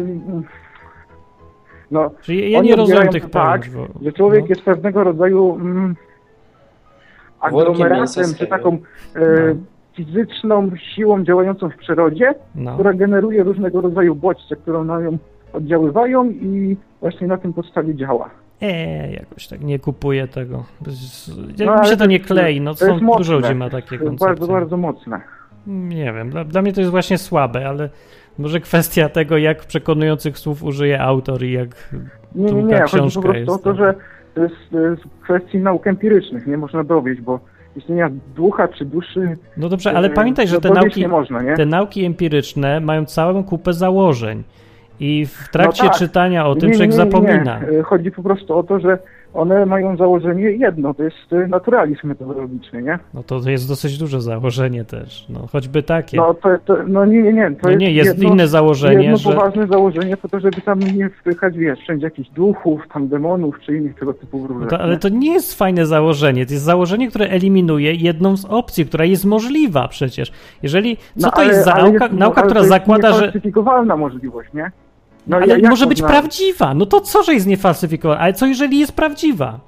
no, 1.91 2.11
Czyli 2.21 2.51
ja 2.51 2.61
nie 2.61 2.75
rozumiem 2.75 3.07
tych 3.09 3.29
tak, 3.29 3.61
pojęć. 3.61 3.69
bo- 3.93 4.03
że 4.05 4.11
człowiek 4.13 4.41
no. 4.41 4.47
jest 4.49 4.61
pewnego 4.61 5.03
rodzaju 5.03 5.55
mm, 5.55 5.95
aglomeratem, 7.39 8.25
czy 8.37 8.47
taką 8.47 8.69
e, 8.73 8.77
No. 9.15 9.55
fizyczną 9.93 10.71
siłą 10.95 11.23
działającą 11.23 11.69
w 11.69 11.75
przyrodzie, 11.77 12.35
No. 12.55 12.73
która 12.73 12.93
generuje 12.93 13.43
różnego 13.43 13.81
rodzaju 13.81 14.15
bodźce, 14.15 14.55
które 14.55 14.83
na 14.83 15.01
nią 15.01 15.17
oddziaływają 15.53 16.29
i 16.29 16.77
właśnie 17.01 17.27
na 17.27 17.37
tym 17.37 17.53
podstawie 17.53 17.95
działa. 17.95 18.29
E, 18.61 19.11
jakoś 19.11 19.47
tak 19.47 19.61
nie 19.61 19.79
kupuję 19.79 20.27
tego. 20.27 20.65
No, 20.81 20.91
Mi 21.59 21.69
ale 21.69 21.85
się 21.85 21.97
to 21.97 22.05
nie 22.05 22.19
klei. 22.19 22.61
No, 22.61 22.75
są, 22.75 22.99
dużo 23.17 23.33
ludzi 23.33 23.55
ma 23.55 23.69
takie 23.69 23.87
To 23.87 23.93
jest 23.93 24.05
koncepcje. 24.05 24.27
bardzo, 24.27 24.47
bardzo 24.47 24.77
mocne. 24.77 25.21
Nie 25.67 26.13
wiem, 26.13 26.29
dla, 26.29 26.43
dla 26.43 26.61
mnie 26.61 26.73
to 26.73 26.81
jest 26.81 26.91
właśnie 26.91 27.17
słabe, 27.17 27.67
ale 27.67 27.89
może 28.37 28.59
kwestia 28.59 29.09
tego, 29.09 29.37
jak 29.37 29.65
przekonujących 29.65 30.37
słów 30.39 30.63
użyje 30.63 31.01
autor 31.01 31.43
i 31.43 31.51
jak 31.51 31.93
Nie, 32.35 32.53
nie, 32.53 32.63
nie. 32.63 32.79
Chodzi 32.79 32.81
po 32.81 32.87
książka 32.97 33.21
prostu 33.21 33.53
o 33.53 33.57
to, 33.57 33.75
że 33.75 33.95
to 34.35 34.43
jest 34.43 34.55
z 34.71 35.23
kwestii 35.23 35.57
nauk 35.57 35.87
empirycznych, 35.87 36.47
nie 36.47 36.57
można 36.57 36.83
dowieść, 36.83 37.21
bo 37.21 37.39
istnienia 37.75 38.09
ducha 38.35 38.67
czy 38.67 38.85
duszy 38.85 39.37
No 39.57 39.69
dobrze, 39.69 39.93
ale 39.93 40.07
e, 40.07 40.11
pamiętaj, 40.11 40.47
że 40.47 40.61
te 40.61 40.69
dowieść 40.69 40.83
nauki, 40.85 41.01
nie 41.01 41.07
można, 41.07 41.41
nie? 41.41 41.55
te 41.55 41.65
nauki 41.65 42.05
empiryczne 42.05 42.79
mają 42.79 43.05
całą 43.05 43.43
kupę 43.43 43.73
założeń 43.73 44.43
i 44.99 45.25
w 45.25 45.49
trakcie 45.51 45.83
No 45.83 45.89
tak. 45.89 45.99
czytania 45.99 46.47
o 46.47 46.55
tym 46.55 46.69
Nie, 46.69 46.75
człowiek 46.75 46.91
nie, 46.91 46.97
nie, 46.97 47.03
zapomina. 47.11 47.59
Nie. 47.71 47.79
E, 47.79 47.83
Chodzi 47.83 48.11
po 48.11 48.23
prostu 48.23 48.57
o 48.57 48.63
to, 48.63 48.79
że 48.79 48.97
one 49.33 49.65
mają 49.65 49.97
założenie 49.97 50.43
jedno, 50.51 50.93
to 50.93 51.03
jest 51.03 51.33
e, 51.33 51.47
naturalizm 51.47 52.07
metodologiczny, 52.07 52.81
nie? 52.83 52.99
No 53.13 53.23
to 53.23 53.49
jest 53.49 53.67
dosyć 53.67 53.97
duże 53.97 54.21
założenie 54.21 54.85
też, 54.85 55.25
no 55.29 55.47
choćby 55.51 55.83
takie. 55.83 56.17
No, 56.17 56.33
to, 56.33 56.49
to, 56.65 56.77
no 56.87 57.05
nie, 57.05 57.21
nie, 57.21 57.33
nie. 57.33 57.51
To 57.51 57.69
No 57.69 57.75
nie, 57.75 57.91
jest 57.91 58.09
jedno, 58.17 58.29
inne 58.29 58.47
założenie, 58.47 59.03
jedno 59.03 59.17
że... 59.17 59.29
poważne 59.33 59.67
założenie 59.67 60.17
po 60.17 60.27
to, 60.29 60.39
żeby 60.39 60.61
tam 60.61 60.79
nie 60.79 61.09
wpychać, 61.09 61.57
wiesz, 61.57 61.79
wszędzie 61.79 62.05
jakichś 62.07 62.29
duchów, 62.29 62.81
tam 62.93 63.07
demonów, 63.07 63.59
czy 63.65 63.77
innych 63.77 63.95
tego 63.99 64.13
typu 64.13 64.37
No 64.39 64.47
wróżek. 64.47 64.69
to, 64.69 64.79
ale 64.79 64.97
to 64.97 65.09
nie 65.09 65.33
jest 65.33 65.57
fajne 65.57 65.85
założenie. 65.85 66.45
To 66.45 66.53
jest 66.53 66.65
założenie, 66.65 67.09
które 67.09 67.25
eliminuje 67.29 67.93
jedną 67.93 68.37
z 68.37 68.45
opcji, 68.45 68.85
która 68.85 69.05
jest 69.05 69.25
możliwa 69.25 69.87
przecież. 69.87 70.31
Jeżeli. 70.63 70.97
Co 70.97 71.03
No, 71.17 71.31
to 71.31 71.37
ale- 71.37 71.47
jest 71.47 71.65
za 71.65 71.75
nauka, 71.75 72.05
jest- 72.05 72.17
nauka 72.17 72.41
ale 72.41 72.47
która 72.49 72.61
to 72.61 72.65
jest 72.65 72.69
zakłada, 72.69 73.11
że. 73.13 73.21
niefalsyfikowalna 73.21 73.97
możliwość, 73.97 74.49
nie? 74.53 74.71
No, 75.27 75.37
ale 75.37 75.47
ja- 75.47 75.57
jak 75.57 75.69
może 75.69 75.87
być 75.87 76.01
prawdziwa. 76.01 76.73
No 76.73 76.85
to 76.85 77.01
co, 77.01 77.23
że 77.23 77.33
jest 77.33 77.47
niefalsyfikowana? 77.47 78.21
Ale 78.21 78.33
co 78.33 78.45
jeżeli 78.45 78.79
jest 78.79 78.91
prawdziwa? 78.95 79.59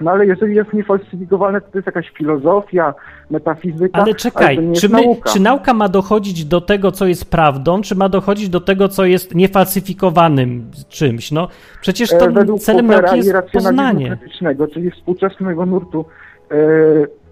No 0.00 0.10
ale 0.10 0.26
jeżeli 0.26 0.54
jest 0.54 0.72
niefalsyfikowane, 0.72 1.60
to, 1.60 1.70
to 1.70 1.78
jest 1.78 1.86
jakaś 1.86 2.10
filozofia, 2.10 2.94
metafizyka. 3.30 4.02
Ale 4.02 4.14
czekaj, 4.14 4.56
to 4.56 4.62
nie 4.62 4.74
czy, 4.76 4.88
my, 4.88 5.02
nauka. 5.02 5.30
czy 5.30 5.40
nauka 5.40 5.74
ma 5.74 5.88
dochodzić 5.88 6.44
do 6.44 6.60
tego, 6.60 6.92
co 6.92 7.06
jest 7.06 7.30
prawdą, 7.30 7.80
czy 7.82 7.94
ma 7.94 8.08
dochodzić 8.08 8.48
do 8.48 8.60
tego, 8.60 8.88
co 8.88 9.04
jest 9.04 9.34
niefalsyfikowanym 9.34 10.70
czymś? 10.88 11.32
No 11.32 11.48
przecież 11.80 12.10
to 12.10 12.26
E, 12.26 12.30
Według 12.30 12.60
celem 12.60 12.86
Popera 12.86 13.02
nauki 13.12 13.26
jest 13.26 13.50
poznanie. 13.52 14.18
czyli 14.74 14.90
współczesnego 14.90 15.66
nurtu, 15.66 16.04
e, 16.50 16.54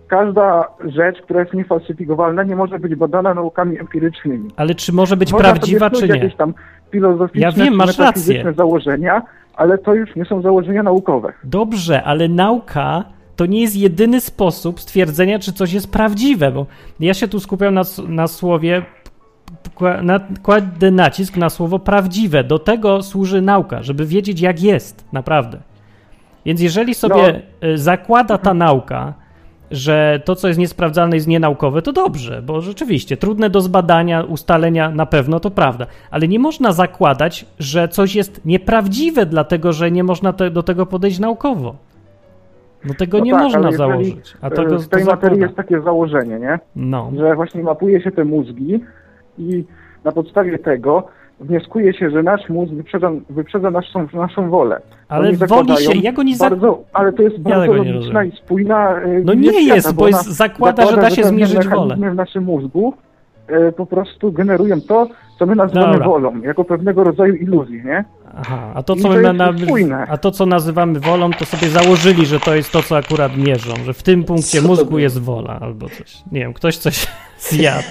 każda 0.08 0.68
rzecz, 0.84 1.22
która 1.22 1.40
jest 1.40 1.54
niefalsyfikowalna, 1.54 2.42
nie 2.42 2.56
może 2.56 2.78
być 2.78 2.94
badana 2.94 3.34
naukami 3.34 3.78
empirycznymi. 3.80 4.50
Ale 4.56 4.74
czy 4.74 4.92
może 4.92 5.16
być 5.16 5.32
Można 5.32 5.48
prawdziwa, 5.48 5.90
czy 5.90 6.08
nie? 6.08 6.14
jakieś 6.14 6.36
tam 6.36 6.54
filozoficzne, 6.91 7.41
Ja 7.41 7.53
wiem, 7.53 7.74
masz 7.74 7.99
rację. 7.99 8.53
założenia, 8.57 9.22
ale 9.57 9.78
to 9.78 9.95
już 9.95 10.16
nie 10.16 10.24
są 10.24 10.43
założenia 10.43 10.82
naukowe. 10.82 11.32
Dobrze, 11.45 12.03
ale 12.03 12.28
nauka 12.28 13.05
to 13.36 13.47
nie 13.47 13.61
jest 13.61 13.76
jedyny 13.76 14.20
sposób 14.20 14.80
stwierdzenia, 14.80 15.39
czy 15.39 15.53
coś 15.53 15.72
jest 15.72 15.93
prawdziwe, 15.93 16.51
bo 16.53 16.66
ja 17.01 17.14
się 17.14 17.28
tu 17.28 17.41
skupiam 17.41 17.74
na, 17.74 17.82
na 18.09 18.28
słowie, 18.28 18.82
na, 20.03 20.20
kładę 20.43 20.91
nacisk 20.91 21.36
na 21.36 21.51
słowo 21.51 21.78
prawdziwe. 21.78 22.45
Do 22.45 22.59
tego 22.59 23.03
służy 23.03 23.43
nauka, 23.43 23.82
żeby 23.82 24.07
wiedzieć, 24.07 24.41
jak 24.41 24.62
jest, 24.62 25.05
naprawdę. 25.12 25.59
Więc 26.47 26.61
jeżeli 26.61 26.95
sobie 26.95 27.43
y, 27.64 27.78
zakłada 27.78 28.39
ta 28.39 28.55
nauka, 28.55 29.14
że 29.70 30.20
to, 30.24 30.34
co 30.34 30.48
jest 30.48 30.60
niesprawdzalne, 30.60 31.16
jest 31.16 31.26
nienaukowe, 31.26 31.82
to 31.82 31.92
dobrze, 31.92 32.42
bo 32.42 32.60
rzeczywiście 32.60 33.16
trudne 33.16 33.50
do 33.50 33.60
zbadania, 33.60 34.22
ustalenia 34.22 34.90
na 34.90 35.06
pewno 35.06 35.40
to 35.40 35.50
prawda, 35.50 35.86
ale 36.10 36.28
nie 36.28 36.38
można 36.38 36.72
zakładać, 36.72 37.46
że 37.58 37.88
coś 37.88 38.14
jest 38.14 38.46
nieprawdziwe, 38.46 39.26
dlatego 39.26 39.72
że 39.72 39.90
nie 39.90 40.04
można 40.04 40.32
te, 40.32 40.50
do 40.50 40.62
tego 40.62 40.86
podejść 40.86 41.18
naukowo. 41.18 41.74
No 42.84 42.94
tego 42.94 43.18
No 43.18 43.24
nie 43.24 43.32
tak, 43.32 43.42
można 43.42 43.72
założyć. 43.72 44.36
A 44.40 44.46
e, 44.46 44.50
tego 44.50 44.78
w 44.78 44.88
tej 44.88 45.04
to 45.04 45.10
materii 45.10 45.40
jest 45.40 45.54
takie 45.54 45.80
założenie, 45.80 46.38
nie? 46.38 46.58
No. 46.76 47.12
że 47.16 47.34
właśnie 47.34 47.62
mapuje 47.62 48.02
się 48.02 48.10
te 48.10 48.24
mózgi 48.24 48.80
i 49.38 49.64
na 50.04 50.12
podstawie 50.12 50.58
tego 50.58 51.08
wnioskuje 51.40 51.94
się, 51.94 52.10
że 52.10 52.22
nasz 52.22 52.48
mózg 52.48 52.72
wyprzedza, 52.72 53.10
wyprzedza 53.30 53.70
naszą, 53.70 54.06
naszą 54.12 54.50
wolę. 54.50 54.80
Ale 55.09 55.32
woli 55.32 55.76
się, 55.76 55.92
ja 56.02 56.12
go 56.12 56.22
nie 56.22 56.36
za... 56.36 56.50
bardzo, 56.50 56.82
Ale 56.92 57.12
to 57.12 57.22
jest 57.22 57.36
Ja 57.38 57.42
bardzo 57.59 57.76
nie 57.84 57.92
logiczna 57.92 58.24
i 58.24 58.32
spójna 58.32 59.00
e, 59.00 59.20
No 59.24 59.34
nie 59.34 59.52
świata, 59.52 59.74
jest, 59.74 59.94
bo 59.94 60.09
jest, 60.09 60.24
zakłada, 60.26 60.86
że 60.86 60.96
da 60.96 61.11
się 61.11 61.22
pewne 61.22 61.36
zmierzyć 61.46 61.68
wolę. 61.68 61.96
w 61.96 62.14
naszym 62.14 62.44
mózgu 62.44 62.94
e, 63.48 63.72
po 63.72 63.86
prostu 63.86 64.32
generują 64.32 64.80
to, 64.80 65.09
co 65.38 65.46
my 65.46 65.54
nazywamy 65.54 65.92
Dobra. 65.92 66.06
wolą, 66.09 66.40
jako 66.40 66.64
pewnego 66.64 67.04
rodzaju 67.04 67.34
iluzji, 67.34 67.82
nie? 67.84 68.04
Aha, 68.40 68.72
a 68.74 68.82
to, 68.82 68.94
I 68.94 69.00
co 69.00 69.09
to 69.09 69.14
my 69.14 69.22
jest 69.22 69.88
na, 69.88 70.06
a 70.09 70.16
to, 70.16 70.30
co 70.30 70.46
nazywamy 70.46 71.00
wolą, 71.00 71.30
to 71.30 71.44
sobie 71.44 71.68
założyli, 71.68 72.26
że 72.26 72.40
to 72.40 72.54
jest 72.54 72.72
to, 72.72 72.82
co 72.82 72.96
akurat 72.96 73.36
mierzą, 73.36 73.74
że 73.84 73.92
w 73.92 74.02
tym 74.02 74.24
punkcie 74.24 74.62
Co 74.62 74.68
mózgu 74.68 74.98
jest 74.98 75.20
wola 75.22 75.59
albo 75.61 75.88
coś. 75.88 76.22
Nie 76.32 76.40
wiem, 76.40 76.52
ktoś 76.52 76.76
coś 76.76 77.06
zjadł. 77.50 77.88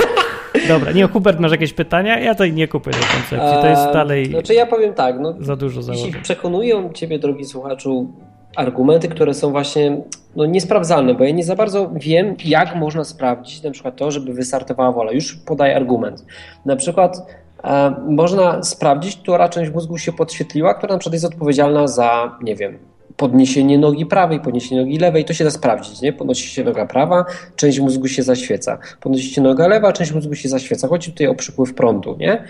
Dobra, 0.68 0.92
nie, 0.92 1.08
Hubert, 1.08 1.40
masz 1.40 1.52
jakieś 1.52 1.74
pytania? 1.74 2.20
Ja 2.20 2.34
tutaj 2.34 2.54
nie 2.54 2.68
kupię 2.68 2.92
tej 2.92 3.02
koncepcji, 3.02 3.62
to 3.62 3.68
jest 3.68 3.94
dalej 3.94 4.26
Znaczy 4.26 4.54
ja 4.54 4.66
powiem 4.66 4.94
tak, 4.94 5.20
no, 5.20 5.34
za 5.40 5.56
dużo 5.56 5.82
jeśli 5.92 6.22
przekonują 6.22 6.94
ciebie, 6.94 7.20
drogi 7.20 7.46
słuchaczu, 7.46 8.08
argumenty, 8.56 9.08
które 9.08 9.34
są 9.34 9.52
właśnie 9.52 10.02
no, 10.36 10.46
niesprawdzalne, 10.46 11.14
bo 11.14 11.24
ja 11.24 11.32
nie 11.32 11.44
za 11.44 11.56
bardzo 11.56 11.92
wiem, 11.94 12.36
jak 12.46 12.76
można 12.76 13.04
sprawdzić 13.04 13.64
na 13.64 13.72
przykład 13.72 13.96
to, 13.96 14.12
żeby 14.12 14.34
wystartowała 14.34 14.92
wola. 14.92 15.12
Już 15.12 15.36
podaję 15.36 15.76
argument. 15.76 16.26
Na 16.66 16.76
przykład 16.76 17.18
e, 17.64 17.96
można 18.08 18.64
sprawdzić, 18.64 19.18
która 19.18 19.50
część 19.50 19.72
mózgu 19.72 19.98
się 19.98 20.14
podświetliła, 20.14 20.74
która 20.74 20.94
na 20.94 21.00
przykład 21.00 21.14
jest 21.14 21.26
odpowiedzialna 21.26 21.88
za, 21.88 22.38
nie 22.42 22.56
wiem, 22.56 22.78
podniesienie 23.18 23.78
nogi 23.78 24.06
prawej, 24.06 24.40
podniesienie 24.40 24.82
nogi 24.82 24.98
lewej, 24.98 25.26
to 25.26 25.34
się 25.34 25.44
da 25.44 25.52
sprawdzić, 25.52 26.02
nie? 26.02 26.14
Podnosi 26.14 26.48
się 26.48 26.64
noga 26.64 26.86
prawa, 26.86 27.26
część 27.56 27.80
mózgu 27.80 28.08
się 28.08 28.24
zaświeca. 28.24 28.78
Podnosi 29.02 29.34
się 29.34 29.42
noga 29.42 29.68
lewa, 29.68 29.94
część 29.94 30.12
mózgu 30.12 30.36
się 30.36 30.50
zaświeca. 30.50 30.88
Chodzi 30.88 31.12
tutaj 31.12 31.28
o 31.28 31.36
przypływ 31.36 31.74
prądu, 31.74 32.16
nie? 32.20 32.44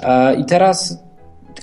E, 0.00 0.34
I 0.34 0.44
teraz 0.44 1.04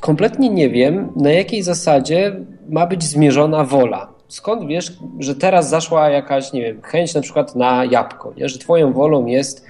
kompletnie 0.01 0.49
nie 0.49 0.69
wiem, 0.69 1.09
na 1.15 1.31
jakiej 1.31 1.63
zasadzie 1.63 2.35
ma 2.69 2.87
być 2.87 3.03
zmierzona 3.03 3.63
wola. 3.63 4.09
Skąd 4.27 4.67
wiesz, 4.67 4.93
że 5.19 5.35
teraz 5.35 5.69
zaszła 5.69 6.09
jakaś, 6.09 6.53
nie 6.53 6.61
wiem, 6.61 6.81
chęć 6.81 7.13
na 7.13 7.21
przykład 7.21 7.55
na 7.55 7.85
jabłko, 7.85 8.33
nie? 8.37 8.49
że 8.49 8.59
twoją 8.59 8.93
wolą 8.93 9.25
jest 9.25 9.65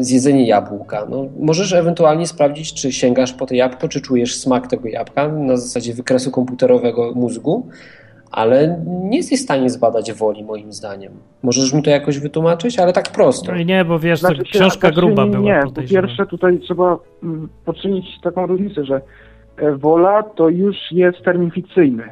zjedzenie 0.00 0.46
jabłka. 0.46 1.06
No, 1.10 1.26
możesz 1.40 1.72
ewentualnie 1.72 2.26
sprawdzić, 2.26 2.74
czy 2.74 2.92
sięgasz 2.92 3.32
po 3.32 3.46
to 3.46 3.54
jabłko, 3.54 3.88
czy 3.88 4.00
czujesz 4.00 4.36
smak 4.36 4.66
tego 4.66 4.88
jabłka 4.88 5.28
na 5.28 5.56
zasadzie 5.56 5.94
wykresu 5.94 6.30
komputerowego 6.30 7.12
mózgu, 7.14 7.66
ale 8.30 8.82
nie 8.86 9.16
jesteś 9.16 9.40
w 9.40 9.42
stanie 9.42 9.70
zbadać 9.70 10.12
woli, 10.12 10.44
moim 10.44 10.72
zdaniem. 10.72 11.12
Możesz 11.42 11.72
mi 11.72 11.82
to 11.82 11.90
jakoś 11.90 12.18
wytłumaczyć, 12.18 12.78
ale 12.78 12.92
tak 12.92 13.12
prosto. 13.12 13.52
No 13.52 13.58
i 13.58 13.66
nie, 13.66 13.84
bo 13.84 13.98
wiesz, 13.98 14.20
Znaczy 14.20 14.42
książka 14.42 14.80
znaczy 14.88 14.94
gruba 14.94 15.24
nie, 15.24 15.30
była, 15.30 15.42
Nie, 15.42 15.62
po 15.74 15.82
pierwsze 15.82 16.26
tutaj 16.26 16.58
trzeba 16.58 16.98
mm, 17.22 17.48
poczynić 17.64 18.06
taką 18.22 18.46
różnicę, 18.46 18.84
że 18.84 19.00
e, 19.56 19.76
wola 19.76 20.22
to 20.22 20.48
już 20.48 20.76
jest 20.90 21.18
termin 21.24 21.50
fikcyjny. 21.50 22.04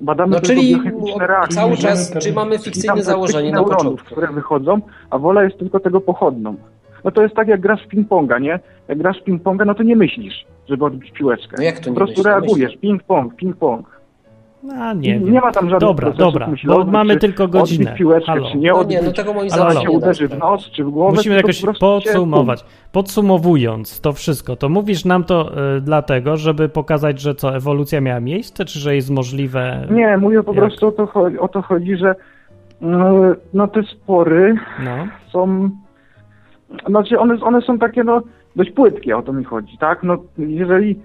Badamy 0.00 0.34
No, 0.34 0.40
tylko 0.40 0.60
czyli 0.60 0.80
reakcje. 1.20 1.56
cały 1.56 1.76
czas, 1.76 2.12
czy 2.18 2.32
mamy 2.32 2.58
fikcyjne 2.58 3.02
założenie 3.02 3.52
na 3.52 3.64
początku? 3.64 4.06
które 4.06 4.26
wychodzą, 4.32 4.80
a 5.10 5.18
wola 5.18 5.44
jest 5.44 5.58
tylko 5.58 5.80
tego 5.80 6.00
pochodną. 6.00 6.56
No 7.04 7.10
to 7.10 7.22
jest 7.22 7.34
tak 7.34 7.48
jak 7.48 7.60
grasz 7.60 7.82
w 7.86 7.88
ping-ponga, 7.88 8.40
nie? 8.40 8.60
Jak 8.88 8.98
grasz 8.98 9.20
w 9.20 9.24
ping-ponga, 9.24 9.66
no 9.66 9.74
to 9.74 9.82
nie 9.82 9.96
myślisz, 9.96 10.46
żeby 10.68 10.84
odbić 10.84 11.10
piłeczkę. 11.12 11.56
No 11.58 11.64
jak 11.64 11.78
to 11.78 11.84
po 11.84 11.90
nie 11.90 11.96
prostu 11.96 12.16
myślę? 12.18 12.30
reagujesz, 12.30 12.72
ping-pong, 12.82 13.28
ping-pong. 13.42 13.82
A 14.80 14.92
nie 14.92 15.18
nie, 15.18 15.30
nie 15.30 15.40
ma 15.40 15.52
tam 15.52 15.70
żadnych 15.70 15.88
Dobra, 15.90 16.10
dobra, 16.10 16.46
bo 16.46 16.52
myślowych, 16.52 16.92
mamy 16.92 17.14
czy 17.14 17.20
tylko 17.20 17.48
godzinę. 17.48 17.84
Odbić 17.84 17.98
piłeczkę, 17.98 18.26
Halo. 18.32 18.50
czy 18.50 18.58
nie 18.58 18.70
No 18.70 18.78
odbić. 18.78 18.96
nie, 18.96 19.02
no 19.02 19.12
tego 19.12 19.34
moim 19.34 19.50
zdaniem 19.50 19.82
się 19.82 19.90
uderzy 19.90 20.28
w 20.28 20.38
nos, 20.38 20.70
czy 20.70 20.84
w 20.84 20.90
głowę. 20.90 21.16
Musimy 21.16 21.36
jakoś 21.36 21.62
po 21.62 21.74
podsumować. 21.80 22.64
Podsumowując 22.92 24.00
to 24.00 24.12
wszystko, 24.12 24.56
to 24.56 24.68
mówisz 24.68 25.04
nam 25.04 25.24
to 25.24 25.52
y, 25.76 25.80
dlatego, 25.80 26.36
żeby 26.36 26.68
pokazać, 26.68 27.20
że 27.20 27.34
co, 27.34 27.56
ewolucja 27.56 28.00
miała 28.00 28.20
miejsce, 28.20 28.64
czy 28.64 28.78
że 28.78 28.94
jest 28.94 29.10
możliwe... 29.10 29.86
Nie, 29.90 30.16
mówię 30.16 30.42
po 30.42 30.52
Jak? 30.52 30.60
prostu 30.60 30.86
o 30.88 30.92
to, 30.92 31.06
chodzi, 31.06 31.38
o 31.38 31.48
to 31.48 31.62
chodzi, 31.62 31.96
że 31.96 32.14
no, 32.80 33.12
no 33.54 33.68
te 33.68 33.82
spory 33.82 34.54
No, 34.84 35.06
są, 35.32 35.70
znaczy 36.86 37.18
one, 37.18 37.40
one 37.40 37.62
są 37.62 37.78
takie 37.78 38.04
no 38.04 38.22
dość 38.56 38.70
płytkie, 38.70 39.16
o 39.16 39.22
to 39.22 39.32
mi 39.32 39.44
chodzi, 39.44 39.78
tak? 39.78 40.02
No 40.02 40.18
jeżeli, 40.38 40.98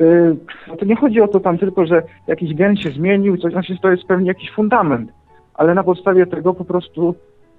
yy, 0.00 0.36
no 0.68 0.76
to 0.76 0.84
nie 0.84 0.96
chodzi 0.96 1.20
o 1.20 1.28
to 1.28 1.40
tam 1.40 1.58
tylko, 1.58 1.86
że 1.86 2.02
jakiś 2.26 2.54
gen 2.54 2.76
się 2.76 2.90
zmienił, 2.90 3.36
coś, 3.36 3.52
znaczy 3.52 3.76
to 3.82 3.90
jest 3.90 4.04
pewnie 4.04 4.28
jakiś 4.28 4.50
fundament, 4.50 5.12
ale 5.54 5.74
na 5.74 5.82
podstawie 5.82 6.26
tego 6.26 6.54
po 6.54 6.64
prostu 6.64 7.14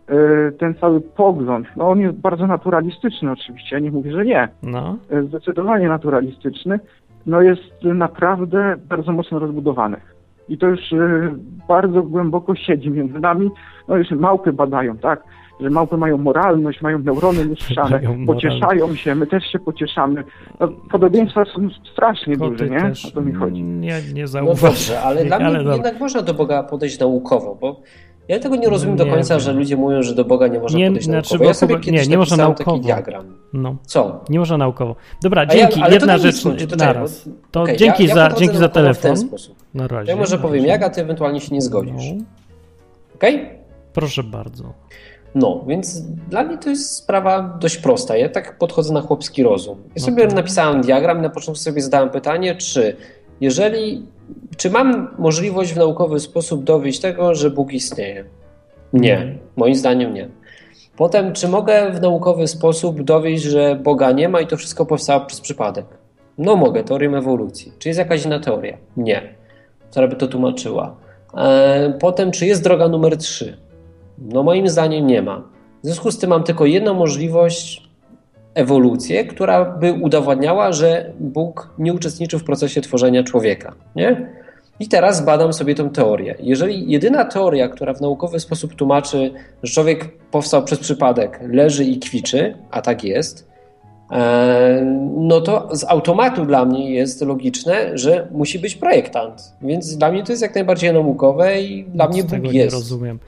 yy, 0.09 0.51
ten 0.59 0.75
cały 0.75 1.01
pogląd, 1.01 1.67
no 1.77 1.89
on 1.89 1.99
jest 1.99 2.17
bardzo 2.17 2.47
naturalistyczny 2.47 3.31
oczywiście, 3.31 3.75
ja 3.75 3.79
nie 3.79 3.91
mówię, 3.91 4.11
że 4.11 4.25
nie, 4.25 4.47
no. 4.63 4.97
yy, 5.11 5.23
zdecydowanie 5.23 5.87
naturalistyczny, 5.87 6.79
no 7.25 7.41
jest 7.41 7.83
naprawdę 7.83 8.75
bardzo 8.89 9.11
mocno 9.11 9.39
rozbudowany. 9.39 9.97
I 10.49 10.57
to 10.57 10.67
już 10.67 10.91
yy, 10.91 11.31
bardzo 11.67 12.03
głęboko 12.03 12.55
siedzi 12.55 12.91
między 12.91 13.19
nami. 13.19 13.49
No 13.87 13.97
już 13.97 14.11
małpy 14.11 14.53
badają, 14.53 14.97
tak? 14.97 15.23
Że 15.59 15.69
małpy 15.69 15.97
mają 15.97 16.17
moralność, 16.17 16.81
mają 16.81 16.99
neurony 16.99 17.43
lustrzane, 17.43 17.89
Mają 17.89 18.25
pocieszają 18.25 18.95
się, 18.95 19.15
my 19.15 19.27
też 19.27 19.43
się 19.51 19.59
pocieszamy. 19.59 20.23
No, 20.59 20.67
podobieństwa 20.91 21.45
są 21.45 21.69
strasznie 21.93 22.37
Koty 22.37 22.51
duże, 22.51 22.69
nie? 22.69 22.79
też 22.81 23.05
O 23.05 23.11
to 23.11 23.21
mi 23.21 23.33
chodzi. 23.33 23.63
Nie, 23.63 24.01
nie 24.13 24.25
No 24.33 24.53
dobrze, 24.61 25.01
ale 25.01 25.25
dla 25.25 25.39
mnie 25.39 25.57
dobra. 25.57 25.73
jednak 25.73 25.99
można 25.99 26.21
do 26.21 26.33
Boga 26.33 26.63
podejść 26.63 26.99
naukowo, 26.99 27.55
bo 27.61 27.81
ja 28.27 28.39
tego 28.39 28.55
nie 28.55 28.69
rozumiem 28.69 28.95
do 28.97 29.05
Nie 29.05 29.11
końca, 29.11 29.33
wiem. 29.33 29.39
że 29.41 29.53
ludzie 29.53 29.77
mówią, 29.77 30.01
że 30.03 30.15
do 30.15 30.25
Boga 30.25 30.47
nie 30.47 30.59
można 30.59 30.79
Nie, 30.79 30.85
podejść 30.87 31.05
znaczy, 31.05 31.29
naukowo. 31.33 31.47
Ja 31.49 31.53
sobie 31.53 31.79
kiedyś 31.79 32.01
nie, 32.01 32.07
nie 32.11 32.17
można 32.17 32.37
napisałem 32.37 32.55
taki 32.57 32.69
naukowo. 32.69 32.85
diagram. 32.87 33.25
No, 33.53 33.75
Co? 33.85 34.21
nie 34.29 34.39
można 34.39 34.57
naukowo. 34.57 34.95
Dobra, 35.23 35.41
A 35.41 35.43
ja- 35.43 35.49
dzięki. 35.49 35.81
ale 35.81 35.89
to 35.89 35.93
Jedna 35.93 36.17
rzecz 36.17 36.43
naraz. 36.77 37.29
To 37.51 37.61
Okej, 37.61 37.77
dzięki, 37.77 38.03
ja, 38.03 38.09
ja 38.09 38.15
za, 38.15 38.29
dzięki 38.35 38.55
za 38.55 38.61
naukowo 38.61 38.73
telefon. 38.73 39.01
W 39.15 39.19
ten 39.19 39.27
sposób. 39.27 39.55
Na 39.73 39.87
razie. 39.87 40.11
Ja 40.11 40.17
może 40.17 40.35
na 40.35 40.41
powiem 40.41 40.65
jak, 40.65 40.83
a 40.83 40.89
ty 40.89 41.01
ewentualnie 41.01 41.39
się 41.41 41.55
nie 41.55 41.61
zgodzisz. 41.61 41.93
No, 42.17 42.23
Okej? 43.15 43.49
proszę 43.93 44.23
bardzo. 44.23 44.73
No, 45.35 45.63
więc 45.67 46.01
dla 46.01 46.43
mnie 46.43 46.57
to 46.57 46.69
jest 46.69 46.95
sprawa 46.95 47.57
dość 47.59 47.77
prosta. 47.77 48.17
Ja 48.17 48.29
tak 48.29 48.57
podchodzę 48.57 48.93
na 48.93 49.01
chłopski 49.01 49.43
rozum. 49.43 49.77
Ja 49.95 50.01
sobie 50.03 50.27
to- 50.27 50.35
napisałem 50.35 50.81
diagram 50.81 51.19
i 51.19 51.21
na 51.21 51.29
początku 51.29 51.63
sobie 51.63 51.81
zadałem 51.81 52.09
pytanie, 52.09 52.55
czy 52.55 52.95
jeżeli, 53.41 54.05
czy 54.57 54.69
mam 54.69 55.15
możliwość 55.17 55.73
w 55.73 55.77
naukowy 55.77 56.19
sposób 56.19 56.63
dowieść 56.63 56.99
tego, 56.99 57.35
że 57.35 57.49
Bóg 57.49 57.73
istnieje? 57.73 58.25
Nie, 58.93 59.35
moim 59.55 59.75
zdaniem 59.75 60.13
nie. 60.13 60.29
Potem, 60.97 61.33
czy 61.33 61.47
mogę 61.47 61.91
w 61.91 62.01
naukowy 62.01 62.47
sposób 62.47 63.03
dowieść, 63.03 63.43
że 63.43 63.75
Boga 63.75 64.11
nie 64.11 64.29
ma 64.29 64.41
i 64.41 64.47
to 64.47 64.57
wszystko 64.57 64.85
powstało 64.85 65.25
przez 65.25 65.41
przypadek? 65.41 65.85
No 66.37 66.55
mogę, 66.55 66.83
teorią 66.83 67.15
ewolucji. 67.15 67.71
Czy 67.79 67.89
jest 67.89 67.99
jakaś 67.99 68.25
inna 68.25 68.39
teoria? 68.39 68.77
Nie. 68.97 69.21
Która 69.91 70.07
by 70.07 70.15
to 70.15 70.27
tłumaczyła. 70.27 70.95
E, 71.37 71.93
Potem, 71.99 72.31
czy 72.31 72.45
jest 72.45 72.63
droga 72.63 72.87
numer 72.87 73.17
3? 73.17 73.57
No 74.17 74.43
moim 74.43 74.69
zdaniem 74.69 75.07
nie 75.07 75.21
ma. 75.21 75.43
W 75.83 75.85
związku 75.85 76.11
z 76.11 76.17
tym 76.17 76.29
mam 76.29 76.43
tylko 76.43 76.65
jedną 76.65 76.93
możliwość 76.93 77.83
ewolucję, 78.53 79.25
która 79.25 79.65
by 79.65 79.93
udowadniała, 79.93 80.71
że 80.71 81.11
Bóg 81.19 81.69
nie 81.77 81.93
uczestniczył 81.93 82.39
w 82.39 82.43
procesie 82.43 82.81
tworzenia 82.81 83.23
człowieka. 83.23 83.75
Nie? 83.95 84.29
I 84.79 84.87
teraz 84.87 85.25
badam 85.25 85.53
sobie 85.53 85.75
tą 85.75 85.89
teorię. 85.89 86.35
Jeżeli 86.39 86.91
jedyna 86.91 87.25
teoria, 87.25 87.67
która 87.67 87.93
w 87.93 88.01
naukowy 88.01 88.39
sposób 88.39 88.75
tłumaczy, 88.75 89.31
że 89.63 89.73
człowiek 89.73 90.09
powstał 90.31 90.63
przez 90.63 90.79
przypadek, 90.79 91.39
leży 91.51 91.83
i 91.85 91.99
kwiczy, 91.99 92.57
a 92.71 92.81
tak 92.81 93.03
jest, 93.03 93.49
e, 94.11 94.81
no 95.17 95.41
to 95.41 95.69
z 95.75 95.83
automatu 95.83 96.45
dla 96.45 96.65
mnie 96.65 96.91
jest 96.91 97.21
logiczne, 97.21 97.97
że 97.97 98.27
musi 98.31 98.59
być 98.59 98.75
projektant. 98.75 99.53
Więc 99.61 99.97
dla 99.97 100.11
mnie 100.11 100.23
to 100.23 100.31
jest 100.31 100.41
jak 100.41 100.55
najbardziej 100.55 100.93
naukowe 100.93 101.61
i 101.61 101.83
dla 101.83 102.07
mnie 102.07 102.21
Z 102.23 102.25
tego 102.25 102.43
Bóg 102.43 102.53
nie 102.53 102.59
jest. 102.59 102.75
rozumiem. 102.75 103.03
Nie 103.03 103.07
wiem, 103.07 103.19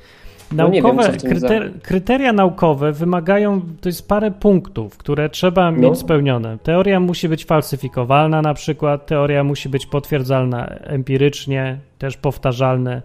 Naukowe, 0.52 1.04
co 1.04 1.12
w 1.12 1.18
tym 1.18 1.32
kryter, 1.32 1.72
kryteria 1.82 2.34
naukowe 2.34 2.92
wymagają, 2.92 3.62
to 3.82 3.90
jest 3.90 4.08
parę 4.08 4.32
punktów, 4.32 4.98
które 4.98 5.30
trzeba 5.30 5.72
No. 5.72 5.78
mieć 5.78 5.98
spełnione. 6.00 6.58
Teoria 6.64 7.00
musi 7.00 7.30
być 7.30 7.46
falsyfikowalna 7.46 8.42
na 8.42 8.54
przykład, 8.54 9.06
teoria 9.06 9.44
musi 9.44 9.70
być 9.70 9.86
potwierdzalna 9.86 10.68
empirycznie, 10.68 11.78
też 11.98 12.18
powtarzalne. 12.18 13.02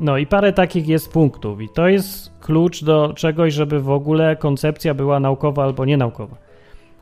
No 0.00 0.18
i 0.18 0.26
parę 0.26 0.52
takich 0.52 0.88
jest 0.88 1.12
punktów 1.12 1.60
i 1.60 1.68
to 1.68 1.88
jest 1.88 2.32
klucz 2.40 2.84
do 2.84 3.12
czegoś, 3.16 3.54
żeby 3.54 3.80
w 3.80 3.90
ogóle 3.90 4.36
koncepcja 4.36 4.94
była 4.94 5.20
naukowa 5.20 5.64
albo 5.64 5.84
nienaukowa. 5.84 6.36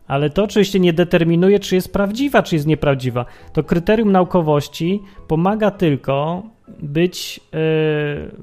Ale 0.07 0.31
to 0.31 0.45
oczywiście 0.45 0.81
nie 0.81 0.93
determinuje, 0.93 1.61
czy 1.61 1.75
jest 1.75 1.93
prawdziwa, 1.93 2.43
czy 2.43 2.55
jest 2.55 2.67
nieprawdziwa. 2.67 3.25
To 3.53 3.63
kryterium 3.63 4.13
naukowości 4.13 5.03
pomaga 5.29 5.71
tylko 5.71 6.43
być, 6.69 7.41
yy, 7.53 7.61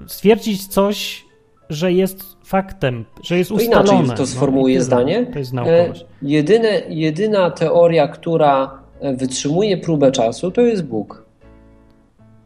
stwierdzić 0.08 0.68
coś, 0.68 1.26
że 1.70 1.92
jest 1.94 2.24
faktem, 2.44 3.06
że 3.24 3.38
jest 3.38 3.50
To 3.50 3.56
ustalone. 3.56 4.00
inaczej 4.04 4.18
to 4.18 4.28
sformułuję 4.28 4.78
No 4.78 4.84
zdanie. 4.84 5.26
To 5.34 5.40
jest 5.40 5.52
E, 5.54 5.56
naukowość. 5.56 6.06
jedyne, 6.22 6.82
jedyna 6.90 7.52
teoria, 7.52 8.08
która 8.08 8.80
e, 9.00 9.16
wytrzymuje 9.16 9.78
próbę 9.78 10.12
czasu, 10.12 10.52
to 10.52 10.62
jest 10.62 10.84
Bóg. 10.86 11.26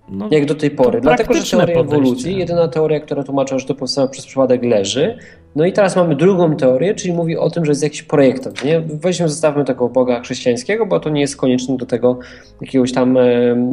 No, 0.10 0.28
Jak 0.32 0.46
do 0.46 0.56
tej 0.56 0.72
pory. 0.72 1.02
Dlatego, 1.02 1.34
że 1.34 1.44
teoria 1.58 1.76
podejście. 1.76 1.98
ewolucji, 1.98 2.38
jedyna 2.38 2.68
teoria, 2.68 3.00
która 3.00 3.24
tłumaczy, 3.24 3.60
że 3.60 3.66
to 3.66 3.76
powstało 3.76 4.08
przez 4.08 4.26
przypadek 4.26 4.64
leży. 4.64 5.18
No 5.56 5.66
i 5.66 5.74
teraz 5.74 5.96
mamy 5.96 6.16
drugą 6.16 6.56
teorię, 6.56 6.96
czyli 6.96 7.14
mówi 7.14 7.38
o 7.38 7.50
tym, 7.50 7.66
że 7.66 7.72
jest 7.72 7.84
jakiś 7.84 8.04
projektant. 8.04 8.64
Nie? 8.64 8.80
Weźmy, 8.80 9.30
zostawmy 9.30 9.66
tego 9.66 9.90
Boga 9.90 10.20
chrześcijańskiego, 10.20 10.86
bo 10.86 11.00
to 11.00 11.10
nie 11.10 11.22
jest 11.22 11.38
konieczne 11.38 11.78
do 11.78 11.86
tego 11.86 12.20
jakiegoś 12.62 12.94
tam 12.94 13.18
e, 13.18 13.24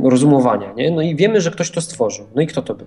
rozumowania. 0.02 0.72
Nie? 0.76 0.90
No 0.90 1.02
i 1.02 1.16
wiemy, 1.16 1.40
że 1.40 1.50
ktoś 1.50 1.70
to 1.70 1.80
stworzył. 1.80 2.26
No 2.34 2.42
i 2.42 2.46
kto 2.46 2.62
to 2.62 2.74
był? 2.74 2.86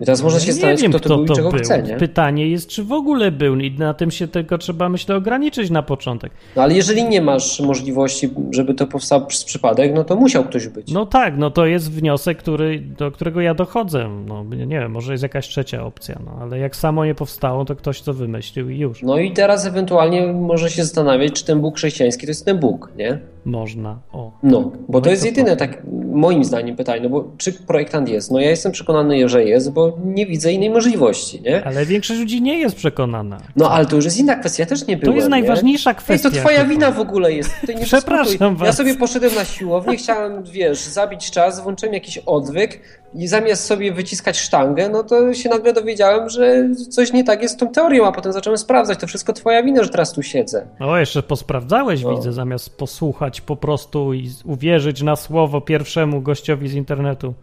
I 0.00 0.04
teraz 0.04 0.22
można 0.22 0.40
się 0.40 0.46
nie 0.46 0.52
zastanawiać, 0.52 0.82
wiem, 0.82 0.92
kto 0.92 1.00
to 1.08 1.16
był 1.16 1.24
i 1.24 1.28
czego 1.28 1.50
był. 1.50 1.60
chce, 1.60 1.82
nie? 1.82 1.96
Pytanie 1.96 2.48
jest, 2.48 2.68
czy 2.68 2.84
w 2.84 2.92
ogóle 2.92 3.32
był 3.32 3.56
i 3.56 3.70
na 3.70 3.94
tym 3.94 4.10
się 4.10 4.28
tylko 4.28 4.58
trzeba, 4.58 4.88
myślę, 4.88 5.16
ograniczyć 5.16 5.70
na 5.70 5.82
początek. 5.82 6.32
No 6.56 6.62
ale 6.62 6.74
jeżeli 6.74 7.04
nie 7.04 7.22
masz 7.22 7.60
możliwości, 7.60 8.30
żeby 8.50 8.74
to 8.74 8.86
powstało 8.86 9.26
przez 9.26 9.44
przypadek, 9.44 9.92
no 9.94 10.04
to 10.04 10.16
musiał 10.16 10.44
ktoś 10.44 10.68
być. 10.68 10.92
No 10.92 11.06
tak, 11.06 11.38
no 11.38 11.50
to 11.50 11.66
jest 11.66 11.92
wniosek, 11.92 12.38
który, 12.38 12.80
do 12.80 13.10
którego 13.10 13.40
ja 13.40 13.54
dochodzę. 13.54 14.08
No 14.26 14.44
nie 14.44 14.66
wiem, 14.80 14.92
może 14.92 15.12
jest 15.12 15.22
jakaś 15.22 15.48
trzecia 15.48 15.84
opcja, 15.84 16.18
no 16.24 16.38
ale 16.40 16.58
jak 16.58 16.76
samo 16.76 17.04
nie 17.04 17.14
powstało, 17.14 17.64
to 17.64 17.76
ktoś 17.76 18.02
to 18.02 18.14
wymyślił 18.14 18.70
i 18.70 18.78
już. 18.78 19.02
No 19.02 19.18
i 19.18 19.32
teraz 19.32 19.66
ewentualnie 19.66 20.26
może 20.32 20.70
się 20.70 20.84
zastanawiać, 20.84 21.32
czy 21.32 21.44
ten 21.44 21.60
Bóg 21.60 21.76
chrześcijański 21.76 22.26
to 22.26 22.30
jest 22.30 22.44
ten 22.44 22.58
Bóg, 22.58 22.92
nie? 22.96 23.18
Można. 23.44 23.98
O. 24.12 24.32
No, 24.42 24.60
bo 24.88 24.98
No 24.98 25.00
to 25.00 25.10
jest 25.10 25.22
to 25.22 25.28
jedyne, 25.28 25.56
tak. 25.56 25.82
Moim 26.12 26.44
zdaniem 26.44 26.76
pytanie, 26.76 27.00
no 27.02 27.08
bo 27.08 27.32
czy 27.38 27.52
projektant 27.52 28.08
jest? 28.08 28.30
No 28.30 28.40
ja 28.40 28.50
jestem 28.50 28.72
przekonany, 28.72 29.28
że 29.28 29.44
jest, 29.44 29.72
bo 29.72 29.98
nie 30.04 30.26
widzę 30.26 30.52
innej 30.52 30.70
możliwości, 30.70 31.40
nie? 31.42 31.64
Ale 31.64 31.86
większość 31.86 32.20
ludzi 32.20 32.42
nie 32.42 32.58
jest 32.58 32.76
przekonana. 32.76 33.40
No 33.56 33.70
ale 33.70 33.86
to 33.86 33.96
już 33.96 34.04
jest 34.04 34.18
inna 34.18 34.36
kwestia, 34.36 34.62
ja 34.62 34.66
też 34.66 34.86
nie 34.86 34.96
byłem, 34.96 35.12
To 35.12 35.16
jest 35.16 35.26
nie? 35.26 35.30
najważniejsza 35.30 35.90
Ej, 35.90 35.96
kwestia. 35.96 36.30
to 36.30 36.36
twoja 36.36 36.64
wina 36.64 36.90
w 36.90 37.00
ogóle 37.00 37.32
jest. 37.32 37.60
Tutaj 37.60 37.76
nie 37.76 37.82
Przepraszam 37.84 38.24
dyskutuj. 38.24 38.48
Ja 38.48 38.54
was. 38.66 38.76
sobie 38.76 38.94
poszedłem 38.94 39.34
na 39.34 39.44
siłownię, 39.44 39.96
chciałem, 39.96 40.42
wiesz, 40.42 40.78
zabić 40.78 41.30
czas, 41.30 41.60
włączyłem 41.62 41.94
jakiś 41.94 42.18
odwyk 42.18 42.80
i 43.14 43.26
zamiast 43.28 43.64
sobie 43.64 43.92
wyciskać 43.92 44.38
sztangę, 44.38 44.88
no 44.88 45.02
to 45.04 45.34
się 45.34 45.48
nagle 45.48 45.72
dowiedziałem, 45.72 46.28
że 46.28 46.68
coś 46.90 47.12
nie 47.12 47.24
tak 47.24 47.42
jest 47.42 47.54
z 47.54 47.56
tą 47.56 47.68
teorią, 47.68 48.06
a 48.06 48.12
potem 48.12 48.32
zacząłem 48.32 48.58
sprawdzać. 48.58 48.98
To 49.00 49.06
wszystko 49.06 49.32
twoja 49.32 49.62
wina, 49.62 49.82
że 49.82 49.88
teraz 49.88 50.12
tu 50.12 50.22
siedzę. 50.22 50.66
O, 50.80 50.96
jeszcze 50.96 51.22
posprawdzałeś, 51.22 52.02
No. 52.02 52.16
widzę, 52.16 52.32
zamiast 52.32 52.76
posłuchać 52.76 53.40
po 53.40 53.56
prostu 53.56 54.14
i 54.14 54.30
uwierzyć 54.44 55.02
na 55.02 55.16
słowo 55.16 55.60
pierwszemu 55.60 56.20
gościowi 56.20 56.68
z 56.68 56.74
internetu, 56.74 57.34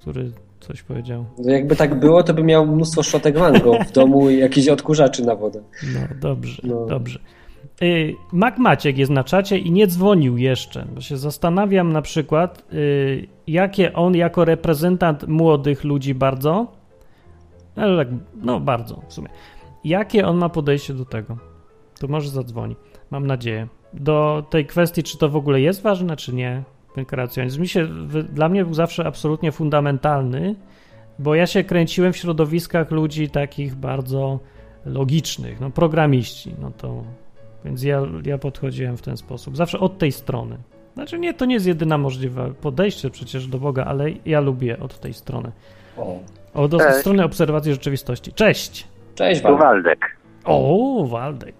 który 0.00 0.30
coś 0.60 0.82
powiedział. 0.82 1.24
No 1.38 1.52
jakby 1.52 1.76
tak 1.76 1.94
było, 2.00 2.22
to 2.22 2.34
bym 2.34 2.46
miał 2.46 2.66
mnóstwo 2.66 3.02
szotek 3.02 3.38
mango 3.38 3.78
w 3.88 3.92
domu 3.92 4.30
i 4.30 4.38
jakieś 4.38 4.68
odkurzaczy 4.68 5.24
na 5.24 5.34
wodę. 5.34 5.60
No 5.94 6.00
dobrze, 6.20 6.62
No. 6.64 6.86
dobrze. 6.86 7.18
Y, 7.82 8.16
Mac 8.32 8.58
Maciek 8.58 8.98
jest 8.98 9.10
na 9.10 9.24
czacie 9.24 9.58
i 9.58 9.70
nie 9.70 9.86
dzwonił 9.86 10.38
jeszcze, 10.38 10.86
bo 10.94 11.00
się 11.00 11.16
zastanawiam 11.16 11.92
na 11.92 12.02
przykład, 12.02 12.64
y, 12.72 13.28
jakie 13.46 13.92
on 13.92 14.14
jako 14.14 14.44
reprezentant 14.44 15.28
młodych 15.28 15.84
ludzi 15.84 16.14
bardzo, 16.14 16.72
ale 17.76 18.04
tak, 18.04 18.14
no 18.42 18.60
bardzo 18.60 19.02
w 19.08 19.12
sumie, 19.12 19.28
jakie 19.84 20.26
on 20.26 20.36
ma 20.36 20.48
podejście 20.48 20.94
do 20.94 21.04
tego. 21.04 21.36
To 21.98 22.08
może 22.08 22.30
zadzwoni, 22.30 22.76
mam 23.10 23.26
nadzieję. 23.26 23.68
Do 23.92 24.46
tej 24.50 24.66
kwestii, 24.66 25.02
czy 25.02 25.18
to 25.18 25.28
w 25.28 25.36
ogóle 25.36 25.60
jest 25.60 25.82
ważne, 25.82 26.16
czy 26.16 26.34
nie, 26.34 26.62
ten 26.94 27.04
kreacjonizm. 27.04 27.60
Mi 27.60 27.68
się, 27.68 27.88
dla 28.32 28.48
mnie 28.48 28.64
był 28.64 28.74
zawsze 28.74 29.06
absolutnie 29.06 29.52
fundamentalny, 29.52 30.54
bo 31.18 31.34
ja 31.34 31.46
się 31.46 31.64
kręciłem 31.64 32.12
w 32.12 32.16
środowiskach 32.16 32.90
ludzi 32.90 33.30
takich 33.30 33.74
bardzo 33.74 34.40
logicznych, 34.84 35.60
no 35.60 35.70
programiści, 35.70 36.54
no 36.60 36.70
to 36.70 37.04
więc 37.66 37.82
ja, 37.82 38.02
ja 38.24 38.38
podchodziłem 38.38 38.96
w 38.96 39.02
ten 39.02 39.16
sposób, 39.16 39.56
zawsze 39.56 39.78
od 39.80 39.98
tej 39.98 40.12
strony. 40.12 40.56
Znaczy 40.94 41.18
nie, 41.18 41.34
to 41.34 41.44
nie 41.44 41.54
jest 41.54 41.66
jedyna 41.66 41.98
możliwe 41.98 42.52
podejście 42.60 43.10
przecież 43.10 43.46
do 43.46 43.58
Boga, 43.58 43.84
ale 43.84 44.04
ja 44.26 44.40
lubię 44.40 44.80
od 44.80 45.00
tej 45.00 45.12
strony. 45.12 45.52
O. 45.96 46.18
Od 46.54 46.74
od 46.74 46.82
Cześć. 46.82 46.96
strony 46.98 47.24
obserwacji 47.24 47.72
rzeczywistości. 47.72 48.32
Cześć! 48.32 48.88
Cześć 49.14 49.42
Tu 49.42 49.48
Wam. 49.48 49.58
Waldek. 49.58 50.16
O, 50.44 51.04
Waldek. 51.10 51.54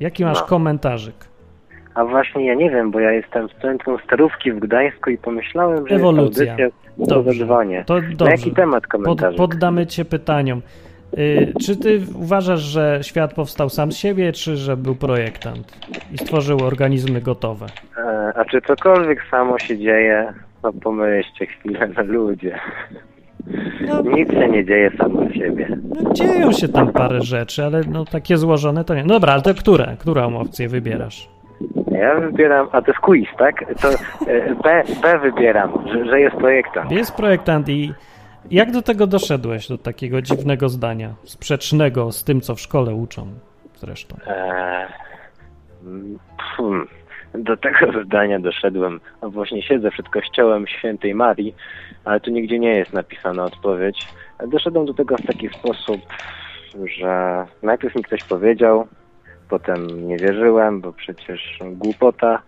Jaki 0.00 0.24
masz 0.24 0.40
No. 0.40 0.46
komentarzyk? 0.46 1.14
A 1.94 2.04
właśnie 2.04 2.46
ja 2.46 2.54
nie 2.54 2.70
wiem, 2.70 2.90
bo 2.90 3.00
ja 3.00 3.12
jestem 3.12 3.48
studentem 3.48 3.96
starówki 4.04 4.52
w 4.52 4.58
Gdańsku 4.58 5.10
i 5.10 5.18
pomyślałem, 5.18 5.88
że 5.88 5.94
Ewolucja. 5.94 6.44
jest 6.44 6.76
audycja 7.00 7.16
Dobrze. 7.16 7.84
To 7.86 8.24
Na 8.24 8.30
jaki 8.30 8.50
temat 8.52 8.82
Pod, 8.82 8.90
komentarz? 8.92 9.36
poddamy 9.36 9.86
cię 9.86 10.04
pytaniom. 10.04 10.62
Y, 11.18 11.52
czy 11.66 11.76
ty 11.76 12.00
uważasz, 12.14 12.60
że 12.60 12.98
świat 13.02 13.34
powstał 13.34 13.68
sam 13.68 13.92
z 13.92 13.96
siebie, 13.96 14.32
czy 14.32 14.56
że 14.56 14.76
był 14.76 14.94
projektant 14.94 15.78
i 16.12 16.18
stworzył 16.18 16.58
organizmy 16.64 17.20
gotowe? 17.20 17.66
E, 17.98 18.32
a 18.36 18.44
czy 18.44 18.60
cokolwiek 18.60 19.24
samo 19.30 19.58
się 19.58 19.78
dzieje? 19.78 20.32
No 20.62 20.72
pomyślcie 20.72 21.46
chwilę, 21.46 21.88
no 21.96 22.02
ludzie. 22.02 22.58
No, 23.88 24.02
Nic 24.02 24.30
się 24.32 24.48
nie 24.48 24.64
dzieje 24.64 24.90
samo 24.98 25.28
z 25.28 25.32
siebie. 25.34 25.78
no 26.02 26.12
dzieją 26.12 26.52
się 26.52 26.68
tam 26.68 26.92
parę 26.92 27.20
rzeczy, 27.20 27.64
ale 27.64 27.80
no 27.90 28.04
takie 28.04 28.36
złożone 28.36 28.84
to 28.84 28.94
nie. 28.94 29.02
No 29.04 29.14
dobra, 29.14 29.32
ale 29.32 29.42
to 29.42 29.54
które? 29.54 29.96
Którą 29.98 30.36
opcję 30.36 30.68
wybierasz? 30.68 31.28
Ja 31.92 32.14
wybieram, 32.14 32.68
a 32.72 32.82
to 32.82 32.90
jest 32.90 33.00
quiz, 33.00 33.28
tak? 33.38 33.64
To 33.80 33.88
e, 34.30 34.54
B, 34.54 34.82
B 35.02 35.18
wybieram, 35.18 35.72
że, 35.92 36.04
że 36.06 36.20
jest 36.20 36.36
projektant. 36.36 36.90
Jest 36.92 37.14
projektant 37.16 37.68
i 37.68 37.92
jak 38.50 38.72
do 38.72 38.82
tego 38.82 39.06
doszedłeś, 39.06 39.68
do 39.68 39.78
takiego 39.78 40.22
dziwnego 40.22 40.68
zdania, 40.68 41.14
sprzecznego 41.24 42.12
z 42.12 42.24
tym, 42.24 42.40
co 42.40 42.54
w 42.54 42.60
szkole 42.60 42.94
uczą 42.94 43.26
zresztą? 43.76 44.16
Mm, 45.84 46.18
hmm, 46.38 46.88
do 47.34 47.56
tego 47.56 47.92
zdania 48.04 48.38
doszedłem. 48.38 49.00
A 49.20 49.28
właśnie 49.28 49.62
siedzę 49.62 49.90
przed 49.90 50.08
kościołem 50.08 50.66
świętej 50.66 51.14
Marii, 51.14 51.54
ale 52.04 52.20
tu 52.20 52.30
nigdzie 52.30 52.58
nie 52.58 52.74
jest 52.74 52.92
napisana 52.92 53.44
odpowiedź. 53.44 54.08
Doszedłem 54.48 54.86
do 54.86 54.94
tego 54.94 55.16
w 55.16 55.26
taki 55.26 55.48
sposób, 55.48 56.00
że 56.98 57.46
najpierw 57.62 57.94
mi 57.94 58.02
ktoś 58.02 58.24
powiedział, 58.24 58.86
potem 59.48 60.08
nie 60.08 60.16
wierzyłem, 60.16 60.80
bo 60.80 60.92
przecież 60.92 61.58
głupota. 61.62 62.42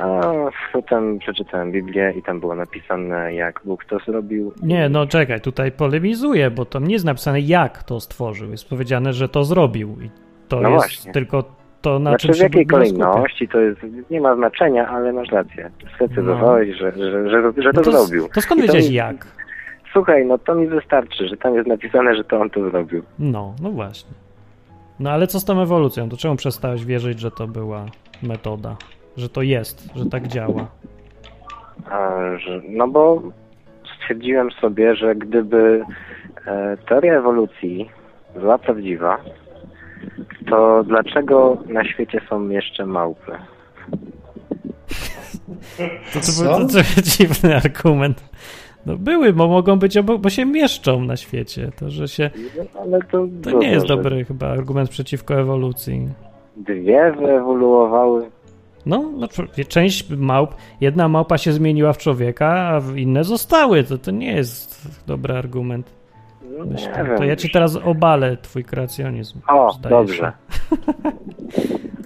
A 0.00 0.32
potem 0.72 1.18
przeczytałem 1.18 1.72
Biblię 1.72 2.12
i 2.16 2.22
tam 2.22 2.40
było 2.40 2.54
napisane, 2.54 3.34
jak 3.34 3.60
Bóg 3.64 3.84
to 3.84 3.98
zrobił. 3.98 4.52
Nie, 4.62 4.88
no 4.88 5.06
czekaj, 5.06 5.40
tutaj 5.40 5.72
polemizuję, 5.72 6.50
bo 6.50 6.64
tam 6.64 6.86
nie 6.86 6.92
jest 6.92 7.04
napisane, 7.04 7.40
jak 7.40 7.82
to 7.82 8.00
stworzył. 8.00 8.50
Jest 8.50 8.68
powiedziane, 8.68 9.12
że 9.12 9.28
to 9.28 9.44
zrobił 9.44 9.96
i 10.02 10.10
to 10.48 10.60
No 10.60 10.68
jest 10.68 10.84
właśnie. 10.84 11.12
tylko 11.12 11.44
to, 11.82 11.98
na 11.98 12.10
Znaczy 12.10 12.26
czym 12.28 12.36
w 12.36 12.38
jakiej 12.40 12.66
kolejności, 12.66 13.48
to 13.48 13.60
jest, 13.60 13.80
nie 14.10 14.20
ma 14.20 14.36
znaczenia, 14.36 14.88
ale 14.88 15.12
masz 15.12 15.28
rację. 15.28 15.70
Zdecydowałeś, 15.96 16.76
że, 16.78 16.92
że, 16.92 17.30
że, 17.30 17.52
że 17.62 17.72
to 17.72 17.80
No 17.80 17.82
to, 17.82 17.92
zrobił. 18.06 18.28
to 18.34 18.40
skąd 18.40 18.60
wiedziałeś 18.60 18.88
mi- 18.88 18.94
jak? 18.94 19.26
Słuchaj, 19.92 20.26
no 20.26 20.38
to 20.38 20.54
mi 20.54 20.66
wystarczy, 20.66 21.28
że 21.28 21.36
tam 21.36 21.54
jest 21.54 21.68
napisane, 21.68 22.16
że 22.16 22.24
to 22.24 22.40
on 22.40 22.50
to 22.50 22.70
zrobił. 22.70 23.02
No, 23.18 23.54
no 23.62 23.70
właśnie. 23.70 24.10
No 25.00 25.10
ale 25.10 25.26
co 25.26 25.40
z 25.40 25.44
tą 25.44 25.62
ewolucją? 25.62 26.08
To 26.08 26.16
czemu 26.16 26.36
przestałeś 26.36 26.84
wierzyć, 26.84 27.20
że 27.20 27.30
to 27.30 27.46
była 27.46 27.86
metoda? 28.22 28.76
Że 29.16 29.28
to 29.28 29.42
jest, 29.42 29.88
że 29.96 30.06
tak 30.06 30.28
działa? 30.28 30.66
No 32.68 32.88
bo 32.88 33.22
stwierdziłem 33.96 34.50
sobie, 34.50 34.96
że 34.96 35.14
gdyby 35.14 35.84
e, 36.46 36.76
teoria 36.88 37.18
ewolucji 37.18 37.90
była 38.34 38.58
prawdziwa, 38.58 39.18
to 40.50 40.84
dlaczego 40.84 41.56
na 41.68 41.84
świecie 41.84 42.20
są 42.28 42.48
jeszcze 42.48 42.86
małpy? 42.86 43.32
To, 46.12 46.20
to, 46.20 46.42
był, 46.42 46.66
to 46.66 46.72
trochę 46.72 47.02
dziwny 47.18 47.56
argument. 47.56 48.24
No 48.86 48.96
były, 48.96 49.32
bo 49.32 49.48
mogą 49.48 49.78
być 49.78 49.96
obok, 49.96 50.20
bo 50.20 50.30
się 50.30 50.46
mieszczą 50.46 51.00
na 51.00 51.16
świecie. 51.16 51.70
To, 51.78 51.90
że 51.90 52.08
się. 52.08 52.30
No, 52.56 52.80
ale 52.80 53.02
to, 53.02 53.26
To 53.42 53.58
nie 53.58 53.70
jest 53.70 53.86
dobry 53.86 54.24
chyba 54.24 54.46
argument 54.46 54.90
przeciwko 54.90 55.34
ewolucji. 55.34 56.08
Dwie 56.56 57.12
wyewoluowały. 57.12 58.30
No, 58.86 59.10
no, 59.16 59.28
część 59.68 60.10
małp, 60.10 60.54
jedna 60.80 61.08
małpa 61.08 61.38
się 61.38 61.52
zmieniła 61.52 61.92
w 61.92 61.98
człowieka, 61.98 62.48
a 62.48 62.98
inne 62.98 63.24
zostały. 63.24 63.84
To, 63.84 63.98
to 63.98 64.10
nie 64.10 64.32
jest 64.32 64.88
dobry 65.06 65.34
argument. 65.34 65.94
No, 66.58 66.64
Myślę. 66.64 66.92
nie 66.98 67.04
wiem. 67.04 67.18
To 67.18 67.24
ja 67.24 67.36
ci 67.36 67.50
teraz 67.50 67.76
obalę 67.76 68.36
twój 68.36 68.64
kreacjonizm. 68.64 69.40
O, 69.48 69.76
dobrze. 69.82 70.32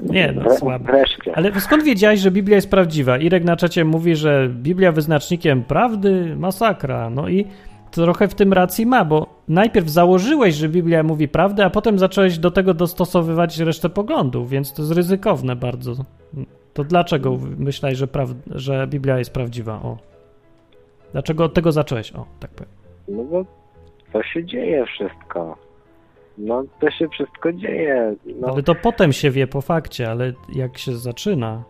Nie, 0.02 0.32
no 0.32 0.56
słabe. 0.56 0.92
Wreszcie. 0.92 1.36
Ale 1.36 1.60
skąd 1.60 1.82
wiedziałeś, 1.82 2.20
że 2.20 2.30
Biblia 2.30 2.56
jest 2.56 2.70
prawdziwa? 2.70 3.18
Irek 3.18 3.44
na 3.44 3.56
czacie 3.56 3.84
mówi, 3.84 4.16
że 4.16 4.48
Biblia 4.48 4.92
wyznacznikiem 4.92 5.62
prawdy, 5.62 6.36
masakra. 6.36 7.10
No 7.10 7.28
i 7.28 7.46
trochę 7.90 8.28
w 8.28 8.34
tym 8.34 8.52
racji 8.52 8.86
ma, 8.86 9.04
bo 9.04 9.42
najpierw 9.48 9.88
założyłeś, 9.88 10.54
że 10.54 10.68
Biblia 10.68 11.02
mówi 11.02 11.28
prawdę, 11.28 11.64
a 11.64 11.70
potem 11.70 11.98
zacząłeś 11.98 12.38
do 12.38 12.50
tego 12.50 12.74
dostosowywać 12.74 13.58
resztę 13.58 13.88
poglądów, 13.88 14.50
więc 14.50 14.72
to 14.72 14.82
jest 14.82 14.94
ryzykowne 14.94 15.56
bardzo. 15.56 15.94
To 16.74 16.84
dlaczego 16.84 17.38
myślałeś, 17.58 17.98
że, 17.98 18.06
że 18.50 18.86
Biblia 18.86 19.18
jest 19.18 19.32
prawdziwa? 19.32 19.72
O. 19.72 19.96
Dlaczego 21.12 21.44
od 21.44 21.54
tego 21.54 21.72
zacząłeś? 21.72 22.12
O, 22.12 22.26
tak 22.40 22.50
powiem. 22.50 22.72
No 23.08 23.24
bo 23.24 23.44
to 24.12 24.22
się 24.22 24.44
dzieje 24.44 24.86
wszystko. 24.86 25.56
No 26.38 26.64
to 26.80 26.90
się 26.90 27.08
wszystko 27.08 27.52
dzieje. 27.52 28.14
No 28.40 28.48
Ale 28.52 28.62
to 28.62 28.74
potem 28.74 29.12
się 29.12 29.30
wie 29.30 29.46
po 29.46 29.60
fakcie, 29.60 30.10
ale 30.10 30.32
jak 30.54 30.78
się 30.78 30.92
zaczyna, 30.92 31.62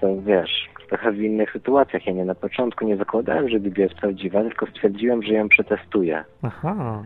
to 0.00 0.22
wiesz, 0.22 0.68
trochę 0.88 1.12
w 1.12 1.20
innych 1.22 1.52
sytuacjach. 1.52 2.06
Ja 2.06 2.12
nie 2.12 2.24
na 2.24 2.34
początku 2.34 2.84
nie 2.84 2.96
zakładałem, 2.96 3.48
że 3.48 3.60
Biblia 3.60 3.84
jest 3.84 3.96
prawdziwa, 4.00 4.42
tylko 4.42 4.66
stwierdziłem, 4.66 5.22
że 5.22 5.32
ją 5.32 5.48
przetestuję. 5.48 6.24
aha, 6.42 7.02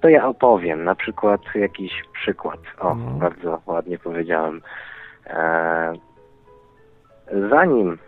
to 0.00 0.08
ja 0.08 0.28
opowiem, 0.28 0.84
na 0.84 0.94
przykład 0.94 1.40
jakiś 1.54 1.92
przykład. 2.12 2.58
O, 2.80 2.94
No. 2.94 3.10
bardzo 3.10 3.60
ładnie 3.66 3.98
powiedziałem. 3.98 4.62
E, 5.26 5.92
zanim, 7.50 7.98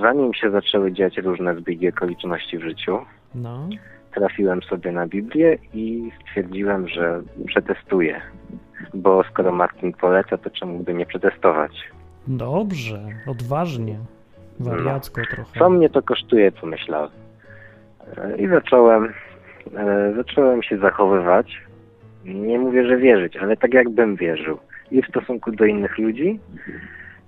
zanim 0.00 0.34
się 0.34 0.50
zaczęły 0.50 0.92
dziać 0.92 1.16
różne 1.16 1.56
zbiegi 1.56 1.88
okoliczności 1.88 2.58
w 2.58 2.62
życiu, 2.62 2.98
no, 3.34 3.68
trafiłem 4.14 4.62
sobie 4.62 4.92
na 4.92 5.06
Biblię 5.06 5.58
i 5.74 6.10
stwierdziłem, 6.20 6.88
że 6.88 7.22
przetestuję. 7.46 8.20
Bo 8.94 9.24
skoro 9.30 9.52
Martin 9.52 9.92
poleca, 9.92 10.38
to 10.38 10.50
czemu 10.50 10.78
by 10.78 10.94
nie 10.94 11.06
przetestować? 11.06 11.92
dobrze, 12.26 13.00
odważnie, 13.26 13.98
wariacko 14.60 15.20
trochę. 15.30 15.58
Co 15.58 15.70
mnie 15.70 15.90
to 15.90 16.02
kosztuje, 16.02 16.52
pomyślałem. 16.52 17.10
I 18.38 18.48
zacząłem, 18.48 19.12
e, 19.76 20.12
zacząłem 20.16 20.62
się 20.62 20.78
zachowywać. 20.78 21.62
Nie 22.24 22.58
mówię, 22.58 22.86
że 22.86 22.96
wierzyć, 22.96 23.36
ale 23.36 23.56
tak 23.56 23.74
jakbym 23.74 24.16
wierzył. 24.16 24.58
I 24.92 25.02
w 25.02 25.06
stosunku 25.06 25.52
do 25.52 25.64
innych 25.64 25.98
ludzi, 25.98 26.40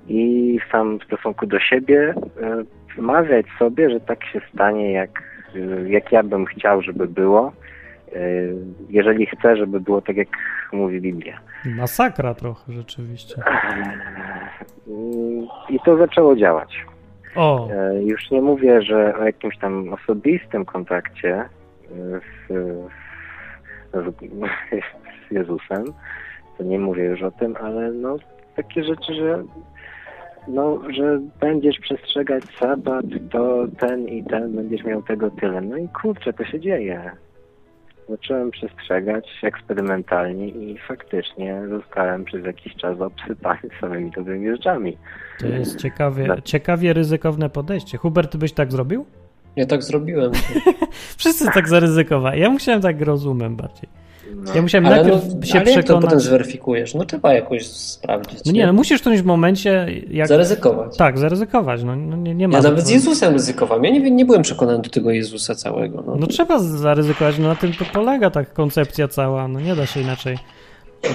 i 0.08 0.58
sam 0.72 0.98
w 0.98 1.04
stosunku 1.04 1.46
do 1.46 1.60
siebie 1.60 2.14
e, 2.42 2.64
wmawiać 2.96 3.46
sobie, 3.58 3.90
że 3.90 4.00
tak 4.00 4.24
się 4.24 4.40
stanie, 4.54 4.92
jak, 4.92 5.22
e, 5.56 5.88
jak 5.88 6.12
ja 6.12 6.22
bym 6.22 6.44
chciał, 6.46 6.82
żeby 6.82 7.06
było. 7.08 7.52
e, 8.12 8.18
Jeżeli 8.90 9.26
chcę, 9.26 9.56
żeby 9.56 9.80
było 9.80 10.00
tak, 10.00 10.16
jak 10.16 10.28
mówi 10.72 11.00
Biblia. 11.00 11.38
Masakra 11.64 12.34
trochę 12.34 12.72
rzeczywiście. 12.72 13.34
I 15.70 15.78
to 15.84 15.96
zaczęło 15.98 16.36
działać. 16.36 16.84
O, 17.34 17.68
E, 17.72 18.02
Już 18.04 18.30
nie 18.30 18.40
mówię, 18.42 18.82
że 18.82 19.16
o 19.18 19.24
jakimś 19.24 19.58
tam 19.58 19.88
osobistym 19.92 20.64
kontakcie 20.64 21.34
e, 21.36 21.48
z, 22.48 22.52
z, 23.92 24.14
z 25.28 25.30
Jezusem, 25.30 25.84
to 26.58 26.64
nie 26.64 26.78
mówię 26.78 27.04
już 27.04 27.22
o 27.22 27.30
tym, 27.30 27.56
ale 27.60 27.92
no 27.92 28.16
takie 28.56 28.84
rzeczy, 28.84 29.14
że 29.14 29.44
no, 30.48 30.80
że 30.90 31.20
będziesz 31.40 31.78
przestrzegać 31.78 32.44
sabat, 32.60 33.04
to 33.30 33.66
ten 33.78 34.08
i 34.08 34.24
ten, 34.24 34.56
będziesz 34.56 34.84
miał 34.84 35.02
tego 35.02 35.30
tyle. 35.30 35.60
No 35.60 35.76
i 35.76 35.88
kurczę, 35.88 36.32
to 36.32 36.44
się 36.44 36.60
dzieje. 36.60 37.10
Zacząłem 38.08 38.50
przestrzegać 38.50 39.28
eksperymentalnie 39.42 40.48
i 40.48 40.78
faktycznie 40.88 41.62
zostałem 41.68 42.24
przez 42.24 42.44
jakiś 42.44 42.76
czas 42.76 43.00
obsypany 43.00 43.60
samymi 43.80 44.10
dobrymi 44.10 44.50
rzeczami. 44.50 44.98
to 45.40 45.46
jest 45.46 45.82
ciekawie, 45.82 46.26
Tak. 46.26 46.42
ciekawie 46.42 46.92
ryzykowne 46.92 47.50
podejście. 47.50 47.98
Hubert, 47.98 48.32
ty 48.32 48.38
byś 48.38 48.52
tak 48.52 48.72
zrobił? 48.72 49.06
Ja 49.56 49.66
tak 49.66 49.82
zrobiłem. 49.82 50.32
Wszyscy 51.18 51.46
tak 51.54 51.68
zaryzykowali. 51.68 52.40
Ja 52.40 52.50
musiałem 52.50 52.80
tak 52.80 53.00
rozumem 53.00 53.56
bardziej. 53.56 53.88
No. 54.36 54.54
Ja 54.54 54.62
musiałem 54.62 54.86
Ale, 54.86 54.96
no, 54.96 55.02
najpierw 55.02 55.46
się 55.46 55.60
ale 55.60 55.70
jak 55.70 55.84
to 55.84 55.94
potem 55.94 56.00
przekonać. 56.00 56.22
zweryfikujesz? 56.24 56.94
No 56.94 57.04
trzeba 57.04 57.32
jakoś 57.34 57.66
sprawdzić. 57.66 58.38
No 58.46 58.52
nie, 58.52 58.66
no 58.66 58.72
musisz 58.72 58.98
w 58.98 59.00
którymś 59.00 59.22
momencie. 59.22 59.86
Jak... 60.10 60.28
Zaryzykować. 60.28 60.96
Tak, 60.96 61.18
zaryzykować. 61.18 61.82
No, 61.84 61.96
no 61.96 62.16
nie, 62.16 62.34
nie 62.34 62.48
ma. 62.48 62.56
Ja 62.56 62.62
nawet 62.62 62.86
z 62.86 62.90
Jezusem 62.90 63.32
ryzykowałem. 63.32 63.84
Ja 63.84 63.90
nie, 63.90 64.10
nie 64.10 64.24
byłem 64.24 64.42
przekonany 64.42 64.82
do 64.82 64.90
tego 64.90 65.10
Jezusa 65.10 65.54
całego. 65.54 66.02
No. 66.06 66.16
No 66.16 66.26
trzeba 66.26 66.58
zaryzykować, 66.58 67.38
no 67.38 67.48
na 67.48 67.54
tym 67.54 67.72
to 67.72 67.84
polega 67.92 68.30
ta 68.30 68.44
koncepcja 68.44 69.08
cała, 69.08 69.48
no 69.48 69.60
nie 69.60 69.76
da 69.76 69.86
się 69.86 70.00
inaczej. 70.00 70.38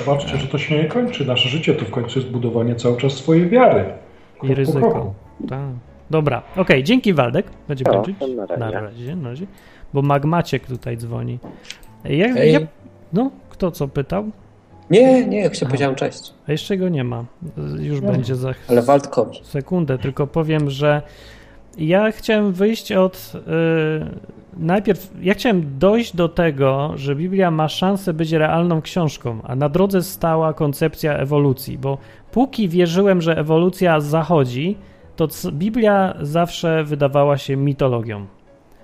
Zobaczcie, 0.06 0.38
że 0.38 0.48
to 0.48 0.58
się 0.58 0.78
nie 0.78 0.86
kończy. 0.86 1.26
Nasze 1.26 1.50
życie 1.50 1.74
to 1.76 1.86
w 1.86 1.90
końcu 1.92 2.20
jest 2.20 2.32
budowanie 2.32 2.76
cały 2.76 2.98
czas 2.98 3.14
swojej 3.14 3.50
wiary. 3.50 3.84
I 3.84 4.40
Krok 4.40 4.50
po 4.50 4.56
ryzyko. 4.56 5.14
Tak. 5.50 5.60
Dobra, 6.10 6.42
okej, 6.56 6.84
dzięki 6.84 7.14
Waldek. 7.14 7.46
Będziemy 7.68 7.90
O, 7.90 7.94
kończyć. 7.94 8.16
na 8.36 8.46
razie. 8.46 8.60
Na 8.60 8.72
razie, 8.82 9.16
na 9.16 9.30
razie. 9.30 9.46
Bo 9.94 10.02
Magmaciek 10.02 10.66
tutaj 10.68 10.98
dzwoni. 10.98 11.40
Ja, 12.06 12.28
Ej. 12.36 12.54
ja, 12.54 12.60
no, 13.14 13.32
kto 13.50 13.72
co 13.72 13.88
pytał? 13.88 14.32
Nie, 14.90 15.26
nie, 15.28 15.40
jak 15.42 15.56
się 15.56 15.66
powiedziałem 15.66 15.96
cześć. 15.96 16.34
A 16.48 16.52
jeszcze 16.52 16.78
go 16.78 16.90
nie 16.90 17.04
ma. 17.04 17.26
Już 17.80 18.02
No. 18.02 18.12
będzie 18.12 18.36
za 18.36 18.54
Ale 18.68 18.82
Waldkowi. 18.82 19.40
sekundę, 19.44 19.98
tylko 19.98 20.28
powiem, 20.28 20.70
że 20.70 21.02
ja 21.78 22.12
chciałem 22.12 22.54
wyjść 22.54 22.92
od. 22.92 23.34
y, 23.36 23.40
najpierw, 24.58 25.12
ja 25.22 25.34
chciałem 25.34 25.80
dojść 25.80 26.16
do 26.16 26.30
tego, 26.30 26.92
że 26.96 27.16
Biblia 27.16 27.52
ma 27.52 27.68
szansę 27.70 28.14
być 28.14 28.32
realną 28.32 28.82
książką, 28.82 29.40
a 29.44 29.56
na 29.56 29.70
drodze 29.70 30.04
stała 30.04 30.54
koncepcja 30.54 31.14
ewolucji, 31.18 31.78
bo 31.78 31.98
póki 32.32 32.70
wierzyłem, 32.70 33.22
że 33.22 33.38
ewolucja 33.38 34.00
zachodzi, 34.00 34.78
to 35.16 35.28
Biblia 35.52 36.14
zawsze 36.22 36.84
wydawała 36.84 37.38
się 37.38 37.56
mitologią. 37.56 38.26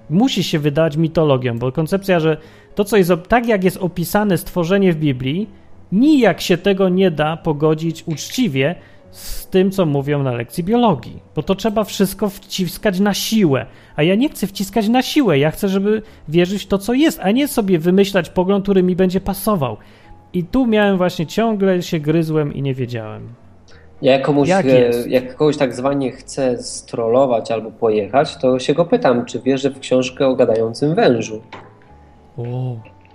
Musi 0.10 0.44
się 0.44 0.60
wydać 0.60 0.98
mitologią, 0.98 1.60
bo 1.60 1.72
koncepcja, 1.72 2.20
że 2.20 2.38
to, 2.76 2.84
co 2.84 2.98
jest 2.98 3.12
tak, 3.28 3.48
jak 3.48 3.64
jest 3.64 3.78
opisane 3.78 4.38
stworzenie 4.38 4.94
w 4.94 4.96
Biblii, 4.96 5.50
nijak 5.92 6.42
się 6.42 6.58
tego 6.58 6.90
nie 6.90 7.12
da 7.12 7.38
pogodzić 7.38 8.04
uczciwie 8.06 8.76
z 9.12 9.48
tym, 9.48 9.72
co 9.72 9.86
mówią 9.86 10.24
na 10.24 10.32
lekcji 10.32 10.64
biologii. 10.64 11.20
Bo 11.36 11.44
to 11.44 11.56
trzeba 11.56 11.84
wszystko 11.84 12.30
wciskać 12.30 13.00
na 13.00 13.14
siłę. 13.14 13.66
A 13.96 14.04
ja 14.04 14.16
nie 14.16 14.30
chcę 14.30 14.48
wciskać 14.48 14.88
na 14.88 15.02
siłę. 15.02 15.40
Ja 15.40 15.52
chcę, 15.52 15.70
żeby 15.70 16.02
wierzyć 16.30 16.64
w 16.64 16.68
to, 16.68 16.78
co 16.78 16.94
jest, 16.94 17.20
a 17.24 17.32
nie 17.32 17.48
sobie 17.48 17.80
wymyślać 17.80 18.30
pogląd, 18.30 18.64
który 18.64 18.84
mi 18.84 18.96
będzie 18.96 19.22
pasował. 19.22 19.78
I 20.34 20.44
tu 20.44 20.68
miałem 20.68 20.98
właśnie 20.98 21.28
ciągle 21.28 21.82
się 21.82 22.00
gryzłem 22.00 22.54
i 22.54 22.62
nie 22.62 22.74
wiedziałem. 22.74 23.30
Ja 24.02 24.12
jak 24.12 24.22
komuś, 24.22 24.50
Jak 24.50 24.66
e, 24.66 24.92
jak 25.08 25.36
kogoś 25.36 25.58
tak 25.58 25.76
zwanie 25.76 26.12
chcę 26.12 26.64
strollować 26.64 27.52
albo 27.52 27.72
pojechać, 27.72 28.38
to 28.38 28.60
się 28.60 28.74
go 28.74 28.86
pytam, 28.86 29.26
czy 29.26 29.42
wierzy 29.42 29.70
w 29.70 29.80
książkę 29.80 30.28
o 30.28 30.36
gadającym 30.36 30.96
wężu. 30.96 31.42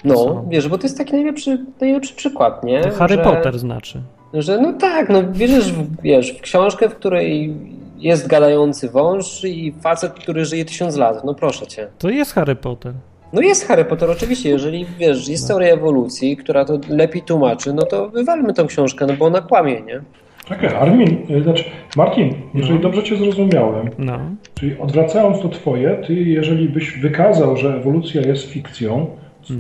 No, 0.04 0.14
Co? 0.14 0.44
wiesz, 0.48 0.68
bo 0.68 0.78
to 0.78 0.82
jest 0.82 0.98
taki 0.98 1.12
najlepszy, 1.12 1.66
najlepszy 1.80 2.14
przykład, 2.14 2.64
nie? 2.64 2.80
to 2.80 2.90
Harry 2.90 3.14
że, 3.14 3.22
Potter 3.22 3.58
znaczy. 3.58 4.02
Że 4.34 4.60
no 4.60 4.72
tak, 4.72 5.08
no 5.08 5.22
wierzysz 5.32 5.72
w, 5.72 6.02
wiesz, 6.02 6.38
w 6.38 6.40
książkę, 6.40 6.88
w 6.88 6.94
której 6.94 7.54
jest 7.98 8.26
gadający 8.26 8.88
wąż 8.88 9.44
i 9.44 9.72
facet, 9.80 10.12
który 10.12 10.44
żyje 10.44 10.64
tysiąc 10.64 10.96
lat. 10.96 11.24
No 11.24 11.34
proszę 11.34 11.66
cię. 11.66 11.88
To 11.98 12.10
jest 12.10 12.32
Harry 12.32 12.56
Potter. 12.56 12.94
No 13.32 13.40
jest 13.40 13.66
Harry 13.66 13.84
Potter 13.84 14.10
oczywiście, 14.10 14.48
jeżeli 14.48 14.86
wiesz, 14.98 15.28
jest 15.28 15.48
teoria 15.48 15.74
ewolucji, 15.74 16.36
która 16.36 16.64
to 16.64 16.78
lepiej 16.88 17.22
tłumaczy, 17.22 17.72
no 17.72 17.82
to 17.82 18.08
wywalmy 18.08 18.54
tą 18.54 18.66
książkę, 18.66 19.06
no 19.06 19.14
bo 19.14 19.26
ona 19.26 19.40
kłamie, 19.40 19.80
nie? 19.80 20.02
Czekaj, 20.50 20.76
Armin, 20.80 21.16
y, 21.30 21.42
znaczy 21.42 21.64
Martin, 21.96 22.34
jeżeli 22.54 22.74
No. 22.74 22.80
dobrze 22.80 23.02
Cię 23.02 23.16
zrozumiałem, 23.16 23.90
No. 23.98 24.18
czyli 24.54 24.78
odwracając 24.78 25.40
to 25.42 25.48
Twoje, 25.48 25.96
Ty 26.06 26.14
jeżeli 26.14 26.68
byś 26.68 26.98
wykazał, 26.98 27.56
że 27.56 27.76
ewolucja 27.76 28.20
jest 28.20 28.52
fikcją, 28.52 29.06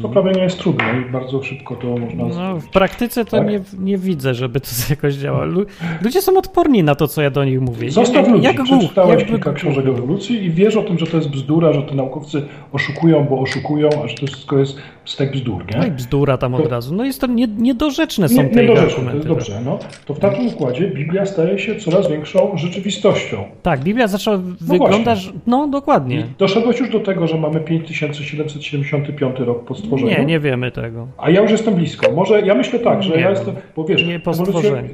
To 0.02 0.08
prawie 0.08 0.32
nie 0.32 0.42
jest 0.42 0.58
trudne 0.58 0.84
i 1.08 1.12
bardzo 1.12 1.42
szybko 1.42 1.76
to 1.76 1.86
można 1.98 2.24
No, 2.28 2.56
w 2.60 2.68
praktyce 2.68 3.24
to 3.24 3.30
Tak? 3.30 3.48
nie, 3.48 3.60
nie 3.78 3.98
widzę, 3.98 4.34
żeby 4.34 4.60
to 4.60 4.68
jakoś 4.90 5.14
działało. 5.14 5.44
Lu- 5.44 5.64
Ludzie 6.02 6.22
są 6.22 6.38
odporni 6.38 6.82
na 6.84 6.94
to, 6.94 7.08
co 7.08 7.22
ja 7.22 7.30
do 7.30 7.44
nich 7.44 7.60
mówię. 7.60 7.90
Zostaw 7.90 8.16
Jak- 8.26 8.28
ludzi. 8.28 8.44
jak 8.44 8.62
Przeczytałeś 8.62 9.10
jakby 9.18 9.26
kilka 9.32 9.52
książek 9.52 9.86
ewolucji 9.86 10.44
i 10.44 10.50
wiesz 10.50 10.76
o 10.76 10.82
tym, 10.82 10.98
że 10.98 11.06
to 11.06 11.16
jest 11.16 11.30
bzdura, 11.30 11.72
że 11.72 11.82
te 11.82 11.94
naukowcy 11.94 12.42
oszukują, 12.72 13.24
bo 13.24 13.40
oszukują, 13.40 13.88
a 14.04 14.08
że 14.08 14.14
to 14.14 14.26
wszystko 14.26 14.58
jest 14.58 14.76
stek 15.04 15.32
bzdur, 15.32 15.64
No 15.76 15.82
i 15.82 15.84
nie? 15.90 15.90
bzdura 15.96 16.38
tam 16.38 16.54
od 16.54 16.62
To- 16.62 16.68
razu. 16.68 16.94
No 16.94 17.04
jest 17.04 17.20
to 17.20 17.26
nie, 17.26 17.46
niedorzeczne 17.46 18.28
są 18.28 18.42
Nie, 18.42 18.48
te 18.48 18.56
nie 18.56 18.62
ich 18.62 18.68
do 18.68 18.76
rzeczy, 18.76 18.88
to 18.88 18.92
argumenty. 18.96 19.16
jest 19.16 19.28
dobrze. 19.28 19.60
No. 19.64 19.78
To 20.06 20.14
w 20.14 20.18
takim 20.18 20.46
układzie 20.48 20.88
Biblia 20.90 21.26
staje 21.26 21.58
się 21.58 21.76
coraz 21.76 22.08
większą 22.10 22.56
rzeczywistością. 22.56 23.44
Tak, 23.62 23.80
Biblia 23.80 24.08
zaczęła 24.08 24.38
wyglądać... 24.60 25.32
No, 25.46 25.68
dokładnie. 25.68 26.16
I 26.20 26.24
doszedłeś 26.38 26.80
już 26.80 26.90
do 26.90 27.00
tego, 27.00 27.26
że 27.26 27.38
mamy 27.38 27.60
5775 27.60 29.38
rok 29.38 29.64
po 29.64 29.74
stworzeniu. 29.80 30.18
Nie, 30.18 30.24
nie 30.24 30.40
wiemy 30.40 30.70
tego. 30.70 31.06
A 31.18 31.30
ja 31.30 31.42
już 31.42 31.50
jestem 31.50 31.74
blisko. 31.74 32.12
Może 32.12 32.40
ja 32.40 32.54
myślę 32.54 32.78
tak, 32.78 33.02
że 33.02 33.14
Nie 33.14 33.20
ja 33.20 33.30
jestem, 33.30 33.54
bo 33.76 33.84
wiesz, 33.84 34.04
Nie 34.04 34.20
po 34.20 34.32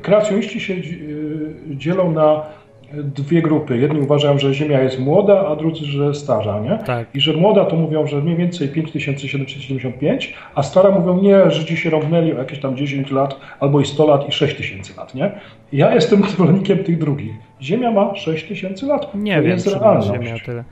kreacjoniści 0.03 0.61
się 0.61 0.75
y, 0.75 1.55
dzielą 1.71 2.13
na 2.13 2.43
dwie 2.93 3.43
grupy. 3.43 3.79
Jedni 3.79 4.01
uważają, 4.01 4.39
że 4.39 4.55
Ziemia 4.55 4.83
jest 4.83 4.99
młoda, 4.99 5.49
a 5.49 5.57
drudzy, 5.57 5.85
że 5.85 6.15
starza, 6.15 6.61
nie? 6.61 6.79
Tak. 6.87 7.09
I 7.15 7.21
że 7.21 7.33
młoda 7.33 7.65
to 7.65 7.77
mówią, 7.77 8.07
że 8.07 8.21
mniej 8.21 8.37
więcej 8.37 8.69
5775, 8.69 10.35
a 10.55 10.63
stara 10.63 10.91
mówią 10.91 11.23
nie, 11.23 11.51
Żydzi 11.51 11.77
się 11.77 11.91
romnęli 11.91 12.33
o 12.33 12.39
jakieś 12.39 12.59
tam 12.59 12.77
10 12.77 13.11
lat, 13.11 13.41
albo 13.61 13.81
i 13.81 13.85
100 13.85 14.07
lat 14.07 14.29
i 14.29 14.33
6000 14.33 14.95
lat, 14.97 15.15
nie? 15.15 15.31
Ja 15.73 15.95
jestem 15.95 16.23
zwolennikiem 16.31 16.79
tych 16.79 16.99
drugich. 16.99 17.33
Ziemia 17.63 17.91
ma 17.91 18.15
6000 18.15 18.87
lat. 18.87 19.15
Nie 19.15 19.37
to 19.37 19.43
wiem, 19.43 19.51
jest 19.51 19.67
realność. 19.67 20.09
Ziemia 20.09 20.35
tyle. 20.47 20.65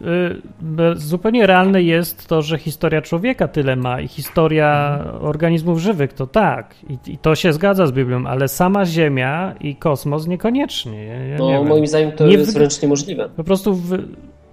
Y, 0.00 0.42
be- 0.60 0.96
Zupełnie 0.96 1.46
realne 1.46 1.82
jest 1.82 2.26
to, 2.28 2.42
że 2.42 2.58
historia 2.58 3.02
człowieka 3.02 3.48
tyle 3.48 3.76
ma 3.76 4.00
i 4.00 4.08
historia 4.08 4.98
organizmów 5.20 5.78
żywych 5.78 6.12
to 6.12 6.26
tak. 6.26 6.74
I, 6.88 7.12
I 7.12 7.18
to 7.18 7.34
się 7.34 7.52
zgadza 7.52 7.86
z 7.86 7.92
Biblią, 7.92 8.26
ale 8.26 8.48
sama 8.48 8.84
Ziemia 8.84 9.54
i 9.60 9.76
kosmos 9.76 10.26
niekoniecznie. 10.26 11.04
Ja, 11.04 11.14
ja 11.14 11.26
nie 11.32 11.36
No, 11.38 11.48
wiem. 11.48 11.66
moim 11.66 11.86
zdaniem 11.86 12.12
to 12.12 12.26
Nie 12.26 12.32
jest 12.32 12.54
wręcz 12.54 12.82
niemożliwe. 12.82 13.28
Po 13.36 13.44
prostu 13.44 13.74
w, 13.74 13.98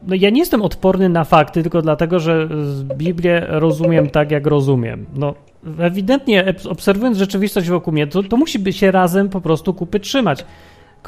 no 0.07 0.15
ja 0.15 0.29
nie 0.29 0.39
jestem 0.39 0.61
odporny 0.61 1.09
na 1.09 1.23
fakty, 1.23 1.63
tylko 1.63 1.81
dlatego, 1.81 2.19
że 2.19 2.49
Biblię 2.95 3.45
rozumiem 3.47 4.09
tak, 4.09 4.31
jak 4.31 4.47
rozumiem. 4.47 5.05
No, 5.15 5.33
ewidentnie 5.79 6.53
obserwując 6.69 7.17
rzeczywistość 7.17 7.69
wokół 7.69 7.93
mnie, 7.93 8.07
to, 8.07 8.23
to 8.23 8.37
musi 8.37 8.73
się 8.73 8.91
razem 8.91 9.29
po 9.29 9.41
prostu 9.41 9.73
kupy 9.73 9.99
trzymać. 9.99 10.45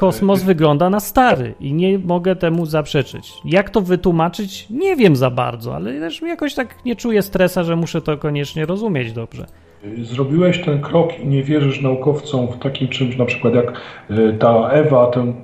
Kosmos 0.00 0.42
wygląda 0.42 0.90
na 0.90 1.00
stary 1.00 1.54
i 1.60 1.72
nie 1.72 1.98
mogę 1.98 2.36
temu 2.36 2.66
zaprzeczyć. 2.66 3.32
Jak 3.44 3.70
to 3.70 3.80
wytłumaczyć? 3.80 4.66
Nie 4.70 4.96
wiem 4.96 5.16
za 5.16 5.30
bardzo, 5.30 5.74
ale 5.74 6.00
też 6.00 6.22
jakoś 6.22 6.54
tak 6.54 6.84
nie 6.84 6.96
czuję 6.96 7.22
stresa, 7.22 7.64
że 7.64 7.76
muszę 7.76 8.02
to 8.02 8.18
koniecznie 8.18 8.66
rozumieć 8.66 9.12
dobrze. 9.12 9.46
Zrobiłeś 10.02 10.60
ten 10.64 10.80
krok 10.80 11.20
i 11.20 11.26
nie 11.26 11.42
wierzysz 11.42 11.80
naukowcom 11.80 12.46
w 12.46 12.58
takim 12.58 12.88
czymś, 12.88 13.16
na 13.16 13.24
przykład 13.24 13.54
jak 13.54 13.72
y, 14.10 14.36
ta 14.38 14.68
Ewa, 14.68 15.06
ten, 15.06 15.34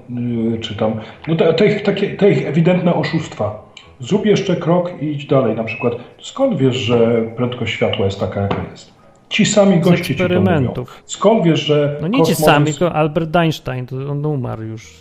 y, 0.54 0.58
czy 0.60 0.76
tam, 0.76 1.00
no 1.28 1.36
te, 1.36 1.54
te, 1.54 1.66
ich, 1.66 1.82
takie, 1.82 2.16
te 2.16 2.30
ich 2.30 2.46
ewidentne 2.46 2.94
oszustwa. 2.94 3.72
Zrób 4.00 4.26
jeszcze 4.26 4.56
krok 4.56 5.02
i 5.02 5.06
idź 5.06 5.26
dalej. 5.26 5.56
Na 5.56 5.64
przykład, 5.64 5.92
skąd 6.20 6.58
wiesz, 6.58 6.76
że 6.76 7.22
prędkość 7.36 7.72
światła 7.72 8.04
jest 8.04 8.20
taka, 8.20 8.40
jaka 8.40 8.64
jest? 8.70 8.95
Ci 9.28 9.46
sami 9.46 9.80
goście 9.80 10.04
ci 10.04 10.16
to 10.16 10.22
mówią. 10.24 10.36
eksperymentów. 10.40 11.02
Skąd 11.06 11.44
wiesz, 11.44 11.60
że 11.60 11.96
No 12.00 12.08
nie 12.08 12.18
ci 12.22 12.30
kosmos 12.32 12.38
sami, 12.48 12.66
jest- 12.66 12.78
tylko 12.78 12.94
Albert 12.94 13.36
Einstein, 13.36 13.86
to 13.86 13.96
on 14.10 14.26
umarł 14.26 14.62
już. 14.62 14.94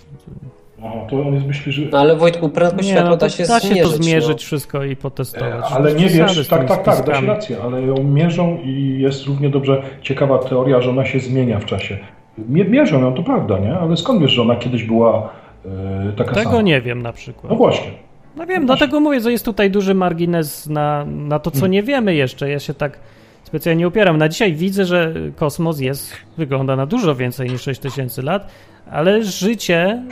Aha, 0.86 0.96
to 1.10 1.22
on 1.22 1.34
jest, 1.34 1.46
myśli, 1.46 1.72
że... 1.72 1.82
No 1.92 1.98
ale 2.00 2.16
Wojtku, 2.16 2.50
prędkość 2.50 2.88
Nie, 2.88 2.94
światła 2.94 3.10
no 3.10 3.18
da 3.18 3.30
się 3.30 3.44
da 3.46 3.60
się 3.60 3.68
zmierzyć. 3.68 3.84
to 3.98 4.04
zmierzyć 4.04 4.30
no. 4.30 4.46
wszystko 4.46 4.84
i 4.84 4.96
potestować. 4.96 5.66
Ale 5.72 5.94
nie 5.94 6.08
wiesz, 6.10 6.48
tak, 6.48 6.60
tymi 6.60 6.70
tak, 6.70 6.78
tak, 6.78 6.86
dasz 6.86 6.96
spiskami. 6.96 7.28
rację, 7.28 7.58
ale 7.64 7.82
ją 7.82 8.04
mierzą 8.04 8.58
i 8.64 8.98
jest 9.00 9.26
równie 9.26 9.50
dobrze 9.50 9.82
ciekawa 10.02 10.38
teoria, 10.40 10.82
że 10.82 10.90
ona 10.90 11.06
się 11.06 11.20
zmienia 11.20 11.60
w 11.60 11.66
czasie. 11.66 11.98
Mie- 12.50 12.66
Mierzą 12.66 13.02
ją, 13.02 13.14
to 13.14 13.24
prawda, 13.24 13.60
nie? 13.60 13.74
Ale 13.78 13.98
skąd 13.98 14.22
wiesz, 14.22 14.32
że 14.32 14.42
ona 14.42 14.56
kiedyś 14.56 14.84
była 14.84 15.30
e, 15.66 16.12
taka 16.18 16.34
Tego 16.36 16.50
sama? 16.50 16.62
nie 16.62 16.82
wiem 16.82 17.02
na 17.02 17.14
przykład. 17.14 17.52
No 17.52 17.56
właśnie. 17.58 17.92
No 18.36 18.46
wiem, 18.46 18.66
dlatego 18.66 19.00
mówię, 19.00 19.22
że 19.22 19.32
jest 19.32 19.46
tutaj 19.46 19.72
duży 19.72 19.94
margines 19.94 20.68
na, 20.68 21.06
na 21.06 21.40
to, 21.40 21.52
co 21.52 21.68
nie 21.68 21.84
wiemy 21.84 22.16
jeszcze. 22.16 22.50
Ja 22.50 22.60
się 22.60 22.74
tak 22.74 23.00
specjalnie 23.46 23.88
upieram. 23.88 24.18
Na 24.18 24.30
dzisiaj 24.30 24.54
widzę, 24.54 24.86
że 24.86 25.14
kosmos 25.36 25.80
jest, 25.80 26.14
wygląda 26.38 26.76
na 26.76 26.86
dużo 26.86 27.16
więcej 27.16 27.50
niż 27.50 27.62
6000 27.62 28.22
lat, 28.22 28.52
ale 28.92 29.24
życie 29.24 30.04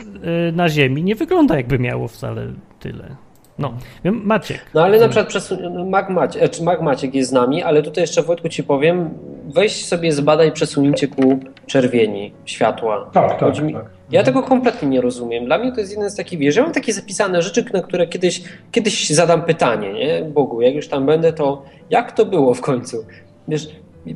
y, 0.49 0.51
na 0.51 0.69
Ziemi 0.69 1.03
nie 1.03 1.15
wygląda 1.15 1.57
jakby 1.57 1.79
miało 1.79 2.07
wcale 2.07 2.47
tyle. 2.79 3.15
No, 3.59 3.73
Maciek. 4.03 4.59
No 4.73 4.83
ale 4.83 4.99
na 4.99 5.07
przykład 5.07 5.27
przesun- 5.29 5.89
Mag, 5.89 6.09
Macie, 6.09 6.41
e, 6.41 6.49
czy 6.49 6.63
Mag 6.63 6.81
Maciek 6.81 7.15
jest 7.15 7.29
z 7.29 7.33
nami, 7.33 7.63
ale 7.63 7.83
tutaj 7.83 8.01
jeszcze 8.01 8.21
Wojtku 8.23 8.49
ci 8.49 8.63
powiem, 8.63 9.09
weź 9.45 9.85
sobie 9.85 10.11
zbadaj 10.11 10.51
przesunięcie 10.51 11.07
ku 11.07 11.39
czerwieni 11.67 12.31
światła. 12.45 13.09
Tak, 13.13 13.39
tak, 13.39 13.61
mi- 13.61 13.73
tak. 13.73 13.85
Ja 14.11 14.23
tego 14.23 14.43
kompletnie 14.43 14.87
nie 14.89 15.01
rozumiem. 15.01 15.45
Dla 15.45 15.57
mnie 15.57 15.71
to 15.71 15.79
jest 15.79 15.91
jeden 15.91 16.09
z 16.09 16.15
takich, 16.15 16.39
wiesz, 16.39 16.55
ja 16.55 16.63
mam 16.63 16.71
takie 16.71 16.93
zapisane 16.93 17.41
rzeczy, 17.41 17.65
na 17.73 17.81
które 17.81 18.07
kiedyś, 18.07 18.41
kiedyś 18.71 19.09
zadam 19.09 19.41
pytanie, 19.41 19.93
nie? 19.93 20.21
Bogu, 20.25 20.61
jak 20.61 20.75
już 20.75 20.87
tam 20.87 21.05
będę, 21.05 21.33
to 21.33 21.61
jak 21.89 22.11
to 22.11 22.25
było 22.25 22.53
w 22.53 22.61
końcu? 22.61 23.05
Wiesz, 23.47 23.67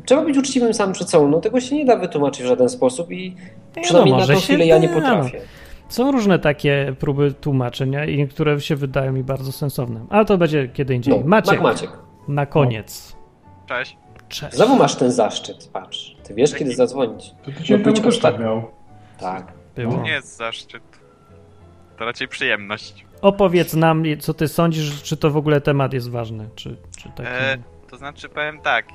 trzeba 0.05 0.21
być 0.21 0.37
uczciwym 0.37 0.73
sam 0.73 0.93
przed 0.93 1.09
sobą, 1.09 1.27
no 1.27 1.39
tego 1.41 1.59
się 1.61 1.75
nie 1.75 1.85
da 1.85 1.95
wytłumaczyć 1.97 2.43
w 2.43 2.47
żaden 2.47 2.69
sposób 2.69 3.11
i 3.11 3.35
no, 3.75 3.81
przynajmniej 3.81 4.13
na 4.13 4.19
może 4.19 4.33
tą 4.33 4.39
chwilę 4.39 4.65
ja 4.65 4.77
nie 4.77 4.87
da, 4.87 4.93
potrafię. 4.93 5.41
Są 5.89 6.11
różne 6.11 6.39
takie 6.39 6.95
próby 6.99 7.33
tłumaczenia 7.33 8.05
i 8.05 8.17
niektóre 8.17 8.61
się 8.61 8.75
wydają 8.75 9.13
mi 9.13 9.23
bardzo 9.23 9.51
sensowne. 9.51 10.05
Ale 10.09 10.25
to 10.25 10.37
będzie 10.37 10.67
kiedy 10.67 10.95
indziej. 10.95 11.19
No, 11.19 11.27
Maciek, 11.27 11.61
Maciek, 11.61 11.89
na 12.27 12.45
koniec. 12.45 13.15
Cześć. 13.65 13.97
Cześć. 14.29 14.55
znowu 14.55 14.75
masz 14.75 14.95
ten 14.95 15.11
zaszczyt, 15.11 15.69
patrz. 15.73 16.15
Ty 16.23 16.33
wiesz, 16.33 16.53
kiedy 16.55 16.75
zadzwonić. 16.75 17.31
To 17.45 17.51
tydzień 17.51 17.77
No, 17.77 17.93
temu 17.93 18.07
być 18.07 18.19
tak 18.19 18.39
miał. 18.39 18.71
Tak. 19.19 19.53
Było. 19.75 19.93
To 19.93 20.01
nie 20.01 20.11
jest 20.11 20.37
zaszczyt. 20.37 20.83
To 21.97 22.05
raczej 22.05 22.27
przyjemność. 22.27 23.05
Opowiedz 23.21 23.73
nam, 23.73 24.03
co 24.19 24.33
ty 24.33 24.47
sądzisz, 24.47 25.03
czy 25.03 25.17
to 25.17 25.31
w 25.31 25.37
ogóle 25.37 25.61
temat 25.61 25.93
jest 25.93 26.11
ważny, 26.11 26.49
czy, 26.55 26.77
czy 26.97 27.09
taki... 27.09 27.29
E, 27.29 27.57
to 27.89 27.97
znaczy 27.97 28.29
powiem 28.29 28.59
tak. 28.61 28.85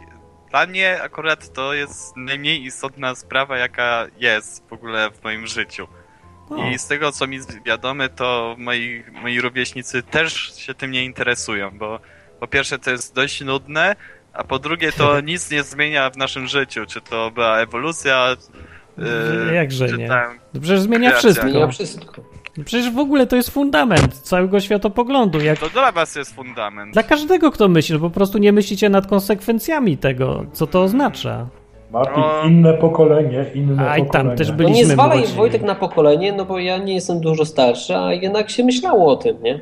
Dla 0.51 0.66
mnie 0.66 1.03
akurat 1.03 1.53
to 1.53 1.74
jest 1.74 2.16
najmniej 2.16 2.64
istotna 2.64 3.14
sprawa, 3.14 3.59
jaka 3.59 4.07
jest 4.18 4.68
w 4.68 4.72
ogóle 4.72 5.11
w 5.11 5.24
moim 5.24 5.47
życiu. 5.47 5.86
O. 6.51 6.68
I 6.70 6.78
z 6.78 6.86
tego, 6.86 7.12
co 7.12 7.26
mi 7.26 7.38
wiadome, 7.66 8.09
to 8.09 8.55
moi, 8.59 9.05
moi 9.22 9.40
rówieśnicy 9.40 10.03
też 10.03 10.53
się 10.57 10.74
tym 10.74 10.90
nie 10.90 11.05
interesują, 11.05 11.78
bo 11.78 11.99
po 12.40 12.47
pierwsze 12.47 12.78
to 12.78 12.90
jest 12.90 13.14
dość 13.14 13.40
nudne, 13.40 13.97
a 14.32 14.45
po 14.45 14.59
drugie 14.59 14.93
to 14.93 15.20
nic 15.30 15.51
nie 15.51 15.62
zmienia 15.62 16.11
w 16.11 16.16
naszym 16.16 16.47
życiu. 16.47 16.86
Czy 16.86 17.01
to 17.01 17.30
była 17.30 17.59
ewolucja, 17.59 18.36
e, 19.51 19.55
Jakże 19.55 19.88
czy 19.88 19.99
nie? 19.99 20.09
tam 20.09 20.38
No 20.55 20.61
Przecież 20.61 20.80
zmienia 20.80 21.09
Kreacja. 21.11 21.28
wszystko. 21.30 21.51
Zmienia 21.51 21.68
wszystko. 21.68 22.22
Przecież 22.64 22.90
w 22.90 22.99
ogóle 22.99 23.26
to 23.26 23.36
jest 23.36 23.51
fundament 23.51 24.14
całego 24.18 24.61
światopoglądu. 24.61 25.40
Jak 25.40 25.59
To 25.59 25.68
dla 25.68 25.93
was 25.93 26.16
jest 26.16 26.34
fundament. 26.34 26.93
dla 26.93 27.03
każdego, 27.03 27.51
kto 27.51 27.68
myśli, 27.68 27.95
no 27.95 28.01
po 28.01 28.11
prostu 28.11 28.38
nie 28.38 28.53
myślicie 28.53 28.88
nad 28.88 29.07
konsekwencjami 29.07 29.99
tego, 29.99 30.45
co 30.53 30.66
to 30.66 30.82
oznacza. 30.82 31.47
Martin, 31.93 32.14
No. 32.22 32.43
inne 32.47 32.74
pokolenie, 32.74 33.45
inne 33.55 33.90
A 33.90 33.97
i 33.97 34.01
tam 34.01 34.07
pokolenie. 34.07 34.36
też 34.36 34.49
No 34.49 34.55
byliśmy 34.55 34.76
nie 34.78 34.86
zwalaj 34.86 35.18
młodzi. 35.18 35.32
Wojtek 35.34 35.62
na 35.62 35.74
pokolenie, 35.74 36.32
no 36.32 36.45
bo 36.45 36.59
ja 36.59 36.78
nie 36.78 36.95
jestem 36.95 37.20
dużo 37.20 37.45
starszy, 37.45 37.97
a 37.97 38.12
jednak 38.12 38.51
się 38.51 38.64
myślało 38.64 39.12
o 39.12 39.16
tym, 39.16 39.43
nie? 39.43 39.61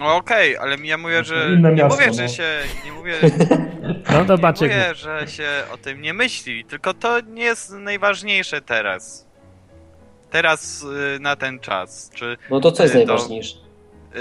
No 0.00 0.16
okej, 0.16 0.56
ale 0.56 0.76
ja 0.84 0.98
mówię, 0.98 1.24
że. 1.24 1.48
Inne 1.52 1.70
nie 1.70 1.82
miasto, 1.82 2.00
mówię, 2.00 2.12
że 2.14 2.22
no. 2.22 2.28
się. 2.28 2.44
Nie 2.84 2.92
mówię, 2.92 3.12
No 4.12 4.24
to 4.24 4.36
nie 4.36 4.52
mówię, 4.68 4.94
że 4.94 5.26
się 5.28 5.48
o 5.74 5.76
tym 5.76 6.02
nie 6.02 6.14
myśli, 6.14 6.64
tylko 6.64 6.94
to 6.94 7.20
nie 7.20 7.42
jest 7.42 7.72
najważniejsze 7.72 8.60
teraz. 8.60 9.28
Teraz 10.30 10.82
y, 11.16 11.20
na 11.20 11.36
ten 11.36 11.58
czas. 11.60 12.10
Czy. 12.14 12.36
No 12.50 12.60
to 12.60 12.72
co 12.72 12.82
jest 12.82 12.94
Y, 12.94 12.98
to- 13.00 13.06
najważniejsze? 13.06 13.56
y, 13.56 14.18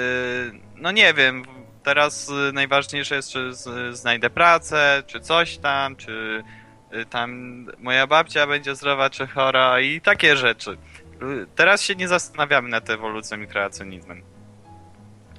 no 0.76 0.92
nie 0.92 1.14
wiem. 1.14 1.44
Teraz 1.84 2.32
najważniejsze 2.54 3.16
jest, 3.16 3.30
czy 3.32 3.50
znajdę 3.92 4.30
pracę, 4.30 5.04
czy 5.08 5.20
coś 5.20 5.58
tam, 5.58 5.96
czy 5.96 6.44
tam 7.10 7.66
moja 7.80 8.08
babcia 8.08 8.48
będzie 8.48 8.76
zdrowa, 8.76 9.10
czy 9.10 9.28
chora 9.28 9.80
i 9.82 10.02
takie 10.02 10.36
rzeczy. 10.38 10.72
Y, 10.72 11.46
Teraz 11.56 11.82
się 11.82 11.96
nie 11.96 12.08
zastanawiamy 12.08 12.70
nad 12.70 12.90
ewolucją 12.90 13.42
i 13.42 13.48
kreacjonizmem. 13.48 14.22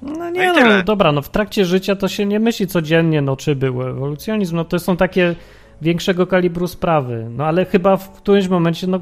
no 0.01 0.11
No 0.13 0.29
nie 0.29 0.47
no, 0.47 0.53
tyle. 0.53 0.83
dobra, 0.83 1.11
no 1.11 1.21
w 1.21 1.29
trakcie 1.29 1.65
życia 1.65 1.95
to 1.95 2.07
się 2.07 2.25
nie 2.25 2.39
myśli 2.39 2.67
codziennie, 2.67 3.21
no 3.21 3.35
czy 3.37 3.55
był 3.55 3.81
ewolucjonizm, 3.87 4.55
no 4.55 4.65
to 4.65 4.79
są 4.79 4.97
takie 4.97 5.35
większego 5.81 6.27
kalibru 6.27 6.67
sprawy. 6.67 7.27
No 7.29 7.45
ale 7.45 7.65
chyba 7.65 7.97
w 7.97 8.11
którymś 8.11 8.47
momencie, 8.47 8.87
no 8.87 9.01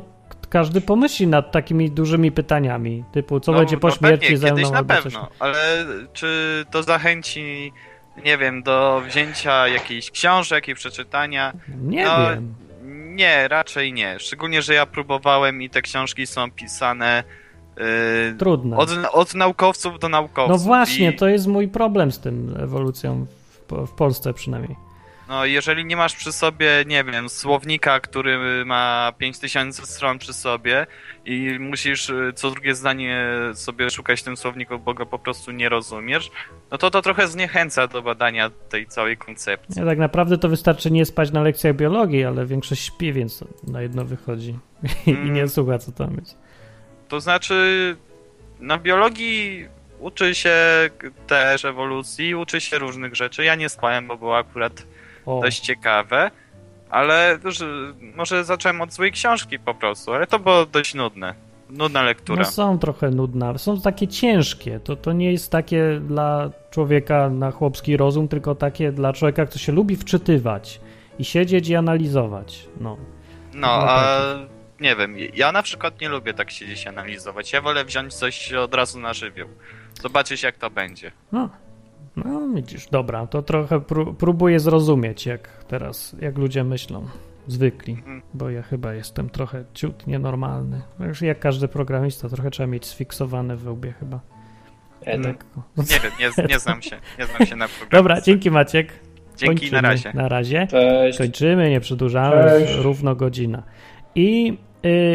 każdy 0.50 0.82
pomyśli 0.82 1.28
nad 1.28 1.52
takimi 1.52 1.92
dużymi 1.92 2.32
pytaniami, 2.32 3.04
typu 3.14 3.40
co 3.40 3.52
No, 3.52 3.58
będzie 3.58 3.78
po 3.78 3.88
no 3.88 3.94
śmierci 3.96 4.22
pewnie, 4.26 4.38
ze 4.38 4.48
mną 4.48 4.56
kiedyś 4.56 4.72
na 4.72 4.78
albo 4.78 4.94
coś. 4.94 5.04
pewno, 5.04 5.28
ale 5.40 5.86
czy 6.14 6.66
to 6.72 6.84
zachęci, 6.84 7.74
nie 8.26 8.38
wiem, 8.38 8.64
do 8.64 9.02
wzięcia 9.08 9.68
jakichś 9.68 10.12
książek 10.12 10.68
i 10.68 10.76
przeczytania? 10.76 11.54
Nie 11.82 12.06
No, 12.06 12.30
wiem. 12.30 12.56
Nie, 13.16 13.48
raczej 13.48 13.94
nie. 13.94 14.20
Szczególnie, 14.20 14.62
że 14.62 14.74
ja 14.74 14.86
próbowałem 14.86 15.62
i 15.62 15.70
te 15.70 15.82
książki 15.82 16.28
są 16.28 16.52
pisane 16.52 17.24
yy, 17.78 17.84
Trudno. 18.40 18.78
od, 18.78 18.90
od 19.12 19.34
naukowców 19.36 20.00
do 20.00 20.10
naukowców. 20.10 20.52
No 20.52 20.58
właśnie, 20.58 21.10
I, 21.12 21.16
to 21.16 21.28
jest 21.28 21.48
mój 21.48 21.68
problem 21.68 22.12
z 22.12 22.20
tym 22.20 22.56
ewolucją 22.60 23.26
w, 23.70 23.86
w 23.88 23.92
Polsce 23.92 24.34
przynajmniej. 24.34 24.76
No, 25.30 25.46
jeżeli 25.46 25.86
nie 25.86 25.98
masz 25.98 26.16
przy 26.16 26.32
sobie, 26.32 26.84
nie 26.88 27.04
wiem, 27.04 27.30
słownika, 27.30 28.00
który 28.00 28.66
ma 28.66 29.14
5000 29.18 29.86
stron 29.86 30.20
przy 30.20 30.34
sobie 30.34 30.88
i 31.26 31.58
musisz 31.60 32.10
y, 32.10 32.32
co 32.36 32.52
drugie 32.52 32.76
zdanie 32.76 33.26
sobie 33.54 33.90
szukać 33.90 34.20
w 34.22 34.24
tym 34.24 34.38
słowniku, 34.38 34.80
bo 34.80 34.94
go 34.94 35.06
po 35.06 35.20
prostu 35.20 35.52
nie 35.52 35.70
rozumiesz, 35.70 36.32
no 36.72 36.78
to 36.78 36.92
to 36.92 37.02
trochę 37.02 37.28
zniechęca 37.28 37.88
do 37.88 38.02
badania 38.02 38.50
tej 38.70 38.88
całej 38.88 39.18
koncepcji. 39.18 39.80
Ja 39.82 39.86
tak 39.88 39.98
naprawdę 39.98 40.38
to 40.38 40.50
wystarczy 40.50 40.92
nie 40.92 41.06
spać 41.06 41.32
na 41.32 41.42
lekcjach 41.42 41.76
biologii, 41.76 42.24
ale 42.26 42.46
większość 42.46 42.84
śpi, 42.86 43.14
więc 43.14 43.44
na 43.68 43.82
jedno 43.82 44.06
wychodzi 44.06 44.60
i 45.08 45.12
Mm. 45.12 45.34
nie 45.34 45.48
słucha, 45.48 45.78
co 45.80 45.92
tam 45.92 46.16
jest. 46.20 46.38
To 47.08 47.20
znaczy, 47.22 47.96
na 48.60 48.78
biologii 48.78 49.68
uczy 50.00 50.36
się 50.36 50.56
też 51.28 51.66
ewolucji, 51.66 52.36
uczy 52.36 52.62
się 52.62 52.78
różnych 52.80 53.16
rzeczy. 53.16 53.44
Ja 53.44 53.56
nie 53.56 53.70
spałem, 53.70 54.08
bo 54.08 54.18
było 54.18 54.38
akurat 54.38 54.84
O, 55.28 55.42
dość 55.42 55.60
ciekawe, 55.60 56.32
ale 56.90 57.40
może 58.16 58.44
zacząłem 58.44 58.82
od 58.82 58.94
złej 58.94 59.12
książki 59.12 59.60
po 59.60 59.74
prostu, 59.74 60.14
ale 60.14 60.28
to 60.28 60.40
było 60.40 60.66
dość 60.66 60.94
nudne. 60.94 61.34
Nudna 61.70 62.02
lektura. 62.02 62.44
no 62.44 62.52
są 62.52 62.80
trochę 62.80 63.10
nudne, 63.10 63.48
ale 63.48 63.60
są 63.60 63.82
takie 63.82 64.08
ciężkie. 64.08 64.80
To, 64.80 64.96
to 64.96 65.14
nie 65.14 65.32
jest 65.32 65.52
takie 65.52 66.02
dla 66.08 66.50
człowieka 66.72 67.30
na 67.30 67.52
chłopski 67.52 67.98
rozum, 67.98 68.28
tylko 68.28 68.56
takie 68.56 68.92
dla 68.92 69.14
człowieka, 69.14 69.46
kto 69.46 69.60
się 69.60 69.72
lubi 69.72 69.96
wczytywać 69.96 70.82
i 71.20 71.26
siedzieć 71.26 71.70
i 71.70 71.76
analizować. 71.76 72.68
No. 72.82 72.98
No, 73.54 73.68
a 73.68 74.22
nie 74.80 74.96
wiem, 74.96 75.16
ja 75.34 75.52
na 75.52 75.64
przykład 75.64 76.02
nie 76.02 76.10
lubię 76.10 76.34
tak 76.34 76.52
siedzieć 76.52 76.86
i 76.86 76.90
analizować. 76.90 77.54
Ja 77.54 77.62
wolę 77.62 77.86
wziąć 77.86 78.14
coś 78.14 78.54
od 78.54 78.74
razu 78.74 79.00
na 79.00 79.14
żywioł. 79.14 79.48
Zobaczyć 80.02 80.44
jak 80.44 80.58
to 80.58 80.70
będzie. 80.70 81.12
No, 81.32 81.50
no 82.26 82.48
widzisz, 82.56 82.88
dobra, 82.88 83.28
to 83.28 83.42
trochę 83.42 83.80
pró- 83.80 84.16
próbuję 84.18 84.60
zrozumieć, 84.60 85.26
jak 85.26 85.64
teraz, 85.68 86.16
jak 86.22 86.38
ludzie 86.38 86.64
myślą, 86.64 87.06
zwykli, 87.48 87.94
Mhm. 87.94 88.22
bo 88.34 88.50
ja 88.50 88.62
chyba 88.62 88.94
jestem 88.94 89.30
trochę 89.30 89.64
ciut 89.74 90.08
nienormalny. 90.08 90.82
No 91.00 91.06
Już 91.06 91.22
jak 91.22 91.40
każdy 91.40 91.68
programista, 91.68 92.30
trochę 92.30 92.52
trzeba 92.52 92.68
mieć 92.68 92.86
sfiksowane 92.86 93.56
we 93.56 93.72
łbie 93.72 93.92
chyba. 94.00 94.20
E, 95.02 95.18
tak. 95.18 95.26
Lekko. 95.26 95.64
Nie 95.78 96.00
wiem, 96.00 96.12
nie, 96.20 96.44
nie 96.50 96.60
znam 96.60 96.82
się. 96.82 96.98
Nie 97.20 97.26
znam 97.26 97.46
się 97.46 97.56
na 97.56 97.68
programie. 97.80 97.92
Dobra, 97.92 98.22
dzięki 98.22 98.52
Maciek. 98.52 98.94
Dzięki, 99.38 99.56
Kończymy. 99.60 99.82
na 99.82 99.90
razie. 99.90 100.12
Na 100.14 100.28
razie. 100.30 100.68
Cześć. 100.68 101.18
Kończymy, 101.18 101.70
nie 101.70 101.80
przedłużamy, 101.80 102.36
Cześć. 102.50 102.76
równo 102.78 103.16
godzina. 103.16 103.64
I 104.16 104.58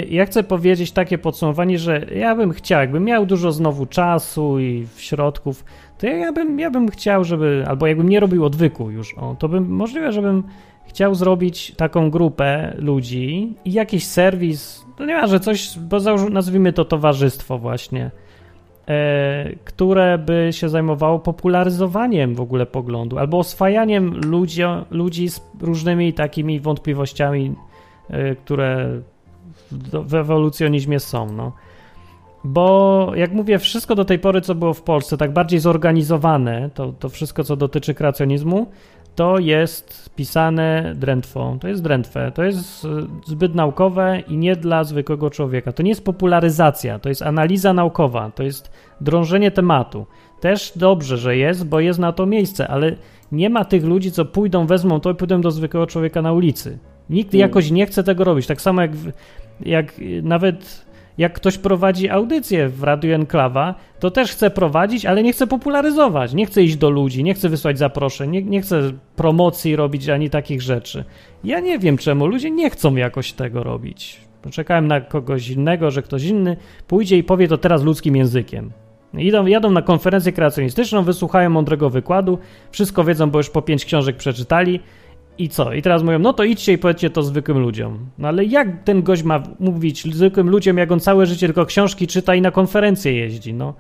ja 0.09 0.27
chcę 0.27 0.43
powiedzieć 0.43 0.93
takie 0.93 1.19
podsumowanie, 1.19 1.79
że 1.79 2.07
ja 2.15 2.37
bym 2.37 2.53
chciał, 2.53 2.81
jakbym 2.81 3.05
miał 3.05 3.27
dużo 3.27 3.53
znowu 3.53 3.87
czasu 3.87 4.61
i 4.61 4.87
środków, 4.97 5.65
to 5.99 6.07
ja, 6.07 6.33
bym, 6.33 6.59
ja 6.61 6.71
bym 6.71 6.89
chciał, 6.89 7.25
żeby, 7.25 7.65
albo 7.69 7.87
jakbym 7.87 8.09
nie 8.09 8.21
robił 8.21 8.45
odwyku 8.45 8.91
już, 8.91 9.15
o, 9.15 9.37
to 9.39 9.49
bym 9.49 9.69
możliwe, 9.69 10.13
żebym 10.13 10.43
chciał 10.87 11.15
zrobić 11.15 11.75
taką 11.77 12.11
grupę 12.11 12.75
ludzi 12.79 13.55
i 13.65 13.73
jakiś 13.73 14.07
serwis, 14.07 14.85
to 14.97 15.07
nie 15.07 15.15
ma, 15.15 15.27
że 15.27 15.41
coś, 15.41 15.79
bo 15.79 15.99
nazwijmy 16.31 16.73
to 16.73 16.85
towarzystwo 16.85 17.59
właśnie, 17.59 18.11
e, 18.89 19.57
które 19.65 20.19
by 20.19 20.49
się 20.51 20.69
zajmowało 20.69 21.19
popularyzowaniem 21.19 22.35
w 22.35 22.41
ogóle 22.41 22.67
poglądu 22.67 23.19
albo 23.19 23.39
oswajaniem 23.39 24.21
ludzi, 24.31 24.63
ludzi 24.91 25.29
z 25.29 25.41
różnymi 25.61 26.13
takimi 26.13 26.61
wątpliwościami, 26.61 27.55
e, 28.11 28.35
które 28.37 29.01
w, 29.93 30.15
ewolucjonizmie 30.15 31.01
są. 31.01 31.33
No. 31.33 31.53
Bo 32.45 33.13
jak 33.15 33.33
mówię, 33.33 33.59
wszystko 33.59 33.95
do 33.95 34.05
tej 34.05 34.19
pory, 34.19 34.41
co 34.41 34.55
było 34.55 34.75
w 34.75 34.83
Polsce, 34.83 35.17
tak 35.17 35.33
bardziej 35.33 35.61
zorganizowane, 35.61 36.71
to, 36.75 36.93
to 36.93 37.09
wszystko, 37.09 37.45
co 37.45 37.57
dotyczy 37.57 37.95
kreacjonizmu, 37.95 38.67
to 39.15 39.39
jest 39.39 40.11
pisane 40.17 40.93
drętwą. 40.97 41.59
To 41.59 41.69
jest 41.69 41.83
drętwe. 41.83 42.33
To 42.35 42.43
jest 42.45 42.87
zbyt 43.27 43.55
naukowe 43.55 44.21
i 44.29 44.37
nie 44.37 44.57
dla 44.57 44.85
zwykłego 44.85 45.31
człowieka. 45.31 45.73
To 45.73 45.83
nie 45.83 45.89
jest 45.89 46.05
popularyzacja, 46.05 46.99
to 46.99 47.09
jest 47.09 47.23
analiza 47.23 47.73
naukowa, 47.73 48.31
to 48.31 48.43
jest 48.43 48.73
drążenie 49.01 49.51
tematu. 49.51 50.07
Też 50.41 50.73
dobrze, 50.77 51.19
że 51.19 51.37
jest, 51.37 51.67
bo 51.67 51.81
jest 51.81 51.99
na 51.99 52.13
to 52.13 52.27
miejsce, 52.27 52.69
ale 52.69 52.97
nie 53.33 53.51
ma 53.51 53.65
tych 53.65 53.85
ludzi, 53.85 54.13
co 54.13 54.25
pójdą, 54.25 54.67
wezmą 54.67 55.01
to 55.01 55.11
i 55.11 55.15
pójdą 55.15 55.41
do 55.41 55.51
zwykłego 55.51 55.87
człowieka 55.87 56.23
na 56.23 56.33
ulicy. 56.33 56.79
Nikt 57.11 57.35
Mm. 57.35 57.41
jakoś 57.41 57.71
nie 57.71 57.87
chce 57.87 58.03
tego 58.05 58.25
robić. 58.25 58.47
Tak 58.47 58.61
samo 58.61 58.83
jak, 58.83 58.97
w- 58.97 59.13
jak 59.65 59.95
nawet 60.23 60.87
jak 61.19 61.33
ktoś 61.33 61.59
prowadzi 61.59 62.09
audycję 62.09 62.69
w 62.69 62.83
Radiu 62.83 63.15
Enklawa, 63.15 63.75
to 64.01 64.11
też 64.11 64.33
chce 64.33 64.51
prowadzić, 64.51 65.07
ale 65.07 65.23
nie 65.23 65.33
chce 65.33 65.47
popularyzować, 65.47 66.35
nie 66.35 66.47
chce 66.47 66.63
iść 66.63 66.77
do 66.77 66.91
ludzi, 66.91 67.25
nie 67.25 67.35
chce 67.35 67.49
wysłać 67.49 67.79
zaproszeń, 67.79 68.31
nie, 68.31 68.43
nie 68.43 68.63
chce 68.63 68.93
promocji 69.17 69.77
robić 69.77 70.09
ani 70.09 70.31
takich 70.31 70.63
rzeczy. 70.63 71.05
Ja 71.45 71.61
nie 71.61 71.79
wiem 71.79 71.99
czemu, 71.99 72.27
ludzie 72.27 72.51
nie 72.51 72.71
chcą 72.71 72.97
jakoś 72.97 73.33
tego 73.33 73.63
robić. 73.63 74.21
Czekałem 74.51 74.89
na 74.89 75.01
kogoś 75.01 75.49
innego, 75.49 75.91
że 75.91 76.03
ktoś 76.03 76.25
inny 76.25 76.57
pójdzie 76.89 77.19
i 77.19 77.25
powie 77.25 77.49
to 77.49 77.59
teraz 77.59 77.83
ludzkim 77.83 78.17
językiem. 78.17 78.73
Idą, 79.19 79.47
jadą 79.47 79.71
na 79.71 79.83
konferencję 79.83 80.33
kreacjonistyczną, 80.33 81.03
wysłuchają 81.03 81.51
mądrego 81.51 81.91
wykładu, 81.91 82.39
wszystko 82.71 83.05
wiedzą, 83.05 83.31
bo 83.31 83.39
już 83.39 83.51
po 83.51 83.63
pięć 83.63 83.85
książek 83.85 84.17
przeczytali 84.17 84.81
i 85.39 85.49
co? 85.49 85.73
I 85.73 85.83
teraz 85.83 86.03
mówią, 86.03 86.19
no 86.19 86.33
to 86.33 86.45
idźcie 86.45 86.73
i 86.73 86.79
powiedzcie 86.79 87.11
to 87.11 87.23
zwykłym 87.23 87.59
ludziom. 87.59 87.99
No 88.19 88.29
ale 88.29 88.45
jak 88.45 88.69
ten 88.85 89.03
gość 89.03 89.23
ma 89.23 89.43
mówić 89.61 90.15
zwykłym 90.15 90.49
ludziom, 90.51 90.79
jak 90.79 90.93
on 90.93 91.01
całe 91.01 91.27
życie 91.27 91.47
tylko 91.47 91.67
książki 91.67 92.07
czyta 92.07 92.35
i 92.35 92.41
na 92.41 92.51
konferencje 92.51 93.13
jeździ, 93.13 93.55
no. 93.55 93.75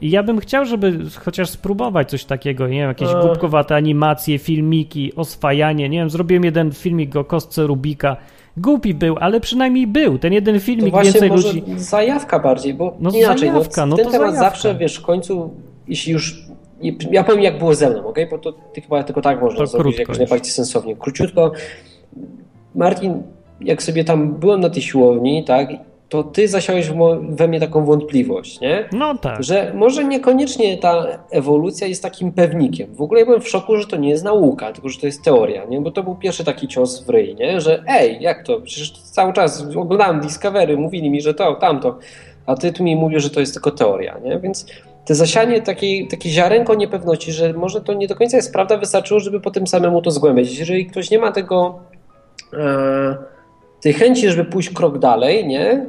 I 0.00 0.10
ja 0.10 0.22
bym 0.22 0.40
chciał, 0.40 0.64
żeby 0.64 0.98
chociaż 1.24 1.50
spróbować 1.50 2.10
coś 2.10 2.24
takiego, 2.24 2.68
nie 2.68 2.78
wiem, 2.78 2.88
jakieś 2.88 3.08
E. 3.08 3.20
głupkowate 3.20 3.74
animacje, 3.76 4.38
filmiki, 4.38 5.12
oswajanie, 5.16 5.88
nie 5.88 5.98
wiem, 5.98 6.10
zrobiłem 6.10 6.44
jeden 6.44 6.72
filmik 6.72 7.16
o 7.16 7.24
kostce 7.24 7.66
Rubika. 7.66 8.16
Głupi 8.56 8.94
był, 8.94 9.16
ale 9.20 9.40
przynajmniej 9.40 9.86
był. 9.86 10.18
Ten 10.18 10.32
jeden 10.32 10.54
To 10.54 10.60
filmik 10.60 10.90
właśnie 10.90 11.12
więcej 11.12 11.30
może 11.30 11.48
ludzi... 11.48 11.62
zajawka 11.76 12.38
bardziej, 12.38 12.74
bo 12.74 12.96
No 13.00 13.10
inaczej, 13.10 13.48
zajawka, 13.48 13.86
no 13.86 13.96
ten 13.96 14.04
to 14.06 14.10
temat 14.12 14.28
zajawka. 14.34 14.50
zawsze, 14.50 14.74
wiesz, 14.74 14.96
w 14.96 15.02
końcu, 15.02 15.54
jeśli 15.88 16.12
już, 16.12 16.42
ja 17.10 17.24
powiem 17.24 17.42
jak 17.42 17.58
było 17.58 17.74
ze 17.74 17.90
mną, 17.90 18.06
ok? 18.06 18.18
Bo 18.30 18.38
to 18.38 18.52
chyba 18.74 19.02
tylko 19.02 19.22
tak 19.22 19.40
można 19.40 19.58
To 19.58 19.66
zrobić, 19.66 19.98
jakoś 19.98 20.18
najbardziej 20.18 20.52
sensownie. 20.52 20.96
Króciutko, 20.96 21.52
Martin, 22.74 23.22
jak 23.60 23.82
sobie 23.82 24.04
tam 24.04 24.34
byłem 24.34 24.60
na 24.60 24.70
tej 24.70 24.82
siłowni, 24.82 25.44
tak, 25.44 25.68
to 26.08 26.22
ty 26.22 26.48
zasiałeś 26.48 26.90
we 27.28 27.48
mnie 27.48 27.60
taką 27.60 27.84
wątpliwość, 27.84 28.60
nie? 28.60 28.88
No 28.92 29.18
tak. 29.18 29.42
Że 29.42 29.72
może 29.74 30.04
niekoniecznie 30.04 30.78
ta 30.78 31.06
ewolucja 31.30 31.86
jest 31.86 32.02
takim 32.02 32.32
pewnikiem. 32.32 32.94
W 32.94 33.02
ogóle 33.02 33.20
ja 33.20 33.26
byłem 33.26 33.40
w 33.40 33.48
szoku, 33.48 33.76
że 33.76 33.86
to 33.86 33.96
nie 33.96 34.08
jest 34.08 34.24
nauka, 34.24 34.72
tylko 34.72 34.88
że 34.88 35.00
to 35.00 35.06
jest 35.06 35.24
teoria, 35.24 35.64
nie? 35.64 35.80
Bo 35.80 35.90
to 35.90 36.02
był 36.02 36.14
pierwszy 36.14 36.44
taki 36.44 36.68
cios 36.68 37.04
w 37.04 37.08
ryj, 37.08 37.34
nie? 37.34 37.60
Że 37.60 37.84
ej, 37.86 38.18
jak 38.20 38.46
to? 38.46 38.60
Przecież 38.60 38.92
cały 38.92 39.32
czas 39.32 39.66
oglądałem 39.76 40.20
Discovery, 40.20 40.76
mówili 40.76 41.10
mi, 41.10 41.20
że 41.20 41.34
to, 41.34 41.54
tamto, 41.54 41.98
a 42.46 42.54
ty 42.54 42.72
tu 42.72 42.84
mi 42.84 42.96
mówisz, 42.96 43.22
że 43.22 43.30
to 43.30 43.40
jest 43.40 43.52
tylko 43.52 43.70
teoria, 43.70 44.18
nie? 44.24 44.38
Więc 44.38 44.66
te 45.10 45.14
zasianie 45.14 45.62
takiej, 45.62 46.08
takie 46.08 46.30
ziarenko 46.30 46.74
niepewności, 46.74 47.32
że 47.32 47.52
może 47.52 47.80
to 47.80 47.94
nie 47.94 48.06
do 48.06 48.16
końca 48.16 48.36
jest 48.36 48.52
prawda, 48.52 48.76
wystarczyło, 48.76 49.20
żeby 49.20 49.40
potem 49.40 49.66
samemu 49.66 50.02
to 50.02 50.10
zgłębiać. 50.10 50.58
Jeżeli 50.58 50.86
ktoś 50.86 51.10
nie 51.10 51.18
ma 51.18 51.32
tego 51.32 51.78
e, 52.52 53.16
tej 53.80 53.92
chęci, 53.92 54.28
żeby 54.28 54.44
pójść 54.44 54.70
krok 54.70 54.98
dalej, 54.98 55.46
nie? 55.46 55.86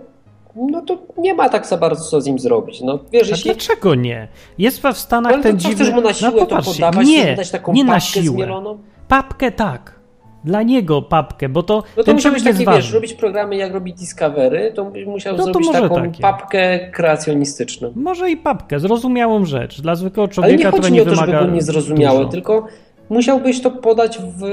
No 0.56 0.82
to 0.82 0.98
nie 1.18 1.34
ma 1.34 1.50
tak 1.50 1.68
za 1.68 1.78
bardzo 1.78 2.04
co 2.04 2.22
z 2.22 2.26
nim 2.26 2.40
zrobić. 2.40 2.82
No 2.82 3.00
wiesz, 3.12 3.28
A 3.28 3.32
jeśli 3.32 3.52
dlaczego 3.52 3.96
nie? 3.96 4.28
Jest 4.58 4.82
w 4.82 4.98
Stanach 4.98 5.34
ale 5.34 5.44
ten 5.44 5.60
dziwny... 5.60 5.76
chcesz 5.76 5.94
mu 5.94 6.02
na 6.02 6.14
siłę 6.14 6.32
no 6.36 6.46
to 6.46 6.62
podawać, 6.62 7.08
nie, 7.08 7.36
dać 7.36 7.52
taką 7.52 7.74
nie 7.74 7.84
na 7.84 8.00
siłę. 8.00 8.26
zmieloną? 8.26 8.80
Papkę 9.08 9.52
tak. 9.52 10.01
Dla 10.44 10.64
niego 10.64 11.02
papkę, 11.02 11.50
bo 11.50 11.64
to 11.64 11.76
No 11.76 11.82
to 11.96 12.04
ten 12.04 12.16
musiał 12.16 12.32
być 12.32 12.42
człowiek 12.44 12.58
jest 12.60 12.66
taki, 12.68 12.78
wiesz, 12.78 12.86
ważny. 12.86 12.96
robić 12.96 13.14
programy 13.14 13.56
jak 13.56 13.74
robi 13.74 13.94
Discovery, 13.94 14.72
to 14.76 14.92
musiał 15.06 15.38
No 15.38 15.44
zrobić 15.44 15.70
taką 15.72 15.96
takie. 15.96 16.22
papkę 16.22 16.80
kreacjonistyczną. 16.92 17.92
Może 17.96 18.30
i 18.32 18.38
papkę, 18.38 18.80
zrozumiałą 18.80 19.46
rzecz. 19.46 19.82
Dla 19.82 19.96
zwykłego 19.96 20.22
Ale 20.24 20.34
człowieka, 20.34 20.58
nie 20.64 20.68
który 20.68 20.82
chodzi 20.82 20.94
nie 20.94 21.00
mi 21.00 21.08
o 21.08 21.10
to, 21.10 21.16
żeby 21.16 21.32
było 21.32 21.46
niezrozumiałe, 21.46 22.18
dużo. 22.20 22.30
tylko 22.32 22.68
musiałbyś 23.10 23.62
to 23.62 23.72
podać 23.72 24.20
w 24.38 24.44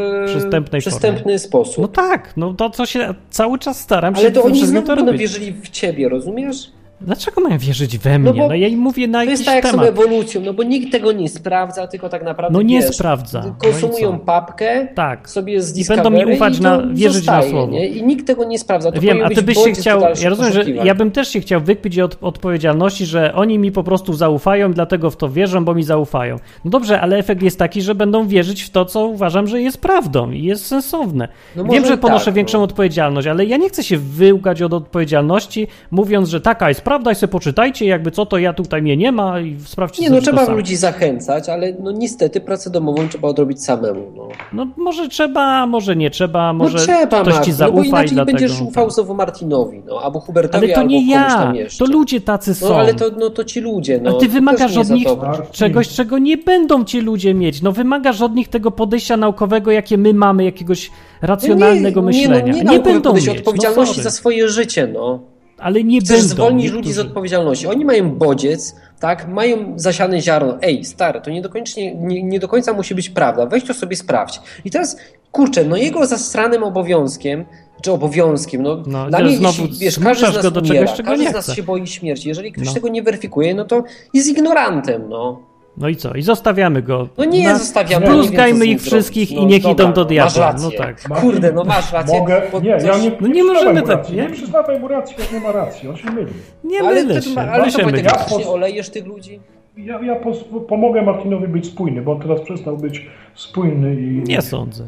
przystępny 0.79 1.39
sposób. 1.39 1.79
No 1.83 1.89
tak, 1.89 2.33
no 2.37 2.55
to 2.55 2.71
co 2.71 2.87
się 2.87 3.15
cały 3.31 3.59
czas 3.59 3.81
staram 3.81 4.15
Ale 4.15 4.25
się 4.25 4.31
to 4.31 4.43
oni 4.43 4.67
znowu 4.67 4.87
to 4.87 5.13
wierzyli 5.13 5.53
w 5.53 5.69
ciebie, 5.69 6.09
rozumiesz? 6.09 6.71
Dlaczego 7.01 7.41
mają 7.41 7.59
wierzyć 7.59 7.99
we 7.99 8.19
mnie? 8.19 8.33
No, 8.43 8.49
bo 8.49 8.55
ja 8.55 8.69
im 8.69 8.79
mówię 8.81 9.09
na 9.09 9.25
To 9.25 9.31
jest 9.31 9.45
tak 9.45 9.55
jak 9.55 9.67
z 9.67 9.71
temat. 9.71 9.87
ewolucją, 9.89 10.41
no 10.41 10.53
bo 10.55 10.63
nikt 10.63 10.93
tego 10.93 11.13
nie 11.13 11.29
sprawdza, 11.29 11.87
tylko 11.87 12.09
tak 12.09 12.25
naprawdę 12.25 12.53
No 12.59 12.63
nie 12.63 12.81
wiesz, 12.81 12.95
sprawdza. 12.95 13.43
No 13.47 13.55
Konsumują 13.59 14.13
co? 14.13 14.25
papkę 14.25 14.89
Tak. 14.95 15.31
sobie 15.31 15.63
z 15.63 15.79
I 15.79 15.85
będą 15.89 16.11
mi 16.11 16.17
Discovery 16.17 16.37
ufać 16.37 16.61
na- 16.61 16.83
wierzyć 16.93 17.27
na 17.27 17.33
zostaje, 17.33 17.51
słowo. 17.51 17.73
Nie? 17.73 17.87
I 17.87 18.03
nikt 18.03 18.27
tego 18.27 18.45
nie 18.45 18.59
sprawdza. 18.59 18.93
To 18.93 19.01
Wiem, 19.01 19.19
a 19.25 19.29
ty 19.31 19.43
byś 19.43 19.59
się 19.59 19.73
chciał. 19.73 20.01
Ja 20.23 20.29
rozumiem, 20.31 20.53
że 20.53 20.65
ja 20.71 20.95
bym 20.95 21.11
też 21.11 21.29
się 21.29 21.41
chciał 21.41 21.61
wykpić 21.61 21.99
od 21.99 22.17
odpowiedzialności, 22.21 23.07
że 23.07 23.35
oni 23.35 23.59
mi 23.59 23.73
po 23.73 23.83
prostu 23.85 24.13
zaufają, 24.13 24.73
dlatego 24.73 25.11
w 25.11 25.17
to 25.17 25.29
wierzą, 25.29 25.65
bo 25.65 25.75
mi 25.75 25.83
zaufają. 25.83 26.37
No 26.65 26.71
dobrze, 26.71 27.01
ale 27.01 27.17
efekt 27.17 27.43
jest 27.43 27.59
taki, 27.59 27.83
że 27.83 27.95
będą 27.95 28.27
wierzyć 28.29 28.63
w 28.63 28.71
to, 28.71 28.85
co 28.85 29.07
uważam, 29.07 29.47
że 29.47 29.61
jest 29.61 29.81
prawdą 29.81 30.31
i 30.31 30.43
jest 30.43 30.67
sensowne. 30.67 31.29
No 31.57 31.65
Wiem, 31.65 31.87
że 31.87 31.99
ponoszę 31.99 32.25
tak, 32.25 32.35
większą 32.35 32.59
no. 32.59 32.65
odpowiedzialność, 32.65 33.29
ale 33.29 33.45
ja 33.45 33.57
nie 33.57 33.69
chcę 33.69 33.83
się 33.85 33.97
wyłgać 33.99 34.63
od 34.63 34.73
odpowiedzialności, 34.73 35.67
mówiąc, 35.91 36.29
że 36.29 36.41
taka 36.41 36.69
jest 36.69 36.81
prawda 36.89 37.13
i 37.13 37.15
sobie 37.15 37.33
poczytajcie, 37.33 37.87
jakby 37.87 38.11
co, 38.11 38.27
to 38.27 38.39
ja 38.39 38.53
tutaj 38.53 38.83
mnie 38.83 38.97
nie 38.97 39.13
ma 39.13 39.41
i 39.41 39.57
sprawdźcie 39.65 40.03
Nie, 40.03 40.11
no 40.11 40.21
trzeba 40.21 40.49
ludzi 40.49 40.77
zachęcać, 40.77 41.49
ale 41.49 41.73
no 41.83 41.93
niestety 41.93 42.41
pracę 42.41 42.71
domową 42.71 43.09
trzeba 43.09 43.29
odrobić 43.29 43.65
samemu. 43.65 44.13
No, 44.17 44.29
No 44.53 44.67
może 44.77 45.09
trzeba, 45.09 45.67
może 45.67 45.97
nie 45.97 46.11
trzeba, 46.11 46.53
może 46.53 46.79
no 46.79 46.85
trzeba, 46.85 47.23
ktoś 47.23 47.39
ci 47.39 47.53
zaufa 47.53 47.77
no 47.77 47.83
bo 47.83 47.89
inaczej 47.89 48.11
i 48.11 48.15
dlatego... 48.15 48.39
będziesz 48.39 48.61
ufał 48.61 48.91
znowu 48.91 49.15
Martinowi, 49.15 49.83
no, 49.87 50.01
albo 50.03 50.21
Hubertowi, 50.21 50.65
Ale 50.65 50.75
to 50.75 50.83
nie 50.83 51.11
ja, 51.11 51.53
to 51.79 51.85
ludzie 51.85 52.21
tacy 52.21 52.55
są. 52.55 52.69
No 52.69 52.77
ale 52.77 52.95
to, 52.95 53.11
no, 53.19 53.31
to 53.31 53.45
ci 53.45 53.61
ludzie, 53.61 54.01
no. 54.03 54.11
Ale 54.11 54.19
ty 54.21 54.29
wymagasz 54.29 54.75
nie 54.75 54.81
od 54.81 54.91
nich 54.91 55.09
czegoś, 55.53 55.89
czego 55.89 56.19
nie 56.19 56.37
będą 56.37 56.85
ci 56.85 57.01
ludzie 57.01 57.35
mieć. 57.35 57.63
No 57.63 57.73
wymagasz 57.73 58.23
od 58.23 58.35
nich 58.35 58.49
tego 58.49 58.71
podejścia 58.71 59.17
naukowego, 59.17 59.71
jakie 59.71 59.99
my 59.99 60.15
mamy, 60.15 60.45
jakiegoś 60.45 60.91
racjonalnego 61.23 62.01
no 62.01 62.07
myślenia. 62.07 62.53
Nie, 62.53 62.65
no, 62.65 62.71
nie, 62.71 62.79
nie 62.79 62.85
będą 62.85 63.15
mieć. 63.15 63.29
odpowiedzialności 63.29 63.97
no, 63.97 64.03
za 64.03 64.11
swoje 64.11 64.49
życie, 64.49 64.87
no. 64.87 65.38
Ale 65.59 65.85
nie 65.85 66.01
Chcesz 66.01 66.19
będą. 66.19 66.35
zwolnić 66.35 66.63
niektórzy. 66.65 66.77
ludzi 66.83 66.93
z 66.93 66.99
odpowiedzialności. 66.99 67.67
Oni 67.67 67.85
mają 67.85 68.11
bodziec, 68.15 68.77
tak? 69.01 69.29
Mają 69.29 69.73
zasiane 69.77 70.21
ziarno. 70.21 70.59
Ej, 70.63 70.85
stary, 70.85 71.21
to 71.21 71.31
nie 71.31 71.43
do, 71.43 71.49
końca, 71.49 71.81
nie, 71.97 72.23
nie 72.23 72.41
do 72.41 72.49
końca 72.49 72.73
musi 72.73 72.95
być 72.95 73.11
prawda. 73.11 73.47
Weź 73.47 73.65
to 73.65 73.75
sobie 73.75 73.97
sprawdź. 73.97 74.41
I 74.65 74.71
teraz, 74.71 74.97
kurczę, 75.33 75.65
no 75.65 75.77
jego 75.77 76.07
zastranym 76.07 76.63
obowiązkiem, 76.63 77.45
czy 77.83 77.93
obowiązkiem, 77.93 78.63
no, 78.63 78.83
No, 78.87 79.07
dla 79.09 79.19
mnie, 79.21 79.37
znowu 79.37 79.63
wiesz, 79.79 79.99
każdy 79.99 80.27
z 80.31 80.35
nas 80.35 80.43
go 80.43 80.51
do 80.51 80.61
umiera, 80.61 80.75
czegoś, 80.81 80.97
czego 80.97 81.09
każdy 81.11 81.25
nie 81.25 81.31
z 81.31 81.35
nas 81.35 81.45
chce. 81.45 81.55
się 81.55 81.63
boi 81.63 81.87
śmierci. 81.87 82.29
Jeżeli 82.29 82.53
ktoś 82.53 82.67
No. 82.67 82.75
tego 82.75 82.89
nie 82.89 83.03
weryfikuje, 83.03 83.55
no 83.55 83.65
to 83.65 83.83
jest 84.15 84.29
ignorantem, 84.29 85.09
no. 85.09 85.41
No 85.81 85.89
i 85.89 85.97
co? 85.97 86.15
I 86.15 86.23
zostawiamy 86.23 86.83
go. 86.83 87.09
No 87.19 87.25
nie, 87.25 87.45
Na- 87.49 87.59
zostawiamy. 87.59 88.07
nim 88.53 88.65
ich 88.65 88.81
wszystkich 88.83 89.29
zrobić. 89.29 89.45
i 89.45 89.47
niech 89.47 89.63
dobra, 89.63 89.85
idą 89.85 89.93
do 89.93 90.01
no, 90.01 90.05
diabła. 90.05 90.25
Masz 90.53 90.53
rację. 90.53 90.69
No 90.79 90.85
tak. 90.85 91.21
Kurde, 91.21 91.53
no 91.53 91.65
masz 91.65 91.93
rację. 91.93 92.19
Mogę, 92.21 92.43
nie, 92.63 92.69
ja 92.71 92.99
nie, 92.99 93.13
No 93.21 93.29
nie 93.29 93.45
możemy 93.45 93.83
tak, 93.83 93.91
racji, 93.91 94.17
nie? 94.17 94.23
nie 94.23 94.31
przyznawaj 94.31 94.81
mu 94.81 94.89
racji, 94.89 95.17
jak 95.19 95.33
nie 95.33 95.41
ma 95.41 95.53
racji, 95.53 95.89
on 95.89 95.97
się 95.97 96.11
myli. 96.11 96.33
Nie 96.65 96.81
ale 96.81 97.05
mylę 97.05 97.23
się. 97.23 97.41
ale 97.41 97.59
My 97.59 97.65
to 97.65 97.71
się 97.71 97.83
Wojtek, 97.83 97.87
mylimy. 97.93 98.11
faktycznie 98.11 98.47
olejesz 98.49 98.91
tych 98.91 99.07
ludzi? 99.07 99.41
Ja, 99.77 100.01
ja 100.03 100.17
pos, 100.17 100.45
pomogę 100.69 101.03
Martinowi 101.03 101.49
być 101.49 101.67
spójny, 101.67 102.03
bo 102.03 102.13
on 102.13 102.21
teraz 102.21 102.41
przestał 102.41 102.77
być 102.77 103.07
spójny 103.35 103.95
i... 104.01 104.23
Nie 104.23 104.43
sądzę. 104.43 104.85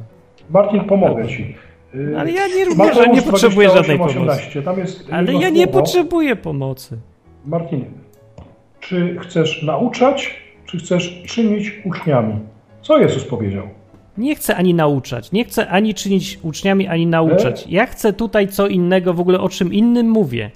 Martin, 0.50 0.80
pomogę 0.84 1.28
ci. 1.28 1.54
Y, 1.94 2.14
Ale 2.18 2.30
ja 2.30 2.46
nie 2.56 2.64
również, 2.64 2.96
że 2.96 3.06
nie 3.08 3.22
potrzebuję 3.22 3.68
28, 3.68 3.76
żadnej 3.76 3.98
pomocy. 3.98 4.18
18, 4.18 4.62
Tam 4.62 4.78
jest 4.78 5.04
Ale 5.12 5.32
ja 5.34 5.48
nie 5.50 5.64
słowo. 5.64 5.80
potrzebuję 5.80 6.36
pomocy. 6.36 6.98
Martinie, 7.46 7.84
czy 8.80 9.16
chcesz 9.22 9.62
nauczać, 9.62 10.36
czy 10.70 10.78
chcesz 10.78 11.22
czynić 11.26 11.72
uczniami? 11.84 12.34
Co 12.82 12.98
Jezus 12.98 13.24
powiedział? 13.24 13.66
Nie 14.18 14.34
chcę 14.34 14.56
ani 14.56 14.74
nauczać, 14.74 15.32
nie 15.32 15.44
chcę 15.44 15.68
ani 15.68 15.94
czynić 15.94 16.38
uczniami, 16.42 16.88
ani 16.88 17.06
nauczać. 17.06 17.66
Ja 17.68 17.86
chcę 17.86 18.12
tutaj 18.12 18.48
co 18.48 18.66
innego, 18.66 19.14
w 19.14 19.20
ogóle 19.20 19.40
o 19.40 19.48
czym 19.48 19.72
innym 19.72 20.10
mówię. 20.10 20.50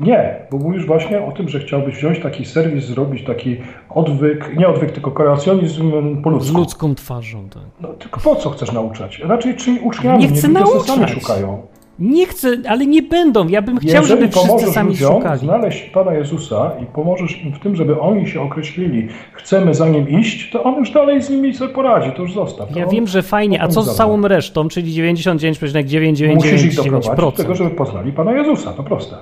Nie, 0.00 0.34
bo 0.50 0.58
mówisz 0.58 0.86
właśnie 0.86 1.22
o 1.24 1.32
tym, 1.32 1.48
że 1.48 1.60
chciałbyś 1.60 1.94
wziąć 1.96 2.20
taki 2.20 2.44
serwis, 2.44 2.84
zrobić 2.84 3.24
taki 3.24 3.56
odwyk, 3.90 4.56
nie 4.56 4.68
odwyk, 4.68 4.92
tylko 4.92 5.10
kreacjonizm 5.10 5.92
po 6.22 6.30
Z 6.30 6.34
ludzku. 6.34 6.58
ludzką 6.58 6.94
twarzą. 6.94 7.48
Tak. 7.48 7.62
No, 7.80 7.88
tylko 7.88 8.20
po 8.20 8.36
co 8.36 8.50
chcesz 8.50 8.72
nauczać? 8.72 9.18
Raczej 9.18 9.56
czyń 9.56 9.78
uczniami, 9.82 10.18
Nie 10.18 10.28
chcę 10.28 10.48
ludzie 10.48 10.64
se 10.64 10.80
sami 10.80 11.00
nauczać. 11.00 11.10
szukają. 11.22 11.62
Nie 11.98 12.26
chcę, 12.26 12.48
ale 12.68 12.86
nie 12.86 13.02
będą. 13.02 13.48
Ja 13.48 13.62
bym 13.62 13.78
chciał, 13.78 13.90
Jeżeli 14.02 14.08
żeby 14.08 14.28
wszyscy 14.28 14.72
sami 14.72 14.88
ludziom 14.90 15.12
szukali. 15.14 15.40
znaleźć 15.40 15.82
Pana 15.82 16.14
Jezusa 16.14 16.72
i 16.82 16.86
pomożesz 16.86 17.42
im 17.44 17.52
w 17.52 17.58
tym, 17.58 17.76
żeby 17.76 18.00
oni 18.00 18.28
się 18.28 18.40
określili, 18.42 19.08
chcemy 19.32 19.74
za 19.74 19.88
Nim 19.88 20.08
iść, 20.08 20.50
to 20.50 20.62
On 20.64 20.74
już 20.74 20.90
dalej 20.90 21.22
z 21.22 21.30
nimi 21.30 21.54
sobie 21.54 21.74
poradzi, 21.74 22.10
to 22.16 22.22
już 22.22 22.34
zostaw. 22.34 22.68
To 22.72 22.78
Ja 22.78 22.84
on, 22.84 22.90
wiem, 22.90 23.06
że 23.06 23.22
fajnie, 23.22 23.62
a 23.62 23.68
co 23.68 23.82
z 23.82 23.96
całą 23.96 24.28
resztą, 24.28 24.68
czyli 24.68 24.86
Musisz 24.90 26.64
ich 26.64 26.74
doprowadzić 26.76 27.10
do 27.10 27.32
tego, 27.32 27.52
99,999%? 27.52 27.54
żeby 27.56 27.70
poznali 27.70 28.12
Pana 28.12 28.32
Jezusa, 28.32 28.72
to 28.72 28.82
proste. 28.82 29.16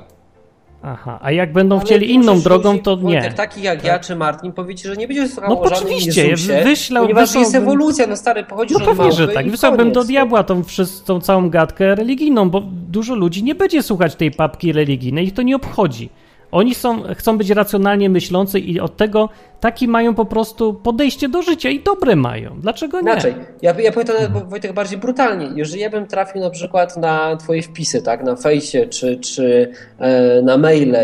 Aha, 0.87 1.19
a 1.23 1.31
jak 1.31 1.53
będą 1.53 1.77
Ale 1.77 1.85
chcieli 1.85 2.13
inną 2.13 2.41
drogą, 2.41 2.79
to 2.79 2.97
nie. 2.97 3.33
Takich 3.33 3.65
jak 3.65 3.85
ja 3.85 3.99
czy 3.99 4.17
Martin 4.17 4.53
powie 4.53 4.75
ci, 4.75 4.89
że 4.89 4.97
nie 4.97 5.09
będzie 5.09 5.29
słuchał 5.29 5.51
No 5.51 5.61
oczywiście, 5.61 6.29
Jezusie, 6.29 6.63
wyślał- 6.65 7.03
ponieważ 7.03 7.35
jest 7.35 7.35
wysłałbym- 7.53 7.63
ewolucja, 7.73 8.07
no 8.07 8.17
stary, 8.17 8.45
pochodzisz 8.45 8.79
No 8.79 8.85
od 8.85 8.97
pewnie, 8.97 9.13
że 9.13 9.29
tak. 9.29 9.51
Wysłałbym 9.51 9.93
do 9.93 10.01
no. 10.01 10.07
diabła 10.07 10.43
tą, 10.45 10.63
tą 11.05 11.21
całą 11.21 11.51
gadkę 11.51 11.95
religijną, 11.95 12.51
bo 12.51 12.61
dużo 12.91 13.15
ludzi 13.15 13.43
nie 13.45 13.55
będzie 13.55 13.83
słuchać 13.83 14.15
tej 14.15 14.31
papki 14.31 14.73
religijnej, 14.73 15.27
ich 15.27 15.35
to 15.35 15.43
nie 15.43 15.57
obchodzi. 15.57 16.09
Oni 16.55 16.75
są, 16.75 17.03
chcą 17.15 17.39
być 17.39 17.51
racjonalnie 17.51 18.11
myślący 18.11 18.61
i 18.61 18.81
od 18.81 18.97
tego 18.97 19.29
taki 19.61 19.89
mają 19.89 20.15
po 20.15 20.25
prostu 20.25 20.75
podejście 20.75 21.29
do 21.29 21.43
życia 21.43 21.71
i 21.71 21.81
dobre 21.81 22.17
mają. 22.17 22.61
Dlaczego 22.61 23.01
nie? 23.01 23.03
Inaczej, 23.03 23.35
ja, 23.63 23.75
ja 23.81 23.93
powiem 23.93 24.07
to 24.07 24.13
nawet 24.13 24.49
Wojtek 24.51 24.73
bardziej 24.73 24.99
brutalnie. 24.99 25.49
Jeżeli 25.55 25.81
ja 25.81 25.91
bym 25.91 26.07
trafił 26.07 26.41
na 26.41 26.51
przykład 26.51 26.97
na 26.97 27.37
twoje 27.37 27.63
wpisy, 27.63 28.03
tak, 28.03 28.25
na 28.25 28.37
fejsie 28.37 28.87
czy, 28.87 29.17
czy 29.17 29.73
e, 29.99 30.43
na 30.43 30.59
maile, 30.59 30.97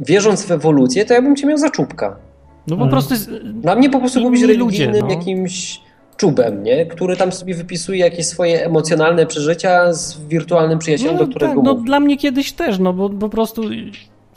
wierząc 0.00 0.46
w 0.46 0.50
ewolucję, 0.50 1.04
to 1.04 1.14
ja 1.14 1.22
bym 1.22 1.36
cię 1.36 1.46
miał 1.46 1.58
za 1.58 1.70
czubka. 1.70 2.16
No 2.66 2.76
po 2.76 2.86
prostu 2.86 3.14
jest- 3.14 3.30
Na 3.62 3.74
mnie 3.74 3.90
po 3.90 3.98
prostu 3.98 4.20
byłbyś 4.20 4.40
ludzie, 4.40 4.52
religijnym 4.54 5.00
no. 5.00 5.14
jakimś 5.14 5.80
czubem, 6.16 6.62
nie? 6.62 6.86
który 6.86 7.16
tam 7.16 7.32
sobie 7.32 7.54
wypisuje 7.54 7.98
jakieś 7.98 8.26
swoje 8.26 8.66
emocjonalne 8.66 9.26
przeżycia 9.26 9.92
z 9.92 10.20
wirtualnym 10.20 10.78
przyjacielem, 10.78 11.16
do 11.16 11.26
którego 11.26 11.54
tak, 11.54 11.64
no 11.64 11.74
dla 11.74 12.00
mnie 12.00 12.16
kiedyś 12.16 12.52
też, 12.52 12.78
no 12.78 12.92
bo 12.92 13.10
po 13.10 13.28
prostu 13.28 13.62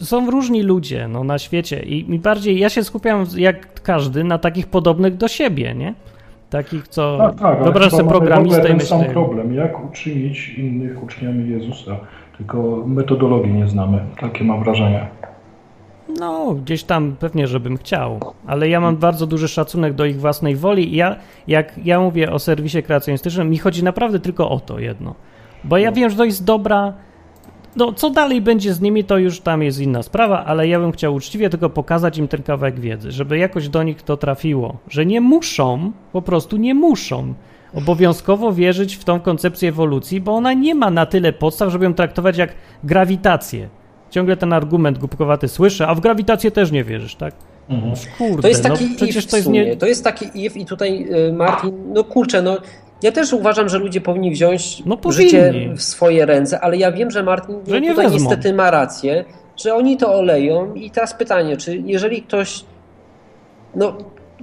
są 0.06 0.32
różni 0.32 0.64
ludzie 0.64 1.08
no, 1.08 1.24
na 1.24 1.40
świecie. 1.40 1.80
I 1.80 2.10
mi 2.10 2.20
bardziej, 2.20 2.60
ja 2.60 2.70
się 2.70 2.84
skupiam 2.84 3.26
jak 3.38 3.82
każdy 3.82 4.24
na 4.24 4.38
takich 4.38 4.68
podobnych 4.68 5.18
do 5.18 5.28
siebie, 5.28 5.76
nie? 5.76 5.94
Takich, 6.50 6.88
co 6.88 7.18
Tak, 7.18 7.40
tak, 7.40 7.64
wyobraź 7.64 7.84
chyba 7.84 7.98
sobie 7.98 8.10
programistę 8.10 8.64
i 8.64 8.68
ten 8.68 8.80
sam 8.80 8.98
myślę, 9.00 9.14
problem, 9.14 9.54
jak 9.54 9.86
uczynić 9.86 10.50
innych 10.50 11.04
uczniami 11.04 11.50
Jezusa, 11.50 11.98
tylko 12.38 12.84
metodologii 12.86 13.54
nie 13.54 13.68
znamy, 13.68 14.00
takie 14.20 14.44
mam 14.44 14.64
wrażenie. 14.64 15.08
no 16.20 16.56
gdzieś 16.64 16.84
tam 16.84 17.16
pewnie, 17.20 17.48
żebym 17.48 17.78
chciał, 17.78 18.20
ale 18.48 18.70
ja 18.70 18.80
mam 18.80 18.98
bardzo 18.98 19.28
duży 19.28 19.48
szacunek 19.48 19.94
do 19.94 20.06
ich 20.06 20.20
własnej 20.20 20.56
woli. 20.56 20.94
I 20.94 20.96
ja, 20.96 21.16
jak 21.48 21.86
ja 21.86 22.00
mówię 22.00 22.32
o 22.32 22.40
serwisie 22.40 22.84
kreacjonistycznym, 22.84 23.50
mi 23.50 23.58
chodzi 23.58 23.84
naprawdę 23.84 24.20
tylko 24.20 24.50
o 24.50 24.60
to 24.60 24.80
jedno, 24.80 25.16
bo 25.64 25.78
ja 25.78 25.92
wiem, 25.92 26.10
że 26.10 26.18
to 26.18 26.26
jest 26.26 26.46
dobra 26.46 26.94
no, 27.78 27.94
co 27.94 28.10
dalej 28.10 28.42
będzie 28.42 28.74
z 28.74 28.82
nimi, 28.82 29.04
to 29.04 29.18
już 29.18 29.40
tam 29.40 29.64
jest 29.64 29.80
inna 29.80 30.04
sprawa, 30.04 30.46
ale 30.46 30.68
ja 30.68 30.80
bym 30.80 30.92
chciał 30.92 31.16
uczciwie 31.16 31.50
tylko 31.50 31.70
pokazać 31.70 32.18
im 32.18 32.28
ten 32.28 32.44
kawałek 32.44 32.80
wiedzy, 32.80 33.12
żeby 33.12 33.38
jakoś 33.38 33.70
do 33.70 33.84
nich 33.84 34.02
to 34.02 34.18
trafiło, 34.18 34.78
że 34.90 35.06
nie 35.06 35.22
muszą, 35.22 35.92
po 36.12 36.22
prostu 36.22 36.58
nie 36.58 36.74
muszą 36.74 37.34
obowiązkowo 37.74 38.54
wierzyć 38.54 38.96
w 38.96 39.04
tą 39.04 39.20
koncepcję 39.20 39.70
ewolucji, 39.70 40.22
bo 40.22 40.36
ona 40.36 40.54
nie 40.54 40.76
ma 40.76 40.92
na 40.92 41.06
tyle 41.06 41.34
podstaw, 41.34 41.72
żeby 41.72 41.86
ją 41.86 41.94
traktować 41.94 42.38
jak 42.38 42.54
grawitację. 42.84 43.70
Ciągle 44.10 44.38
ten 44.38 44.54
argument 44.54 44.98
głupkowaty 44.98 45.48
słyszę, 45.48 45.88
a 45.88 45.96
w 45.96 46.00
grawitację 46.00 46.52
też 46.52 46.72
nie 46.72 46.84
wierzysz, 46.84 47.16
tak? 47.16 47.36
Mhm. 47.70 47.94
Kurde, 48.18 48.42
To 48.42 48.48
jest 48.48 48.64
no 48.64 48.70
taki 48.70 48.90
przecież 48.96 49.24
if 49.26 49.32
to 49.32 49.38
jest 49.38 49.50
nie... 49.50 49.76
To 49.78 49.86
jest 49.86 50.04
taki 50.04 50.26
if 50.34 50.60
i 50.60 50.66
tutaj 50.66 51.08
y, 51.30 51.34
Martin, 51.34 51.94
no 51.94 52.04
kurczę, 52.04 52.42
no 52.42 52.58
ja 53.02 53.12
też 53.12 53.34
uważam, 53.34 53.70
że 53.70 53.78
ludzie 53.80 54.02
powinni 54.02 54.32
wziąć 54.32 54.84
No 54.86 54.98
powinni. 54.98 55.24
życie 55.24 55.54
w 55.76 55.82
swoje 55.82 56.26
ręce, 56.26 56.60
ale 56.60 56.78
ja 56.78 56.92
wiem, 56.92 57.12
że 57.12 57.24
Martin 57.24 57.56
Że 57.68 57.82
nie 57.82 57.90
tutaj 57.90 58.06
wezmą. 58.06 58.20
niestety 58.20 58.54
ma 58.54 58.72
rację, 58.72 59.26
że 59.58 59.76
oni 59.76 59.98
to 59.98 60.14
oleją 60.14 60.74
i 60.74 60.92
teraz 60.92 61.14
pytanie, 61.14 61.58
czy 61.58 61.78
jeżeli 61.78 62.22
ktoś 62.22 62.66
no, 63.76 63.98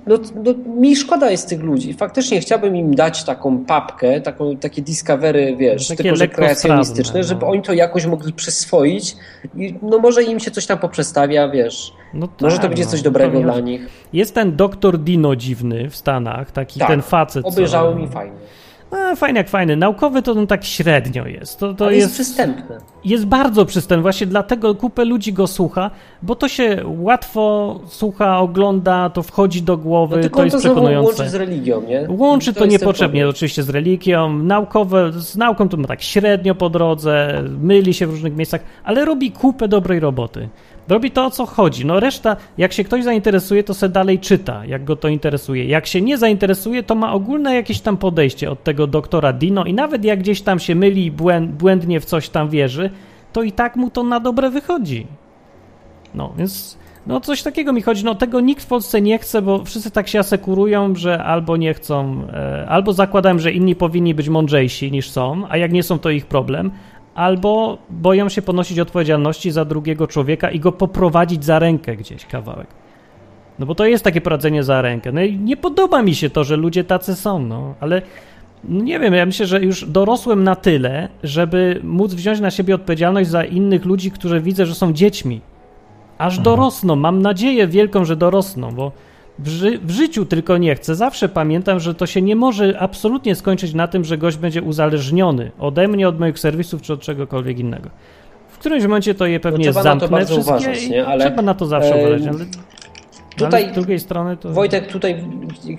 no, 0.06 0.16
no 0.44 0.54
mi 0.80 0.96
szkoda 0.96 1.30
jest 1.30 1.48
tych 1.48 1.62
ludzi. 1.62 1.94
Faktycznie 1.94 2.40
chciałbym 2.40 2.76
im 2.76 2.94
dać 2.94 3.24
taką 3.24 3.58
papkę, 3.64 4.20
taką, 4.20 4.56
takie 4.56 4.82
discovery, 4.82 5.56
wiesz, 5.56 5.88
Takie 5.88 6.02
tylko 6.02 6.16
że 6.16 6.28
kreacjonistyczne, 6.28 7.20
no. 7.20 7.26
żeby 7.26 7.46
oni 7.46 7.62
to 7.62 7.72
jakoś 7.72 8.06
mogli 8.06 8.32
przyswoić 8.32 9.16
i 9.56 9.74
no 9.82 9.98
może 9.98 10.22
im 10.22 10.40
się 10.40 10.50
coś 10.50 10.66
tam 10.66 10.78
poprzestawia, 10.78 11.48
wiesz. 11.48 11.92
No 12.14 12.28
Może 12.40 12.56
tak, 12.56 12.62
to 12.62 12.68
będzie 12.68 12.84
no, 12.84 12.90
coś 12.90 13.02
dobrego 13.02 13.40
dla 13.40 13.60
nich. 13.60 13.86
Jest 14.12 14.34
ten 14.34 14.56
doktor 14.56 14.98
Dino 14.98 15.36
dziwny 15.36 15.90
w 15.90 15.96
Stanach, 15.96 16.50
taki 16.50 16.80
Tak, 16.80 16.88
ten 16.88 17.02
facet. 17.02 17.42
co- 17.42 17.48
Obejrzałem 17.48 18.00
i 18.00 18.08
fajnie. 18.08 18.36
A, 18.96 19.16
fajny 19.16 19.38
jak 19.38 19.48
fajny. 19.48 19.76
Naukowy 19.76 20.22
to 20.22 20.32
on 20.32 20.46
tak 20.46 20.64
średnio 20.64 21.26
jest. 21.26 21.58
To, 21.58 21.74
to 21.74 21.90
jest 21.90 22.00
jest, 22.02 22.14
przystępne. 22.14 22.78
jest 23.04 23.26
bardzo 23.26 23.64
przystępny. 23.66 24.02
Właśnie 24.02 24.26
dlatego 24.26 24.74
kupę 24.74 25.04
ludzi 25.04 25.32
go 25.32 25.46
słucha, 25.46 25.90
bo 26.22 26.34
to 26.34 26.48
się 26.48 26.82
łatwo 26.86 27.80
słucha, 27.86 28.38
ogląda, 28.38 29.10
to 29.10 29.22
wchodzi 29.22 29.62
do 29.62 29.76
głowy, 29.76 30.16
No 30.16 30.22
tylko 30.22 30.36
to 30.38 30.44
jest 30.44 30.56
to 30.56 30.60
przekonujące. 30.60 31.08
łączy 31.08 31.28
z 31.30 31.34
religią, 31.34 31.82
nie? 31.82 32.06
Łączy 32.08 32.52
to, 32.54 32.60
ten 32.60 32.68
niepotrzebnie 32.70 33.20
problem. 33.20 33.30
oczywiście 33.36 33.62
z 33.62 33.68
religią, 33.70 34.38
naukowe, 34.38 35.12
z 35.12 35.36
nauką 35.36 35.68
to 35.68 35.76
ma 35.76 35.88
tak 35.88 36.02
średnio 36.02 36.54
po 36.54 36.70
drodze, 36.70 37.42
myli 37.60 37.94
się 37.94 38.06
w 38.06 38.10
różnych 38.10 38.36
miejscach, 38.36 38.60
ale 38.84 39.04
robi 39.04 39.32
kupę 39.32 39.68
dobrej 39.68 40.00
roboty. 40.00 40.48
Robi 40.88 41.10
to, 41.10 41.26
o 41.26 41.30
co 41.30 41.46
chodzi. 41.46 41.86
No 41.86 42.00
reszta, 42.00 42.36
jak 42.58 42.72
się 42.72 42.84
ktoś 42.84 43.04
zainteresuje, 43.04 43.64
to 43.64 43.74
se 43.74 43.88
dalej 43.88 44.18
czyta, 44.18 44.66
jak 44.66 44.84
go 44.84 44.96
to 44.96 45.08
interesuje. 45.08 45.64
Jak 45.64 45.86
się 45.86 46.00
nie 46.00 46.18
zainteresuje, 46.18 46.82
to 46.82 46.94
ma 46.94 47.12
ogólne 47.12 47.54
jakieś 47.54 47.80
tam 47.80 47.96
podejście 47.96 48.50
od 48.50 48.64
tego 48.64 48.86
doktora 48.86 49.32
Dino 49.32 49.64
i 49.64 49.74
nawet 49.74 50.04
jak 50.04 50.18
gdzieś 50.18 50.42
tam 50.42 50.58
się 50.58 50.74
myli 50.74 51.04
i 51.04 51.10
błęd, 51.10 51.52
błędnie 51.52 52.00
w 52.00 52.04
coś 52.04 52.28
tam 52.28 52.48
wierzy, 52.48 52.90
to 53.32 53.42
i 53.42 53.52
tak 53.52 53.76
mu 53.76 53.90
to 53.90 54.02
na 54.02 54.20
dobre 54.20 54.50
wychodzi. 54.50 55.06
No, 56.14 56.32
więc 56.38 56.78
no 57.06 57.20
coś 57.20 57.42
takiego 57.42 57.72
mi 57.72 57.82
chodzi. 57.82 58.04
No 58.04 58.14
tego 58.14 58.40
nikt 58.40 58.62
w 58.62 58.66
Polsce 58.66 59.00
nie 59.00 59.18
chce, 59.18 59.42
bo 59.42 59.64
wszyscy 59.64 59.90
tak 59.90 60.08
się 60.08 60.18
asekurują, 60.18 60.94
że 60.94 61.24
albo 61.24 61.56
nie 61.56 61.74
chcą, 61.74 62.26
e, 62.32 62.66
albo 62.68 62.92
zakładają, 62.92 63.38
że 63.38 63.52
inni 63.52 63.74
powinni 63.74 64.14
być 64.14 64.28
mądrzejsi 64.28 64.92
niż 64.92 65.10
są, 65.10 65.42
a 65.48 65.56
jak 65.56 65.72
nie 65.72 65.82
są, 65.82 65.98
to 65.98 66.10
ich 66.10 66.26
problem. 66.26 66.70
Albo 67.14 67.78
boją 67.90 68.28
się 68.28 68.42
ponosić 68.42 68.78
odpowiedzialności 68.78 69.50
za 69.50 69.64
drugiego 69.64 70.06
człowieka 70.06 70.50
i 70.50 70.60
go 70.60 70.72
poprowadzić 70.72 71.44
za 71.44 71.58
rękę 71.58 71.96
gdzieś 71.96 72.26
kawałek. 72.26 72.66
No 73.58 73.66
bo 73.66 73.74
to 73.74 73.86
jest 73.86 74.04
takie 74.04 74.20
prowadzenie 74.20 74.62
za 74.62 74.82
rękę. 74.82 75.12
No 75.12 75.22
i 75.22 75.38
nie 75.38 75.56
podoba 75.56 76.02
mi 76.02 76.14
się 76.14 76.30
to, 76.30 76.44
że 76.44 76.56
ludzie 76.56 76.84
tacy 76.84 77.14
są, 77.14 77.38
no, 77.38 77.74
ale 77.80 78.02
no 78.68 78.82
nie 78.82 79.00
wiem, 79.00 79.14
ja 79.14 79.26
myślę, 79.26 79.46
że 79.46 79.60
już 79.60 79.84
dorosłem 79.84 80.44
na 80.44 80.56
tyle, 80.56 81.08
żeby 81.22 81.80
móc 81.82 82.14
wziąć 82.14 82.40
na 82.40 82.50
siebie 82.50 82.74
odpowiedzialność 82.74 83.30
za 83.30 83.44
innych 83.44 83.84
ludzi, 83.84 84.10
którzy 84.10 84.40
widzę, 84.40 84.66
że 84.66 84.74
są 84.74 84.92
dziećmi. 84.92 85.40
Aż 86.18 86.38
dorosną, 86.38 86.96
mam 86.96 87.22
nadzieję 87.22 87.66
wielką, 87.66 88.04
że 88.04 88.16
dorosną, 88.16 88.72
bo 88.74 88.92
w, 89.38 89.48
ży 89.48 89.78
w 89.78 89.90
życiu 89.90 90.26
tylko 90.26 90.58
nie 90.58 90.74
chcę. 90.74 90.94
Zawsze 90.94 91.28
pamiętam, 91.28 91.80
że 91.80 91.94
to 91.94 92.06
się 92.06 92.22
nie 92.22 92.36
może 92.36 92.78
absolutnie 92.80 93.34
skończyć 93.34 93.74
na 93.74 93.88
tym, 93.88 94.04
że 94.04 94.18
gość 94.18 94.36
będzie 94.36 94.62
uzależniony 94.62 95.50
ode 95.58 95.88
mnie, 95.88 96.08
od 96.08 96.20
moich 96.20 96.38
serwisów 96.38 96.82
czy 96.82 96.92
od 96.92 97.00
czegokolwiek 97.00 97.58
innego. 97.58 97.90
W 98.48 98.58
którymś 98.58 98.82
momencie 98.82 99.14
to 99.14 99.26
je 99.26 99.40
pewnie 99.40 99.66
No, 99.66 99.72
na 99.72 99.74
to 99.74 99.82
zamknę 99.82 100.26
wszystkie 100.26 100.40
uważać, 100.40 100.88
nie? 100.88 101.06
Ale, 101.06 101.24
trzeba 101.24 101.42
na 101.42 101.54
to 101.54 101.66
zawsze 101.66 101.96
uważać, 101.96 102.26
ale, 102.26 102.44
tutaj- 103.36 103.64
ale 103.64 103.72
z 103.72 103.74
drugiej 103.74 104.00
strony 104.00 104.36
to... 104.36 104.52
Wojtek, 104.52 104.86
tutaj 104.86 105.24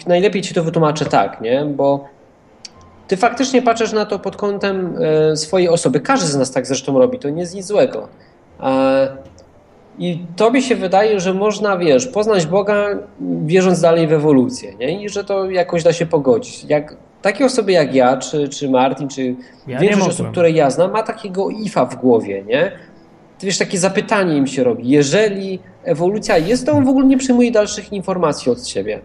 najlepiej 0.08 0.42
ci 0.42 0.54
to 0.54 0.64
wytłumaczę 0.64 1.06
tak, 1.06 1.42
nie? 1.42 1.66
Bo 1.66 2.06
ty 3.08 3.18
faktycznie 3.18 3.62
patrzysz 3.62 3.94
na 3.94 4.06
to 4.06 4.20
pod 4.20 4.36
kątem 4.36 4.96
e, 5.32 5.38
swojej 5.38 5.70
osoby. 5.70 6.00
Każdy 6.00 6.28
z 6.28 6.36
nas 6.36 6.52
tak 6.52 6.68
zresztą 6.68 7.00
robi, 7.00 7.20
to 7.20 7.30
nie 7.30 7.42
jest 7.42 7.56
nic 7.56 7.66
złego. 7.66 8.08
E, 8.64 9.18
I 10.00 10.20
tobie 10.36 10.62
się 10.62 10.76
wydaje, 10.76 11.20
że 11.20 11.34
można, 11.34 11.78
wiesz, 11.78 12.08
poznać 12.08 12.46
Boga 12.46 12.88
wierząc 13.46 13.82
dalej 13.82 14.08
w 14.08 14.14
ewolucję, 14.14 14.74
nie? 14.76 15.04
I 15.04 15.10
że 15.10 15.24
to 15.24 15.50
jakoś 15.50 15.84
da 15.84 15.94
się 15.94 16.06
pogodzić. 16.06 16.66
Jak 16.70 16.98
takie 17.22 17.46
osoby 17.46 17.72
jak 17.72 17.96
ja, 17.96 18.18
czy, 18.18 18.50
czy 18.50 18.70
Martin, 18.70 19.08
czy 19.08 19.36
Ja 19.68 19.80
większość 19.80 20.08
osób, 20.08 20.32
które 20.32 20.52
ja 20.52 20.70
znam, 20.70 20.92
ma 20.92 21.04
takiego 21.04 21.50
ifa 21.50 21.86
w 21.86 21.96
głowie, 21.96 22.44
nie? 22.48 22.72
Ty 23.40 23.46
wiesz, 23.46 23.58
takie 23.58 23.78
zapytanie 23.78 24.38
im 24.38 24.48
się 24.48 24.64
robi. 24.64 24.90
Jeżeli 24.90 25.60
ewolucja 25.84 26.38
jest, 26.38 26.66
to 26.66 26.72
on 26.72 26.86
w 26.86 26.90
ogóle 26.90 27.06
nie 27.06 27.18
przyjmuje 27.18 27.52
dalszych 27.52 27.94
informacji 27.94 28.52
od 28.52 28.62
ciebie. 28.62 29.00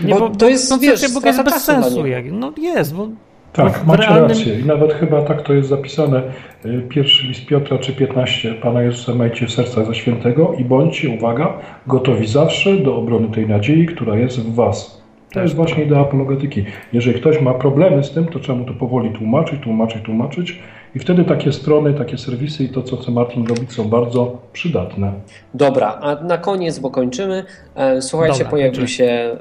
Nie, 0.00 0.14
bo 0.14 0.30
to 0.30 0.48
jest, 0.48 0.68
koncepcja 0.68 1.08
wiesz, 1.08 1.14
Boga 1.14 1.28
jest 1.28 1.42
bez 1.42 1.64
sensu. 1.64 2.06
Jak, 2.06 2.24
no 2.32 2.52
jest, 2.58 2.94
bo 2.94 3.08
Tak, 3.52 3.86
macie 3.86 4.02
realnym- 4.02 4.28
rację. 4.28 4.58
I 4.60 4.64
nawet 4.64 4.92
chyba 4.94 5.22
tak 5.22 5.42
to 5.42 5.52
jest 5.54 5.68
zapisane. 5.68 6.22
y, 6.66 6.82
Pierwszy 6.88 7.26
list 7.26 7.46
Piotra 7.46 7.78
czy 7.78 7.92
15. 7.92 8.54
Pana 8.54 8.82
Jezusa 8.82 9.14
majcie 9.14 9.46
w 9.46 9.50
sercach 9.50 9.86
za 9.86 9.94
świętego 9.94 10.54
i 10.58 10.64
bądźcie, 10.64 11.08
uwaga, 11.10 11.52
gotowi 11.86 12.26
zawsze 12.26 12.76
do 12.76 12.96
obrony 12.96 13.28
tej 13.28 13.48
nadziei, 13.48 13.86
która 13.86 14.16
jest 14.16 14.40
w 14.40 14.54
was. 14.54 15.02
To 15.28 15.34
Tak. 15.34 15.42
jest 15.42 15.54
właśnie 15.56 15.84
idea 15.84 16.00
apologetyki. 16.00 16.64
Jeżeli 16.92 17.20
ktoś 17.20 17.40
ma 17.40 17.54
problemy 17.54 18.04
z 18.04 18.10
tym, 18.10 18.24
to 18.26 18.38
trzeba 18.38 18.58
mu 18.58 18.64
to 18.64 18.72
powoli 18.74 19.10
tłumaczyć, 19.10 19.60
tłumaczyć, 19.60 20.02
tłumaczyć 20.02 20.58
i 20.94 20.98
wtedy 20.98 21.24
takie 21.24 21.52
strony, 21.52 21.94
takie 21.94 22.18
serwisy 22.18 22.64
i 22.64 22.68
to, 22.68 22.82
co 22.82 22.96
chce 22.96 23.10
Martin 23.10 23.46
robić, 23.46 23.72
są 23.72 23.88
bardzo 23.88 24.38
przydatne. 24.52 25.12
Dobra, 25.54 25.98
a 26.02 26.14
na 26.14 26.38
koniec, 26.38 26.78
bo 26.78 26.90
kończymy. 26.90 27.44
E, 27.74 28.02
Słuchajcie, 28.02 28.38
Dobra, 28.38 28.50
pojawił 28.50 28.70
kończymy. 28.72 28.88
się 28.88 29.04
e, 29.04 29.36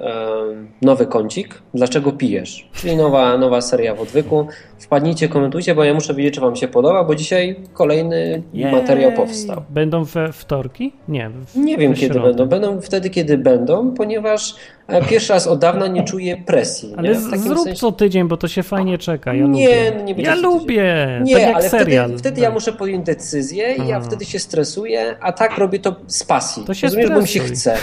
nowy 0.82 1.06
kącik. 1.06 1.62
Dlaczego 1.74 2.12
pijesz? 2.12 2.70
Czyli 2.74 2.96
nowa, 2.96 3.38
nowa 3.38 3.62
seria 3.62 3.96
w 3.96 4.02
odwyku. 4.02 4.48
Wpadnijcie, 4.82 5.30
komentujcie, 5.30 5.76
bo 5.76 5.84
ja 5.84 5.94
muszę 5.94 6.14
wiedzieć, 6.14 6.34
czy 6.36 6.42
Wam 6.42 6.56
się 6.56 6.68
podoba, 6.68 7.04
bo 7.04 7.16
dzisiaj 7.16 7.56
kolejny 7.74 8.44
Jej. 8.54 8.72
materiał 8.72 9.12
powstał. 9.12 9.62
Będą 9.70 10.04
we 10.04 10.34
wtorki? 10.34 10.94
Nie. 11.08 11.30
W, 11.30 11.56
Nie 11.56 11.78
wiem, 11.78 11.94
kiedy 11.94 12.14
środę. 12.14 12.28
będą. 12.28 12.46
Będą 12.46 12.82
wtedy, 12.82 13.10
kiedy 13.10 13.38
będą, 13.38 13.94
ponieważ 13.94 14.56
e, 14.88 15.06
pierwszy 15.06 15.34
raz 15.34 15.48
od 15.48 15.60
dawna 15.60 15.88
nie 15.88 16.04
czuję 16.04 16.38
presji. 16.46 16.94
Ale 16.98 17.10
nie? 17.10 17.16
z, 17.16 17.28
W 17.28 17.30
takim 17.30 17.44
zrób 17.48 17.64
sensie- 17.64 17.80
co 17.80 17.92
tydzień, 17.92 18.28
bo 18.28 18.38
to 18.38 18.48
się 18.48 18.64
fajnie 18.64 18.98
czeka. 18.98 19.34
Ja 19.34 19.46
Nie, 19.48 19.68
lubię. 19.68 19.92
no 19.98 20.04
nie 20.04 20.16
będzie 20.16 20.30
ja 20.32 20.36
lubię. 20.36 21.20
Nie, 21.24 21.34
tak 21.36 21.44
jak 21.44 21.56
ale 21.56 21.70
serial. 21.70 22.06
wtedy, 22.06 22.20
wtedy 22.20 22.36
Tak. 22.36 22.44
ja 22.44 22.52
muszę 22.52 22.72
podjąć 22.74 23.06
decyzję 23.06 23.76
i 23.76 23.88
ja 23.88 24.00
wtedy 24.02 24.26
się 24.26 24.40
stresuję, 24.40 25.16
a 25.22 25.32
tak 25.32 25.58
robię 25.58 25.80
to 25.80 25.96
z 26.08 26.24
pasji. 26.24 26.64
To 26.66 26.74
się 26.74 26.88
Rozumiesz, 26.88 27.10
bo 27.10 27.22
mi 27.22 27.28
się 27.28 27.40
chce. 27.40 27.78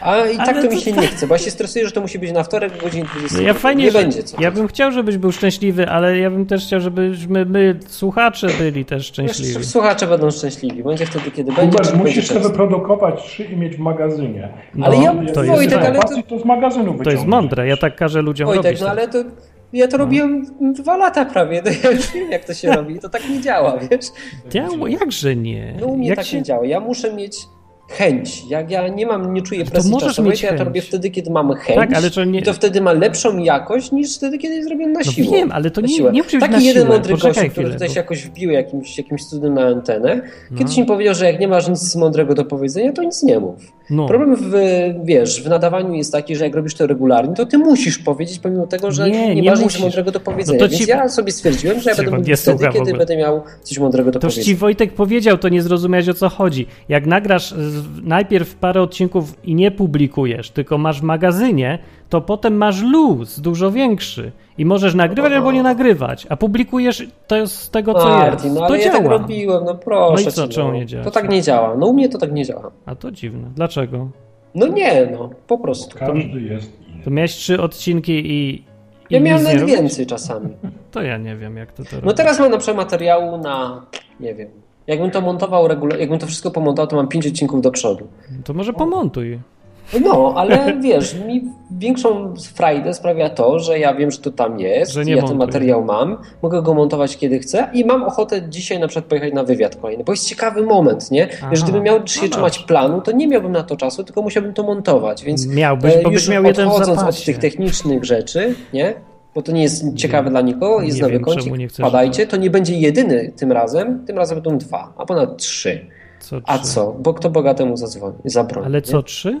A 0.00 0.26
i 0.26 0.36
tak 0.36 0.56
to 0.56 0.62
mi 0.62 0.68
to 0.68 0.76
się 0.80 0.90
tak- 0.92 1.00
nie 1.00 1.06
chce, 1.08 1.26
bo 1.26 1.34
ja 1.34 1.38
się 1.38 1.50
stresuję, 1.50 1.86
że 1.86 1.92
to 1.92 2.00
musi 2.00 2.18
być 2.18 2.32
na 2.32 2.42
wtorek 2.42 2.72
o 2.80 2.84
godzinie 2.84 3.04
20. 3.14 3.36
No 3.38 3.42
ja 3.44 3.54
fajnie, 3.54 3.84
nie 3.84 3.90
że, 3.90 3.98
będzie 3.98 4.22
co. 4.22 4.42
ja 4.42 4.50
bym 4.50 4.68
chciał, 4.68 4.92
żebyś 4.92 5.16
był 5.18 5.32
szczęśliwy, 5.32 5.88
ale 5.88 6.18
ja 6.18 6.30
bym 6.30 6.46
też 6.46 6.66
chciał, 6.66 6.80
żebyśmy 6.80 7.44
my, 7.44 7.78
słuchacze, 7.88 8.46
byli 8.58 8.84
też 8.84 9.06
szczęśliwi. 9.06 9.54
Wiesz, 9.54 9.66
Słuchacze 9.66 10.06
będą 10.06 10.30
szczęśliwi. 10.30 10.82
Będzie 10.84 11.06
wtedy, 11.06 11.30
kiedy 11.30 11.52
będzie. 11.52 11.62
Hubert, 11.70 11.88
będzie 11.90 12.04
musisz 12.04 12.26
sobie 12.26 12.40
często. 12.40 12.48
wyprodukować 12.50 13.22
trzy 13.22 13.44
i 13.44 13.56
mieć 13.56 13.76
w 13.76 13.78
magazynie. 13.78 14.48
No, 14.74 14.86
Ale 14.86 14.96
ja- 14.96 15.14
to 15.34 15.44
jest 15.44 15.54
Wojtek, 15.56 15.78
ale 15.84 15.98
to- 15.98 16.22
to 16.28 16.38
z 16.38 16.44
magazynu 16.44 16.98
to 17.04 17.10
jest 17.10 17.26
mądre, 17.26 17.66
ja 17.68 17.76
tak 17.76 17.96
każę 17.96 18.22
ludziom 18.22 18.46
Wojtek, 18.46 18.64
robić. 18.64 18.80
no 18.80 18.86
teraz. 18.86 18.98
ale 18.98 19.24
to 19.24 19.30
ja 19.72 19.88
to 19.88 19.96
robiłem 19.96 20.46
dwa 20.74 20.96
lata 20.96 21.24
prawie, 21.24 21.62
to 21.62 21.68
ja 21.84 21.90
już 21.90 22.12
wiem 22.12 22.30
jak 22.30 22.44
to 22.44 22.54
się 22.54 22.72
robi. 22.72 22.98
To 22.98 23.08
tak 23.08 23.28
nie 23.28 23.40
działa, 23.40 23.78
wiesz? 23.90 24.06
Ja, 24.54 24.68
jakże 24.88 25.36
nie? 25.36 25.74
No 25.80 25.86
u 25.86 25.96
mnie 25.96 26.08
Jak 26.08 26.16
tak 26.16 26.26
się- 26.26 26.36
nie 26.36 26.42
działa. 26.42 26.66
Ja 26.66 26.80
muszę 26.80 27.12
mieć 27.14 27.36
chęć. 27.90 28.44
Jak 28.48 28.70
ja 28.70 28.88
nie 28.88 29.06
mam, 29.06 29.34
nie 29.34 29.42
czuję 29.42 29.64
To 29.64 29.70
presji 29.70 29.90
możesz 29.90 30.08
czasowej, 30.08 30.38
to 30.38 30.46
ja 30.46 30.58
to 30.58 30.64
robię 30.64 30.82
wtedy, 30.82 31.10
kiedy 31.10 31.30
mam 31.30 31.52
chęć. 31.54 31.78
Tak, 31.78 31.94
ale 31.94 32.10
to 32.10 32.24
nie- 32.24 32.38
I 32.38 32.42
to 32.42 32.52
wtedy 32.52 32.80
ma 32.80 32.92
lepszą 32.92 33.38
jakość 33.38 33.92
niż 33.92 34.16
wtedy, 34.16 34.38
kiedy 34.38 34.64
zrobione 34.64 34.92
na 34.92 35.00
No 35.06 35.12
siłę. 35.12 35.36
wiem, 35.36 35.52
ale 35.52 35.70
to 35.70 35.80
nie- 35.80 35.98
nie 35.98 36.22
musi 36.22 36.36
być 36.36 36.40
Taki 36.40 36.52
na 36.52 36.60
jeden 36.60 36.82
siłę. 36.82 36.94
mądry 36.94 37.12
gościu, 37.14 37.30
który 37.30 37.48
chwilę, 37.50 37.70
tutaj 37.70 37.88
bo- 37.88 37.94
się 37.94 38.00
jakoś 38.00 38.22
wbił 38.24 38.50
jakimś, 38.50 38.98
jakimś 38.98 39.24
cudem 39.24 39.54
na 39.54 39.66
antenę, 39.66 40.20
kiedyś 40.58 40.76
No. 40.76 40.82
mi 40.82 40.88
powiedział, 40.88 41.14
że 41.14 41.26
jak 41.26 41.40
nie 41.40 41.48
masz 41.48 41.68
nic 41.68 41.96
mądrego 41.96 42.34
do 42.34 42.44
powiedzenia, 42.44 42.92
to 42.92 43.02
nic 43.02 43.22
nie 43.22 43.38
mów. 43.40 43.72
No. 43.90 44.06
Problem 44.08 44.36
w, 44.36 44.52
wiesz, 45.04 45.42
w 45.42 45.48
nadawaniu 45.48 45.94
jest 45.94 46.12
taki, 46.12 46.36
że 46.36 46.44
jak 46.44 46.54
robisz 46.54 46.74
to 46.74 46.86
regularnie, 46.86 47.34
to 47.34 47.46
ty 47.46 47.58
musisz 47.58 47.98
powiedzieć, 47.98 48.38
pomimo 48.38 48.66
tego, 48.66 48.92
że 48.92 49.10
Nie, 49.10 49.34
nie, 49.34 49.42
nie 49.42 49.50
masz 49.50 49.58
nic 49.58 49.64
musisz. 49.66 49.80
mądrego 49.80 50.10
do 50.10 50.20
powiedzenia. 50.20 50.58
No 50.58 50.64
to 50.64 50.70
Więc 50.70 50.82
ci- 50.84 50.88
ja 50.90 51.08
sobie 51.08 51.32
stwierdziłem, 51.32 51.80
że 51.80 51.90
ja 51.90 51.96
będę 51.96 52.10
mówił 52.18 52.36
wtedy, 52.36 52.68
kiedy 52.72 52.94
będę 52.94 53.16
miał 53.16 53.42
coś 53.62 53.78
mądrego 53.78 54.10
do 54.10 54.18
Toż 54.18 54.34
powiedzenia. 54.34 54.54
ci 54.54 54.60
Wojtek 54.60 54.92
powiedział, 54.94 55.38
to 55.38 55.48
nie 55.48 55.62
zrozumiałeś 55.62 56.08
o 56.08 56.14
co 56.14 56.28
chodzi. 56.28 56.66
Jak 56.88 57.06
nagrasz 57.06 57.54
najpierw 58.02 58.54
parę 58.54 58.82
odcinków 58.82 59.34
i 59.44 59.54
nie 59.54 59.70
publikujesz, 59.70 60.50
tylko 60.50 60.78
masz 60.78 61.00
w 61.00 61.04
magazynie, 61.04 61.78
to 62.08 62.20
potem 62.20 62.56
masz 62.56 62.82
luz 62.82 63.40
dużo 63.40 63.70
większy 63.72 64.32
i 64.60 64.64
możesz 64.64 64.94
nagrywać 64.94 65.32
albo 65.32 65.52
nie 65.52 65.62
nagrywać, 65.62 66.26
a 66.30 66.36
publikujesz 66.36 67.06
to 67.26 67.46
z 67.46 67.70
tego 67.70 67.94
co 67.94 68.08
Martin, 68.08 68.44
jest. 68.44 68.60
no 68.60 68.60
to 68.60 68.66
ale 68.66 68.78
ja 68.78 68.84
działa. 68.84 68.96
tak 68.98 69.06
robiłem, 69.06 69.64
no 69.64 69.74
proszę 69.74 70.22
No 70.24 70.30
i 70.30 70.32
co, 70.32 70.48
cię, 70.48 70.54
czemu 70.54 70.68
no. 70.68 70.74
nie 70.74 70.86
działa? 70.86 71.04
To 71.04 71.10
tak 71.10 71.28
nie 71.30 71.42
działa. 71.42 71.76
No 71.76 71.86
u 71.86 71.92
mnie 71.92 72.08
to 72.08 72.18
tak 72.18 72.32
nie 72.32 72.44
działa. 72.44 72.70
A 72.86 72.94
to 72.94 73.10
dziwne. 73.10 73.50
Dlaczego? 73.56 74.08
No 74.54 74.66
nie, 74.66 75.08
no, 75.12 75.30
po 75.46 75.58
prostu. 75.58 75.98
Każdy 75.98 76.40
jest 76.40 76.80
inny. 76.88 77.04
To 77.04 77.10
miałeś 77.10 77.32
trzy 77.34 77.60
odcinki 77.60 78.12
i. 78.12 78.54
i 78.54 78.64
Ja 79.10 79.20
miałem 79.20 79.42
nic 79.42 79.48
nie 79.52 79.54
nawet 79.60 79.70
więcej 79.76 80.06
czasami. 80.06 80.48
To 80.90 81.02
ja 81.02 81.16
nie 81.18 81.36
wiem, 81.36 81.56
jak 81.56 81.72
to 81.72 81.84
to 81.84 81.90
No 82.02 82.12
teraz 82.12 82.40
mam 82.40 82.50
na 82.50 82.58
przykład 82.58 82.76
materiału 82.76 83.38
na, 83.38 83.82
nie 84.20 84.34
wiem, 84.34 84.48
jakbym 84.86 85.10
to 85.10 85.20
montował 85.20 85.68
regularnie, 85.68 86.00
jakbym 86.00 86.18
to 86.18 86.26
wszystko 86.26 86.50
pomontował, 86.50 86.86
to 86.86 86.96
mam 86.96 87.08
pięć 87.08 87.26
odcinków 87.26 87.60
do 87.62 87.70
przodu. 87.70 88.08
To 88.44 88.54
może 88.54 88.72
pomontuj. 88.72 89.38
No, 90.04 90.32
ale 90.36 90.80
wiesz, 90.80 91.14
mi 91.26 91.44
większą 91.70 92.34
frajdę 92.54 92.94
sprawia 92.94 93.30
to, 93.30 93.58
że 93.58 93.78
ja 93.78 93.94
wiem, 93.94 94.10
że 94.10 94.18
to 94.18 94.30
tam 94.30 94.60
jest, 94.60 94.92
Że 94.92 95.04
nie 95.04 95.10
ja 95.12 95.16
ten 95.16 95.24
montuje. 95.28 95.46
materiał 95.46 95.84
mam, 95.84 96.16
mogę 96.42 96.62
go 96.62 96.74
montować 96.74 97.16
kiedy 97.16 97.38
chcę 97.38 97.68
i 97.72 97.84
mam 97.84 98.02
ochotę 98.02 98.42
dzisiaj 98.48 98.78
na 98.78 98.88
przykład 98.88 99.04
pojechać 99.04 99.32
na 99.32 99.44
wywiad 99.44 99.76
kolejny, 99.76 100.04
bo 100.04 100.12
jest 100.12 100.28
ciekawy 100.28 100.62
moment, 100.62 101.10
nie? 101.10 101.28
Aha. 101.32 101.48
Wiesz, 101.50 101.62
gdybym 101.62 101.82
miał 101.82 102.06
się 102.06 102.22
No 102.22 102.28
trzymać 102.28 102.58
planu, 102.58 103.00
to 103.00 103.12
nie 103.12 103.28
miałbym 103.28 103.52
na 103.52 103.62
to 103.62 103.76
czasu, 103.76 104.04
tylko 104.04 104.22
musiałbym 104.22 104.52
to 104.54 104.62
montować, 104.62 105.24
więc 105.24 105.46
Miałbyś, 105.46 105.94
e, 105.94 106.02
bo 106.02 106.10
byś 106.10 106.18
już 106.18 106.28
miał 106.28 106.44
jeden 106.44 106.68
odchodząc 106.68 107.02
od 107.02 107.24
tych 107.24 107.38
technicznych 107.38 108.04
rzeczy, 108.04 108.54
nie? 108.72 108.94
Bo 109.34 109.42
to 109.42 109.52
nie 109.52 109.62
jest 109.62 109.94
ciekawe 109.94 110.30
dla 110.30 110.40
nikogo, 110.40 110.82
jest 110.82 111.00
nowy 111.02 111.20
kącik, 111.20 111.54
wpadajcie, 111.72 112.26
to 112.26 112.36
nie 112.36 112.50
będzie 112.50 112.74
jedyny 112.74 113.32
tym 113.36 113.52
razem, 113.52 114.06
tym 114.06 114.16
razem 114.18 114.40
będą 114.40 114.58
dwa, 114.58 114.92
a 114.96 115.06
ponad 115.06 115.36
trzy. 115.36 115.86
Co, 116.20 116.36
A 116.46 116.58
trzy? 116.58 116.66
co? 116.72 116.92
Bo 116.98 117.14
kto 117.14 117.30
bogatemu 117.30 117.76
zadzwoni, 117.76 118.16
zabroni. 118.24 118.66
Ale 118.66 118.78
nie? 118.78 118.82
co, 118.82 119.02
trzy? 119.02 119.40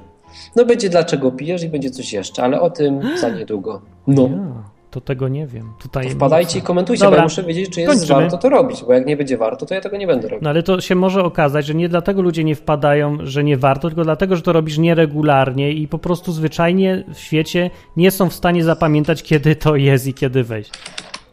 No 0.56 0.64
będzie 0.64 0.88
dlaczego 0.90 1.32
pijesz 1.32 1.62
i 1.62 1.68
będzie 1.68 1.90
coś 1.90 2.12
jeszcze, 2.12 2.42
ale 2.42 2.60
o 2.60 2.70
tym 2.70 3.00
za 3.20 3.28
niedługo. 3.38 3.80
No. 4.06 4.22
Ja, 4.22 4.62
to 4.90 5.00
tego 5.00 5.28
nie 5.28 5.46
wiem. 5.46 5.72
Tutaj 5.82 6.04
To 6.06 6.10
wpadajcie 6.10 6.58
i 6.58 6.62
komentujcie, 6.62 7.04
Dobra. 7.04 7.16
bo 7.16 7.20
ja 7.20 7.22
muszę 7.22 7.42
wiedzieć, 7.42 7.70
czy 7.70 7.80
jest 7.80 7.92
Kończymy. 8.00 8.20
warto 8.20 8.38
to 8.38 8.48
robić, 8.48 8.84
bo 8.86 8.92
jak 8.92 9.06
nie 9.06 9.16
będzie 9.16 9.36
warto, 9.38 9.66
to 9.66 9.74
ja 9.74 9.80
tego 9.80 9.96
nie 9.96 10.06
będę 10.06 10.28
robił. 10.28 10.42
No 10.42 10.50
ale 10.50 10.62
to 10.62 10.80
się 10.80 10.94
może 10.94 11.24
okazać, 11.24 11.66
że 11.66 11.74
nie 11.74 11.88
dlatego 11.88 12.22
ludzie 12.22 12.44
nie 12.44 12.54
wpadają, 12.54 13.18
że 13.22 13.44
nie 13.44 13.56
warto, 13.56 13.88
tylko 13.88 14.04
dlatego, 14.04 14.36
że 14.36 14.42
to 14.42 14.52
robisz 14.52 14.78
nieregularnie 14.78 15.72
i 15.72 15.88
po 15.88 15.98
prostu 15.98 16.32
zwyczajnie 16.32 17.04
w 17.14 17.18
świecie 17.18 17.70
nie 17.96 18.10
są 18.10 18.28
w 18.30 18.34
stanie 18.34 18.64
zapamiętać, 18.64 19.22
kiedy 19.22 19.56
to 19.56 19.76
jest 19.76 20.06
i 20.06 20.14
kiedy 20.14 20.44
wejść. 20.44 20.70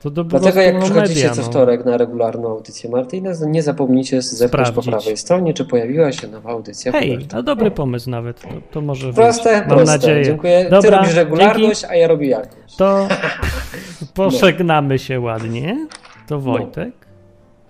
To 0.01 0.09
do 0.09 0.23
Dlatego 0.23 0.61
jak 0.61 0.79
przychodzicie 0.79 1.19
media, 1.19 1.35
co 1.35 1.41
no. 1.41 1.47
wtorek 1.47 1.85
na 1.85 1.97
regularną 1.97 2.49
audycję 2.49 2.89
Martina, 2.89 3.31
nie 3.47 3.63
zapomnijcie 3.63 4.21
zepchnąć 4.21 4.71
po 4.71 4.81
prawej 4.81 5.17
stronie, 5.17 5.53
czy 5.53 5.65
pojawiła 5.65 6.11
się 6.11 6.27
nowa 6.27 6.49
audycja. 6.49 6.91
Hej, 6.91 7.27
a 7.33 7.41
dobry 7.41 7.71
pomysł 7.71 8.09
nawet. 8.09 8.41
To, 8.41 8.47
to 8.71 8.81
może 8.81 9.13
Proste, 9.13 9.49
wyjść. 9.49 9.67
Mam 9.67 9.77
proste. 9.77 9.91
nadzieję. 9.97 10.25
Dziękuję. 10.25 10.63
Ty 10.65 10.69
Dobra, 10.69 10.97
robisz 10.97 11.15
regularność, 11.15 11.81
dzięki. 11.81 11.93
a 11.95 11.97
ja 11.97 12.07
robię 12.07 12.27
jakość. 12.27 12.75
To 12.77 13.07
pożegnamy 14.13 14.99
się 14.99 15.19
ładnie. 15.19 15.87
To 16.27 16.39
Wojtek, 16.39 16.93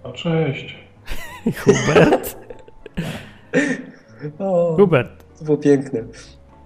No, 0.04 0.12
cześć. 0.14 0.76
Hubert. 1.64 2.36
O, 4.40 4.74
Hubert, 4.76 5.24
to 5.40 5.46
było 5.46 5.58
piękne. 5.58 6.04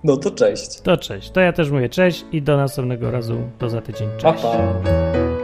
No 0.03 0.17
to 0.17 0.31
cześć. 0.31 0.81
to 0.81 0.97
cześć. 0.97 1.31
To 1.31 1.39
ja 1.39 1.53
też 1.53 1.71
mówię 1.71 1.89
cześć 1.89 2.25
i 2.31 2.41
do 2.41 2.57
następnego 2.57 3.11
razu. 3.11 3.35
Do 3.59 3.69
za 3.69 3.81
tydzień. 3.81 4.09
Pa, 4.21 4.31
Cześć. 4.33 4.43
pa. 4.43 5.40